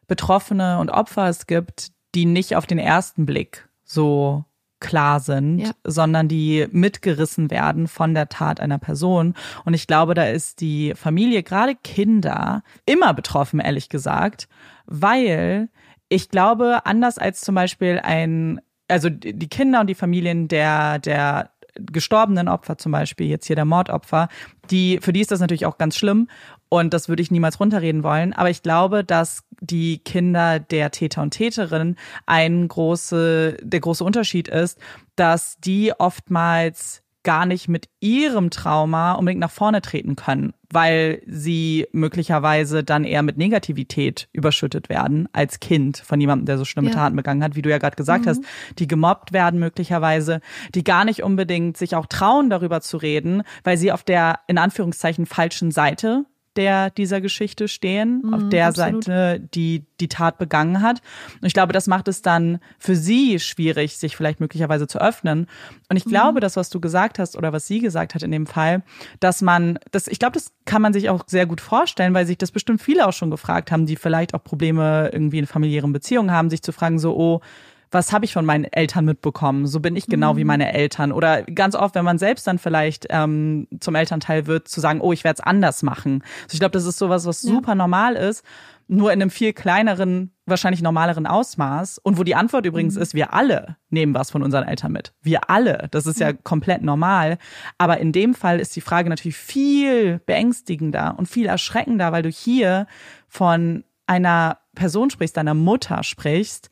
Betroffene 0.07 0.79
und 0.79 0.89
Opfer 0.91 1.29
es 1.29 1.47
gibt, 1.47 1.93
die 2.15 2.25
nicht 2.25 2.57
auf 2.57 2.67
den 2.67 2.79
ersten 2.79 3.27
Blick 3.27 3.69
so 3.85 4.45
klar 4.81 5.21
sind, 5.21 5.59
Ja. 5.59 5.71
sondern 5.85 6.29
die 6.29 6.67
mitgerissen 6.71 7.51
werden 7.51 7.89
von 7.89 8.15
der 8.15 8.29
Tat 8.29 8.61
einer 8.61 8.79
Person. 8.79 9.35
Und 9.65 9.75
ich 9.75 9.87
glaube, 9.87 10.15
da 10.15 10.25
ist 10.25 10.61
die 10.61 10.95
Familie, 10.95 11.43
gerade 11.43 11.75
Kinder, 11.75 12.63
immer 12.87 13.15
betroffen, 13.15 13.61
ehrlich 13.61 13.89
gesagt, 13.89 14.49
weil 14.87 15.69
ich 16.09 16.29
glaube, 16.31 16.87
anders 16.87 17.19
als 17.19 17.41
zum 17.41 17.55
Beispiel 17.55 18.01
ein, 18.03 18.61
also 18.89 19.11
die 19.11 19.35
die 19.39 19.49
Kinder 19.49 19.81
und 19.81 19.89
die 19.89 19.95
Familien 19.95 20.49
der, 20.49 20.99
der 20.99 21.51
gestorbenen 21.81 22.49
Opfer 22.49 22.79
zum 22.79 22.93
Beispiel, 22.93 23.27
jetzt 23.29 23.47
hier 23.47 23.57
der 23.57 23.65
Mordopfer, 23.65 24.29
die, 24.71 24.99
für 25.01 25.13
die 25.13 25.21
ist 25.21 25.31
das 25.31 25.41
natürlich 25.41 25.67
auch 25.67 25.79
ganz 25.79 25.97
schlimm 25.97 26.29
und 26.69 26.93
das 26.95 27.09
würde 27.09 27.23
ich 27.23 27.31
niemals 27.31 27.61
runterreden 27.61 28.03
wollen. 28.03 28.33
Aber 28.33 28.51
ich 28.51 28.63
glaube, 28.63 29.05
dass 29.05 29.45
die 29.61 29.99
Kinder 29.99 30.59
der 30.61 30.91
Täter 30.91 31.23
und 31.23 31.31
Täterinnen 31.31 31.97
ein 32.27 32.69
große, 32.69 33.57
der 33.63 33.81
große 33.81 34.05
Unterschied 34.05 34.49
ist, 34.49 34.79
dass 35.17 35.59
die 35.59 35.93
oftmals 35.99 37.03
gar 37.25 37.47
nicht 37.47 37.69
mit 37.69 37.89
ihrem 38.01 38.49
Trauma 38.49 39.13
unbedingt 39.13 39.41
nach 39.41 39.51
vorne 39.51 39.83
treten 39.83 40.17
können, 40.17 40.55
weil 40.73 41.21
sie 41.27 41.87
möglicherweise 41.93 42.85
dann 42.85 43.05
eher 43.05 43.23
mit 43.23 43.37
Negativität 43.37 44.29
überschüttet 44.33 44.89
werden 44.89 45.29
als 45.33 45.61
Kind 45.61 45.99
von 45.99 46.21
jemandem, 46.21 46.47
der 46.47 46.57
so 46.59 46.65
schlimme 46.65 46.89
Ja. 46.89 46.95
Taten 46.95 47.17
begangen 47.17 47.43
hat, 47.43 47.55
wie 47.55 47.61
du 47.63 47.69
ja 47.69 47.79
gerade 47.79 47.97
gesagt 47.97 48.27
hast, 48.27 48.43
die 48.79 48.87
gemobbt 48.87 49.33
werden 49.33 49.59
möglicherweise, 49.61 50.41
die 50.75 50.85
gar 50.85 51.05
nicht 51.05 51.23
unbedingt 51.23 51.77
sich 51.77 51.97
auch 51.97 52.07
trauen, 52.07 52.49
darüber 52.51 52.81
zu 52.81 52.97
reden, 52.97 53.43
weil 53.65 53.77
sie 53.77 53.93
auf 53.93 54.05
der 54.05 54.39
in 54.47 54.57
Anführungszeichen 54.57 55.27
falschen 55.27 55.71
Seite 55.71 56.25
der 56.59 56.91
dieser 56.91 57.21
Geschichte 57.21 57.69
stehen, 57.69 58.35
auf 58.35 58.49
der 58.49 58.67
absolut. 58.67 59.05
Seite, 59.05 59.41
die 59.55 59.87
die 60.01 60.09
Tat 60.09 60.39
begangen 60.39 60.83
hat. 60.83 61.01
Und 61.41 61.47
ich 61.47 61.55
glaube, 61.55 61.73
das 61.73 61.87
macht 61.87 62.09
es 62.09 62.21
dann 62.21 62.59
für 62.79 62.97
sie 62.97 63.39
schwierig, 63.39 63.97
sich 63.97 64.17
vielleicht 64.17 64.41
möglicherweise 64.41 64.89
zu 64.89 65.01
öffnen. 65.01 65.47
Und 65.89 65.97
ich 65.97 66.05
glaube, 66.05 66.41
das, 66.41 66.57
was 66.57 66.69
du 66.69 66.81
gesagt 66.81 67.19
hast 67.19 67.37
oder 67.37 67.53
was 67.53 67.67
sie 67.67 67.79
gesagt 67.79 68.15
hat 68.15 68.23
in 68.23 68.33
dem 68.33 68.47
Fall, 68.47 68.83
dass 69.21 69.41
man, 69.41 69.79
das, 69.93 70.09
ich 70.09 70.19
glaube, 70.19 70.35
das 70.35 70.53
kann 70.65 70.83
man 70.83 70.93
sich 70.93 71.09
auch 71.09 71.25
sehr 71.27 71.47
gut 71.47 71.61
vorstellen, 71.61 72.13
weil 72.13 72.27
sich 72.27 72.39
das 72.39 72.51
bestimmt 72.51 72.83
viele 72.83 73.07
auch 73.07 73.13
schon 73.13 73.31
gefragt 73.31 73.71
haben, 73.71 73.87
die 73.87 73.97
vielleicht 73.97 74.35
auch 74.35 74.43
Probleme 74.43 75.11
irgendwie 75.13 75.39
in 75.39 75.47
familiären 75.47 75.93
Beziehungen 75.93 76.33
haben, 76.33 76.51
sich 76.51 76.63
zu 76.63 76.73
fragen, 76.73 76.99
so, 76.99 77.17
oh, 77.17 77.41
was 77.91 78.13
habe 78.13 78.25
ich 78.25 78.33
von 78.33 78.45
meinen 78.45 78.65
Eltern 78.65 79.05
mitbekommen? 79.05 79.67
So 79.67 79.81
bin 79.81 79.97
ich 79.97 80.07
genau 80.07 80.37
wie 80.37 80.45
meine 80.45 80.73
Eltern. 80.73 81.13
Oder 81.13 81.43
ganz 81.43 81.75
oft, 81.75 81.95
wenn 81.95 82.05
man 82.05 82.19
selbst 82.19 82.47
dann 82.47 82.59
vielleicht 82.59 83.07
ähm, 83.11 83.67
zum 83.81 83.95
Elternteil 83.95 84.47
wird, 84.47 84.69
zu 84.69 84.81
sagen, 84.81 85.01
oh, 85.01 85.13
ich 85.13 85.25
werde 85.25 85.41
es 85.41 85.47
anders 85.47 85.83
machen. 85.83 86.23
Also 86.43 86.55
ich 86.55 86.61
glaube, 86.61 86.73
das 86.73 86.85
ist 86.85 86.99
sowas, 86.99 87.27
was 87.27 87.41
super 87.41 87.75
normal 87.75 88.15
ist, 88.15 88.45
nur 88.89 89.13
in 89.13 89.21
einem 89.21 89.31
viel 89.31 89.53
kleineren, 89.53 90.33
wahrscheinlich 90.47 90.83
normaleren 90.83 91.27
Ausmaß. 91.27 91.99
Und 91.99 92.19
wo 92.19 92.25
die 92.25 92.35
Antwort 92.35 92.67
übrigens 92.67 92.97
ist, 92.97 93.15
wir 93.15 93.33
alle 93.35 93.77
nehmen 93.91 94.15
was 94.15 94.31
von 94.31 94.43
unseren 94.43 94.67
Eltern 94.67 94.93
mit. 94.93 95.13
Wir 95.23 95.51
alle. 95.51 95.89
Das 95.91 96.07
ist 96.07 96.21
ja 96.21 96.33
komplett 96.33 96.83
normal. 96.83 97.39
Aber 97.79 97.99
in 97.99 98.13
dem 98.13 98.35
Fall 98.35 98.61
ist 98.61 98.75
die 98.77 98.81
Frage 98.81 99.09
natürlich 99.09 99.37
viel 99.37 100.21
beängstigender 100.27 101.15
und 101.17 101.27
viel 101.27 101.47
erschreckender, 101.47 102.13
weil 102.13 102.23
du 102.23 102.31
hier 102.31 102.87
von 103.29 103.85
einer 104.07 104.59
Person 104.75 105.11
sprichst, 105.11 105.37
deiner 105.37 105.55
Mutter 105.55 106.03
sprichst, 106.03 106.71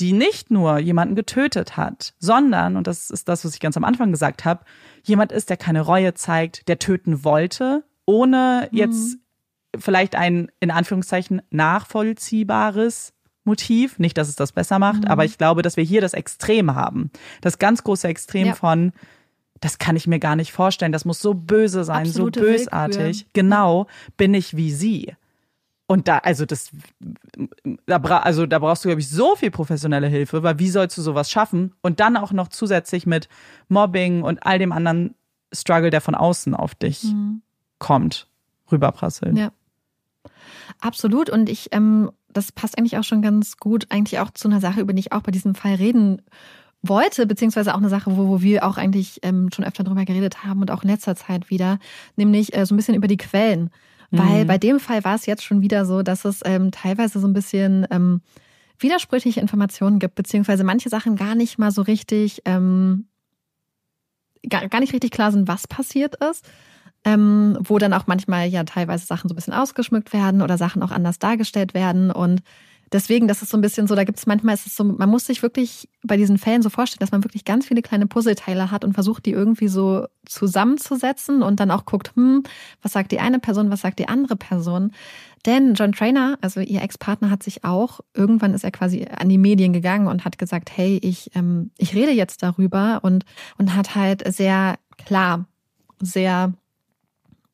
die 0.00 0.12
nicht 0.12 0.50
nur 0.50 0.78
jemanden 0.78 1.14
getötet 1.14 1.76
hat, 1.76 2.14
sondern, 2.18 2.76
und 2.76 2.86
das 2.86 3.10
ist 3.10 3.28
das, 3.28 3.44
was 3.44 3.54
ich 3.54 3.60
ganz 3.60 3.76
am 3.76 3.84
Anfang 3.84 4.12
gesagt 4.12 4.44
habe, 4.44 4.64
jemand 5.04 5.32
ist, 5.32 5.48
der 5.50 5.56
keine 5.56 5.80
Reue 5.80 6.12
zeigt, 6.14 6.68
der 6.68 6.78
töten 6.78 7.24
wollte, 7.24 7.82
ohne 8.04 8.68
jetzt 8.72 9.16
vielleicht 9.78 10.14
ein 10.14 10.50
in 10.60 10.70
Anführungszeichen 10.70 11.42
nachvollziehbares 12.10 13.12
Motiv. 13.44 13.98
Nicht, 13.98 14.18
dass 14.18 14.28
es 14.28 14.36
das 14.36 14.52
besser 14.52 14.78
macht, 14.78 15.02
Mhm. 15.04 15.08
aber 15.08 15.24
ich 15.24 15.38
glaube, 15.38 15.62
dass 15.62 15.76
wir 15.76 15.84
hier 15.84 16.00
das 16.00 16.14
Extrem 16.14 16.74
haben. 16.74 17.10
Das 17.40 17.58
ganz 17.58 17.84
große 17.84 18.08
Extrem 18.08 18.48
Ja. 18.48 18.54
von, 18.54 18.92
das 19.60 19.78
kann 19.78 19.96
ich 19.96 20.06
mir 20.06 20.18
gar 20.18 20.36
nicht 20.36 20.52
vorstellen. 20.52 20.92
Das 20.92 21.04
muss 21.04 21.20
so 21.20 21.32
böse 21.34 21.84
sein, 21.84 22.06
Absolute 22.06 22.40
so 22.40 22.46
bösartig. 22.46 22.98
Willkür. 22.98 23.26
Genau, 23.34 23.86
bin 24.16 24.34
ich 24.34 24.56
wie 24.56 24.72
sie. 24.72 25.14
Und 25.88 26.08
da, 26.08 26.18
also 26.18 26.46
das, 26.46 26.70
da, 27.86 27.98
bra 27.98 28.18
also 28.18 28.46
da 28.46 28.58
brauchst 28.58 28.84
du, 28.84 28.88
glaube 28.88 29.00
ich, 29.00 29.08
so 29.08 29.36
viel 29.36 29.52
professionelle 29.52 30.08
Hilfe, 30.08 30.42
weil 30.42 30.58
wie 30.58 30.68
sollst 30.68 30.98
du 30.98 31.02
sowas 31.02 31.30
schaffen? 31.30 31.74
Und 31.80 32.00
dann 32.00 32.16
auch 32.16 32.32
noch 32.32 32.48
zusätzlich 32.48 33.06
mit 33.06 33.28
Mobbing 33.68 34.22
und 34.22 34.44
all 34.44 34.58
dem 34.58 34.72
anderen 34.72 35.14
Struggle, 35.52 35.90
der 35.90 36.00
von 36.00 36.16
außen 36.16 36.54
auf 36.54 36.74
dich 36.74 37.06
kommt, 37.78 38.26
rüberprasseln. 38.70 39.34
Mhm. 39.34 39.38
Ja. 39.38 39.52
Absolut. 40.80 41.30
Und 41.30 41.48
ich, 41.48 41.68
ähm, 41.72 42.10
das 42.28 42.52
passt 42.52 42.76
eigentlich 42.78 42.98
auch 42.98 43.04
schon 43.04 43.22
ganz 43.22 43.56
gut, 43.56 43.86
eigentlich 43.90 44.18
auch 44.18 44.30
zu 44.30 44.48
einer 44.48 44.60
Sache, 44.60 44.80
über 44.80 44.92
die 44.92 45.00
ich 45.00 45.12
auch 45.12 45.22
bei 45.22 45.30
diesem 45.30 45.54
Fall 45.54 45.74
reden 45.76 46.22
wollte, 46.82 47.26
beziehungsweise 47.26 47.74
auch 47.74 47.78
eine 47.78 47.88
Sache, 47.88 48.16
wo, 48.16 48.28
wo 48.28 48.42
wir 48.42 48.66
auch 48.66 48.76
eigentlich 48.76 49.20
ähm, 49.22 49.50
schon 49.54 49.64
öfter 49.64 49.84
drüber 49.84 50.04
geredet 50.04 50.44
haben 50.44 50.60
und 50.60 50.70
auch 50.70 50.82
in 50.82 50.90
letzter 50.90 51.16
Zeit 51.16 51.50
wieder, 51.50 51.78
nämlich 52.16 52.56
äh, 52.56 52.66
so 52.66 52.74
ein 52.74 52.76
bisschen 52.76 52.94
über 52.94 53.08
die 53.08 53.16
Quellen. 53.16 53.70
Weil 54.10 54.44
Mhm. 54.44 54.46
bei 54.46 54.58
dem 54.58 54.80
Fall 54.80 55.04
war 55.04 55.14
es 55.14 55.26
jetzt 55.26 55.44
schon 55.44 55.62
wieder 55.62 55.84
so, 55.84 56.02
dass 56.02 56.24
es 56.24 56.40
ähm, 56.44 56.70
teilweise 56.70 57.18
so 57.20 57.26
ein 57.26 57.32
bisschen 57.32 57.86
ähm, 57.90 58.20
widersprüchliche 58.78 59.40
Informationen 59.40 59.98
gibt, 59.98 60.14
beziehungsweise 60.14 60.64
manche 60.64 60.88
Sachen 60.88 61.16
gar 61.16 61.34
nicht 61.34 61.58
mal 61.58 61.70
so 61.70 61.82
richtig, 61.82 62.42
ähm, 62.44 63.08
gar, 64.48 64.68
gar 64.68 64.80
nicht 64.80 64.92
richtig 64.92 65.10
klar 65.10 65.32
sind, 65.32 65.48
was 65.48 65.66
passiert 65.66 66.16
ist. 66.16 66.44
Ähm, 67.04 67.56
wo 67.60 67.78
dann 67.78 67.92
auch 67.92 68.08
manchmal 68.08 68.48
ja 68.48 68.64
teilweise 68.64 69.06
Sachen 69.06 69.28
so 69.28 69.32
ein 69.34 69.36
bisschen 69.36 69.52
ausgeschmückt 69.54 70.12
werden 70.12 70.42
oder 70.42 70.58
Sachen 70.58 70.82
auch 70.82 70.90
anders 70.90 71.20
dargestellt 71.20 71.72
werden. 71.72 72.10
Und 72.10 72.42
deswegen, 72.96 73.28
das 73.28 73.42
ist 73.42 73.50
so 73.50 73.58
ein 73.58 73.60
bisschen 73.60 73.86
so, 73.86 73.94
da 73.94 74.04
gibt 74.04 74.18
es 74.18 74.26
manchmal, 74.26 74.54
ist 74.54 74.66
es 74.66 74.74
so, 74.74 74.82
man 74.82 75.10
muss 75.10 75.26
sich 75.26 75.42
wirklich 75.42 75.88
bei 76.02 76.16
diesen 76.16 76.38
Fällen 76.38 76.62
so 76.62 76.70
vorstellen, 76.70 77.00
dass 77.00 77.12
man 77.12 77.22
wirklich 77.22 77.44
ganz 77.44 77.66
viele 77.66 77.82
kleine 77.82 78.06
Puzzleteile 78.06 78.70
hat 78.70 78.84
und 78.84 78.94
versucht, 78.94 79.26
die 79.26 79.32
irgendwie 79.32 79.68
so 79.68 80.06
zusammenzusetzen 80.24 81.42
und 81.42 81.60
dann 81.60 81.70
auch 81.70 81.84
guckt, 81.84 82.12
hm, 82.16 82.42
was 82.80 82.92
sagt 82.92 83.12
die 83.12 83.20
eine 83.20 83.38
Person, 83.38 83.70
was 83.70 83.82
sagt 83.82 83.98
die 83.98 84.08
andere 84.08 84.34
Person. 84.34 84.92
Denn 85.44 85.74
John 85.74 85.92
Trainer, 85.92 86.38
also 86.40 86.60
ihr 86.60 86.82
Ex-Partner, 86.82 87.28
hat 87.28 87.42
sich 87.42 87.64
auch, 87.64 88.00
irgendwann 88.14 88.54
ist 88.54 88.64
er 88.64 88.70
quasi 88.70 89.06
an 89.14 89.28
die 89.28 89.38
Medien 89.38 89.74
gegangen 89.74 90.08
und 90.08 90.24
hat 90.24 90.38
gesagt, 90.38 90.70
hey, 90.74 90.98
ich, 91.02 91.30
ähm, 91.34 91.70
ich 91.76 91.94
rede 91.94 92.12
jetzt 92.12 92.42
darüber 92.42 93.00
und, 93.02 93.26
und 93.58 93.76
hat 93.76 93.94
halt 93.94 94.24
sehr 94.34 94.78
klar, 94.96 95.44
sehr 96.00 96.54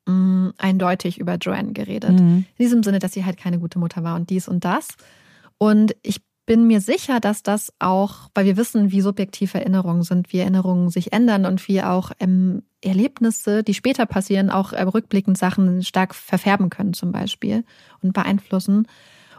mh, 0.07 0.53
eindeutig 0.57 1.19
über 1.19 1.35
Joanne 1.35 1.73
geredet. 1.73 2.21
Mhm. 2.21 2.47
In 2.57 2.65
diesem 2.65 2.83
Sinne, 2.83 3.01
dass 3.01 3.13
sie 3.13 3.25
halt 3.25 3.37
keine 3.37 3.59
gute 3.59 3.81
Mutter 3.81 4.05
war 4.05 4.15
und 4.15 4.31
dies 4.31 4.47
und 4.47 4.65
das. 4.65 4.89
Und 5.63 5.95
ich 6.03 6.21
bin 6.45 6.67
mir 6.67 6.81
sicher, 6.81 7.21
dass 7.21 7.45
das 7.45 7.73
auch, 7.79 8.29
weil 8.35 8.47
wir 8.47 8.57
wissen, 8.57 8.91
wie 8.91 9.01
subjektiv 9.01 9.55
Erinnerungen 9.55 10.03
sind, 10.03 10.33
wie 10.33 10.39
Erinnerungen 10.39 10.91
sich 10.91 11.13
ändern 11.13 11.47
und 11.47 11.69
wie 11.69 11.81
auch 11.85 12.11
ähm, 12.19 12.65
Erlebnisse, 12.83 13.63
die 13.63 13.73
später 13.75 14.05
passieren, 14.07 14.51
auch 14.51 14.73
äh, 14.73 14.83
rückblickend 14.83 15.39
Sachen 15.39 15.85
stark 15.85 16.17
verfärben 16.17 16.69
können 16.69 16.95
zum 16.95 17.13
Beispiel 17.13 17.63
und 18.03 18.13
beeinflussen. 18.13 18.89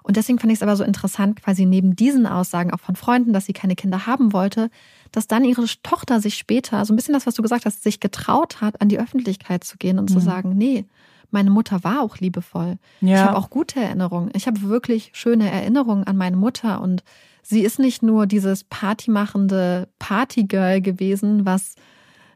Und 0.01 0.15
deswegen 0.15 0.39
fand 0.39 0.53
ich 0.53 0.59
es 0.59 0.63
aber 0.63 0.77
so 0.77 0.85
interessant, 0.85 1.41
quasi 1.43 1.65
neben 1.65 1.93
diesen 1.97 2.25
Aussagen 2.25 2.71
auch 2.71 2.79
von 2.79 2.95
Freunden, 2.95 3.33
dass 3.33 3.45
sie 3.45 3.53
keine 3.53 3.75
Kinder 3.75 4.07
haben 4.07 4.31
wollte, 4.31 4.69
dass 5.11 5.27
dann 5.27 5.43
ihre 5.43 5.65
Tochter 5.83 6.21
sich 6.21 6.35
später, 6.37 6.85
so 6.85 6.93
ein 6.93 6.95
bisschen 6.95 7.13
das, 7.13 7.27
was 7.27 7.35
du 7.35 7.41
gesagt 7.41 7.65
hast, 7.65 7.83
sich 7.83 7.99
getraut 7.99 8.61
hat, 8.61 8.79
an 8.79 8.87
die 8.87 8.99
Öffentlichkeit 8.99 9.65
zu 9.65 9.75
gehen 9.75 9.99
und 9.99 10.09
zu 10.09 10.19
Mhm. 10.19 10.23
sagen, 10.23 10.57
nee, 10.57 10.85
meine 11.33 11.49
Mutter 11.51 11.83
war 11.83 12.01
auch 12.01 12.17
liebevoll. 12.17 12.77
Ich 13.01 13.09
Ja. 13.09 13.25
habe 13.25 13.37
auch 13.37 13.49
gute 13.49 13.79
Erinnerungen. 13.81 14.29
Ich 14.33 14.47
habe 14.47 14.61
wirklich 14.61 15.11
schöne 15.13 15.51
Erinnerungen 15.51 16.05
an 16.05 16.15
meine 16.17 16.37
Mutter 16.37 16.81
und 16.81 17.03
sie 17.41 17.61
ist 17.61 17.79
nicht 17.79 18.03
nur 18.03 18.25
dieses 18.27 18.63
partymachende 18.63 19.89
Partygirl 19.99 20.81
gewesen, 20.81 21.45
was 21.45 21.75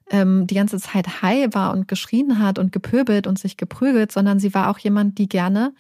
ähm, 0.10 0.48
die 0.48 0.56
ganze 0.56 0.78
Zeit 0.80 1.22
high 1.22 1.54
war 1.54 1.72
und 1.74 1.88
geschrien 1.88 2.39
hat 2.39 2.60
und 2.60 2.72
gepöbelt 2.72 3.28
und 3.28 3.38
sich 3.39 3.58
geprügelt, 3.58 4.12
sondern 4.12 4.39
sie 4.39 4.54
war 4.54 4.70
auch 4.70 4.80
jemand, 4.80 5.18
die 5.18 5.28
gerne 5.30 5.74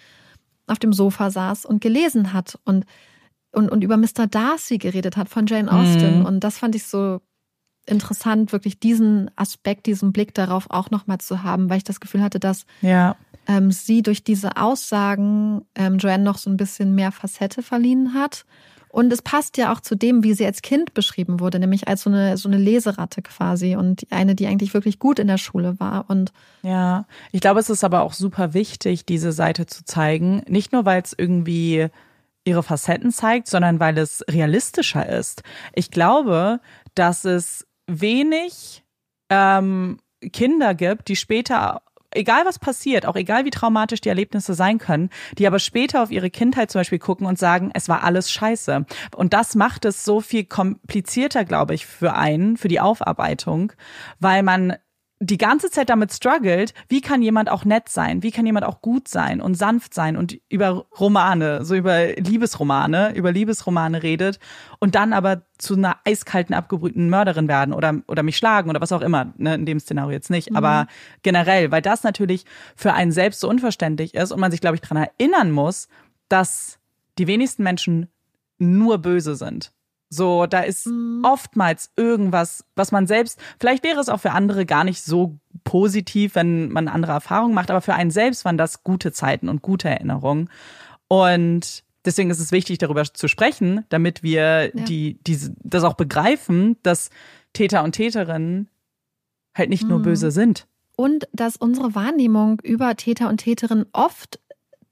auf 0.67 0.79
dem 0.79 0.91
Sofa 0.93 1.29
saß 1.31 1.65
und 1.65 1.79
gelesen 1.81 2.33
hat 2.33 2.59
und, 2.65 2.85
und, 3.53 3.69
und 3.69 3.83
über 3.83 3.95
Mr. 3.97 4.27
Darcy 4.29 4.77
geredet 4.79 5.15
hat 5.15 5.29
von 5.29 5.45
Jane 5.47 5.71
Austen. 5.71 6.19
Mhm. 6.19 6.25
Und 6.25 6.43
das 6.43 6.57
fand 6.57 6.75
ich 6.75 6.83
so 6.85 7.21
interessant, 7.87 8.51
wirklich 8.51 8.79
diesen 8.79 9.31
Aspekt, 9.35 9.85
diesen 9.85 10.11
Blick 10.13 10.33
darauf 10.33 10.67
auch 10.69 10.91
nochmal 10.91 11.17
zu 11.19 11.43
haben, 11.43 11.69
weil 11.69 11.77
ich 11.77 11.83
das 11.83 11.99
Gefühl 11.99 12.21
hatte, 12.21 12.39
dass 12.39 12.65
Ja. 12.81 13.15
ähm, 13.47 13.71
sie 13.71 14.01
durch 14.01 14.23
diese 14.23 14.57
Aussagen 14.57 15.61
ähm, 15.75 15.97
Joanne 15.97 16.23
noch 16.23 16.37
so 16.37 16.49
ein 16.49 16.57
bisschen 16.57 16.95
mehr 16.95 17.11
Facette 17.11 17.63
verliehen 17.63 18.13
hat. 18.13 18.45
Und 18.89 19.11
es 19.13 19.21
passt 19.21 19.57
ja 19.57 19.71
auch 19.73 19.79
zu 19.81 19.95
dem, 19.95 20.23
wie 20.23 20.33
sie 20.33 20.45
als 20.45 20.61
Kind 20.61 20.93
beschrieben 20.93 21.39
wurde, 21.39 21.59
nämlich 21.59 21.87
als 21.87 22.03
so 22.03 22.09
eine, 22.09 22.35
so 22.37 22.49
eine 22.49 22.57
Leseratte 22.57 23.21
quasi 23.21 23.75
und 23.75 24.07
eine, 24.09 24.33
die 24.33 24.47
eigentlich 24.47 24.73
wirklich 24.73 24.97
gut 24.97 25.19
in 25.19 25.27
der 25.27 25.37
Schule 25.37 25.79
war. 25.79 26.09
Und 26.09 26.31
Ja, 26.63 27.05
ich 27.31 27.41
glaube, 27.41 27.59
es 27.59 27.69
ist 27.69 27.83
aber 27.83 28.01
auch 28.01 28.13
super 28.13 28.53
wichtig, 28.53 29.05
diese 29.05 29.33
Seite 29.33 29.65
zu 29.67 29.83
zeigen. 29.85 30.41
Nicht 30.47 30.71
nur, 30.71 30.85
weil 30.85 31.01
es 31.01 31.13
irgendwie 31.15 31.87
ihre 32.43 32.63
Facetten 32.63 33.11
zeigt, 33.11 33.47
sondern 33.49 33.79
weil 33.81 33.97
es 33.97 34.23
realistischer 34.29 35.07
ist. 35.07 35.43
Ich 35.75 35.91
glaube, 35.91 36.59
dass 36.95 37.25
es 37.25 37.66
wenig 37.87 38.83
ähm, 39.29 39.99
Kinder 40.31 40.73
gibt, 40.75 41.07
die 41.07 41.15
später 41.15 41.81
egal 42.11 42.45
was 42.45 42.59
passiert, 42.59 43.05
auch 43.05 43.15
egal 43.15 43.45
wie 43.45 43.49
traumatisch 43.49 44.01
die 44.01 44.09
Erlebnisse 44.09 44.53
sein 44.53 44.77
können, 44.77 45.09
die 45.37 45.47
aber 45.47 45.59
später 45.59 46.01
auf 46.01 46.11
ihre 46.11 46.29
Kindheit 46.29 46.71
zum 46.71 46.79
Beispiel 46.79 46.99
gucken 46.99 47.27
und 47.27 47.37
sagen, 47.37 47.71
es 47.73 47.89
war 47.89 48.03
alles 48.03 48.31
scheiße. 48.31 48.85
Und 49.15 49.33
das 49.33 49.55
macht 49.55 49.85
es 49.85 50.03
so 50.03 50.21
viel 50.21 50.45
komplizierter, 50.45 51.45
glaube 51.45 51.75
ich, 51.75 51.85
für 51.85 52.13
einen, 52.13 52.57
für 52.57 52.67
die 52.67 52.79
Aufarbeitung, 52.79 53.73
weil 54.19 54.43
man 54.43 54.75
die 55.19 55.37
ganze 55.37 55.71
Zeit 55.71 55.89
damit 55.89 56.13
struggelt, 56.13 56.73
wie 56.89 57.01
kann 57.01 57.23
jemand 57.23 57.49
auch 57.49 57.65
nett 57.65 57.89
sein, 57.89 58.21
wie 58.21 58.31
kann 58.31 58.45
jemand 58.45 58.65
auch 58.65 58.81
gut 58.81 59.07
sein 59.07 59.41
und 59.41 59.55
sanft 59.55 59.93
sein 59.93 60.15
und 60.15 60.39
über 60.49 60.85
Romane, 60.99 61.65
so 61.65 61.75
über 61.75 62.13
Liebesromane, 62.13 63.15
über 63.15 63.31
Liebesromane 63.31 64.03
redet 64.03 64.39
und 64.79 64.93
dann 64.93 65.13
aber 65.13 65.41
zu 65.57 65.75
einer 65.75 65.97
eiskalten, 66.05 66.53
abgebrühten 66.53 67.09
Mörderin 67.09 67.47
werden 67.47 67.73
oder, 67.73 68.01
oder 68.07 68.21
mich 68.21 68.37
schlagen 68.37 68.69
oder 68.69 68.79
was 68.79 68.91
auch 68.91 69.01
immer, 69.01 69.33
ne, 69.37 69.55
in 69.55 69.65
dem 69.65 69.79
Szenario 69.79 70.11
jetzt 70.11 70.29
nicht, 70.29 70.55
aber 70.55 70.85
generell, 71.23 71.71
weil 71.71 71.81
das 71.81 72.03
natürlich 72.03 72.45
für 72.75 72.93
einen 72.93 73.11
selbst 73.11 73.39
so 73.39 73.49
unverständlich 73.49 74.13
ist 74.13 74.31
und 74.31 74.39
man 74.39 74.51
sich, 74.51 74.61
glaube 74.61 74.75
ich, 74.75 74.81
daran 74.81 74.97
erinnern 74.97 75.51
muss, 75.51 75.87
dass 76.29 76.77
die 77.17 77.25
wenigsten 77.25 77.63
Menschen 77.63 78.07
nur 78.59 78.99
böse 78.99 79.35
sind. 79.35 79.71
So, 80.09 80.45
da 80.45 80.61
ist 80.61 80.87
oftmals 81.23 81.91
irgendwas, 81.97 82.63
was 82.75 82.91
man 82.91 83.07
selbst, 83.07 83.39
vielleicht 83.59 83.83
wäre 83.83 83.99
es 83.99 84.07
auch 84.09 84.21
für 84.21 84.31
andere 84.31 84.65
gar 84.65 84.83
nicht 84.85 85.03
so 85.03 85.37
positiv, 85.65 86.35
wenn 86.35 86.69
man 86.69 86.87
andere 86.87 87.11
Erfahrungen 87.11 87.53
macht, 87.53 87.69
aber 87.71 87.81
für 87.81 87.93
einen 87.93 88.11
selbst 88.11 88.45
waren 88.45 88.57
das 88.57 88.83
gute 88.83 89.11
Zeiten 89.11 89.49
und 89.49 89.61
gute 89.61 89.89
Erinnerungen. 89.89 90.49
Und 91.09 91.83
deswegen 92.05 92.29
ist 92.29 92.39
es 92.39 92.51
wichtig, 92.53 92.77
darüber 92.77 93.03
zu 93.03 93.27
sprechen, 93.27 93.83
damit 93.89 94.23
wir 94.23 94.71
Ja. 94.73 94.83
die, 94.85 95.19
diese, 95.27 95.53
das 95.63 95.83
auch 95.83 95.95
begreifen, 95.95 96.77
dass 96.83 97.09
Täter 97.53 97.83
und 97.83 97.93
Täterinnen 97.93 98.69
halt 99.57 99.69
nicht 99.69 99.87
nur 99.89 99.99
Mhm. 99.99 100.03
böse 100.03 100.31
sind. 100.31 100.67
Und 100.95 101.27
dass 101.33 101.57
unsere 101.57 101.95
Wahrnehmung 101.95 102.59
über 102.63 102.95
Täter 102.95 103.27
und 103.29 103.37
Täterinnen 103.37 103.85
oft 103.91 104.39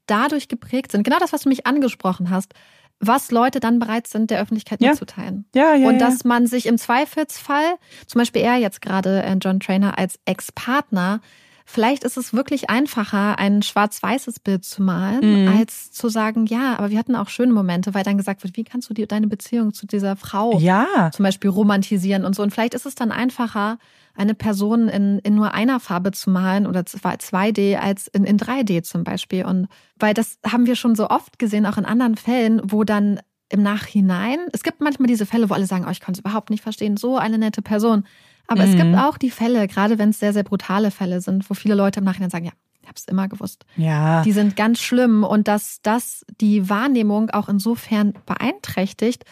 dadurch 0.06 0.48
geprägt 0.48 0.92
sind. 0.92 1.02
Genau 1.04 1.18
das, 1.18 1.32
was 1.32 1.42
du 1.42 1.48
mich 1.48 1.66
angesprochen 1.66 2.30
hast, 2.30 2.52
was 3.00 3.30
Leute 3.30 3.60
dann 3.60 3.78
bereit 3.78 4.06
sind, 4.06 4.30
der 4.30 4.40
Öffentlichkeit 4.40 4.80
Ja. 4.80 4.90
mitzuteilen. 4.90 5.44
Ja, 5.54 5.74
ja. 5.74 5.88
und 5.88 5.98
dass 5.98 6.24
man 6.24 6.46
sich 6.46 6.66
im 6.66 6.78
Zweifelsfall, 6.78 7.74
zum 8.06 8.18
Beispiel 8.20 8.42
er 8.42 8.56
jetzt 8.56 8.80
gerade, 8.80 9.22
äh, 9.22 9.34
John 9.40 9.60
Trainer, 9.60 9.98
als 9.98 10.18
Ex-Partner, 10.24 11.20
vielleicht 11.68 12.04
ist 12.04 12.16
es 12.16 12.32
wirklich 12.32 12.70
einfacher, 12.70 13.38
ein 13.38 13.60
schwarz-weißes 13.62 14.40
Bild 14.40 14.64
zu 14.64 14.82
malen, 14.82 15.42
Mhm. 15.44 15.48
als 15.58 15.90
zu 15.92 16.08
sagen, 16.08 16.46
ja, 16.46 16.76
aber 16.78 16.90
wir 16.90 16.98
hatten 16.98 17.16
auch 17.16 17.28
schöne 17.28 17.52
Momente, 17.52 17.92
weil 17.92 18.04
dann 18.04 18.16
gesagt 18.16 18.44
wird, 18.44 18.56
wie 18.56 18.64
kannst 18.64 18.88
du 18.88 18.94
die, 18.94 19.06
deine 19.06 19.26
Beziehung 19.26 19.74
zu 19.74 19.86
dieser 19.86 20.16
Frau 20.16 20.58
ja. 20.58 21.10
zum 21.12 21.24
Beispiel 21.24 21.50
romantisieren 21.50 22.24
und 22.24 22.34
so. 22.36 22.42
Und 22.42 22.52
vielleicht 22.52 22.74
ist 22.74 22.86
es 22.86 22.94
dann 22.94 23.10
einfacher, 23.12 23.78
eine 24.16 24.34
Person 24.34 24.88
in, 24.88 25.18
in 25.20 25.34
nur 25.34 25.52
einer 25.54 25.78
Farbe 25.80 26.12
zu 26.12 26.30
malen 26.30 26.66
oder 26.66 26.84
zwei- 26.86 27.16
2D 27.16 27.76
als 27.78 28.06
in, 28.08 28.24
in 28.24 28.38
3D 28.38 28.82
zum 28.82 29.04
Beispiel. 29.04 29.44
Und 29.44 29.68
weil 29.98 30.14
das 30.14 30.38
haben 30.46 30.66
wir 30.66 30.76
schon 30.76 30.94
so 30.94 31.08
oft 31.10 31.38
gesehen, 31.38 31.66
auch 31.66 31.78
in 31.78 31.84
anderen 31.84 32.16
Fällen, 32.16 32.60
wo 32.64 32.84
dann 32.84 33.20
im 33.48 33.62
Nachhinein, 33.62 34.38
es 34.52 34.62
gibt 34.62 34.80
manchmal 34.80 35.06
diese 35.06 35.26
Fälle, 35.26 35.48
wo 35.50 35.54
alle 35.54 35.66
sagen, 35.66 35.84
oh, 35.86 35.90
ich 35.90 36.00
kann 36.00 36.14
es 36.14 36.18
überhaupt 36.20 36.50
nicht 36.50 36.62
verstehen, 36.62 36.96
so 36.96 37.16
eine 37.16 37.38
nette 37.38 37.62
Person. 37.62 38.04
Aber 38.48 38.64
es 38.64 38.70
Mhm. 38.72 38.76
gibt 38.78 38.96
auch 38.96 39.18
die 39.18 39.30
Fälle, 39.30 39.66
gerade 39.68 39.98
wenn 39.98 40.10
es 40.10 40.18
sehr, 40.18 40.32
sehr 40.32 40.42
brutale 40.44 40.90
Fälle 40.90 41.20
sind, 41.20 41.48
wo 41.50 41.54
viele 41.54 41.74
Leute 41.74 42.00
im 42.00 42.04
Nachhinein 42.04 42.30
sagen, 42.30 42.46
ja, 42.46 42.52
ich 42.82 42.88
habe 42.88 42.96
es 42.96 43.04
immer 43.06 43.28
gewusst. 43.28 43.64
Ja. 43.76 44.22
Die 44.22 44.32
sind 44.32 44.54
ganz 44.56 44.80
schlimm 44.80 45.24
und 45.24 45.48
dass 45.48 45.80
das 45.82 46.24
die 46.40 46.68
Wahrnehmung 46.68 47.30
auch 47.30 47.48
insofern 47.48 48.14
beeinträchtigt, 48.26 49.24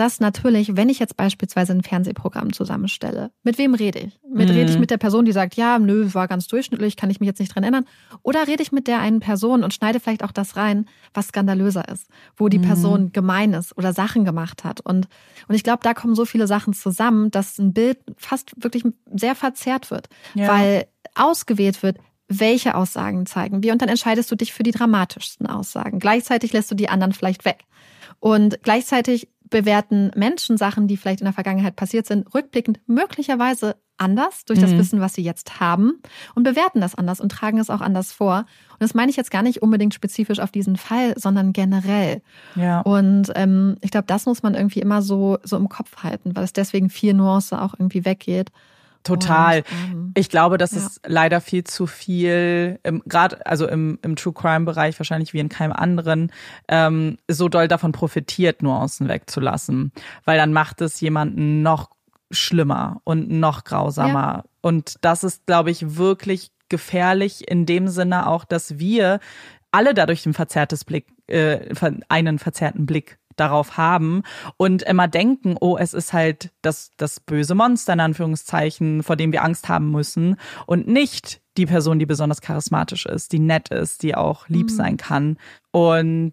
dass 0.00 0.18
natürlich, 0.18 0.76
wenn 0.76 0.88
ich 0.88 0.98
jetzt 0.98 1.16
beispielsweise 1.16 1.72
ein 1.74 1.82
Fernsehprogramm 1.82 2.52
zusammenstelle, 2.52 3.30
mit 3.42 3.58
wem 3.58 3.74
rede 3.74 3.98
ich? 3.98 4.18
Mit 4.26 4.48
Mhm. 4.48 4.54
rede 4.56 4.70
ich 4.70 4.78
mit 4.78 4.90
der 4.90 4.96
Person, 4.96 5.24
die 5.26 5.32
sagt, 5.32 5.56
ja, 5.56 5.78
nö, 5.78 6.08
war 6.14 6.26
ganz 6.26 6.46
durchschnittlich, 6.46 6.96
kann 6.96 7.10
ich 7.10 7.20
mich 7.20 7.26
jetzt 7.26 7.38
nicht 7.38 7.54
dran 7.54 7.62
erinnern? 7.64 7.84
Oder 8.22 8.46
rede 8.48 8.62
ich 8.62 8.72
mit 8.72 8.86
der 8.86 9.00
einen 9.00 9.20
Person 9.20 9.62
und 9.62 9.74
schneide 9.74 10.00
vielleicht 10.00 10.24
auch 10.24 10.32
das 10.32 10.56
rein, 10.56 10.86
was 11.12 11.28
skandalöser 11.28 11.86
ist, 11.88 12.06
wo 12.36 12.48
die 12.48 12.58
Mhm. 12.58 12.62
Person 12.62 13.12
gemein 13.12 13.52
ist 13.52 13.76
oder 13.76 13.92
Sachen 13.92 14.24
gemacht 14.24 14.64
hat. 14.64 14.80
Und, 14.80 15.06
und 15.48 15.54
ich 15.54 15.64
glaube, 15.64 15.80
da 15.82 15.92
kommen 15.92 16.14
so 16.14 16.24
viele 16.24 16.46
Sachen 16.46 16.72
zusammen, 16.72 17.30
dass 17.30 17.58
ein 17.58 17.72
Bild 17.74 17.98
fast 18.16 18.52
wirklich 18.56 18.84
sehr 19.14 19.34
verzerrt 19.34 19.90
wird, 19.90 20.08
Ja. 20.34 20.48
weil 20.48 20.86
ausgewählt 21.14 21.82
wird, 21.82 21.98
welche 22.28 22.74
Aussagen 22.76 23.26
zeigen 23.26 23.62
wir. 23.62 23.72
Und 23.72 23.82
dann 23.82 23.88
entscheidest 23.88 24.30
du 24.30 24.36
dich 24.36 24.52
für 24.52 24.62
die 24.62 24.70
dramatischsten 24.70 25.46
Aussagen. 25.46 25.98
Gleichzeitig 25.98 26.52
lässt 26.52 26.70
du 26.70 26.74
die 26.74 26.88
anderen 26.88 27.12
vielleicht 27.12 27.44
weg. 27.44 27.64
Und 28.20 28.62
gleichzeitig 28.62 29.28
bewerten 29.48 30.12
Menschen 30.14 30.56
Sachen, 30.56 30.86
die 30.86 30.96
vielleicht 30.96 31.20
in 31.20 31.24
der 31.24 31.34
Vergangenheit 31.34 31.76
passiert 31.76 32.06
sind, 32.06 32.32
rückblickend 32.32 32.78
möglicherweise 32.86 33.76
anders 33.96 34.44
durch 34.46 34.58
das 34.58 34.70
Mhm. 34.70 34.78
Wissen, 34.78 35.00
was 35.00 35.14
sie 35.14 35.22
jetzt 35.22 35.60
haben 35.60 36.00
und 36.34 36.44
bewerten 36.44 36.80
das 36.80 36.94
anders 36.94 37.20
und 37.20 37.30
tragen 37.30 37.58
es 37.58 37.68
auch 37.68 37.82
anders 37.82 38.12
vor. 38.12 38.46
Und 38.70 38.80
das 38.80 38.94
meine 38.94 39.10
ich 39.10 39.16
jetzt 39.16 39.30
gar 39.30 39.42
nicht 39.42 39.60
unbedingt 39.60 39.92
spezifisch 39.92 40.38
auf 40.40 40.50
diesen 40.50 40.76
Fall, 40.76 41.14
sondern 41.18 41.52
generell. 41.52 42.22
Ja. 42.54 42.80
Und 42.80 43.30
ähm, 43.34 43.76
ich 43.82 43.90
glaube, 43.90 44.06
das 44.06 44.24
muss 44.24 44.42
man 44.42 44.54
irgendwie 44.54 44.80
immer 44.80 45.02
so, 45.02 45.38
so 45.42 45.56
im 45.56 45.68
Kopf 45.68 46.02
halten, 46.02 46.34
weil 46.34 46.44
es 46.44 46.54
deswegen 46.54 46.88
viel 46.88 47.12
Nuance 47.12 47.60
auch 47.60 47.74
irgendwie 47.74 48.06
weggeht. 48.06 48.50
Total. 49.02 49.58
Und, 49.58 49.64
ähm, 49.92 50.12
Ich 50.16 50.28
glaube, 50.28 50.58
das 50.58 50.72
Ja. 50.72 50.78
ist 50.78 51.00
leider 51.06 51.40
viel 51.40 51.64
zu 51.64 51.86
viel, 51.86 52.80
gerade 53.06 53.44
also 53.46 53.66
im, 53.68 53.98
im 54.02 54.16
True 54.16 54.32
Crime 54.32 54.64
Bereich 54.64 54.98
wahrscheinlich 54.98 55.32
wie 55.32 55.38
in 55.38 55.48
keinem 55.48 55.72
anderen, 55.72 56.32
ähm, 56.68 57.16
so 57.28 57.48
doll 57.48 57.68
davon 57.68 57.92
profitiert, 57.92 58.62
Nuancen 58.62 59.08
wegzulassen, 59.08 59.92
weil 60.24 60.36
dann 60.38 60.52
macht 60.52 60.80
es 60.80 61.00
jemanden 61.00 61.62
noch 61.62 61.90
schlimmer 62.30 63.00
und 63.04 63.30
noch 63.30 63.64
grausamer. 63.64 64.44
Und 64.60 64.96
das 65.00 65.24
ist, 65.24 65.46
glaube 65.46 65.70
ich, 65.70 65.96
wirklich 65.96 66.50
gefährlich 66.68 67.48
in 67.48 67.66
dem 67.66 67.88
Sinne 67.88 68.26
auch, 68.26 68.44
dass 68.44 68.78
wir 68.78 69.20
alle 69.72 69.94
dadurch 69.94 70.26
ein 70.26 70.34
verzerrtes 70.34 70.84
Blick, 70.84 71.06
äh, 71.28 71.60
einen 72.08 72.38
verzerrten 72.38 72.86
Blick 72.86 73.18
darauf 73.40 73.76
haben 73.76 74.22
und 74.56 74.82
immer 74.82 75.08
denken, 75.08 75.56
oh, 75.60 75.76
es 75.78 75.94
ist 75.94 76.12
halt 76.12 76.50
das, 76.62 76.90
das 76.96 77.20
böse 77.20 77.54
Monster 77.54 77.94
in 77.94 78.00
Anführungszeichen, 78.00 79.02
vor 79.02 79.16
dem 79.16 79.32
wir 79.32 79.42
Angst 79.42 79.68
haben 79.68 79.90
müssen 79.90 80.36
und 80.66 80.86
nicht 80.86 81.40
die 81.56 81.66
Person, 81.66 81.98
die 81.98 82.06
besonders 82.06 82.40
charismatisch 82.40 83.06
ist, 83.06 83.32
die 83.32 83.38
nett 83.40 83.70
ist, 83.70 84.02
die 84.02 84.14
auch 84.14 84.48
lieb 84.48 84.66
Mhm. 84.66 84.74
sein 84.74 84.96
kann 84.96 85.36
und 85.72 86.32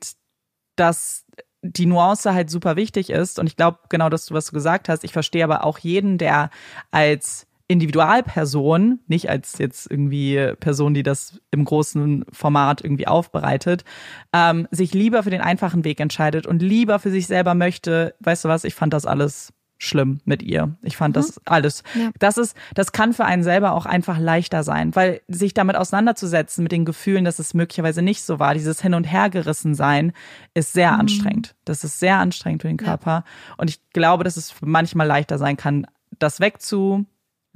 dass 0.75 1.25
die 1.63 1.87
Nuance 1.87 2.33
halt 2.33 2.49
super 2.49 2.75
wichtig 2.75 3.09
ist 3.09 3.39
und 3.39 3.47
ich 3.47 3.55
glaube 3.55 3.79
genau 3.89 4.09
das, 4.09 4.31
was 4.31 4.45
du 4.45 4.51
gesagt 4.53 4.89
hast. 4.89 5.03
Ich 5.03 5.11
verstehe 5.11 5.43
aber 5.43 5.63
auch 5.63 5.79
jeden, 5.79 6.17
der 6.17 6.49
als 6.91 7.47
Individualperson, 7.67 8.99
nicht 9.07 9.29
als 9.29 9.57
jetzt 9.57 9.91
irgendwie 9.91 10.53
Person, 10.59 10.93
die 10.93 11.03
das 11.03 11.41
im 11.51 11.65
großen 11.65 12.25
Format 12.31 12.81
irgendwie 12.81 13.07
aufbereitet, 13.07 13.83
ähm, 14.33 14.67
sich 14.71 14.93
lieber 14.93 15.23
für 15.23 15.29
den 15.29 15.41
einfachen 15.41 15.83
Weg 15.83 15.99
entscheidet 15.99 16.47
und 16.47 16.61
lieber 16.61 16.99
für 16.99 17.11
sich 17.11 17.27
selber 17.27 17.55
möchte, 17.55 18.15
weißt 18.21 18.45
du 18.45 18.49
was, 18.49 18.63
ich 18.63 18.73
fand 18.73 18.93
das 18.93 19.05
alles 19.05 19.53
schlimm 19.79 20.21
mit 20.25 20.41
ihr. 20.41 20.75
Ich 20.81 20.97
fand 20.97 21.15
das 21.15 21.39
alles. 21.45 21.83
Ja. 21.93 22.09
Das 22.19 22.37
ist, 22.37 22.55
das 22.73 22.91
kann 22.91 23.13
für 23.13 23.25
einen 23.25 23.43
selber 23.43 23.73
auch 23.73 23.85
einfach 23.85 24.17
leichter 24.17 24.63
sein, 24.63 24.95
weil 24.95 25.21
sich 25.27 25.53
damit 25.53 25.75
auseinanderzusetzen 25.75 26.63
mit 26.63 26.71
den 26.71 26.85
Gefühlen, 26.85 27.25
dass 27.25 27.37
es 27.37 27.53
möglicherweise 27.53 28.01
nicht 28.01 28.23
so 28.23 28.39
war, 28.39 28.53
dieses 28.53 28.81
Hin 28.81 28.93
und 28.93 29.03
Hergerissen 29.03 29.75
sein, 29.75 30.13
ist 30.53 30.73
sehr 30.73 30.93
anstrengend. 30.93 31.55
Das 31.65 31.83
ist 31.83 31.99
sehr 31.99 32.17
anstrengend 32.17 32.63
für 32.63 32.69
den 32.69 32.77
Körper. 32.77 33.23
Und 33.57 33.69
ich 33.69 33.79
glaube, 33.91 34.23
dass 34.23 34.37
es 34.37 34.55
manchmal 34.61 35.07
leichter 35.07 35.37
sein 35.37 35.57
kann, 35.57 35.85
das 36.17 36.39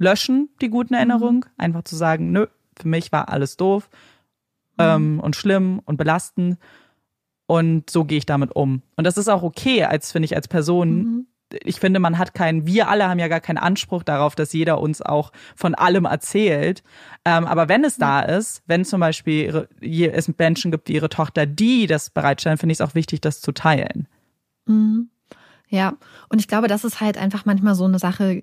wegzulöschen, 0.02 0.50
die 0.60 0.68
guten 0.68 0.94
Erinnerungen, 0.94 1.44
einfach 1.56 1.84
zu 1.84 1.96
sagen, 1.96 2.32
nö, 2.32 2.46
für 2.78 2.88
mich 2.88 3.12
war 3.12 3.28
alles 3.28 3.56
doof 3.56 3.88
ähm, 4.78 5.20
und 5.20 5.36
schlimm 5.36 5.80
und 5.84 5.96
belastend. 5.96 6.58
Und 7.46 7.90
so 7.90 8.04
gehe 8.04 8.18
ich 8.18 8.26
damit 8.26 8.54
um. 8.54 8.82
Und 8.96 9.04
das 9.04 9.18
ist 9.18 9.28
auch 9.28 9.42
okay, 9.42 9.84
als 9.84 10.12
finde 10.12 10.26
ich, 10.26 10.36
als 10.36 10.48
Person. 10.48 10.88
Mhm. 10.94 11.26
Ich 11.64 11.80
finde, 11.80 12.00
man 12.00 12.16
hat 12.16 12.32
keinen, 12.32 12.66
wir 12.66 12.88
alle 12.88 13.08
haben 13.08 13.18
ja 13.18 13.28
gar 13.28 13.40
keinen 13.40 13.58
Anspruch 13.58 14.04
darauf, 14.04 14.34
dass 14.34 14.54
jeder 14.54 14.80
uns 14.80 15.02
auch 15.02 15.32
von 15.54 15.74
allem 15.74 16.06
erzählt. 16.06 16.82
Ähm, 17.26 17.44
aber 17.44 17.68
wenn 17.68 17.84
es 17.84 17.98
da 17.98 18.22
ist, 18.22 18.62
wenn 18.66 18.86
zum 18.86 19.00
Beispiel 19.00 19.68
ihre, 19.82 20.12
es 20.14 20.32
Menschen 20.38 20.70
gibt 20.70 20.88
wie 20.88 20.94
ihre 20.94 21.10
Tochter, 21.10 21.44
die 21.44 21.86
das 21.86 22.08
bereitstellen, 22.08 22.56
finde 22.56 22.72
ich 22.72 22.80
es 22.80 22.88
auch 22.88 22.94
wichtig, 22.94 23.20
das 23.20 23.42
zu 23.42 23.52
teilen. 23.52 24.08
Mhm. 24.64 25.10
Ja, 25.68 25.94
und 26.30 26.38
ich 26.38 26.48
glaube, 26.48 26.68
das 26.68 26.84
ist 26.84 27.00
halt 27.00 27.18
einfach 27.18 27.44
manchmal 27.44 27.74
so 27.74 27.84
eine 27.84 27.98
Sache, 27.98 28.42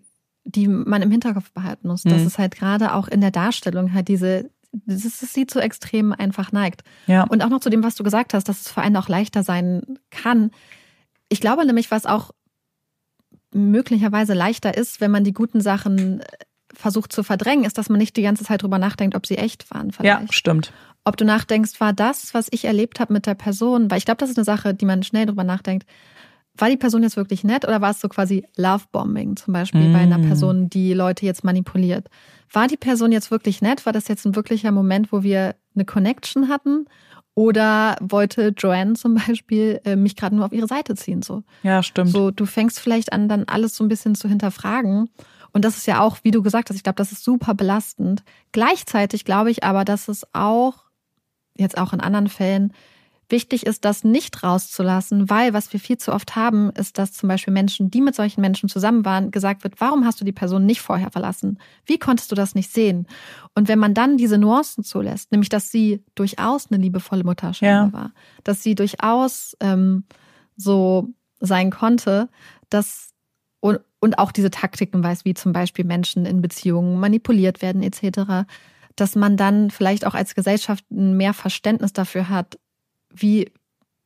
die 0.56 0.68
man 0.68 1.02
im 1.02 1.12
Hinterkopf 1.12 1.52
behalten 1.52 1.88
muss. 1.88 2.04
Dass 2.04 2.22
Mhm. 2.22 2.28
es 2.28 2.38
halt 2.38 2.56
gerade 2.56 2.94
auch 2.94 3.08
in 3.08 3.22
der 3.22 3.32
Darstellung 3.32 3.94
halt 3.94 4.08
diese, 4.08 4.50
dass 4.72 5.06
es 5.06 5.20
sie 5.34 5.48
zu 5.48 5.60
Extremen 5.60 6.14
einfach 6.14 6.52
neigt. 6.52 6.84
Ja. 7.08 7.24
Und 7.24 7.44
auch 7.44 7.50
noch 7.50 7.60
zu 7.60 7.70
dem, 7.70 7.84
was 7.84 7.96
du 7.96 8.04
gesagt 8.04 8.34
hast, 8.34 8.48
dass 8.50 8.62
es 8.62 8.72
für 8.72 8.82
einen 8.82 8.98
auch 8.98 9.10
leichter 9.10 9.44
sein 9.44 9.82
kann. 10.12 10.52
Ich 11.30 11.42
glaube 11.42 11.66
nämlich, 11.66 11.92
was 11.92 12.06
auch 12.06 12.32
möglicherweise 13.54 14.34
leichter 14.34 14.78
ist, 14.78 15.02
wenn 15.02 15.12
man 15.12 15.24
die 15.24 15.34
guten 15.34 15.62
Sachen 15.62 16.22
äh, 16.22 16.26
versucht 16.74 17.12
zu 17.12 17.24
verdrängen, 17.24 17.66
ist, 17.66 17.78
dass 17.78 17.90
man 17.90 17.98
nicht 17.98 18.16
die 18.16 18.22
ganze 18.22 18.44
Zeit 18.44 18.62
drüber 18.62 18.78
nachdenkt, 18.78 19.16
ob 19.16 19.26
sie 19.26 19.38
echt 19.38 19.70
waren. 19.72 19.90
ja, 20.02 20.18
Vielleicht. 20.18 20.34
stimmt. 20.34 20.72
Ob 21.04 21.18
du 21.18 21.26
nachdenkst, 21.26 21.80
war 21.80 21.94
das, 21.94 22.34
was 22.34 22.48
ich 22.52 22.66
erlebt 22.66 23.00
habe 23.00 23.14
mit 23.14 23.26
der 23.26 23.34
Person, 23.34 23.90
weil 23.90 23.98
ich 23.98 24.06
glaube, 24.06 24.20
das 24.20 24.30
ist 24.30 24.38
eine 24.38 24.46
Sache, 24.46 24.74
die 24.76 24.86
man 24.86 25.02
schnell 25.02 25.26
drüber 25.26 25.44
nachdenkt. 25.44 25.88
War 26.60 26.70
die 26.70 26.78
Person 26.78 27.04
jetzt 27.04 27.16
wirklich 27.18 27.44
nett 27.44 27.66
oder 27.66 27.82
war 27.82 27.92
es 27.92 28.02
so 28.02 28.10
quasi 28.10 28.46
Lovebombing 28.58 29.36
zum 29.38 29.54
Beispiel 29.54 29.92
bei 29.92 30.00
einer 30.00 30.18
Mm. 30.18 30.28
Person, 30.28 30.70
die 30.70 30.94
Leute 30.94 31.26
jetzt 31.26 31.44
manipuliert? 31.44 32.10
War 32.52 32.68
die 32.68 32.78
Person 32.78 33.12
jetzt 33.12 33.32
wirklich 33.32 33.62
nett? 33.62 33.86
War 33.86 33.94
das 33.94 34.08
jetzt 34.08 34.26
ein 34.26 34.36
wirklicher 34.36 34.72
Moment, 34.72 35.12
wo 35.12 35.24
wir 35.24 35.56
eine 35.76 35.86
Connection 35.86 36.50
hatten? 36.50 36.86
Oder 37.36 37.96
wollte 38.02 38.54
Joanne 38.58 38.94
zum 38.94 39.16
Beispiel 39.28 39.80
äh, 39.86 39.96
mich 39.96 40.16
gerade 40.18 40.36
nur 40.36 40.46
auf 40.46 40.52
ihre 40.52 40.68
Seite 40.68 40.96
ziehen? 40.96 41.22
So, 41.22 41.44
Ja, 41.64 41.82
stimmt. 41.82 42.10
so, 42.12 42.32
du 42.32 42.46
fängst 42.46 42.80
vielleicht 42.80 43.14
an, 43.14 43.30
dann 43.30 43.46
alles 43.46 43.76
so 43.76 43.84
ein 43.84 43.88
bisschen 43.88 44.16
zu 44.16 44.28
hinterfragen. 44.28 45.10
Und 45.52 45.64
das 45.66 45.78
ist 45.78 45.88
ja 45.88 46.02
auch, 46.02 46.18
wie 46.24 46.32
du 46.32 46.44
gesagt 46.44 46.70
hast, 46.70 46.76
ich 46.76 46.84
glaube, 46.84 46.98
das 46.98 47.12
ist 47.12 47.24
super 47.24 47.54
belastend. 47.54 48.24
Gleichzeitig 48.52 49.24
glaube 49.26 49.52
ich 49.52 49.64
aber, 49.64 49.86
dass 49.86 50.08
es 50.10 50.28
auch, 50.34 50.84
jetzt 51.58 51.78
auch 51.78 51.94
in 51.94 52.02
anderen 52.02 52.28
Fällen, 52.28 52.74
wichtig 53.32 53.66
ist, 53.66 53.86
das 53.86 54.04
nicht 54.04 54.44
rauszulassen, 54.44 55.30
weil 55.30 55.54
was 55.54 55.72
wir 55.72 55.80
viel 55.80 55.98
zu 55.98 56.12
oft 56.14 56.36
haben, 56.36 56.72
ist, 56.72 56.98
dass 56.98 57.14
zum 57.14 57.30
Beispiel 57.30 57.54
Menschen, 57.54 57.92
die 57.92 58.02
mit 58.02 58.16
solchen 58.16 58.42
Menschen 58.42 58.70
zusammen 58.70 59.06
waren, 59.06 59.32
gesagt 59.32 59.64
wird, 59.64 59.80
warum 59.80 60.06
hast 60.06 60.20
du 60.20 60.26
die 60.26 60.32
Person 60.32 60.66
nicht 60.66 60.82
vorher 60.82 61.12
verlassen? 61.12 61.60
Wie 61.86 62.00
konntest 62.00 62.32
du 62.32 62.36
das 62.36 62.56
nicht 62.56 62.72
sehen? 62.72 63.08
Und 63.56 63.68
wenn 63.68 63.80
man 63.80 63.94
dann 63.94 64.18
diese 64.18 64.38
Nuancen 64.38 64.84
zulässt, 64.84 65.32
nämlich 65.32 65.50
dass 65.50 65.72
sie 65.72 66.04
durchaus 66.16 66.72
eine 66.72 66.82
liebevolle 66.82 67.24
Mutter 67.24 67.54
Ja. 67.62 67.94
war, 67.94 68.12
dass 68.44 68.64
sie 68.64 68.76
durchaus 68.76 69.56
ähm, 69.60 70.04
so 70.56 71.10
sein 71.40 71.72
konnte, 71.72 72.30
dass 72.70 73.14
und, 73.62 73.80
und 74.00 74.18
auch 74.20 74.32
diese 74.32 74.52
Taktiken 74.52 75.04
weiß, 75.04 75.26
wie 75.26 75.34
zum 75.34 75.52
Beispiel 75.52 75.86
Menschen 75.86 76.26
in 76.26 76.42
Beziehungen 76.42 77.00
manipuliert 77.00 77.62
werden 77.62 77.84
etc., 77.84 78.48
dass 78.96 79.16
man 79.16 79.38
dann 79.38 79.70
vielleicht 79.72 80.06
auch 80.06 80.14
als 80.14 80.36
Gesellschaft 80.36 80.84
mehr 80.90 81.34
Verständnis 81.34 81.94
dafür 81.94 82.30
hat, 82.30 82.58
wie 83.14 83.52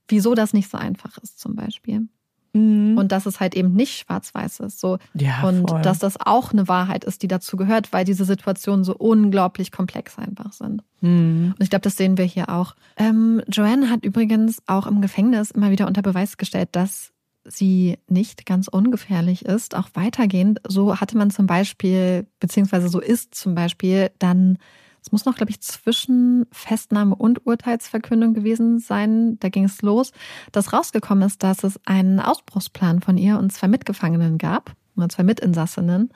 wieso 0.07 0.35
das 0.35 0.53
nicht 0.53 0.69
so 0.69 0.77
einfach 0.77 1.17
ist 1.19 1.39
zum 1.39 1.55
Beispiel 1.55 2.07
Mhm. 2.55 2.99
und 2.99 3.11
dass 3.11 3.25
es 3.25 3.39
halt 3.39 3.55
eben 3.55 3.73
nicht 3.73 3.97
schwarz-weiß 3.97 4.59
ist 4.59 4.79
so 4.79 4.99
ja, 5.15 5.41
und 5.41 5.67
voll. 5.71 5.81
dass 5.81 5.97
das 5.97 6.17
auch 6.23 6.51
eine 6.51 6.67
Wahrheit 6.67 7.03
ist, 7.03 7.23
die 7.23 7.27
dazu 7.27 7.57
gehört, 7.57 7.91
weil 7.91 8.05
diese 8.05 8.25
Situationen 8.25 8.83
so 8.83 8.95
unglaublich 8.95 9.71
komplex 9.71 10.19
einfach 10.19 10.53
sind. 10.53 10.83
Mhm. 11.01 11.55
Und 11.57 11.63
ich 11.63 11.71
glaube, 11.71 11.81
das 11.81 11.97
sehen 11.97 12.15
wir 12.19 12.25
hier 12.25 12.49
auch. 12.49 12.75
Ähm, 12.95 13.41
Joanne 13.47 13.89
hat 13.89 14.05
übrigens 14.05 14.59
auch 14.67 14.85
im 14.85 15.01
Gefängnis 15.01 15.49
immer 15.49 15.71
wieder 15.71 15.87
unter 15.87 16.03
Beweis 16.03 16.37
gestellt, 16.37 16.69
dass 16.73 17.11
sie 17.43 17.97
nicht 18.07 18.45
ganz 18.45 18.67
ungefährlich 18.67 19.45
ist. 19.45 19.75
Auch 19.75 19.89
weitergehend, 19.95 20.61
so 20.67 20.99
hatte 21.01 21.17
man 21.17 21.31
zum 21.31 21.47
Beispiel, 21.47 22.27
beziehungsweise 22.39 22.87
so 22.87 22.99
ist 22.99 23.33
zum 23.33 23.55
Beispiel 23.55 24.11
dann, 24.19 24.59
es 25.03 25.11
muss 25.11 25.25
noch, 25.25 25.35
glaube 25.35 25.51
ich, 25.51 25.59
zwischen 25.61 26.45
Festnahme 26.51 27.15
und 27.15 27.45
Urteilsverkündung 27.45 28.33
gewesen 28.33 28.79
sein. 28.79 29.37
Da 29.39 29.49
ging 29.49 29.65
es 29.65 29.81
los, 29.81 30.13
dass 30.53 30.71
rausgekommen 30.71 31.27
ist, 31.27 31.43
dass 31.43 31.63
es 31.63 31.79
einen 31.85 32.19
Ausbruchsplan 32.19 33.01
von 33.01 33.17
ihr 33.17 33.37
und 33.37 33.51
zwei 33.51 33.67
Mitgefangenen 33.67 34.37
gab, 34.37 34.75
und 34.95 35.11
zwei 35.11 35.23
Mitinsassinnen, 35.23 36.11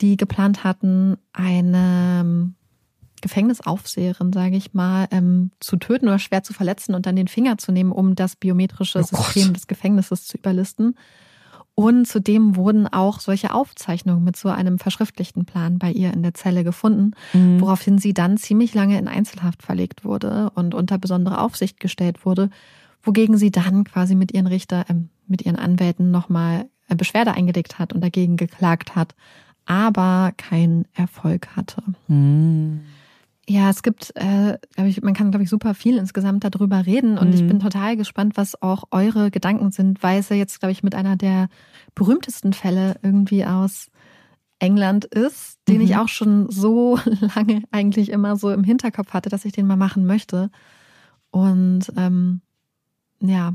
die 0.00 0.16
geplant 0.16 0.64
hatten, 0.64 1.16
eine 1.32 2.54
Gefängnisaufseherin, 3.20 4.32
sage 4.32 4.56
ich 4.56 4.72
mal, 4.72 5.06
ähm, 5.10 5.50
zu 5.60 5.76
töten 5.76 6.08
oder 6.08 6.18
schwer 6.18 6.42
zu 6.42 6.52
verletzen 6.52 6.94
und 6.94 7.06
dann 7.06 7.16
den 7.16 7.28
Finger 7.28 7.58
zu 7.58 7.72
nehmen, 7.72 7.92
um 7.92 8.14
das 8.14 8.36
biometrische 8.36 9.00
Oh. 9.00 9.02
System 9.02 9.52
des 9.52 9.66
Gefängnisses 9.66 10.26
zu 10.26 10.38
überlisten. 10.38 10.96
Und 11.80 12.06
zudem 12.06 12.56
wurden 12.56 12.86
auch 12.86 13.20
solche 13.20 13.52
Aufzeichnungen 13.54 14.22
mit 14.24 14.36
so 14.36 14.48
einem 14.48 14.78
verschriftlichten 14.78 15.44
Plan 15.44 15.78
bei 15.78 15.90
ihr 15.90 16.12
in 16.12 16.22
der 16.22 16.34
Zelle 16.34 16.64
gefunden, 16.64 17.12
Mhm. 17.32 17.60
woraufhin 17.60 17.98
sie 17.98 18.14
dann 18.14 18.36
ziemlich 18.36 18.74
lange 18.74 18.98
in 18.98 19.08
Einzelhaft 19.08 19.62
verlegt 19.62 20.04
wurde 20.04 20.50
und 20.54 20.74
unter 20.74 20.98
besondere 20.98 21.40
Aufsicht 21.40 21.80
gestellt 21.80 22.24
wurde, 22.26 22.50
wogegen 23.02 23.36
sie 23.36 23.50
dann 23.50 23.84
quasi 23.84 24.14
mit 24.14 24.32
ihren 24.34 24.46
Richter, 24.46 24.84
ähm, 24.88 25.08
mit 25.26 25.42
ihren 25.42 25.56
Anwälten 25.56 26.10
nochmal 26.10 26.66
äh, 26.88 26.94
Beschwerde 26.96 27.32
eingelegt 27.32 27.78
hat 27.78 27.92
und 27.92 28.02
dagegen 28.02 28.36
geklagt 28.36 28.94
hat, 28.96 29.14
aber 29.66 30.32
keinen 30.36 30.86
Erfolg 30.94 31.48
hatte. 31.56 31.82
Mhm. 32.08 32.80
Ja, 33.50 33.68
es 33.68 33.82
gibt, 33.82 34.12
äh, 34.14 34.58
glaube 34.76 34.90
ich, 34.90 35.02
man 35.02 35.12
kann, 35.12 35.32
glaube 35.32 35.42
ich, 35.42 35.50
super 35.50 35.74
viel 35.74 35.96
insgesamt 35.96 36.44
darüber 36.44 36.86
reden 36.86 37.18
und 37.18 37.30
mhm. 37.30 37.34
ich 37.34 37.44
bin 37.44 37.58
total 37.58 37.96
gespannt, 37.96 38.36
was 38.36 38.62
auch 38.62 38.84
eure 38.92 39.32
Gedanken 39.32 39.72
sind, 39.72 40.04
weil 40.04 40.20
es 40.20 40.28
ja 40.28 40.36
jetzt, 40.36 40.60
glaube 40.60 40.70
ich, 40.70 40.84
mit 40.84 40.94
einer 40.94 41.16
der 41.16 41.48
berühmtesten 41.96 42.52
Fälle 42.52 42.94
irgendwie 43.02 43.44
aus 43.44 43.90
England 44.60 45.04
ist, 45.04 45.58
den 45.66 45.78
mhm. 45.78 45.80
ich 45.80 45.96
auch 45.96 46.06
schon 46.06 46.48
so 46.48 47.00
lange 47.34 47.64
eigentlich 47.72 48.10
immer 48.10 48.36
so 48.36 48.52
im 48.52 48.62
Hinterkopf 48.62 49.12
hatte, 49.12 49.30
dass 49.30 49.44
ich 49.44 49.50
den 49.50 49.66
mal 49.66 49.74
machen 49.74 50.06
möchte. 50.06 50.52
Und 51.32 51.92
ähm, 51.96 52.42
ja, 53.20 53.54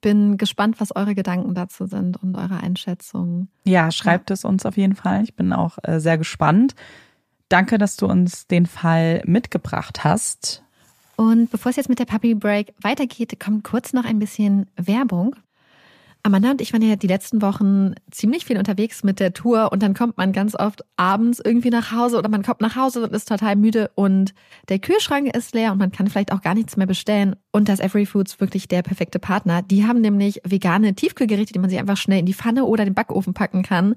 bin 0.00 0.36
gespannt, 0.36 0.80
was 0.80 0.96
eure 0.96 1.14
Gedanken 1.14 1.54
dazu 1.54 1.86
sind 1.86 2.20
und 2.20 2.34
eure 2.34 2.56
Einschätzungen. 2.56 3.50
Ja, 3.62 3.92
schreibt 3.92 4.30
ja. 4.30 4.34
es 4.34 4.44
uns 4.44 4.66
auf 4.66 4.76
jeden 4.76 4.96
Fall. 4.96 5.22
Ich 5.22 5.36
bin 5.36 5.52
auch 5.52 5.78
äh, 5.84 6.00
sehr 6.00 6.18
gespannt. 6.18 6.74
Danke, 7.48 7.78
dass 7.78 7.96
du 7.96 8.06
uns 8.06 8.46
den 8.46 8.66
Fall 8.66 9.22
mitgebracht 9.24 10.04
hast. 10.04 10.62
Und 11.16 11.50
bevor 11.50 11.70
es 11.70 11.76
jetzt 11.76 11.88
mit 11.88 11.98
der 11.98 12.04
Puppy 12.04 12.34
Break 12.34 12.74
weitergeht, 12.80 13.40
kommt 13.40 13.64
kurz 13.64 13.92
noch 13.92 14.04
ein 14.04 14.18
bisschen 14.18 14.66
Werbung. 14.76 15.34
Amanda 16.22 16.50
und 16.50 16.60
ich 16.60 16.72
waren 16.72 16.82
ja 16.82 16.96
die 16.96 17.06
letzten 17.06 17.40
Wochen 17.42 17.94
ziemlich 18.10 18.44
viel 18.44 18.58
unterwegs 18.58 19.02
mit 19.02 19.18
der 19.18 19.32
Tour 19.32 19.72
und 19.72 19.82
dann 19.82 19.94
kommt 19.94 20.18
man 20.18 20.32
ganz 20.32 20.54
oft 20.54 20.84
abends 20.96 21.40
irgendwie 21.42 21.70
nach 21.70 21.92
Hause 21.92 22.18
oder 22.18 22.28
man 22.28 22.42
kommt 22.42 22.60
nach 22.60 22.76
Hause 22.76 23.02
und 23.04 23.12
ist 23.12 23.28
total 23.28 23.56
müde 23.56 23.90
und 23.94 24.34
der 24.68 24.78
Kühlschrank 24.78 25.34
ist 25.34 25.54
leer 25.54 25.72
und 25.72 25.78
man 25.78 25.92
kann 25.92 26.08
vielleicht 26.08 26.32
auch 26.32 26.42
gar 26.42 26.54
nichts 26.54 26.76
mehr 26.76 26.86
bestellen. 26.86 27.36
Und 27.50 27.68
das 27.68 27.80
Every 27.80 28.04
Foods 28.04 28.40
wirklich 28.40 28.68
der 28.68 28.82
perfekte 28.82 29.18
Partner. 29.18 29.62
Die 29.62 29.86
haben 29.86 30.00
nämlich 30.00 30.40
vegane 30.44 30.94
Tiefkühlgerichte, 30.94 31.52
die 31.52 31.60
man 31.60 31.70
sich 31.70 31.78
einfach 31.78 31.96
schnell 31.96 32.18
in 32.18 32.26
die 32.26 32.34
Pfanne 32.34 32.64
oder 32.64 32.84
den 32.84 32.94
Backofen 32.94 33.32
packen 33.32 33.62
kann. 33.62 33.94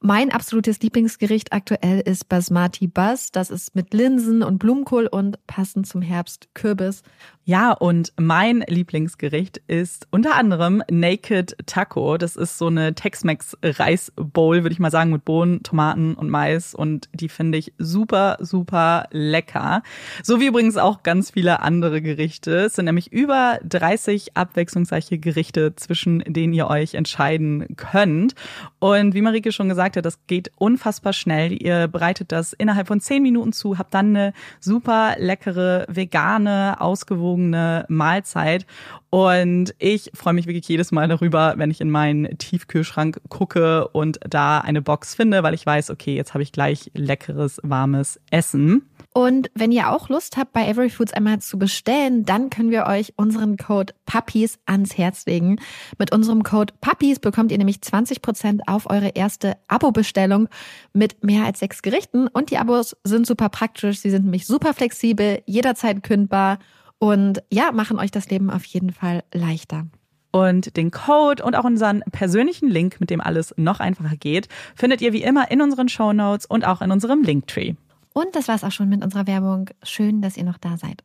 Mein 0.00 0.30
absolutes 0.30 0.80
Lieblingsgericht 0.80 1.54
aktuell 1.54 2.00
ist 2.00 2.28
Basmati 2.28 2.86
Buzz. 2.86 3.32
Das 3.32 3.50
ist 3.50 3.74
mit 3.74 3.94
Linsen 3.94 4.42
und 4.42 4.58
Blumenkohl 4.58 5.06
und 5.06 5.44
passend 5.46 5.86
zum 5.86 6.02
Herbst 6.02 6.48
Kürbis. 6.52 7.02
Ja, 7.48 7.72
und 7.72 8.12
mein 8.18 8.64
Lieblingsgericht 8.66 9.58
ist 9.68 10.08
unter 10.10 10.34
anderem 10.34 10.82
Naked 10.90 11.56
Taco. 11.64 12.18
Das 12.18 12.36
ist 12.36 12.58
so 12.58 12.66
eine 12.66 12.94
Tex-Mex 12.94 13.56
Reisbowl, 13.62 14.64
würde 14.64 14.72
ich 14.72 14.80
mal 14.80 14.90
sagen, 14.90 15.12
mit 15.12 15.24
Bohnen, 15.24 15.62
Tomaten 15.62 16.14
und 16.14 16.28
Mais. 16.28 16.74
Und 16.74 17.08
die 17.14 17.28
finde 17.28 17.56
ich 17.56 17.72
super, 17.78 18.36
super 18.40 19.06
lecker. 19.12 19.82
So 20.24 20.40
wie 20.40 20.48
übrigens 20.48 20.76
auch 20.76 21.04
ganz 21.04 21.30
viele 21.30 21.60
andere 21.60 22.02
Gerichte. 22.02 22.66
Es 22.66 22.74
sind 22.74 22.86
nämlich 22.86 23.12
über 23.12 23.60
30 23.64 24.36
abwechslungsreiche 24.36 25.18
Gerichte, 25.18 25.74
zwischen 25.76 26.18
denen 26.26 26.52
ihr 26.52 26.66
euch 26.66 26.94
entscheiden 26.94 27.76
könnt. 27.76 28.34
Und 28.80 29.14
wie 29.14 29.22
Marike 29.22 29.52
schon 29.52 29.68
gesagt 29.68 29.85
hat, 29.94 30.04
das 30.04 30.18
geht 30.26 30.50
unfassbar 30.56 31.12
schnell. 31.12 31.52
Ihr 31.52 31.86
bereitet 31.86 32.32
das 32.32 32.54
innerhalb 32.54 32.88
von 32.88 33.00
10 33.00 33.22
Minuten 33.22 33.52
zu, 33.52 33.78
habt 33.78 33.94
dann 33.94 34.16
eine 34.16 34.32
super 34.58 35.14
leckere, 35.18 35.84
vegane, 35.88 36.80
ausgewogene 36.80 37.84
Mahlzeit. 37.88 38.66
Und 39.10 39.74
ich 39.78 40.10
freue 40.14 40.34
mich 40.34 40.46
wirklich 40.46 40.66
jedes 40.66 40.90
Mal 40.90 41.06
darüber, 41.06 41.54
wenn 41.56 41.70
ich 41.70 41.80
in 41.80 41.90
meinen 41.90 42.38
Tiefkühlschrank 42.38 43.20
gucke 43.28 43.86
und 43.88 44.18
da 44.28 44.58
eine 44.58 44.82
Box 44.82 45.14
finde, 45.14 45.42
weil 45.42 45.54
ich 45.54 45.64
weiß, 45.64 45.90
okay, 45.90 46.16
jetzt 46.16 46.34
habe 46.34 46.42
ich 46.42 46.50
gleich 46.50 46.90
leckeres, 46.94 47.60
warmes 47.62 48.18
Essen. 48.30 48.82
Und 49.16 49.50
wenn 49.54 49.72
ihr 49.72 49.90
auch 49.90 50.10
Lust 50.10 50.36
habt, 50.36 50.52
bei 50.52 50.68
Every 50.68 50.90
Foods 50.90 51.14
einmal 51.14 51.38
zu 51.38 51.58
bestellen, 51.58 52.26
dann 52.26 52.50
können 52.50 52.70
wir 52.70 52.84
euch 52.84 53.14
unseren 53.16 53.56
Code 53.56 53.94
Puppies 54.04 54.58
ans 54.66 54.98
Herz 54.98 55.24
legen. 55.24 55.56
Mit 55.98 56.12
unserem 56.12 56.42
Code 56.42 56.74
Puppies 56.82 57.18
bekommt 57.18 57.50
ihr 57.50 57.56
nämlich 57.56 57.78
20% 57.78 58.60
auf 58.66 58.90
eure 58.90 59.08
erste 59.08 59.56
Abo-Bestellung 59.68 60.50
mit 60.92 61.24
mehr 61.24 61.46
als 61.46 61.60
sechs 61.60 61.80
Gerichten. 61.80 62.28
Und 62.28 62.50
die 62.50 62.58
Abos 62.58 62.94
sind 63.04 63.26
super 63.26 63.48
praktisch. 63.48 64.00
Sie 64.00 64.10
sind 64.10 64.24
nämlich 64.24 64.46
super 64.46 64.74
flexibel, 64.74 65.40
jederzeit 65.46 66.02
kündbar 66.02 66.58
und 66.98 67.42
ja, 67.50 67.72
machen 67.72 67.98
euch 67.98 68.10
das 68.10 68.28
Leben 68.28 68.50
auf 68.50 68.66
jeden 68.66 68.92
Fall 68.92 69.24
leichter. 69.32 69.86
Und 70.30 70.76
den 70.76 70.90
Code 70.90 71.42
und 71.42 71.56
auch 71.56 71.64
unseren 71.64 72.02
persönlichen 72.12 72.68
Link, 72.68 73.00
mit 73.00 73.08
dem 73.08 73.22
alles 73.22 73.54
noch 73.56 73.80
einfacher 73.80 74.16
geht, 74.18 74.48
findet 74.74 75.00
ihr 75.00 75.14
wie 75.14 75.22
immer 75.22 75.50
in 75.50 75.62
unseren 75.62 75.88
Show 75.88 76.12
Notes 76.12 76.44
und 76.44 76.66
auch 76.66 76.82
in 76.82 76.90
unserem 76.90 77.22
Linktree. 77.22 77.76
Und 78.16 78.34
das 78.34 78.48
war's 78.48 78.64
auch 78.64 78.72
schon 78.72 78.88
mit 78.88 79.04
unserer 79.04 79.26
Werbung. 79.26 79.68
Schön, 79.82 80.22
dass 80.22 80.38
ihr 80.38 80.44
noch 80.44 80.56
da 80.56 80.78
seid. 80.78 81.04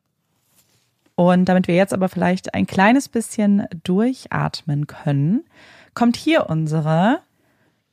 Und 1.16 1.44
damit 1.44 1.68
wir 1.68 1.76
jetzt 1.76 1.94
aber 1.94 2.08
vielleicht 2.08 2.54
ein 2.54 2.66
kleines 2.66 3.10
bisschen 3.10 3.68
durchatmen 3.84 4.88
können, 4.88 5.44
kommt 5.94 6.16
hier 6.16 6.50
unsere 6.50 7.20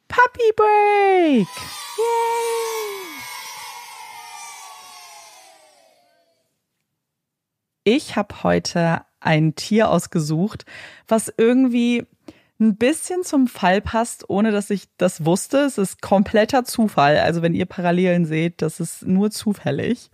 Puppy 0.07 0.53
Break. 0.55 1.49
Yay! 1.97 2.69
Ich 7.83 8.15
habe 8.15 8.45
heute 8.45 9.05
ein 9.19 9.57
Tier 9.57 9.91
ausgesucht, 9.91 10.65
was 11.09 11.33
irgendwie 11.37 12.07
ein 12.61 12.77
bisschen 12.77 13.23
zum 13.23 13.47
Fall 13.47 13.81
passt, 13.81 14.29
ohne 14.29 14.51
dass 14.51 14.71
ich 14.71 14.89
das 14.97 15.25
wusste. 15.25 15.59
Es 15.59 15.79
ist 15.79 16.03
kompletter 16.03 16.65
Zufall. 16.65 17.19
Also 17.19 17.43
wenn 17.43 17.55
ihr 17.55 17.67
Parallelen 17.67 18.25
seht, 18.25 18.63
das 18.63 18.81
ist 18.81 19.07
nur 19.07 19.31
zufällig. 19.31 20.11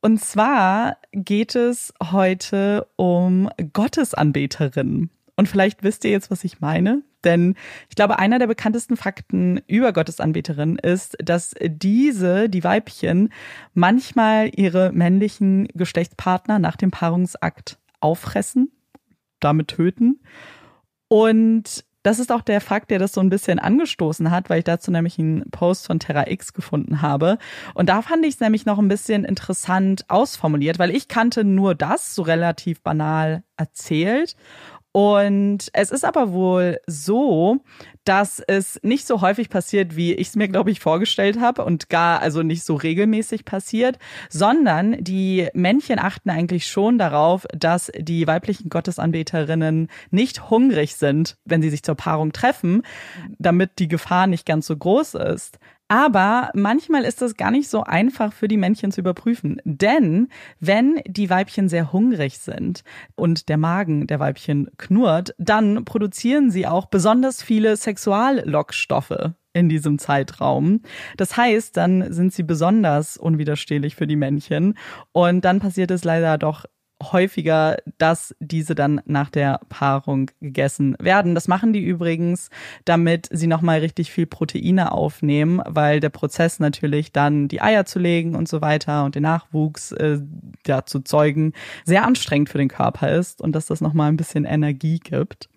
Und 0.00 0.22
zwar 0.22 0.98
geht 1.12 1.54
es 1.54 1.94
heute 2.12 2.86
um 2.96 3.48
Gottesanbeterinnen. 3.72 5.10
Und 5.36 5.48
vielleicht 5.48 5.82
wisst 5.82 6.04
ihr 6.04 6.10
jetzt, 6.10 6.30
was 6.30 6.44
ich 6.44 6.60
meine. 6.60 7.02
Denn 7.24 7.56
ich 7.88 7.96
glaube, 7.96 8.18
einer 8.18 8.38
der 8.38 8.46
bekanntesten 8.46 8.96
Fakten 8.96 9.60
über 9.66 9.92
Gottesanbeterinnen 9.92 10.78
ist, 10.78 11.16
dass 11.24 11.54
diese, 11.60 12.48
die 12.48 12.62
Weibchen, 12.62 13.32
manchmal 13.72 14.50
ihre 14.54 14.92
männlichen 14.92 15.68
Geschlechtspartner 15.74 16.58
nach 16.58 16.76
dem 16.76 16.90
Paarungsakt 16.90 17.78
auffressen, 18.00 18.70
damit 19.40 19.68
töten. 19.68 20.20
Und 21.08 21.84
das 22.04 22.18
ist 22.18 22.30
auch 22.30 22.42
der 22.42 22.60
Fakt, 22.60 22.90
der 22.90 22.98
das 22.98 23.12
so 23.12 23.22
ein 23.22 23.30
bisschen 23.30 23.58
angestoßen 23.58 24.30
hat, 24.30 24.50
weil 24.50 24.58
ich 24.58 24.64
dazu 24.64 24.90
nämlich 24.90 25.18
einen 25.18 25.50
Post 25.50 25.86
von 25.86 25.98
Terra 25.98 26.26
X 26.28 26.52
gefunden 26.52 27.00
habe. 27.00 27.38
Und 27.72 27.88
da 27.88 28.02
fand 28.02 28.26
ich 28.26 28.34
es 28.34 28.40
nämlich 28.40 28.66
noch 28.66 28.78
ein 28.78 28.88
bisschen 28.88 29.24
interessant 29.24 30.04
ausformuliert, 30.08 30.78
weil 30.78 30.90
ich 30.90 31.08
kannte 31.08 31.44
nur 31.44 31.74
das, 31.74 32.14
so 32.14 32.20
relativ 32.20 32.82
banal 32.82 33.42
erzählt. 33.56 34.36
Und 34.96 35.70
es 35.72 35.90
ist 35.90 36.04
aber 36.04 36.32
wohl 36.32 36.78
so, 36.86 37.56
dass 38.04 38.38
es 38.38 38.78
nicht 38.84 39.08
so 39.08 39.22
häufig 39.22 39.48
passiert, 39.48 39.96
wie 39.96 40.14
ich 40.14 40.28
es 40.28 40.36
mir, 40.36 40.46
glaube 40.46 40.70
ich, 40.70 40.78
vorgestellt 40.78 41.40
habe 41.40 41.64
und 41.64 41.88
gar 41.88 42.20
also 42.20 42.44
nicht 42.44 42.62
so 42.62 42.76
regelmäßig 42.76 43.44
passiert, 43.44 43.98
sondern 44.30 45.02
die 45.02 45.48
Männchen 45.52 45.98
achten 45.98 46.30
eigentlich 46.30 46.68
schon 46.68 46.96
darauf, 46.96 47.44
dass 47.52 47.90
die 47.98 48.28
weiblichen 48.28 48.68
Gottesanbeterinnen 48.68 49.88
nicht 50.12 50.48
hungrig 50.48 50.94
sind, 50.94 51.38
wenn 51.44 51.60
sie 51.60 51.70
sich 51.70 51.82
zur 51.82 51.96
Paarung 51.96 52.32
treffen, 52.32 52.82
damit 53.40 53.80
die 53.80 53.88
Gefahr 53.88 54.28
nicht 54.28 54.46
ganz 54.46 54.68
so 54.68 54.76
groß 54.76 55.14
ist. 55.14 55.58
Aber 55.94 56.50
manchmal 56.54 57.04
ist 57.04 57.22
das 57.22 57.36
gar 57.36 57.52
nicht 57.52 57.68
so 57.68 57.84
einfach 57.84 58.32
für 58.32 58.48
die 58.48 58.56
Männchen 58.56 58.90
zu 58.90 59.00
überprüfen. 59.00 59.62
Denn 59.64 60.26
wenn 60.58 61.00
die 61.06 61.30
Weibchen 61.30 61.68
sehr 61.68 61.92
hungrig 61.92 62.40
sind 62.40 62.82
und 63.14 63.48
der 63.48 63.58
Magen 63.58 64.08
der 64.08 64.18
Weibchen 64.18 64.72
knurrt, 64.76 65.36
dann 65.38 65.84
produzieren 65.84 66.50
sie 66.50 66.66
auch 66.66 66.86
besonders 66.86 67.44
viele 67.44 67.76
Sexuallockstoffe 67.76 69.34
in 69.52 69.68
diesem 69.68 70.00
Zeitraum. 70.00 70.80
Das 71.16 71.36
heißt, 71.36 71.76
dann 71.76 72.12
sind 72.12 72.32
sie 72.32 72.42
besonders 72.42 73.16
unwiderstehlich 73.16 73.94
für 73.94 74.08
die 74.08 74.16
Männchen. 74.16 74.76
Und 75.12 75.44
dann 75.44 75.60
passiert 75.60 75.92
es 75.92 76.02
leider 76.02 76.38
doch 76.38 76.64
häufiger, 77.02 77.76
dass 77.98 78.34
diese 78.40 78.74
dann 78.74 79.00
nach 79.04 79.30
der 79.30 79.60
Paarung 79.68 80.30
gegessen 80.40 80.96
werden. 80.98 81.34
Das 81.34 81.48
machen 81.48 81.72
die 81.72 81.82
übrigens, 81.82 82.50
damit 82.84 83.28
sie 83.30 83.46
nochmal 83.46 83.80
richtig 83.80 84.10
viel 84.10 84.26
Proteine 84.26 84.92
aufnehmen, 84.92 85.60
weil 85.66 86.00
der 86.00 86.10
Prozess 86.10 86.60
natürlich 86.60 87.12
dann 87.12 87.48
die 87.48 87.60
Eier 87.60 87.84
zu 87.84 87.98
legen 87.98 88.34
und 88.34 88.48
so 88.48 88.60
weiter 88.60 89.04
und 89.04 89.14
den 89.14 89.22
Nachwuchs 89.22 89.92
äh, 89.92 90.20
ja, 90.66 90.86
zu 90.86 91.00
zeugen 91.00 91.52
sehr 91.84 92.04
anstrengend 92.04 92.48
für 92.48 92.58
den 92.58 92.68
Körper 92.68 93.12
ist 93.12 93.40
und 93.40 93.52
dass 93.52 93.66
das 93.66 93.80
nochmal 93.80 94.08
ein 94.08 94.16
bisschen 94.16 94.44
Energie 94.44 94.98
gibt. 94.98 95.48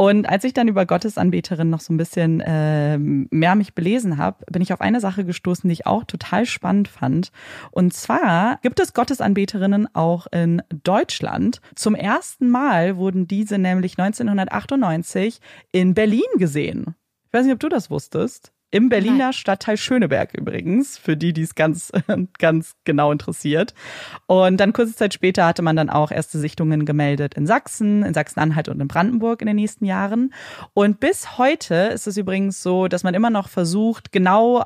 Und 0.00 0.26
als 0.26 0.44
ich 0.44 0.54
dann 0.54 0.66
über 0.66 0.86
Gottesanbeterin 0.86 1.68
noch 1.68 1.80
so 1.80 1.92
ein 1.92 1.98
bisschen 1.98 2.40
äh, 2.40 2.96
mehr 2.96 3.54
mich 3.54 3.74
belesen 3.74 4.16
habe, 4.16 4.46
bin 4.50 4.62
ich 4.62 4.72
auf 4.72 4.80
eine 4.80 4.98
Sache 4.98 5.26
gestoßen, 5.26 5.68
die 5.68 5.74
ich 5.74 5.86
auch 5.86 6.04
total 6.04 6.46
spannend 6.46 6.88
fand. 6.88 7.32
Und 7.70 7.92
zwar 7.92 8.58
gibt 8.62 8.80
es 8.80 8.94
Gottesanbeterinnen 8.94 9.94
auch 9.94 10.26
in 10.32 10.62
Deutschland. 10.84 11.60
Zum 11.74 11.94
ersten 11.94 12.48
Mal 12.48 12.96
wurden 12.96 13.28
diese 13.28 13.58
nämlich 13.58 13.98
1998 13.98 15.38
in 15.70 15.92
Berlin 15.92 16.22
gesehen. 16.38 16.94
Ich 17.26 17.34
weiß 17.34 17.44
nicht, 17.44 17.52
ob 17.52 17.60
du 17.60 17.68
das 17.68 17.90
wusstest. 17.90 18.54
Im 18.72 18.88
Berliner 18.88 19.32
Stadtteil 19.32 19.76
Schöneberg 19.76 20.32
übrigens, 20.34 20.96
für 20.96 21.16
die, 21.16 21.32
die 21.32 21.42
es 21.42 21.56
ganz, 21.56 21.90
ganz 22.38 22.76
genau 22.84 23.10
interessiert. 23.10 23.74
Und 24.26 24.58
dann 24.58 24.72
kurze 24.72 24.94
Zeit 24.94 25.12
später 25.12 25.44
hatte 25.44 25.62
man 25.62 25.74
dann 25.74 25.90
auch 25.90 26.12
erste 26.12 26.38
Sichtungen 26.38 26.84
gemeldet 26.84 27.34
in 27.34 27.48
Sachsen, 27.48 28.04
in 28.04 28.14
Sachsen-Anhalt 28.14 28.68
und 28.68 28.80
in 28.80 28.86
Brandenburg 28.86 29.40
in 29.40 29.48
den 29.48 29.56
nächsten 29.56 29.84
Jahren. 29.84 30.32
Und 30.72 31.00
bis 31.00 31.36
heute 31.36 31.74
ist 31.74 32.06
es 32.06 32.16
übrigens 32.16 32.62
so, 32.62 32.86
dass 32.86 33.02
man 33.02 33.14
immer 33.14 33.30
noch 33.30 33.48
versucht, 33.48 34.12
genau 34.12 34.64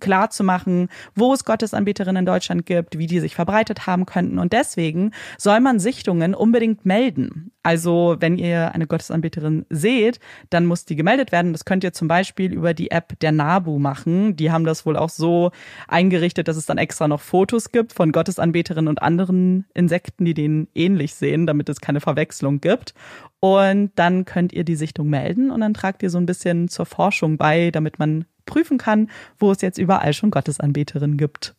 klar 0.00 0.30
zu 0.30 0.44
machen, 0.44 0.88
wo 1.14 1.32
es 1.32 1.44
Gottesanbeterinnen 1.44 2.20
in 2.20 2.26
Deutschland 2.26 2.66
gibt, 2.66 2.98
wie 2.98 3.06
die 3.06 3.20
sich 3.20 3.34
verbreitet 3.34 3.86
haben 3.86 4.06
könnten. 4.06 4.38
Und 4.38 4.52
deswegen 4.52 5.12
soll 5.38 5.60
man 5.60 5.78
Sichtungen 5.78 6.34
unbedingt 6.34 6.84
melden. 6.84 7.52
Also 7.62 8.16
wenn 8.20 8.38
ihr 8.38 8.74
eine 8.74 8.86
Gottesanbeterin 8.86 9.66
seht, 9.68 10.18
dann 10.48 10.64
muss 10.66 10.86
die 10.86 10.96
gemeldet 10.96 11.30
werden. 11.30 11.52
Das 11.52 11.64
könnt 11.64 11.84
ihr 11.84 11.92
zum 11.92 12.08
Beispiel 12.08 12.52
über 12.52 12.72
die 12.72 12.90
App 12.90 13.18
der 13.20 13.32
Nabu 13.32 13.78
machen. 13.78 14.36
Die 14.36 14.50
haben 14.50 14.64
das 14.64 14.86
wohl 14.86 14.96
auch 14.96 15.10
so 15.10 15.50
eingerichtet, 15.86 16.48
dass 16.48 16.56
es 16.56 16.66
dann 16.66 16.78
extra 16.78 17.06
noch 17.06 17.20
Fotos 17.20 17.70
gibt 17.70 17.92
von 17.92 18.12
Gottesanbeterinnen 18.12 18.88
und 18.88 19.02
anderen 19.02 19.66
Insekten, 19.74 20.24
die 20.24 20.34
denen 20.34 20.68
ähnlich 20.74 21.14
sehen, 21.14 21.46
damit 21.46 21.68
es 21.68 21.80
keine 21.80 22.00
Verwechslung 22.00 22.60
gibt. 22.60 22.94
Und 23.40 23.92
dann 23.96 24.24
könnt 24.24 24.52
ihr 24.52 24.64
die 24.64 24.76
Sichtung 24.76 25.08
melden 25.08 25.50
und 25.50 25.60
dann 25.60 25.74
tragt 25.74 26.02
ihr 26.02 26.10
so 26.10 26.18
ein 26.18 26.26
bisschen 26.26 26.68
zur 26.68 26.86
Forschung 26.86 27.38
bei, 27.38 27.70
damit 27.70 27.98
man 27.98 28.26
prüfen 28.46 28.78
kann, 28.78 29.10
wo 29.38 29.50
es 29.52 29.60
jetzt 29.60 29.78
überall 29.78 30.12
schon 30.12 30.30
Gottesanbeterinnen 30.30 31.16
gibt. 31.16 31.54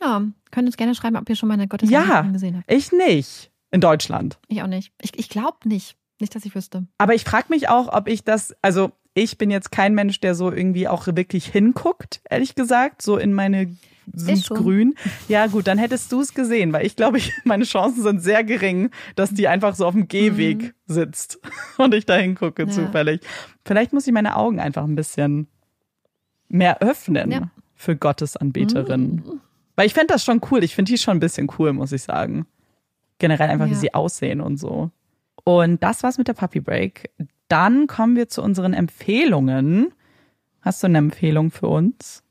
Ja, 0.00 0.22
könnt 0.50 0.66
uns 0.66 0.76
gerne 0.76 0.94
schreiben, 0.94 1.16
ob 1.16 1.28
ihr 1.28 1.36
schon 1.36 1.48
mal 1.48 1.54
eine 1.54 1.68
Gottesanbeterin 1.68 2.26
Ja, 2.26 2.32
gesehen 2.32 2.56
habt. 2.56 2.72
ich 2.72 2.92
nicht. 2.92 3.50
In 3.72 3.80
Deutschland. 3.80 4.38
Ich 4.48 4.62
auch 4.62 4.66
nicht. 4.66 4.92
Ich, 5.00 5.16
ich 5.18 5.28
glaube 5.28 5.56
nicht. 5.64 5.96
Nicht, 6.18 6.34
dass 6.34 6.44
ich 6.44 6.54
wüsste. 6.54 6.86
Aber 6.98 7.14
ich 7.14 7.24
frage 7.24 7.46
mich 7.50 7.68
auch, 7.68 7.92
ob 7.92 8.08
ich 8.08 8.24
das, 8.24 8.54
also 8.62 8.90
ich 9.14 9.38
bin 9.38 9.50
jetzt 9.50 9.70
kein 9.72 9.94
Mensch, 9.94 10.20
der 10.20 10.34
so 10.34 10.50
irgendwie 10.52 10.86
auch 10.88 11.06
wirklich 11.06 11.46
hinguckt, 11.46 12.20
ehrlich 12.28 12.54
gesagt, 12.54 13.00
so 13.02 13.16
in 13.16 13.32
meine 13.32 13.74
sind 14.12 14.48
grün. 14.48 14.96
Ja, 15.28 15.46
gut, 15.46 15.66
dann 15.68 15.78
hättest 15.78 16.10
du 16.10 16.20
es 16.20 16.34
gesehen, 16.34 16.72
weil 16.72 16.84
ich 16.84 16.96
glaube, 16.96 17.18
ich, 17.18 17.32
meine 17.44 17.64
Chancen 17.64 18.02
sind 18.02 18.20
sehr 18.20 18.42
gering, 18.42 18.90
dass 19.14 19.30
die 19.30 19.46
einfach 19.46 19.76
so 19.76 19.86
auf 19.86 19.94
dem 19.94 20.08
Gehweg 20.08 20.74
sitzt 20.86 21.38
und 21.78 21.94
ich 21.94 22.06
da 22.06 22.16
hingucke 22.16 22.64
Ja. 22.64 22.68
zufällig. 22.70 23.20
Vielleicht 23.64 23.92
muss 23.92 24.06
ich 24.06 24.12
meine 24.12 24.34
Augen 24.36 24.58
einfach 24.58 24.82
ein 24.84 24.96
bisschen 24.96 25.46
mehr 26.50 26.82
öffnen 26.82 27.30
Ja. 27.30 27.50
für 27.74 27.96
Gottesanbeterinnen. 27.96 29.40
Weil 29.76 29.86
ich 29.86 29.94
fände 29.94 30.12
das 30.12 30.24
schon 30.24 30.40
cool. 30.50 30.62
Ich 30.62 30.74
finde 30.74 30.92
die 30.92 30.98
schon 30.98 31.16
ein 31.16 31.20
bisschen 31.20 31.48
cool, 31.58 31.72
muss 31.72 31.92
ich 31.92 32.02
sagen. 32.02 32.46
Generell 33.18 33.48
einfach, 33.48 33.66
wie 33.66 33.72
Ja. 33.72 33.76
sie 33.78 33.94
aussehen 33.94 34.40
und 34.40 34.58
so. 34.58 34.90
Und 35.44 35.82
das 35.82 36.02
war's 36.02 36.18
mit 36.18 36.28
der 36.28 36.34
Puppy 36.34 36.60
Break. 36.60 37.10
Dann 37.48 37.86
kommen 37.86 38.14
wir 38.16 38.28
zu 38.28 38.42
unseren 38.42 38.74
Empfehlungen. 38.74 39.92
Hast 40.60 40.82
du 40.82 40.86
eine 40.86 40.98
Empfehlung 40.98 41.50
für 41.50 41.68
uns? 41.68 42.22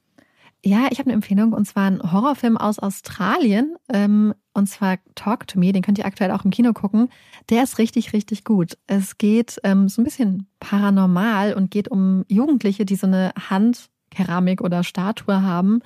Ja, 0.64 0.88
ich 0.92 1.00
habe 1.00 1.08
eine 1.08 1.14
Empfehlung 1.14 1.54
und 1.54 1.66
zwar 1.66 1.90
ein 1.90 2.12
Horrorfilm 2.12 2.58
aus 2.58 2.80
Australien. 2.80 3.76
Ähm, 3.92 4.34
und 4.54 4.68
zwar 4.68 4.98
Talk 5.16 5.48
to 5.48 5.58
Me, 5.58 5.72
den 5.72 5.82
könnt 5.82 5.98
ihr 5.98 6.06
aktuell 6.06 6.32
auch 6.32 6.44
im 6.46 6.52
Kino 6.52 6.74
gucken. 6.74 7.10
Der 7.50 7.64
ist 7.64 7.78
richtig, 7.78 8.12
richtig 8.14 8.44
gut. 8.44 8.78
Es 8.86 9.18
geht 9.18 9.58
ähm, 9.64 9.88
so 9.90 10.02
ein 10.02 10.06
bisschen 10.06 10.48
paranormal 10.60 11.54
und 11.54 11.72
geht 11.72 11.88
um 11.90 12.26
Jugendliche, 12.28 12.86
die 12.86 12.96
so 12.98 13.08
eine 13.08 13.32
Handkeramik 14.10 14.62
oder 14.62 14.84
Statue 14.84 15.42
haben. 15.42 15.82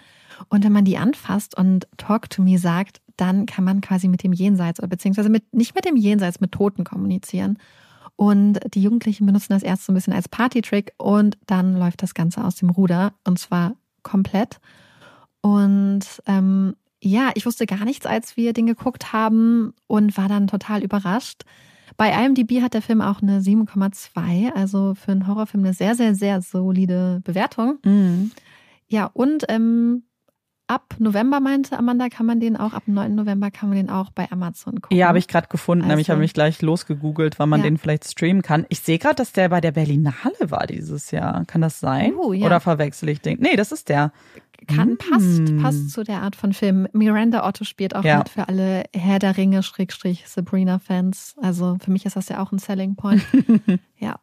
Und 0.50 0.64
wenn 0.64 0.72
man 0.72 0.86
die 0.86 0.98
anfasst 0.98 1.58
und 1.58 1.88
Talk 1.98 2.30
to 2.30 2.42
Me 2.42 2.58
sagt, 2.58 3.02
dann 3.18 3.46
kann 3.46 3.64
man 3.64 3.82
quasi 3.82 4.08
mit 4.08 4.24
dem 4.24 4.34
Jenseits 4.34 4.80
oder 4.80 4.88
beziehungsweise 4.88 5.30
mit, 5.30 5.54
nicht 5.54 5.76
mit 5.76 5.86
dem 5.86 5.96
Jenseits, 5.96 6.40
mit 6.40 6.52
Toten 6.52 6.84
kommunizieren. 6.84 7.58
Und 8.16 8.60
die 8.74 8.82
Jugendlichen 8.82 9.26
benutzen 9.26 9.54
das 9.54 9.64
erst 9.64 9.86
so 9.86 9.92
ein 9.92 9.96
bisschen 9.96 10.14
als 10.14 10.30
Partytrick 10.30 10.94
und 10.98 11.38
dann 11.48 11.78
läuft 11.78 12.02
das 12.04 12.14
Ganze 12.14 12.44
aus 12.44 12.56
dem 12.56 12.70
Ruder 12.70 13.14
und 13.24 13.40
zwar 13.40 13.76
komplett. 14.04 14.60
Und 15.42 16.06
ähm, 16.26 16.76
ja, 17.02 17.32
ich 17.36 17.46
wusste 17.46 17.66
gar 17.66 17.86
nichts, 17.86 18.06
als 18.06 18.38
wir 18.38 18.54
den 18.54 18.68
geguckt 18.68 19.14
haben 19.14 19.74
und 19.88 20.18
war 20.18 20.30
dann 20.30 20.48
total 20.48 20.84
überrascht. 20.84 21.44
Bei 21.98 22.10
IMDb 22.12 22.62
hat 22.62 22.74
der 22.74 22.82
Film 22.82 23.02
auch 23.02 23.22
eine 23.22 23.40
7,2, 23.40 24.54
also 24.54 24.94
für 24.96 25.12
einen 25.12 25.28
Horrorfilm 25.28 25.64
eine 25.64 25.74
sehr, 25.74 25.96
sehr, 25.96 26.16
sehr 26.16 26.42
solide 26.42 27.22
Bewertung. 27.24 27.80
Ja, 28.88 29.06
und 29.14 29.46
ähm, 29.50 30.04
ab 30.74 30.96
November 31.00 31.40
meinte 31.40 31.78
Amanda, 31.78 32.10
kann 32.10 32.26
man 32.26 32.40
den 32.40 32.58
auch, 32.58 32.74
ab 32.74 32.84
dem 32.86 32.94
9. 32.96 33.16
November 33.16 33.52
kann 33.52 33.70
man 33.70 33.78
den 33.78 33.90
auch 33.90 34.10
bei 34.12 34.32
Amazon 34.32 34.82
gucken. 34.82 34.98
Ja, 34.98 35.08
habe 35.08 35.20
ich 35.20 35.28
gerade 35.28 35.48
gefunden. 35.48 35.90
Also- 35.90 36.08
habe 36.10 36.20
mich 36.20 36.34
gleich 36.34 36.62
losgegoogelt, 36.62 37.40
wann 37.40 37.50
man 37.50 37.60
Ja. 37.62 37.66
den 37.68 37.78
vielleicht 37.78 38.06
streamen 38.10 38.42
kann. 38.42 38.66
Ich 38.70 38.80
sehe 38.82 38.98
gerade, 39.00 39.16
dass 39.16 39.32
der 39.32 39.50
bei 39.50 39.62
der 39.62 39.72
Berlinale 39.72 40.16
war 40.50 40.66
dieses 40.68 41.12
Jahr. 41.12 41.46
Kann 41.46 41.62
das 41.62 41.80
sein? 41.80 42.14
Oh, 42.18 42.34
ja. 42.34 42.46
Oder 42.46 42.60
verwechsel 42.60 43.10
ich 43.10 43.22
den? 43.22 43.40
Nee, 43.40 43.56
das 43.56 43.72
ist 43.72 43.90
der. 43.90 44.12
kann, 44.68 44.98
passt, 44.98 45.42
Mm. 45.52 45.62
passt 45.62 45.90
zu 45.90 46.06
der 46.06 46.22
Art 46.22 46.38
von 46.38 46.54
Film. 46.54 46.88
Miranda 46.94 47.46
Otto 47.46 47.66
spielt 47.66 47.94
auch 47.98 48.04
Ja. 48.06 48.20
mit 48.20 48.30
für 48.30 48.48
alle 48.48 48.84
Herr 48.96 49.20
der 49.20 49.36
Ringe, 49.36 49.62
Schrägstrich, 49.62 50.24
Sabrina-Fans. 50.26 51.36
Also 51.42 51.76
für 51.84 51.92
mich 51.92 52.06
ist 52.06 52.16
das 52.16 52.30
ja 52.30 52.40
auch 52.42 52.54
ein 52.54 52.60
Selling 52.60 52.96
Point. 52.96 53.22
ja, 54.00 54.20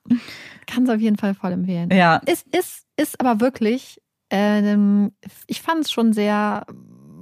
kann 0.67 0.85
es 0.85 0.89
auf 0.91 0.99
jeden 1.01 1.17
Fall 1.19 1.35
voll 1.35 1.53
empfehlen. 1.53 1.91
Ja, 1.93 2.23
Es 2.25 2.43
ist, 2.59 2.87
ist 2.97 3.21
aber 3.21 3.41
wirklich, 3.41 4.01
ähm, 4.31 5.13
ich 5.47 5.63
fand 5.63 5.85
es 5.85 5.91
schon 5.91 6.13
sehr 6.13 6.67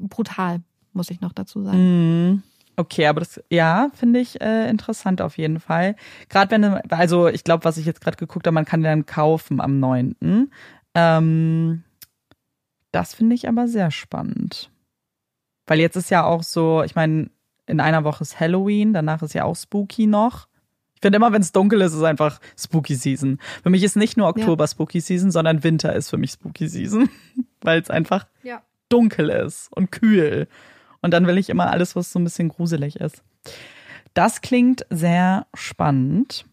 brutal, 0.01 0.61
muss 0.93 1.11
ich 1.11 1.21
noch 1.21 1.33
dazu 1.33 1.63
sagen. 1.63 1.79
Mhm. 2.31 2.43
Okay, 2.77 3.07
aber 3.07 3.21
das, 3.21 3.43
ja, 3.51 3.91
finde 3.95 4.21
ich 4.21 4.41
äh, 4.41 4.71
interessant 4.71 5.21
auf 5.21 5.37
jeden 5.37 5.59
Fall. 5.59 5.97
Gerade 6.29 6.53
wenn, 6.53 6.65
also 6.65 7.27
ich 7.27 7.43
glaube, 7.43 7.65
was 7.65 7.77
ich 7.77 7.87
jetzt 7.87 8.01
gerade 8.01 8.17
geguckt 8.17 8.47
habe, 8.47 8.55
man 8.55 8.65
kann 8.65 8.83
den 8.83 8.85
dann 8.85 9.07
kaufen 9.07 9.61
am 9.61 9.81
9. 9.81 10.15
Ähm, 10.95 11.83
das 12.93 13.15
finde 13.15 13.35
ich 13.35 13.49
aber 13.49 13.67
sehr 13.67 13.91
spannend. 13.91 14.71
Weil 15.67 15.81
jetzt 15.81 15.97
ist 15.97 16.11
ja 16.11 16.25
auch 16.25 16.43
so, 16.43 16.83
ich 16.83 16.95
meine, 16.95 17.31
in 17.67 17.81
einer 17.81 18.05
Woche 18.05 18.23
ist 18.23 18.41
Halloween, 18.41 18.93
danach 18.93 19.23
ist 19.23 19.35
ja 19.35 19.45
auch 19.45 19.57
Spooky 19.57 20.07
noch. 20.07 20.48
Ich 20.99 21.03
finde 21.03 21.15
immer, 21.15 21.31
wenn 21.33 21.43
es 21.43 21.53
dunkel 21.53 21.81
ist, 21.81 21.95
ist 21.95 22.03
einfach 22.03 22.41
Spooky 22.59 22.97
Season. 22.97 23.39
Für 23.63 23.71
mich 23.71 23.85
ist 23.85 23.95
nicht 23.95 24.17
nur 24.17 24.27
Oktober 24.27 24.67
Spooky 24.67 24.99
Season, 25.01 25.31
sondern 25.31 25.63
Winter 25.63 25.95
ist 25.95 26.11
für 26.11 26.17
mich 26.17 26.33
Spooky 26.33 26.67
Season. 26.67 27.09
Weil 27.61 27.81
es 27.81 27.89
einfach 27.89 28.27
Ja. 28.43 28.63
dunkel 28.89 29.29
ist 29.31 29.69
und 29.71 29.93
kühl. 29.93 30.49
Und 31.01 31.13
dann 31.13 31.29
will 31.29 31.39
ich 31.39 31.51
immer 31.51 31.71
alles, 31.71 31.95
was 31.95 32.11
so 32.11 32.19
ein 32.19 32.25
bisschen 32.25 32.49
gruselig 32.49 32.97
ist. 32.97 33.23
Das 34.13 34.41
klingt 34.41 34.85
sehr 34.91 35.47
spannend. 35.55 36.45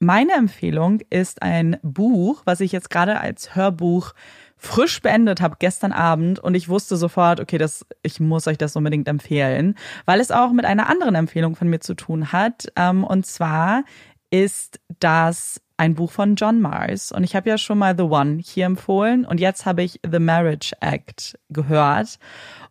Meine 0.00 0.34
Empfehlung 0.34 1.00
ist 1.10 1.42
ein 1.42 1.76
Buch, 1.82 2.42
was 2.44 2.60
ich 2.60 2.70
jetzt 2.70 2.88
gerade 2.88 3.18
als 3.18 3.56
Hörbuch 3.56 4.12
frisch 4.56 5.02
beendet 5.02 5.40
habe 5.40 5.56
gestern 5.58 5.92
Abend 5.92 6.38
und 6.38 6.54
ich 6.54 6.68
wusste 6.68 6.96
sofort, 6.96 7.40
okay, 7.40 7.58
das, 7.58 7.84
ich 8.02 8.20
muss 8.20 8.46
euch 8.46 8.58
das 8.58 8.76
unbedingt 8.76 9.08
empfehlen, 9.08 9.76
weil 10.04 10.20
es 10.20 10.30
auch 10.30 10.52
mit 10.52 10.64
einer 10.64 10.88
anderen 10.88 11.16
Empfehlung 11.16 11.56
von 11.56 11.68
mir 11.68 11.80
zu 11.80 11.94
tun 11.94 12.32
hat. 12.32 12.68
Ähm, 12.76 13.02
und 13.02 13.26
zwar 13.26 13.84
ist 14.30 14.78
das 15.00 15.60
ein 15.78 15.94
Buch 15.94 16.12
von 16.12 16.36
John 16.36 16.60
Mars 16.60 17.10
und 17.10 17.24
ich 17.24 17.34
habe 17.34 17.48
ja 17.48 17.58
schon 17.58 17.78
mal 17.78 17.96
The 17.96 18.04
One 18.04 18.40
hier 18.44 18.66
empfohlen 18.66 19.24
und 19.24 19.40
jetzt 19.40 19.66
habe 19.66 19.82
ich 19.82 20.00
The 20.08 20.18
Marriage 20.18 20.72
Act 20.80 21.38
gehört 21.50 22.18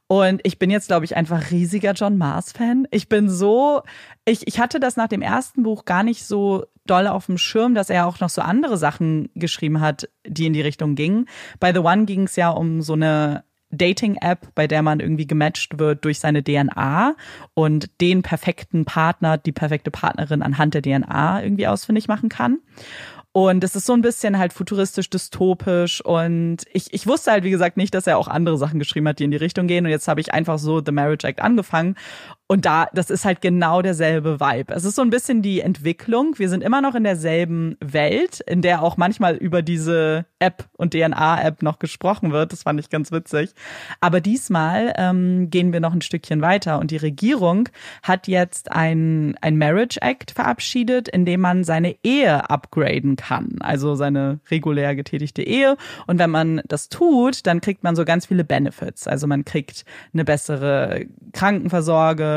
und 0.08 0.42
ich 0.44 0.58
bin 0.58 0.70
jetzt, 0.70 0.88
glaube 0.88 1.06
ich, 1.06 1.18
einfach 1.18 1.52
riesiger 1.52 1.92
John 1.92 2.18
Mars-Fan. 2.18 2.88
Ich 2.92 3.10
bin 3.10 3.30
so, 3.30 3.82
ich, 4.26 4.48
ich 4.48 4.60
hatte 4.60 4.80
das 4.80 4.96
nach 4.96 5.10
dem 5.10 5.22
ersten 5.22 5.64
Buch 5.64 5.84
gar 5.84 6.04
nicht 6.04 6.26
so 6.26 6.66
doll 6.86 7.08
auf 7.08 7.26
dem 7.26 7.38
Schirm, 7.38 7.76
dass 7.76 7.90
er 7.90 8.08
auch 8.08 8.22
noch 8.22 8.30
so 8.30 8.42
andere 8.42 8.78
Sachen 8.78 9.30
geschrieben 9.36 9.82
hat, 9.82 10.10
die 10.26 10.46
in 10.46 10.54
die 10.54 10.62
Richtung 10.62 10.96
gingen. 10.96 11.28
Bei 11.60 11.74
The 11.74 11.80
One 11.80 12.06
ging 12.06 12.24
es 12.24 12.38
ja 12.38 12.50
um 12.50 12.82
so 12.82 12.94
eine 12.94 13.44
Dating-App, 13.72 14.56
bei 14.56 14.66
der 14.66 14.82
man 14.82 15.02
irgendwie 15.02 15.28
gematcht 15.28 15.78
wird 15.78 16.06
durch 16.06 16.20
seine 16.20 16.42
DNA 16.42 17.16
und 17.54 17.90
den 18.00 18.22
perfekten 18.22 18.86
Partner, 18.86 19.38
die 19.38 19.52
perfekte 19.52 19.92
Partnerin 19.92 20.42
anhand 20.42 20.74
der 20.74 20.82
DNA 20.82 21.44
irgendwie 21.44 21.68
ausfindig 21.68 22.08
machen 22.08 22.30
kann. 22.30 22.60
Und 23.38 23.64
es 23.64 23.76
ist 23.76 23.86
so 23.86 23.94
ein 23.94 24.02
bisschen 24.02 24.40
halt 24.40 24.52
futuristisch, 24.52 25.12
dystopisch. 25.12 26.04
Und 26.04 26.64
ich, 26.74 26.92
ich 26.92 27.06
wusste 27.06 27.30
halt, 27.30 27.44
wie 27.44 27.52
gesagt, 27.52 27.78
nicht, 27.78 27.94
dass 27.94 28.08
er 28.08 28.18
auch 28.18 28.28
andere 28.28 28.58
Sachen 28.58 28.80
geschrieben 28.80 29.08
hat, 29.08 29.20
die 29.20 29.26
in 29.26 29.30
die 29.30 29.38
Richtung 29.38 29.68
gehen. 29.68 29.86
Und 29.86 29.92
jetzt 29.92 30.08
habe 30.08 30.20
ich 30.20 30.34
einfach 30.34 30.58
so 30.58 30.82
The 30.84 30.92
Marriage 30.92 31.28
Act 31.28 31.40
angefangen. 31.40 31.98
Und 32.50 32.66
da, 32.66 32.88
das 32.94 33.10
ist 33.10 33.26
halt 33.26 33.42
genau 33.42 33.82
derselbe 33.82 34.40
Vibe. 34.40 34.74
Es 34.74 34.86
ist 34.86 34.96
so 34.96 35.02
ein 35.02 35.10
bisschen 35.10 35.42
die 35.42 35.60
Entwicklung. 35.60 36.40
Wir 36.40 36.48
sind 36.48 36.64
immer 36.64 36.82
noch 36.82 36.96
in 36.96 37.04
derselben 37.04 37.76
Welt, 37.82 38.40
in 38.48 38.62
der 38.62 38.82
auch 38.82 38.96
manchmal 38.96 39.36
über 39.36 39.62
diese 39.62 40.26
App 40.40 40.64
und 40.78 40.94
DNA-App 40.94 41.62
noch 41.62 41.78
gesprochen 41.78 42.32
wird. 42.32 42.54
Das 42.54 42.64
fand 42.64 42.80
ich 42.80 42.90
ganz 42.90 43.12
witzig. 43.12 43.54
Aber 44.00 44.22
diesmal 44.22 44.94
ähm, 44.96 45.50
gehen 45.50 45.74
wir 45.74 45.82
noch 45.82 45.92
ein 45.92 46.02
Stückchen 46.02 46.42
weiter. 46.42 46.80
Und 46.80 46.92
die 46.92 46.98
Regierung 46.98 47.68
hat 48.02 48.30
jetzt 48.30 48.72
ein, 48.72 49.36
ein 49.42 49.58
Marriage 49.58 50.00
Act 50.02 50.32
verabschiedet, 50.32 51.10
in 51.10 51.26
dem 51.26 51.42
man 51.42 51.66
seine 51.66 51.98
Ehe 52.02 52.50
upgraden 52.50 53.18
kann. 53.18 53.58
Also 53.60 53.96
seine 53.96 54.40
regulär 54.50 54.96
getätigte 54.96 55.44
Ehe. 55.44 55.76
Und 56.06 56.18
wenn 56.18 56.30
man 56.30 56.62
das 56.66 56.88
tut, 56.88 57.46
dann 57.46 57.60
kriegt 57.60 57.84
man 57.84 57.98
so 57.98 58.06
ganz 58.06 58.26
viele 58.26 58.46
Benefits. 58.46 59.06
Also 59.06 59.28
man 59.28 59.44
kriegt 59.44 59.84
eine 60.14 60.24
bessere 60.24 61.08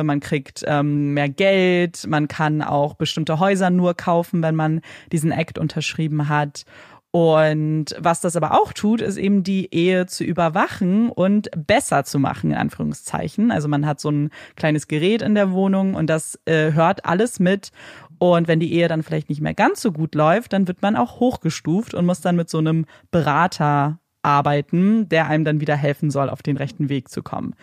Man 0.04 0.20
kriegt 0.20 0.64
ähm, 0.66 1.14
mehr 1.14 1.28
Geld, 1.28 2.06
man 2.06 2.28
kann 2.28 2.62
auch 2.62 2.94
bestimmte 2.94 3.38
Häuser 3.38 3.70
nur 3.70 3.94
kaufen, 3.94 4.42
wenn 4.42 4.54
man 4.54 4.80
diesen 5.12 5.32
Act 5.32 5.58
unterschrieben 5.58 6.28
hat. 6.28 6.64
Und 7.12 7.86
was 7.98 8.20
das 8.20 8.36
aber 8.36 8.60
auch 8.60 8.72
tut, 8.72 9.00
ist 9.00 9.16
eben 9.16 9.42
die 9.42 9.74
Ehe 9.74 10.06
zu 10.06 10.22
überwachen 10.22 11.10
und 11.10 11.50
besser 11.56 12.04
zu 12.04 12.20
machen, 12.20 12.52
in 12.52 12.56
Anführungszeichen. 12.56 13.50
Also 13.50 13.66
man 13.66 13.84
hat 13.84 13.98
so 14.00 14.10
ein 14.10 14.30
kleines 14.54 14.86
Gerät 14.86 15.22
in 15.22 15.34
der 15.34 15.50
Wohnung 15.50 15.94
und 15.94 16.08
das 16.08 16.38
äh, 16.44 16.72
hört 16.72 17.04
alles 17.06 17.40
mit. 17.40 17.72
Und 18.18 18.46
wenn 18.46 18.60
die 18.60 18.72
Ehe 18.74 18.86
dann 18.86 19.02
vielleicht 19.02 19.28
nicht 19.28 19.40
mehr 19.40 19.54
ganz 19.54 19.80
so 19.80 19.90
gut 19.90 20.14
läuft, 20.14 20.52
dann 20.52 20.68
wird 20.68 20.82
man 20.82 20.94
auch 20.94 21.18
hochgestuft 21.18 21.94
und 21.94 22.06
muss 22.06 22.20
dann 22.20 22.36
mit 22.36 22.48
so 22.48 22.58
einem 22.58 22.86
Berater 23.10 23.98
arbeiten, 24.22 25.08
der 25.08 25.26
einem 25.26 25.44
dann 25.44 25.60
wieder 25.60 25.74
helfen 25.74 26.10
soll, 26.10 26.28
auf 26.28 26.42
den 26.42 26.58
rechten 26.58 26.88
Weg 26.88 27.08
zu 27.08 27.22
kommen. 27.22 27.54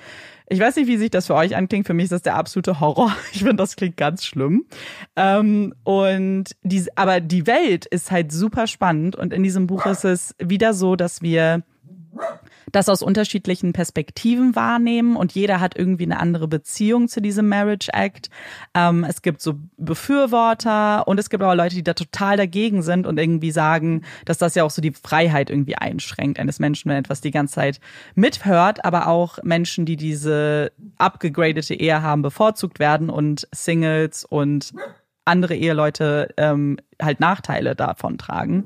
Ich 0.49 0.59
weiß 0.59 0.77
nicht, 0.77 0.87
wie 0.87 0.97
sich 0.97 1.11
das 1.11 1.27
für 1.27 1.35
euch 1.35 1.55
anklingt. 1.55 1.87
Für 1.87 1.93
mich 1.93 2.05
ist 2.05 2.13
das 2.13 2.21
der 2.21 2.35
absolute 2.35 2.79
Horror. 2.79 3.15
Ich 3.33 3.39
finde, 3.39 3.55
das 3.55 3.75
klingt 3.75 3.97
ganz 3.97 4.25
schlimm. 4.25 4.65
Ähm, 5.15 5.73
und 5.83 6.45
die, 6.63 6.85
aber 6.95 7.19
die 7.19 7.45
Welt 7.47 7.85
ist 7.85 8.11
halt 8.11 8.31
super 8.31 8.67
spannend. 8.67 9.15
Und 9.15 9.33
in 9.33 9.43
diesem 9.43 9.67
Buch 9.67 9.85
ist 9.85 10.05
es 10.05 10.35
wieder 10.39 10.73
so, 10.73 10.95
dass 10.95 11.21
wir 11.21 11.63
das 12.71 12.89
aus 12.89 13.01
unterschiedlichen 13.01 13.73
Perspektiven 13.73 14.55
wahrnehmen 14.55 15.15
und 15.15 15.33
jeder 15.33 15.59
hat 15.59 15.77
irgendwie 15.77 16.03
eine 16.03 16.19
andere 16.19 16.47
Beziehung 16.47 17.07
zu 17.07 17.21
diesem 17.21 17.47
Marriage 17.47 17.89
Act. 17.93 18.29
Ähm, 18.73 19.05
es 19.07 19.21
gibt 19.21 19.41
so 19.41 19.55
Befürworter 19.77 21.07
und 21.07 21.19
es 21.19 21.29
gibt 21.29 21.43
aber 21.43 21.55
Leute, 21.55 21.75
die 21.75 21.83
da 21.83 21.93
total 21.93 22.37
dagegen 22.37 22.81
sind 22.81 23.07
und 23.07 23.17
irgendwie 23.17 23.51
sagen, 23.51 24.03
dass 24.25 24.37
das 24.37 24.55
ja 24.55 24.63
auch 24.63 24.71
so 24.71 24.81
die 24.81 24.91
Freiheit 24.91 25.49
irgendwie 25.49 25.75
einschränkt 25.75 26.39
eines 26.39 26.59
Menschen, 26.59 26.89
wenn 26.89 26.97
etwas 26.97 27.21
die 27.21 27.31
ganze 27.31 27.55
Zeit 27.55 27.79
mithört, 28.15 28.83
aber 28.83 29.07
auch 29.07 29.39
Menschen, 29.43 29.85
die 29.85 29.95
diese 29.95 30.71
abgegradete 30.97 31.73
Ehe 31.73 32.01
haben, 32.01 32.21
bevorzugt 32.21 32.79
werden 32.79 33.09
und 33.09 33.47
Singles 33.51 34.25
und 34.25 34.73
andere 35.27 35.55
Eheleute 35.55 36.29
ähm, 36.37 36.77
halt 37.01 37.19
Nachteile 37.19 37.75
davon 37.75 38.17
tragen. 38.17 38.65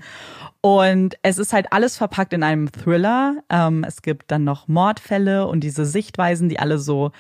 Und 0.62 1.16
es 1.24 1.38
ist 1.38 1.54
halt 1.54 1.72
alles 1.72 1.98
verpackt 1.98 2.34
in 2.34 2.44
einem 2.44 2.72
Thriller. 2.72 3.38
Ähm, 3.50 3.84
es 3.88 4.02
gibt 4.02 4.32
dann 4.32 4.44
noch 4.44 4.68
Mordfälle 4.68 5.48
und 5.48 5.62
diese 5.62 5.86
Sichtweisen, 5.86 6.50
die 6.50 6.60
alle 6.60 6.78
so 6.78 7.12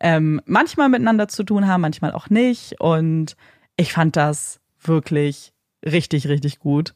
ähm, 0.00 0.40
manchmal 0.46 0.88
miteinander 0.88 1.28
zu 1.28 1.44
tun 1.44 1.66
haben, 1.66 1.80
manchmal 1.80 2.12
auch 2.12 2.30
nicht. 2.30 2.80
Und 2.80 3.36
ich 3.76 3.92
fand 3.92 4.16
das 4.16 4.60
wirklich 4.80 5.52
richtig, 5.84 6.28
richtig 6.28 6.58
gut. 6.58 6.94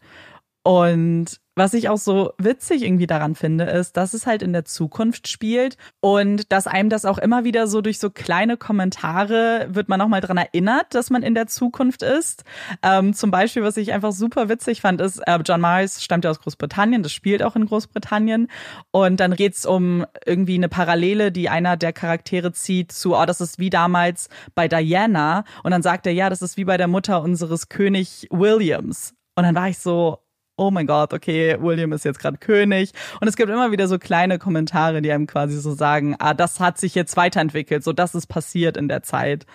Und 0.62 1.40
was 1.58 1.74
ich 1.74 1.88
auch 1.88 1.98
so 1.98 2.32
witzig 2.38 2.82
irgendwie 2.82 3.06
daran 3.06 3.34
finde, 3.34 3.64
ist, 3.64 3.96
dass 3.96 4.14
es 4.14 4.26
halt 4.26 4.42
in 4.42 4.52
der 4.52 4.64
Zukunft 4.64 5.28
spielt 5.28 5.76
und 6.00 6.50
dass 6.52 6.66
einem 6.66 6.88
das 6.88 7.04
auch 7.04 7.18
immer 7.18 7.44
wieder 7.44 7.66
so 7.66 7.80
durch 7.80 7.98
so 7.98 8.10
kleine 8.10 8.56
Kommentare 8.56 9.68
wird 9.70 9.88
man 9.88 9.98
nochmal 9.98 10.20
dran 10.20 10.36
erinnert, 10.36 10.94
dass 10.94 11.10
man 11.10 11.22
in 11.22 11.34
der 11.34 11.46
Zukunft 11.48 12.02
ist. 12.02 12.44
Ähm, 12.82 13.12
zum 13.12 13.30
Beispiel, 13.30 13.62
was 13.62 13.76
ich 13.76 13.92
einfach 13.92 14.12
super 14.12 14.48
witzig 14.48 14.80
fand, 14.80 15.00
ist, 15.00 15.18
äh, 15.26 15.38
John 15.44 15.60
Mars 15.60 16.02
stammt 16.02 16.24
ja 16.24 16.30
aus 16.30 16.40
Großbritannien, 16.40 17.02
das 17.02 17.12
spielt 17.12 17.42
auch 17.42 17.56
in 17.56 17.66
Großbritannien 17.66 18.48
und 18.90 19.20
dann 19.20 19.34
geht's 19.34 19.66
um 19.66 20.06
irgendwie 20.24 20.54
eine 20.54 20.68
Parallele, 20.68 21.32
die 21.32 21.48
einer 21.48 21.76
der 21.76 21.92
Charaktere 21.92 22.52
zieht 22.52 22.92
zu, 22.92 23.16
oh, 23.16 23.26
das 23.26 23.40
ist 23.40 23.58
wie 23.58 23.70
damals 23.70 24.28
bei 24.54 24.68
Diana 24.68 25.44
und 25.64 25.72
dann 25.72 25.82
sagt 25.82 26.06
er, 26.06 26.12
ja, 26.12 26.30
das 26.30 26.40
ist 26.42 26.56
wie 26.56 26.64
bei 26.64 26.76
der 26.76 26.88
Mutter 26.88 27.22
unseres 27.22 27.68
König 27.68 28.28
Williams. 28.30 29.14
Und 29.34 29.44
dann 29.44 29.54
war 29.54 29.68
ich 29.68 29.78
so, 29.78 30.18
oh 30.58 30.70
mein 30.70 30.86
Gott, 30.86 31.14
okay, 31.14 31.56
William 31.60 31.92
ist 31.92 32.04
jetzt 32.04 32.18
gerade 32.18 32.36
König. 32.36 32.92
Und 33.20 33.28
es 33.28 33.36
gibt 33.36 33.50
immer 33.50 33.72
wieder 33.72 33.88
so 33.88 33.98
kleine 33.98 34.38
Kommentare, 34.38 35.00
die 35.00 35.10
einem 35.10 35.26
quasi 35.26 35.58
so 35.58 35.72
sagen, 35.72 36.16
ah, 36.18 36.34
das 36.34 36.60
hat 36.60 36.78
sich 36.78 36.94
jetzt 36.94 37.16
weiterentwickelt, 37.16 37.82
so 37.84 37.92
das 37.92 38.14
ist 38.14 38.26
passiert 38.26 38.76
in 38.76 38.88
der 38.88 39.02
Zeit. 39.02 39.46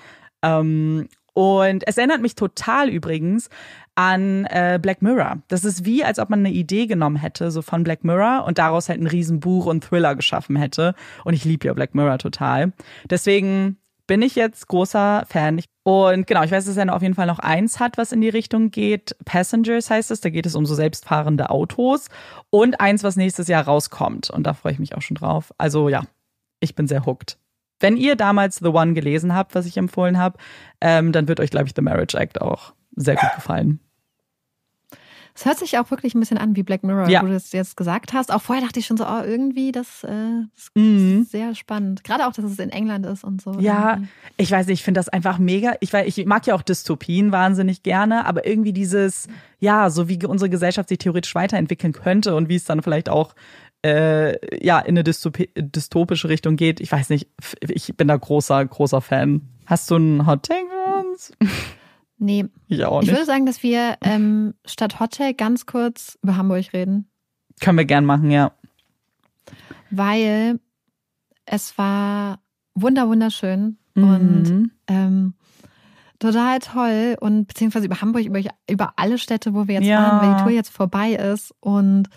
Ähm, 0.41 1.07
und 1.33 1.83
es 1.87 1.97
erinnert 1.97 2.21
mich 2.21 2.35
total 2.35 2.89
übrigens 2.89 3.49
an 3.95 4.45
äh, 4.45 4.79
Black 4.81 5.01
Mirror. 5.01 5.39
Das 5.47 5.65
ist 5.65 5.85
wie, 5.85 6.03
als 6.03 6.19
ob 6.19 6.29
man 6.29 6.39
eine 6.39 6.51
Idee 6.51 6.85
genommen 6.85 7.15
hätte, 7.15 7.51
so 7.51 7.61
von 7.61 7.83
Black 7.83 8.03
Mirror 8.03 8.45
und 8.45 8.57
daraus 8.57 8.89
halt 8.89 9.01
ein 9.01 9.07
Riesenbuch 9.07 9.65
und 9.65 9.83
Thriller 9.83 10.15
geschaffen 10.15 10.55
hätte. 10.55 10.95
Und 11.25 11.33
ich 11.33 11.43
liebe 11.43 11.67
ja 11.67 11.73
Black 11.73 11.95
Mirror 11.95 12.19
total. 12.19 12.73
Deswegen 13.09 13.77
bin 14.07 14.21
ich 14.21 14.35
jetzt 14.35 14.67
großer 14.67 15.25
Fan. 15.27 15.61
Und 15.83 16.27
genau, 16.27 16.43
ich 16.43 16.51
weiß, 16.51 16.65
dass 16.65 16.77
er 16.77 16.93
auf 16.93 17.01
jeden 17.01 17.13
Fall 17.13 17.27
noch 17.27 17.39
eins 17.39 17.79
hat, 17.79 17.97
was 17.97 18.11
in 18.11 18.21
die 18.21 18.29
Richtung 18.29 18.71
geht. 18.71 19.15
Passengers 19.25 19.89
heißt 19.89 20.11
es, 20.11 20.21
da 20.21 20.29
geht 20.29 20.45
es 20.45 20.55
um 20.55 20.65
so 20.65 20.75
selbstfahrende 20.75 21.49
Autos. 21.49 22.07
Und 22.49 22.79
eins, 22.79 23.03
was 23.03 23.15
nächstes 23.15 23.47
Jahr 23.47 23.65
rauskommt. 23.65 24.29
Und 24.29 24.43
da 24.43 24.53
freue 24.53 24.73
ich 24.73 24.79
mich 24.79 24.95
auch 24.95 25.01
schon 25.01 25.15
drauf. 25.15 25.53
Also 25.57 25.89
ja, 25.89 26.03
ich 26.59 26.75
bin 26.75 26.87
sehr 26.87 27.05
hooked. 27.05 27.37
Wenn 27.79 27.97
ihr 27.97 28.15
damals 28.15 28.57
The 28.57 28.67
One 28.67 28.93
gelesen 28.93 29.35
habt, 29.35 29.55
was 29.55 29.65
ich 29.65 29.75
empfohlen 29.75 30.17
habe, 30.17 30.37
ähm, 30.79 31.11
dann 31.11 31.27
wird 31.27 31.39
euch, 31.41 31.49
glaube 31.49 31.67
ich, 31.67 31.73
The 31.75 31.81
Marriage 31.81 32.17
Act 32.17 32.39
auch 32.39 32.73
sehr 32.95 33.15
gut 33.15 33.29
gefallen. 33.35 33.79
Es 35.35 35.45
hört 35.45 35.57
sich 35.57 35.77
auch 35.79 35.89
wirklich 35.89 36.13
ein 36.13 36.19
bisschen 36.19 36.37
an 36.37 36.55
wie 36.55 36.63
Black 36.63 36.83
Mirror, 36.83 37.09
ja. 37.09 37.21
wo 37.21 37.25
du 37.25 37.33
das 37.33 37.51
jetzt 37.53 37.75
gesagt 37.75 38.13
hast. 38.13 38.31
Auch 38.31 38.41
vorher 38.41 38.63
dachte 38.63 38.79
ich 38.79 38.85
schon 38.85 38.97
so, 38.97 39.05
oh, 39.05 39.21
irgendwie, 39.23 39.71
das, 39.71 40.03
äh, 40.03 40.09
das 40.55 40.69
mhm. 40.75 41.21
ist 41.23 41.31
sehr 41.31 41.55
spannend. 41.55 42.03
Gerade 42.03 42.27
auch, 42.27 42.33
dass 42.33 42.45
es 42.45 42.59
in 42.59 42.69
England 42.69 43.05
ist 43.05 43.23
und 43.23 43.41
so. 43.41 43.59
Ja, 43.59 43.93
irgendwie. 43.93 44.09
ich 44.37 44.51
weiß 44.51 44.67
nicht, 44.67 44.79
ich 44.79 44.83
finde 44.83 44.99
das 44.99 45.09
einfach 45.09 45.39
mega. 45.39 45.73
Ich, 45.79 45.91
weiß, 45.91 46.05
ich 46.05 46.25
mag 46.25 46.45
ja 46.45 46.53
auch 46.53 46.61
Dystopien 46.61 47.31
wahnsinnig 47.31 47.81
gerne, 47.81 48.25
aber 48.25 48.45
irgendwie 48.45 48.73
dieses, 48.73 49.27
ja, 49.59 49.89
so 49.89 50.07
wie 50.07 50.23
unsere 50.25 50.49
Gesellschaft 50.49 50.89
sich 50.89 50.99
theoretisch 50.99 51.33
weiterentwickeln 51.33 51.93
könnte 51.93 52.35
und 52.35 52.47
wie 52.49 52.55
es 52.55 52.65
dann 52.65 52.83
vielleicht 52.83 53.09
auch 53.09 53.33
äh, 53.83 54.63
ja, 54.65 54.79
in 54.79 54.97
eine 54.97 55.03
dystopische 55.03 56.29
Richtung 56.29 56.55
geht. 56.55 56.79
Ich 56.79 56.91
weiß 56.91 57.09
nicht, 57.09 57.27
ich 57.59 57.95
bin 57.97 58.07
da 58.07 58.15
großer, 58.15 58.63
großer 58.65 59.01
Fan. 59.01 59.41
Hast 59.65 59.91
du 59.91 59.95
einen 59.95 60.25
Hot 60.25 60.43
Take 60.43 60.65
für 60.67 61.09
uns? 61.09 61.31
Nee. 62.23 62.45
Ich 62.69 62.85
auch 62.85 63.01
nicht. 63.01 63.09
Ich 63.09 63.15
würde 63.15 63.25
sagen, 63.25 63.45
dass 63.45 63.63
wir 63.63 63.97
ähm, 64.01 64.53
statt 64.65 65.01
Hotel 65.01 65.33
ganz 65.33 65.65
kurz 65.65 66.17
über 66.23 66.37
Hamburg 66.37 66.71
reden. 66.71 67.09
Können 67.59 67.77
wir 67.77 67.85
gern 67.85 68.05
machen, 68.05 68.31
ja. 68.31 68.53
Weil 69.91 70.61
es 71.45 71.77
war 71.77 72.39
wunder 72.75 73.09
wunderschön 73.09 73.77
mhm. 73.93 74.03
und 74.03 74.71
ähm, 74.87 75.33
total 76.17 76.59
toll 76.59 77.17
und 77.19 77.47
beziehungsweise 77.47 77.87
über 77.87 77.99
Hamburg, 77.99 78.23
über, 78.23 78.39
über 78.69 78.93
alle 78.95 79.17
Städte, 79.17 79.53
wo 79.53 79.67
wir 79.67 79.75
jetzt 79.75 79.85
ja. 79.85 80.01
waren, 80.01 80.21
weil 80.21 80.37
die 80.37 80.43
Tour 80.43 80.51
jetzt 80.51 80.69
vorbei 80.69 81.11
ist 81.11 81.53
und 81.59 82.07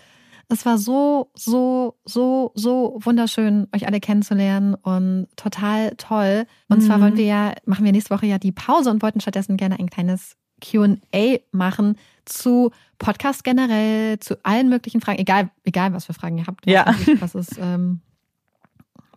es 0.49 0.65
war 0.65 0.77
so, 0.77 1.31
so, 1.35 1.97
so, 2.05 2.51
so 2.55 2.99
wunderschön, 3.03 3.67
euch 3.75 3.85
alle 3.85 3.99
kennenzulernen 3.99 4.75
und 4.75 5.27
total 5.35 5.95
toll. 5.97 6.45
Und 6.69 6.79
mhm. 6.79 6.85
zwar 6.85 7.01
wollen 7.01 7.17
wir 7.17 7.25
ja, 7.25 7.53
machen 7.65 7.83
wir 7.83 7.91
nächste 7.91 8.15
Woche 8.15 8.27
ja 8.27 8.37
die 8.37 8.53
Pause 8.53 8.89
und 8.89 9.01
wollten 9.01 9.19
stattdessen 9.19 9.57
gerne 9.57 9.77
ein 9.77 9.89
kleines 9.89 10.37
QA 10.61 11.39
machen 11.51 11.97
zu 12.25 12.71
Podcast 12.97 13.43
generell, 13.43 14.19
zu 14.19 14.43
allen 14.43 14.69
möglichen 14.69 15.01
Fragen, 15.01 15.19
egal, 15.19 15.51
egal 15.65 15.93
was 15.93 16.05
für 16.05 16.13
Fragen 16.13 16.37
ihr 16.37 16.47
habt. 16.47 16.65
Ja. 16.65 16.95
Was 17.19 17.35
ist, 17.35 17.57
ähm, 17.59 18.01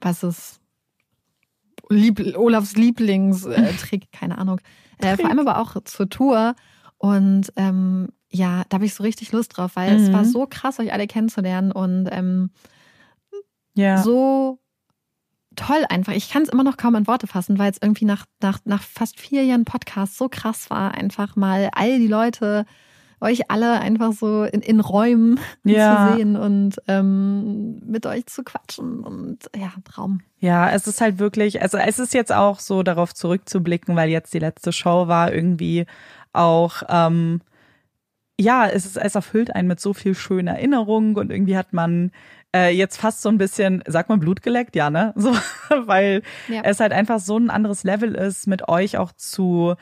was 0.01 0.23
ist 0.23 0.61
Lieb 1.89 2.37
Olafs 2.37 2.77
Lieblingstrick, 2.77 4.13
keine 4.13 4.39
Ahnung. 4.39 4.61
Äh, 4.99 5.17
vor 5.17 5.29
allem 5.29 5.41
aber 5.41 5.59
auch 5.59 5.77
zur 5.85 6.09
Tour. 6.09 6.55
Und 6.99 7.53
ähm, 7.57 8.09
ja, 8.31 8.63
da 8.69 8.77
habe 8.77 8.85
ich 8.85 8.95
so 8.95 9.03
richtig 9.03 9.33
Lust 9.33 9.57
drauf, 9.57 9.73
weil 9.75 9.99
mhm. 9.99 10.05
es 10.05 10.13
war 10.13 10.23
mhm. 10.23 10.29
so 10.29 10.47
krass, 10.47 10.79
euch 10.79 10.93
alle 10.93 11.07
kennenzulernen 11.07 11.73
und 11.73 12.09
ähm, 12.11 12.51
ja. 13.75 13.99
so 14.03 14.59
toll 15.57 15.85
einfach. 15.89 16.13
Ich 16.13 16.31
kann 16.31 16.43
es 16.43 16.49
immer 16.49 16.65
noch 16.65 16.77
kaum 16.77 16.95
in 16.95 17.07
Worte 17.07 17.27
fassen, 17.27 17.59
weil 17.59 17.71
es 17.71 17.79
irgendwie 17.81 18.05
nach, 18.05 18.25
nach, 18.41 18.61
nach 18.65 18.83
fast 18.83 19.19
vier 19.19 19.45
Jahren 19.45 19.65
Podcast 19.65 20.17
so 20.17 20.29
krass 20.29 20.71
war, 20.71 20.95
einfach 20.95 21.37
mal 21.37 21.71
all 21.73 21.99
die 21.99 22.07
Leute, 22.07 22.67
euch 23.21 23.51
alle 23.51 23.81
einfach 23.81 24.13
so 24.13 24.45
in, 24.45 24.63
in 24.63 24.81
Räumen 24.81 25.39
ja. 25.65 26.09
zu 26.09 26.17
sehen 26.17 26.37
und 26.37 26.77
ähm, 26.89 27.81
mit 27.85 28.07
euch 28.07 28.27
zu 28.27 28.43
quatschen 28.45 29.01
und 29.01 29.51
ja, 29.55 29.73
Traum. 29.85 30.21
Ja, 30.39 30.71
es 30.71 30.87
ist 30.87 31.01
halt 31.01 31.19
wirklich, 31.19 31.61
also 31.61 31.77
es 31.77 31.99
ist 31.99 32.15
jetzt 32.15 32.33
auch 32.33 32.61
so 32.61 32.83
darauf 32.83 33.13
zurückzublicken, 33.13 33.97
weil 33.97 34.09
jetzt 34.09 34.33
die 34.33 34.39
letzte 34.39 34.73
Show 34.73 35.09
war 35.09 35.33
irgendwie 35.33 35.85
auch 36.33 36.83
ähm, 36.89 37.41
ja, 38.41 38.67
es, 38.67 38.87
ist, 38.87 38.97
es 38.97 39.15
erfüllt 39.15 39.55
einen 39.55 39.69
mit 39.69 39.81
so 39.81 39.93
viel 39.93 40.15
schönen 40.15 40.49
Erinnerungen 40.49 41.17
und 41.17 41.31
irgendwie 41.31 41.57
hat 41.57 41.73
man 41.73 42.11
äh, 42.55 42.75
jetzt 42.75 42.97
fast 42.97 43.23
so 43.23 43.29
ein 43.29 43.39
bisschen, 43.39 43.85
sag 43.87 44.09
mal, 44.09 44.19
Blut 44.19 44.43
geleckt, 44.43 44.75
ja, 44.75 44.91
ne? 44.91 45.13
So, 45.21 45.35
weil 45.87 46.23
ja. 46.49 46.63
es 46.65 46.81
halt 46.81 46.93
einfach 46.93 47.21
so 47.21 47.37
ein 47.37 47.51
anderes 47.51 47.85
Level 47.85 48.15
ist, 48.15 48.47
mit 48.47 48.69
euch 48.69 48.97
auch 48.97 49.13
zu 49.13 49.75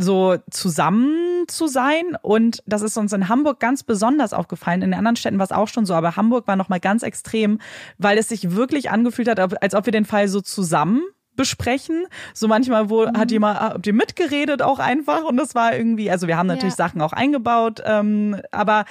so 0.00 0.36
zusammen 0.48 1.44
zu 1.48 1.66
sein 1.66 2.16
und 2.22 2.62
das 2.66 2.82
ist 2.82 2.96
uns 2.96 3.12
in 3.12 3.28
Hamburg 3.28 3.58
ganz 3.58 3.82
besonders 3.82 4.32
aufgefallen. 4.32 4.82
In 4.82 4.92
den 4.92 4.98
anderen 4.98 5.16
Städten 5.16 5.38
war 5.38 5.44
es 5.44 5.50
auch 5.50 5.66
schon 5.66 5.86
so, 5.86 5.94
aber 5.94 6.14
Hamburg 6.14 6.46
war 6.46 6.54
noch 6.54 6.68
mal 6.68 6.78
ganz 6.78 7.02
extrem, 7.02 7.58
weil 7.98 8.16
es 8.16 8.28
sich 8.28 8.54
wirklich 8.54 8.90
angefühlt 8.90 9.28
hat, 9.28 9.60
als 9.60 9.74
ob 9.74 9.86
wir 9.86 9.92
den 9.92 10.04
Fall 10.04 10.28
so 10.28 10.40
zusammen 10.40 11.02
besprechen. 11.38 12.04
So 12.34 12.48
manchmal 12.48 12.90
wo 12.90 13.06
mhm. 13.06 13.16
hat 13.16 13.30
jemand, 13.30 13.58
habt 13.60 13.86
ihr 13.86 13.94
mitgeredet 13.94 14.60
auch 14.60 14.80
einfach 14.80 15.24
und 15.24 15.38
das 15.38 15.54
war 15.54 15.74
irgendwie, 15.74 16.10
also 16.10 16.26
wir 16.26 16.36
haben 16.36 16.48
natürlich 16.48 16.74
ja. 16.74 16.84
Sachen 16.88 17.00
auch 17.00 17.14
eingebaut, 17.14 17.80
ähm, 17.86 18.36
aber 18.50 18.84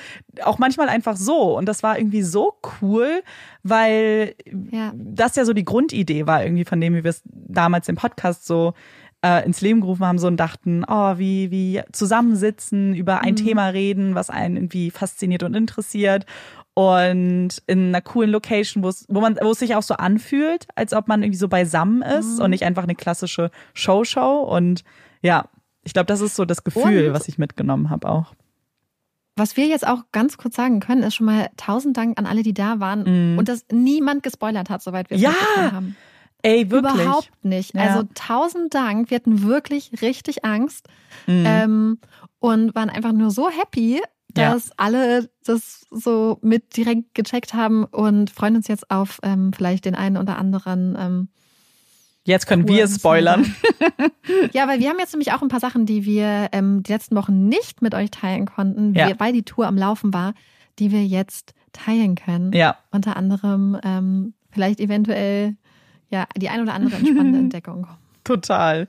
auch 0.44 0.57
manchmal 0.57 0.90
einfach 0.90 1.18
so 1.18 1.56
und 1.56 1.68
das 1.68 1.84
war 1.84 1.99
irgendwie 1.99 2.24
so 2.24 2.53
cool, 2.82 3.22
weil 3.61 4.34
ja. 4.72 4.91
das 4.95 5.36
ja 5.36 5.45
so 5.45 5.53
die 5.53 5.65
Grundidee 5.65 6.26
war 6.26 6.44
irgendwie 6.44 6.65
von 6.65 6.82
dem, 6.82 6.95
wie 6.95 7.03
wir 7.03 7.11
es 7.11 7.22
damals 7.26 7.90
im 7.90 7.95
Podcast 7.95 8.48
so 8.48 8.74
äh, 9.24 9.45
ins 9.45 9.61
Leben 9.61 9.82
gerufen 9.82 10.06
haben 10.06 10.19
so 10.19 10.28
und 10.28 10.38
dachten, 10.38 10.86
oh, 10.88 11.18
wie, 11.18 11.52
wie 11.52 11.82
zusammensitzen, 11.91 12.94
über 12.95 13.22
ein 13.22 13.32
Mhm. 13.32 13.36
Thema 13.38 13.68
reden, 13.68 14.15
was 14.15 14.30
einen 14.30 14.56
irgendwie 14.56 14.91
fasziniert 14.91 15.44
und 15.44 15.56
interessiert. 15.56 16.26
Und 16.82 17.64
in 17.66 17.88
einer 17.88 18.02
coolen 18.02 18.30
Location, 18.30 18.84
wo 18.84 18.90
es, 18.90 19.04
wo 19.10 19.20
man, 19.20 19.36
wo 19.41 19.49
es 19.49 19.58
sich 19.60 19.74
auch 19.74 19.82
so 19.82 19.95
anfühlt, 19.95 20.68
als 20.76 20.94
ob 20.94 21.08
man 21.08 21.24
irgendwie 21.24 21.40
so 21.40 21.48
beisammen 21.48 22.04
ist 22.04 22.38
Mhm. 22.38 22.44
und 22.44 22.49
nicht 22.52 22.64
einfach 22.64 22.84
eine 22.84 22.94
klassische 22.94 23.49
Show-Show. 23.74 24.41
Und 24.44 24.84
ja, 25.24 25.45
ich 25.84 25.94
glaube, 25.94 26.06
das 26.06 26.22
ist 26.22 26.36
so 26.36 26.45
das 26.45 26.64
Gefühl, 26.64 27.08
Und- 27.08 27.14
was 27.16 27.28
ich 27.28 27.40
mitgenommen 27.40 27.90
habe 27.90 28.08
auch. 28.08 28.36
Was 29.36 29.58
wir 29.58 29.66
jetzt 29.66 29.88
auch 29.88 30.04
ganz 30.12 30.38
kurz 30.38 30.56
sagen 30.56 30.80
können, 30.80 31.02
ist 31.02 31.16
schon 31.16 31.26
mal 31.26 31.49
tausend 31.58 31.98
Dank 31.98 32.20
an 32.20 32.28
alle, 32.28 32.44
die 32.44 32.54
da 32.54 32.80
waren 32.80 33.32
Mhm. 33.32 33.38
und 33.40 33.49
dass 33.49 33.66
niemand 33.72 34.22
gespoilert 34.22 34.70
hat, 34.70 34.84
soweit 34.84 35.10
wir 35.10 35.18
es 35.18 35.24
Ja, 35.24 35.34
haben. 35.72 35.95
Ey, 36.44 36.70
wirklich. 36.70 36.94
Überhaupt 36.94 37.32
nicht. 37.44 37.74
Ja. 37.74 37.82
Also 37.82 38.08
tausend 38.14 38.76
Dank. 38.76 39.10
Wir 39.10 39.16
hatten 39.16 39.41
wirklich 39.41 39.91
richtig 40.04 40.45
Angst 40.45 40.88
Mhm. 41.26 41.44
ähm, 41.48 41.99
und 42.40 42.76
waren 42.76 42.91
einfach 42.91 43.14
nur 43.14 43.32
so 43.32 43.49
happy, 43.49 43.99
Ja. 44.38 44.53
dass 44.53 44.72
alle 44.77 45.30
das 45.45 45.85
so 45.91 46.38
mit 46.41 46.76
direkt 46.77 47.14
gecheckt 47.15 47.53
haben 47.53 47.84
und 47.85 48.30
freuen 48.30 48.55
uns 48.55 48.68
jetzt 48.68 48.89
auf 48.91 49.19
ähm, 49.23 49.51
vielleicht 49.53 49.85
den 49.85 49.95
einen 49.95 50.18
oder 50.18 50.38
anderen. 50.38 50.95
Ähm, 50.99 51.27
Jetzt 52.23 52.45
können 52.45 52.68
wir 52.68 52.85
spoilern. 52.89 53.55
ja, 54.51 54.68
weil 54.68 54.81
wir 54.81 54.89
haben 54.89 54.99
jetzt 54.99 55.14
nämlich 55.14 55.31
auch 55.31 55.41
ein 55.41 55.47
paar 55.47 55.61
Sachen, 55.61 55.85
die 55.85 56.03
wir 56.03 56.49
ähm, 56.51 56.84
die 56.84 56.91
letzten 56.91 57.15
Wochen 57.15 57.47
nicht 57.47 57.81
mit 57.81 57.95
euch 57.95 58.11
teilen 58.11 58.45
konnten, 58.45 58.93
Ja. 58.95 59.18
weil 59.18 59.31
die 59.31 59.43
Tour 59.43 59.65
am 59.65 59.77
Laufen 59.77 60.14
war, 60.14 60.34
die 60.77 60.91
wir 60.91 61.05
jetzt 61.05 61.53
teilen 61.72 62.15
können. 62.15 62.51
Ja, 62.51 62.76
Unter 62.91 63.15
anderem 63.15 63.77
ähm, 63.81 64.34
vielleicht 64.51 64.81
eventuell 64.81 65.55
ja 66.09 66.26
die 66.35 66.49
ein 66.49 66.61
oder 66.61 66.73
andere 66.73 66.95
entspannende 66.97 67.39
Entdeckung. 67.47 67.88
Total. 68.28 68.88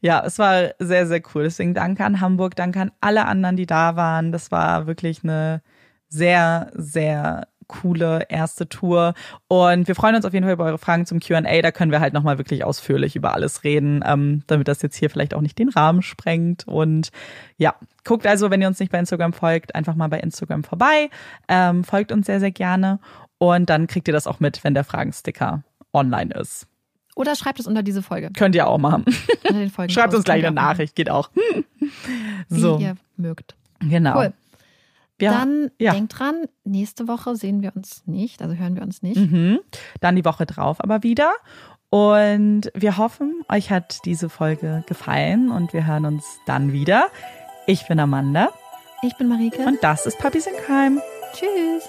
Ja, 0.00 0.22
es 0.24 0.38
war 0.38 0.70
sehr, 0.78 1.06
sehr 1.06 1.20
cool. 1.34 1.44
Deswegen 1.44 1.74
danke 1.74 2.04
an 2.04 2.20
Hamburg, 2.20 2.56
danke 2.56 2.80
an 2.80 2.92
alle 3.00 3.26
anderen, 3.26 3.56
die 3.56 3.66
da 3.66 3.96
waren. 3.96 4.32
Das 4.32 4.50
war 4.50 4.86
wirklich 4.86 5.24
eine 5.24 5.62
sehr, 6.08 6.70
sehr 6.74 7.48
coole 7.66 8.26
erste 8.28 8.68
Tour. 8.68 9.14
Und 9.48 9.88
wir 9.88 9.94
freuen 9.94 10.14
uns 10.14 10.24
auf 10.24 10.32
jeden 10.32 10.44
Fall 10.44 10.54
über 10.54 10.64
eure 10.64 10.78
Fragen 10.78 11.06
zum 11.06 11.20
QA. 11.20 11.40
Da 11.40 11.72
können 11.72 11.90
wir 11.90 12.00
halt 12.00 12.14
nochmal 12.14 12.38
wirklich 12.38 12.64
ausführlich 12.64 13.16
über 13.16 13.34
alles 13.34 13.64
reden, 13.64 14.04
ähm, 14.06 14.42
damit 14.46 14.68
das 14.68 14.82
jetzt 14.82 14.96
hier 14.96 15.10
vielleicht 15.10 15.34
auch 15.34 15.40
nicht 15.40 15.58
den 15.58 15.68
Rahmen 15.68 16.02
sprengt. 16.02 16.66
Und 16.68 17.10
ja, 17.56 17.74
guckt 18.04 18.26
also, 18.26 18.50
wenn 18.50 18.60
ihr 18.60 18.68
uns 18.68 18.80
nicht 18.80 18.92
bei 18.92 18.98
Instagram 18.98 19.32
folgt, 19.32 19.74
einfach 19.74 19.94
mal 19.94 20.08
bei 20.08 20.20
Instagram 20.20 20.64
vorbei. 20.64 21.10
Ähm, 21.48 21.84
folgt 21.84 22.12
uns 22.12 22.26
sehr, 22.26 22.40
sehr 22.40 22.52
gerne. 22.52 23.00
Und 23.38 23.68
dann 23.68 23.86
kriegt 23.86 24.08
ihr 24.08 24.14
das 24.14 24.26
auch 24.26 24.40
mit, 24.40 24.62
wenn 24.64 24.74
der 24.74 24.84
Fragensticker 24.84 25.62
online 25.92 26.32
ist. 26.34 26.68
Oder 27.16 27.34
schreibt 27.34 27.58
es 27.58 27.66
unter 27.66 27.82
diese 27.82 28.02
Folge. 28.02 28.30
Könnt 28.36 28.54
ihr 28.54 28.68
auch 28.68 28.78
machen. 28.78 29.04
Schreibt 29.88 30.14
uns 30.14 30.22
gleich 30.24 30.44
eine 30.46 30.54
Nachricht, 30.54 30.94
geht 30.94 31.10
auch. 31.10 31.30
Wie 32.48 32.60
So, 32.60 32.78
ihr 32.78 32.96
mögt. 33.16 33.56
genau. 33.80 34.16
Cool. 34.18 34.32
Ja, 35.20 35.32
Dann 35.32 35.70
ja. 35.78 35.94
denkt 35.94 36.18
dran, 36.18 36.44
nächste 36.64 37.08
Woche 37.08 37.34
sehen 37.36 37.62
wir 37.62 37.74
uns 37.74 38.02
nicht, 38.06 38.42
also 38.42 38.54
hören 38.54 38.74
wir 38.76 38.82
uns 38.82 39.02
nicht. 39.02 39.16
Mhm. 39.16 39.60
Dann 40.02 40.14
die 40.14 40.24
Woche 40.26 40.44
drauf 40.44 40.76
aber 40.80 41.02
wieder. 41.02 41.32
Und 41.88 42.70
wir 42.74 42.98
hoffen, 42.98 43.40
euch 43.50 43.70
hat 43.70 44.04
diese 44.04 44.28
Folge 44.28 44.84
gefallen 44.86 45.50
und 45.50 45.72
wir 45.72 45.86
hören 45.86 46.04
uns 46.04 46.24
dann 46.44 46.72
wieder. 46.72 47.08
Ich 47.66 47.88
bin 47.88 47.98
Amanda 47.98 48.50
Ich 49.02 49.16
bin 49.16 49.28
Marike. 49.28 49.64
und 49.64 49.78
das 49.82 50.04
ist 50.04 50.18
Puppies 50.18 50.46
in 50.46 50.52
Crime. 50.66 51.00
Tschüss. 51.32 51.88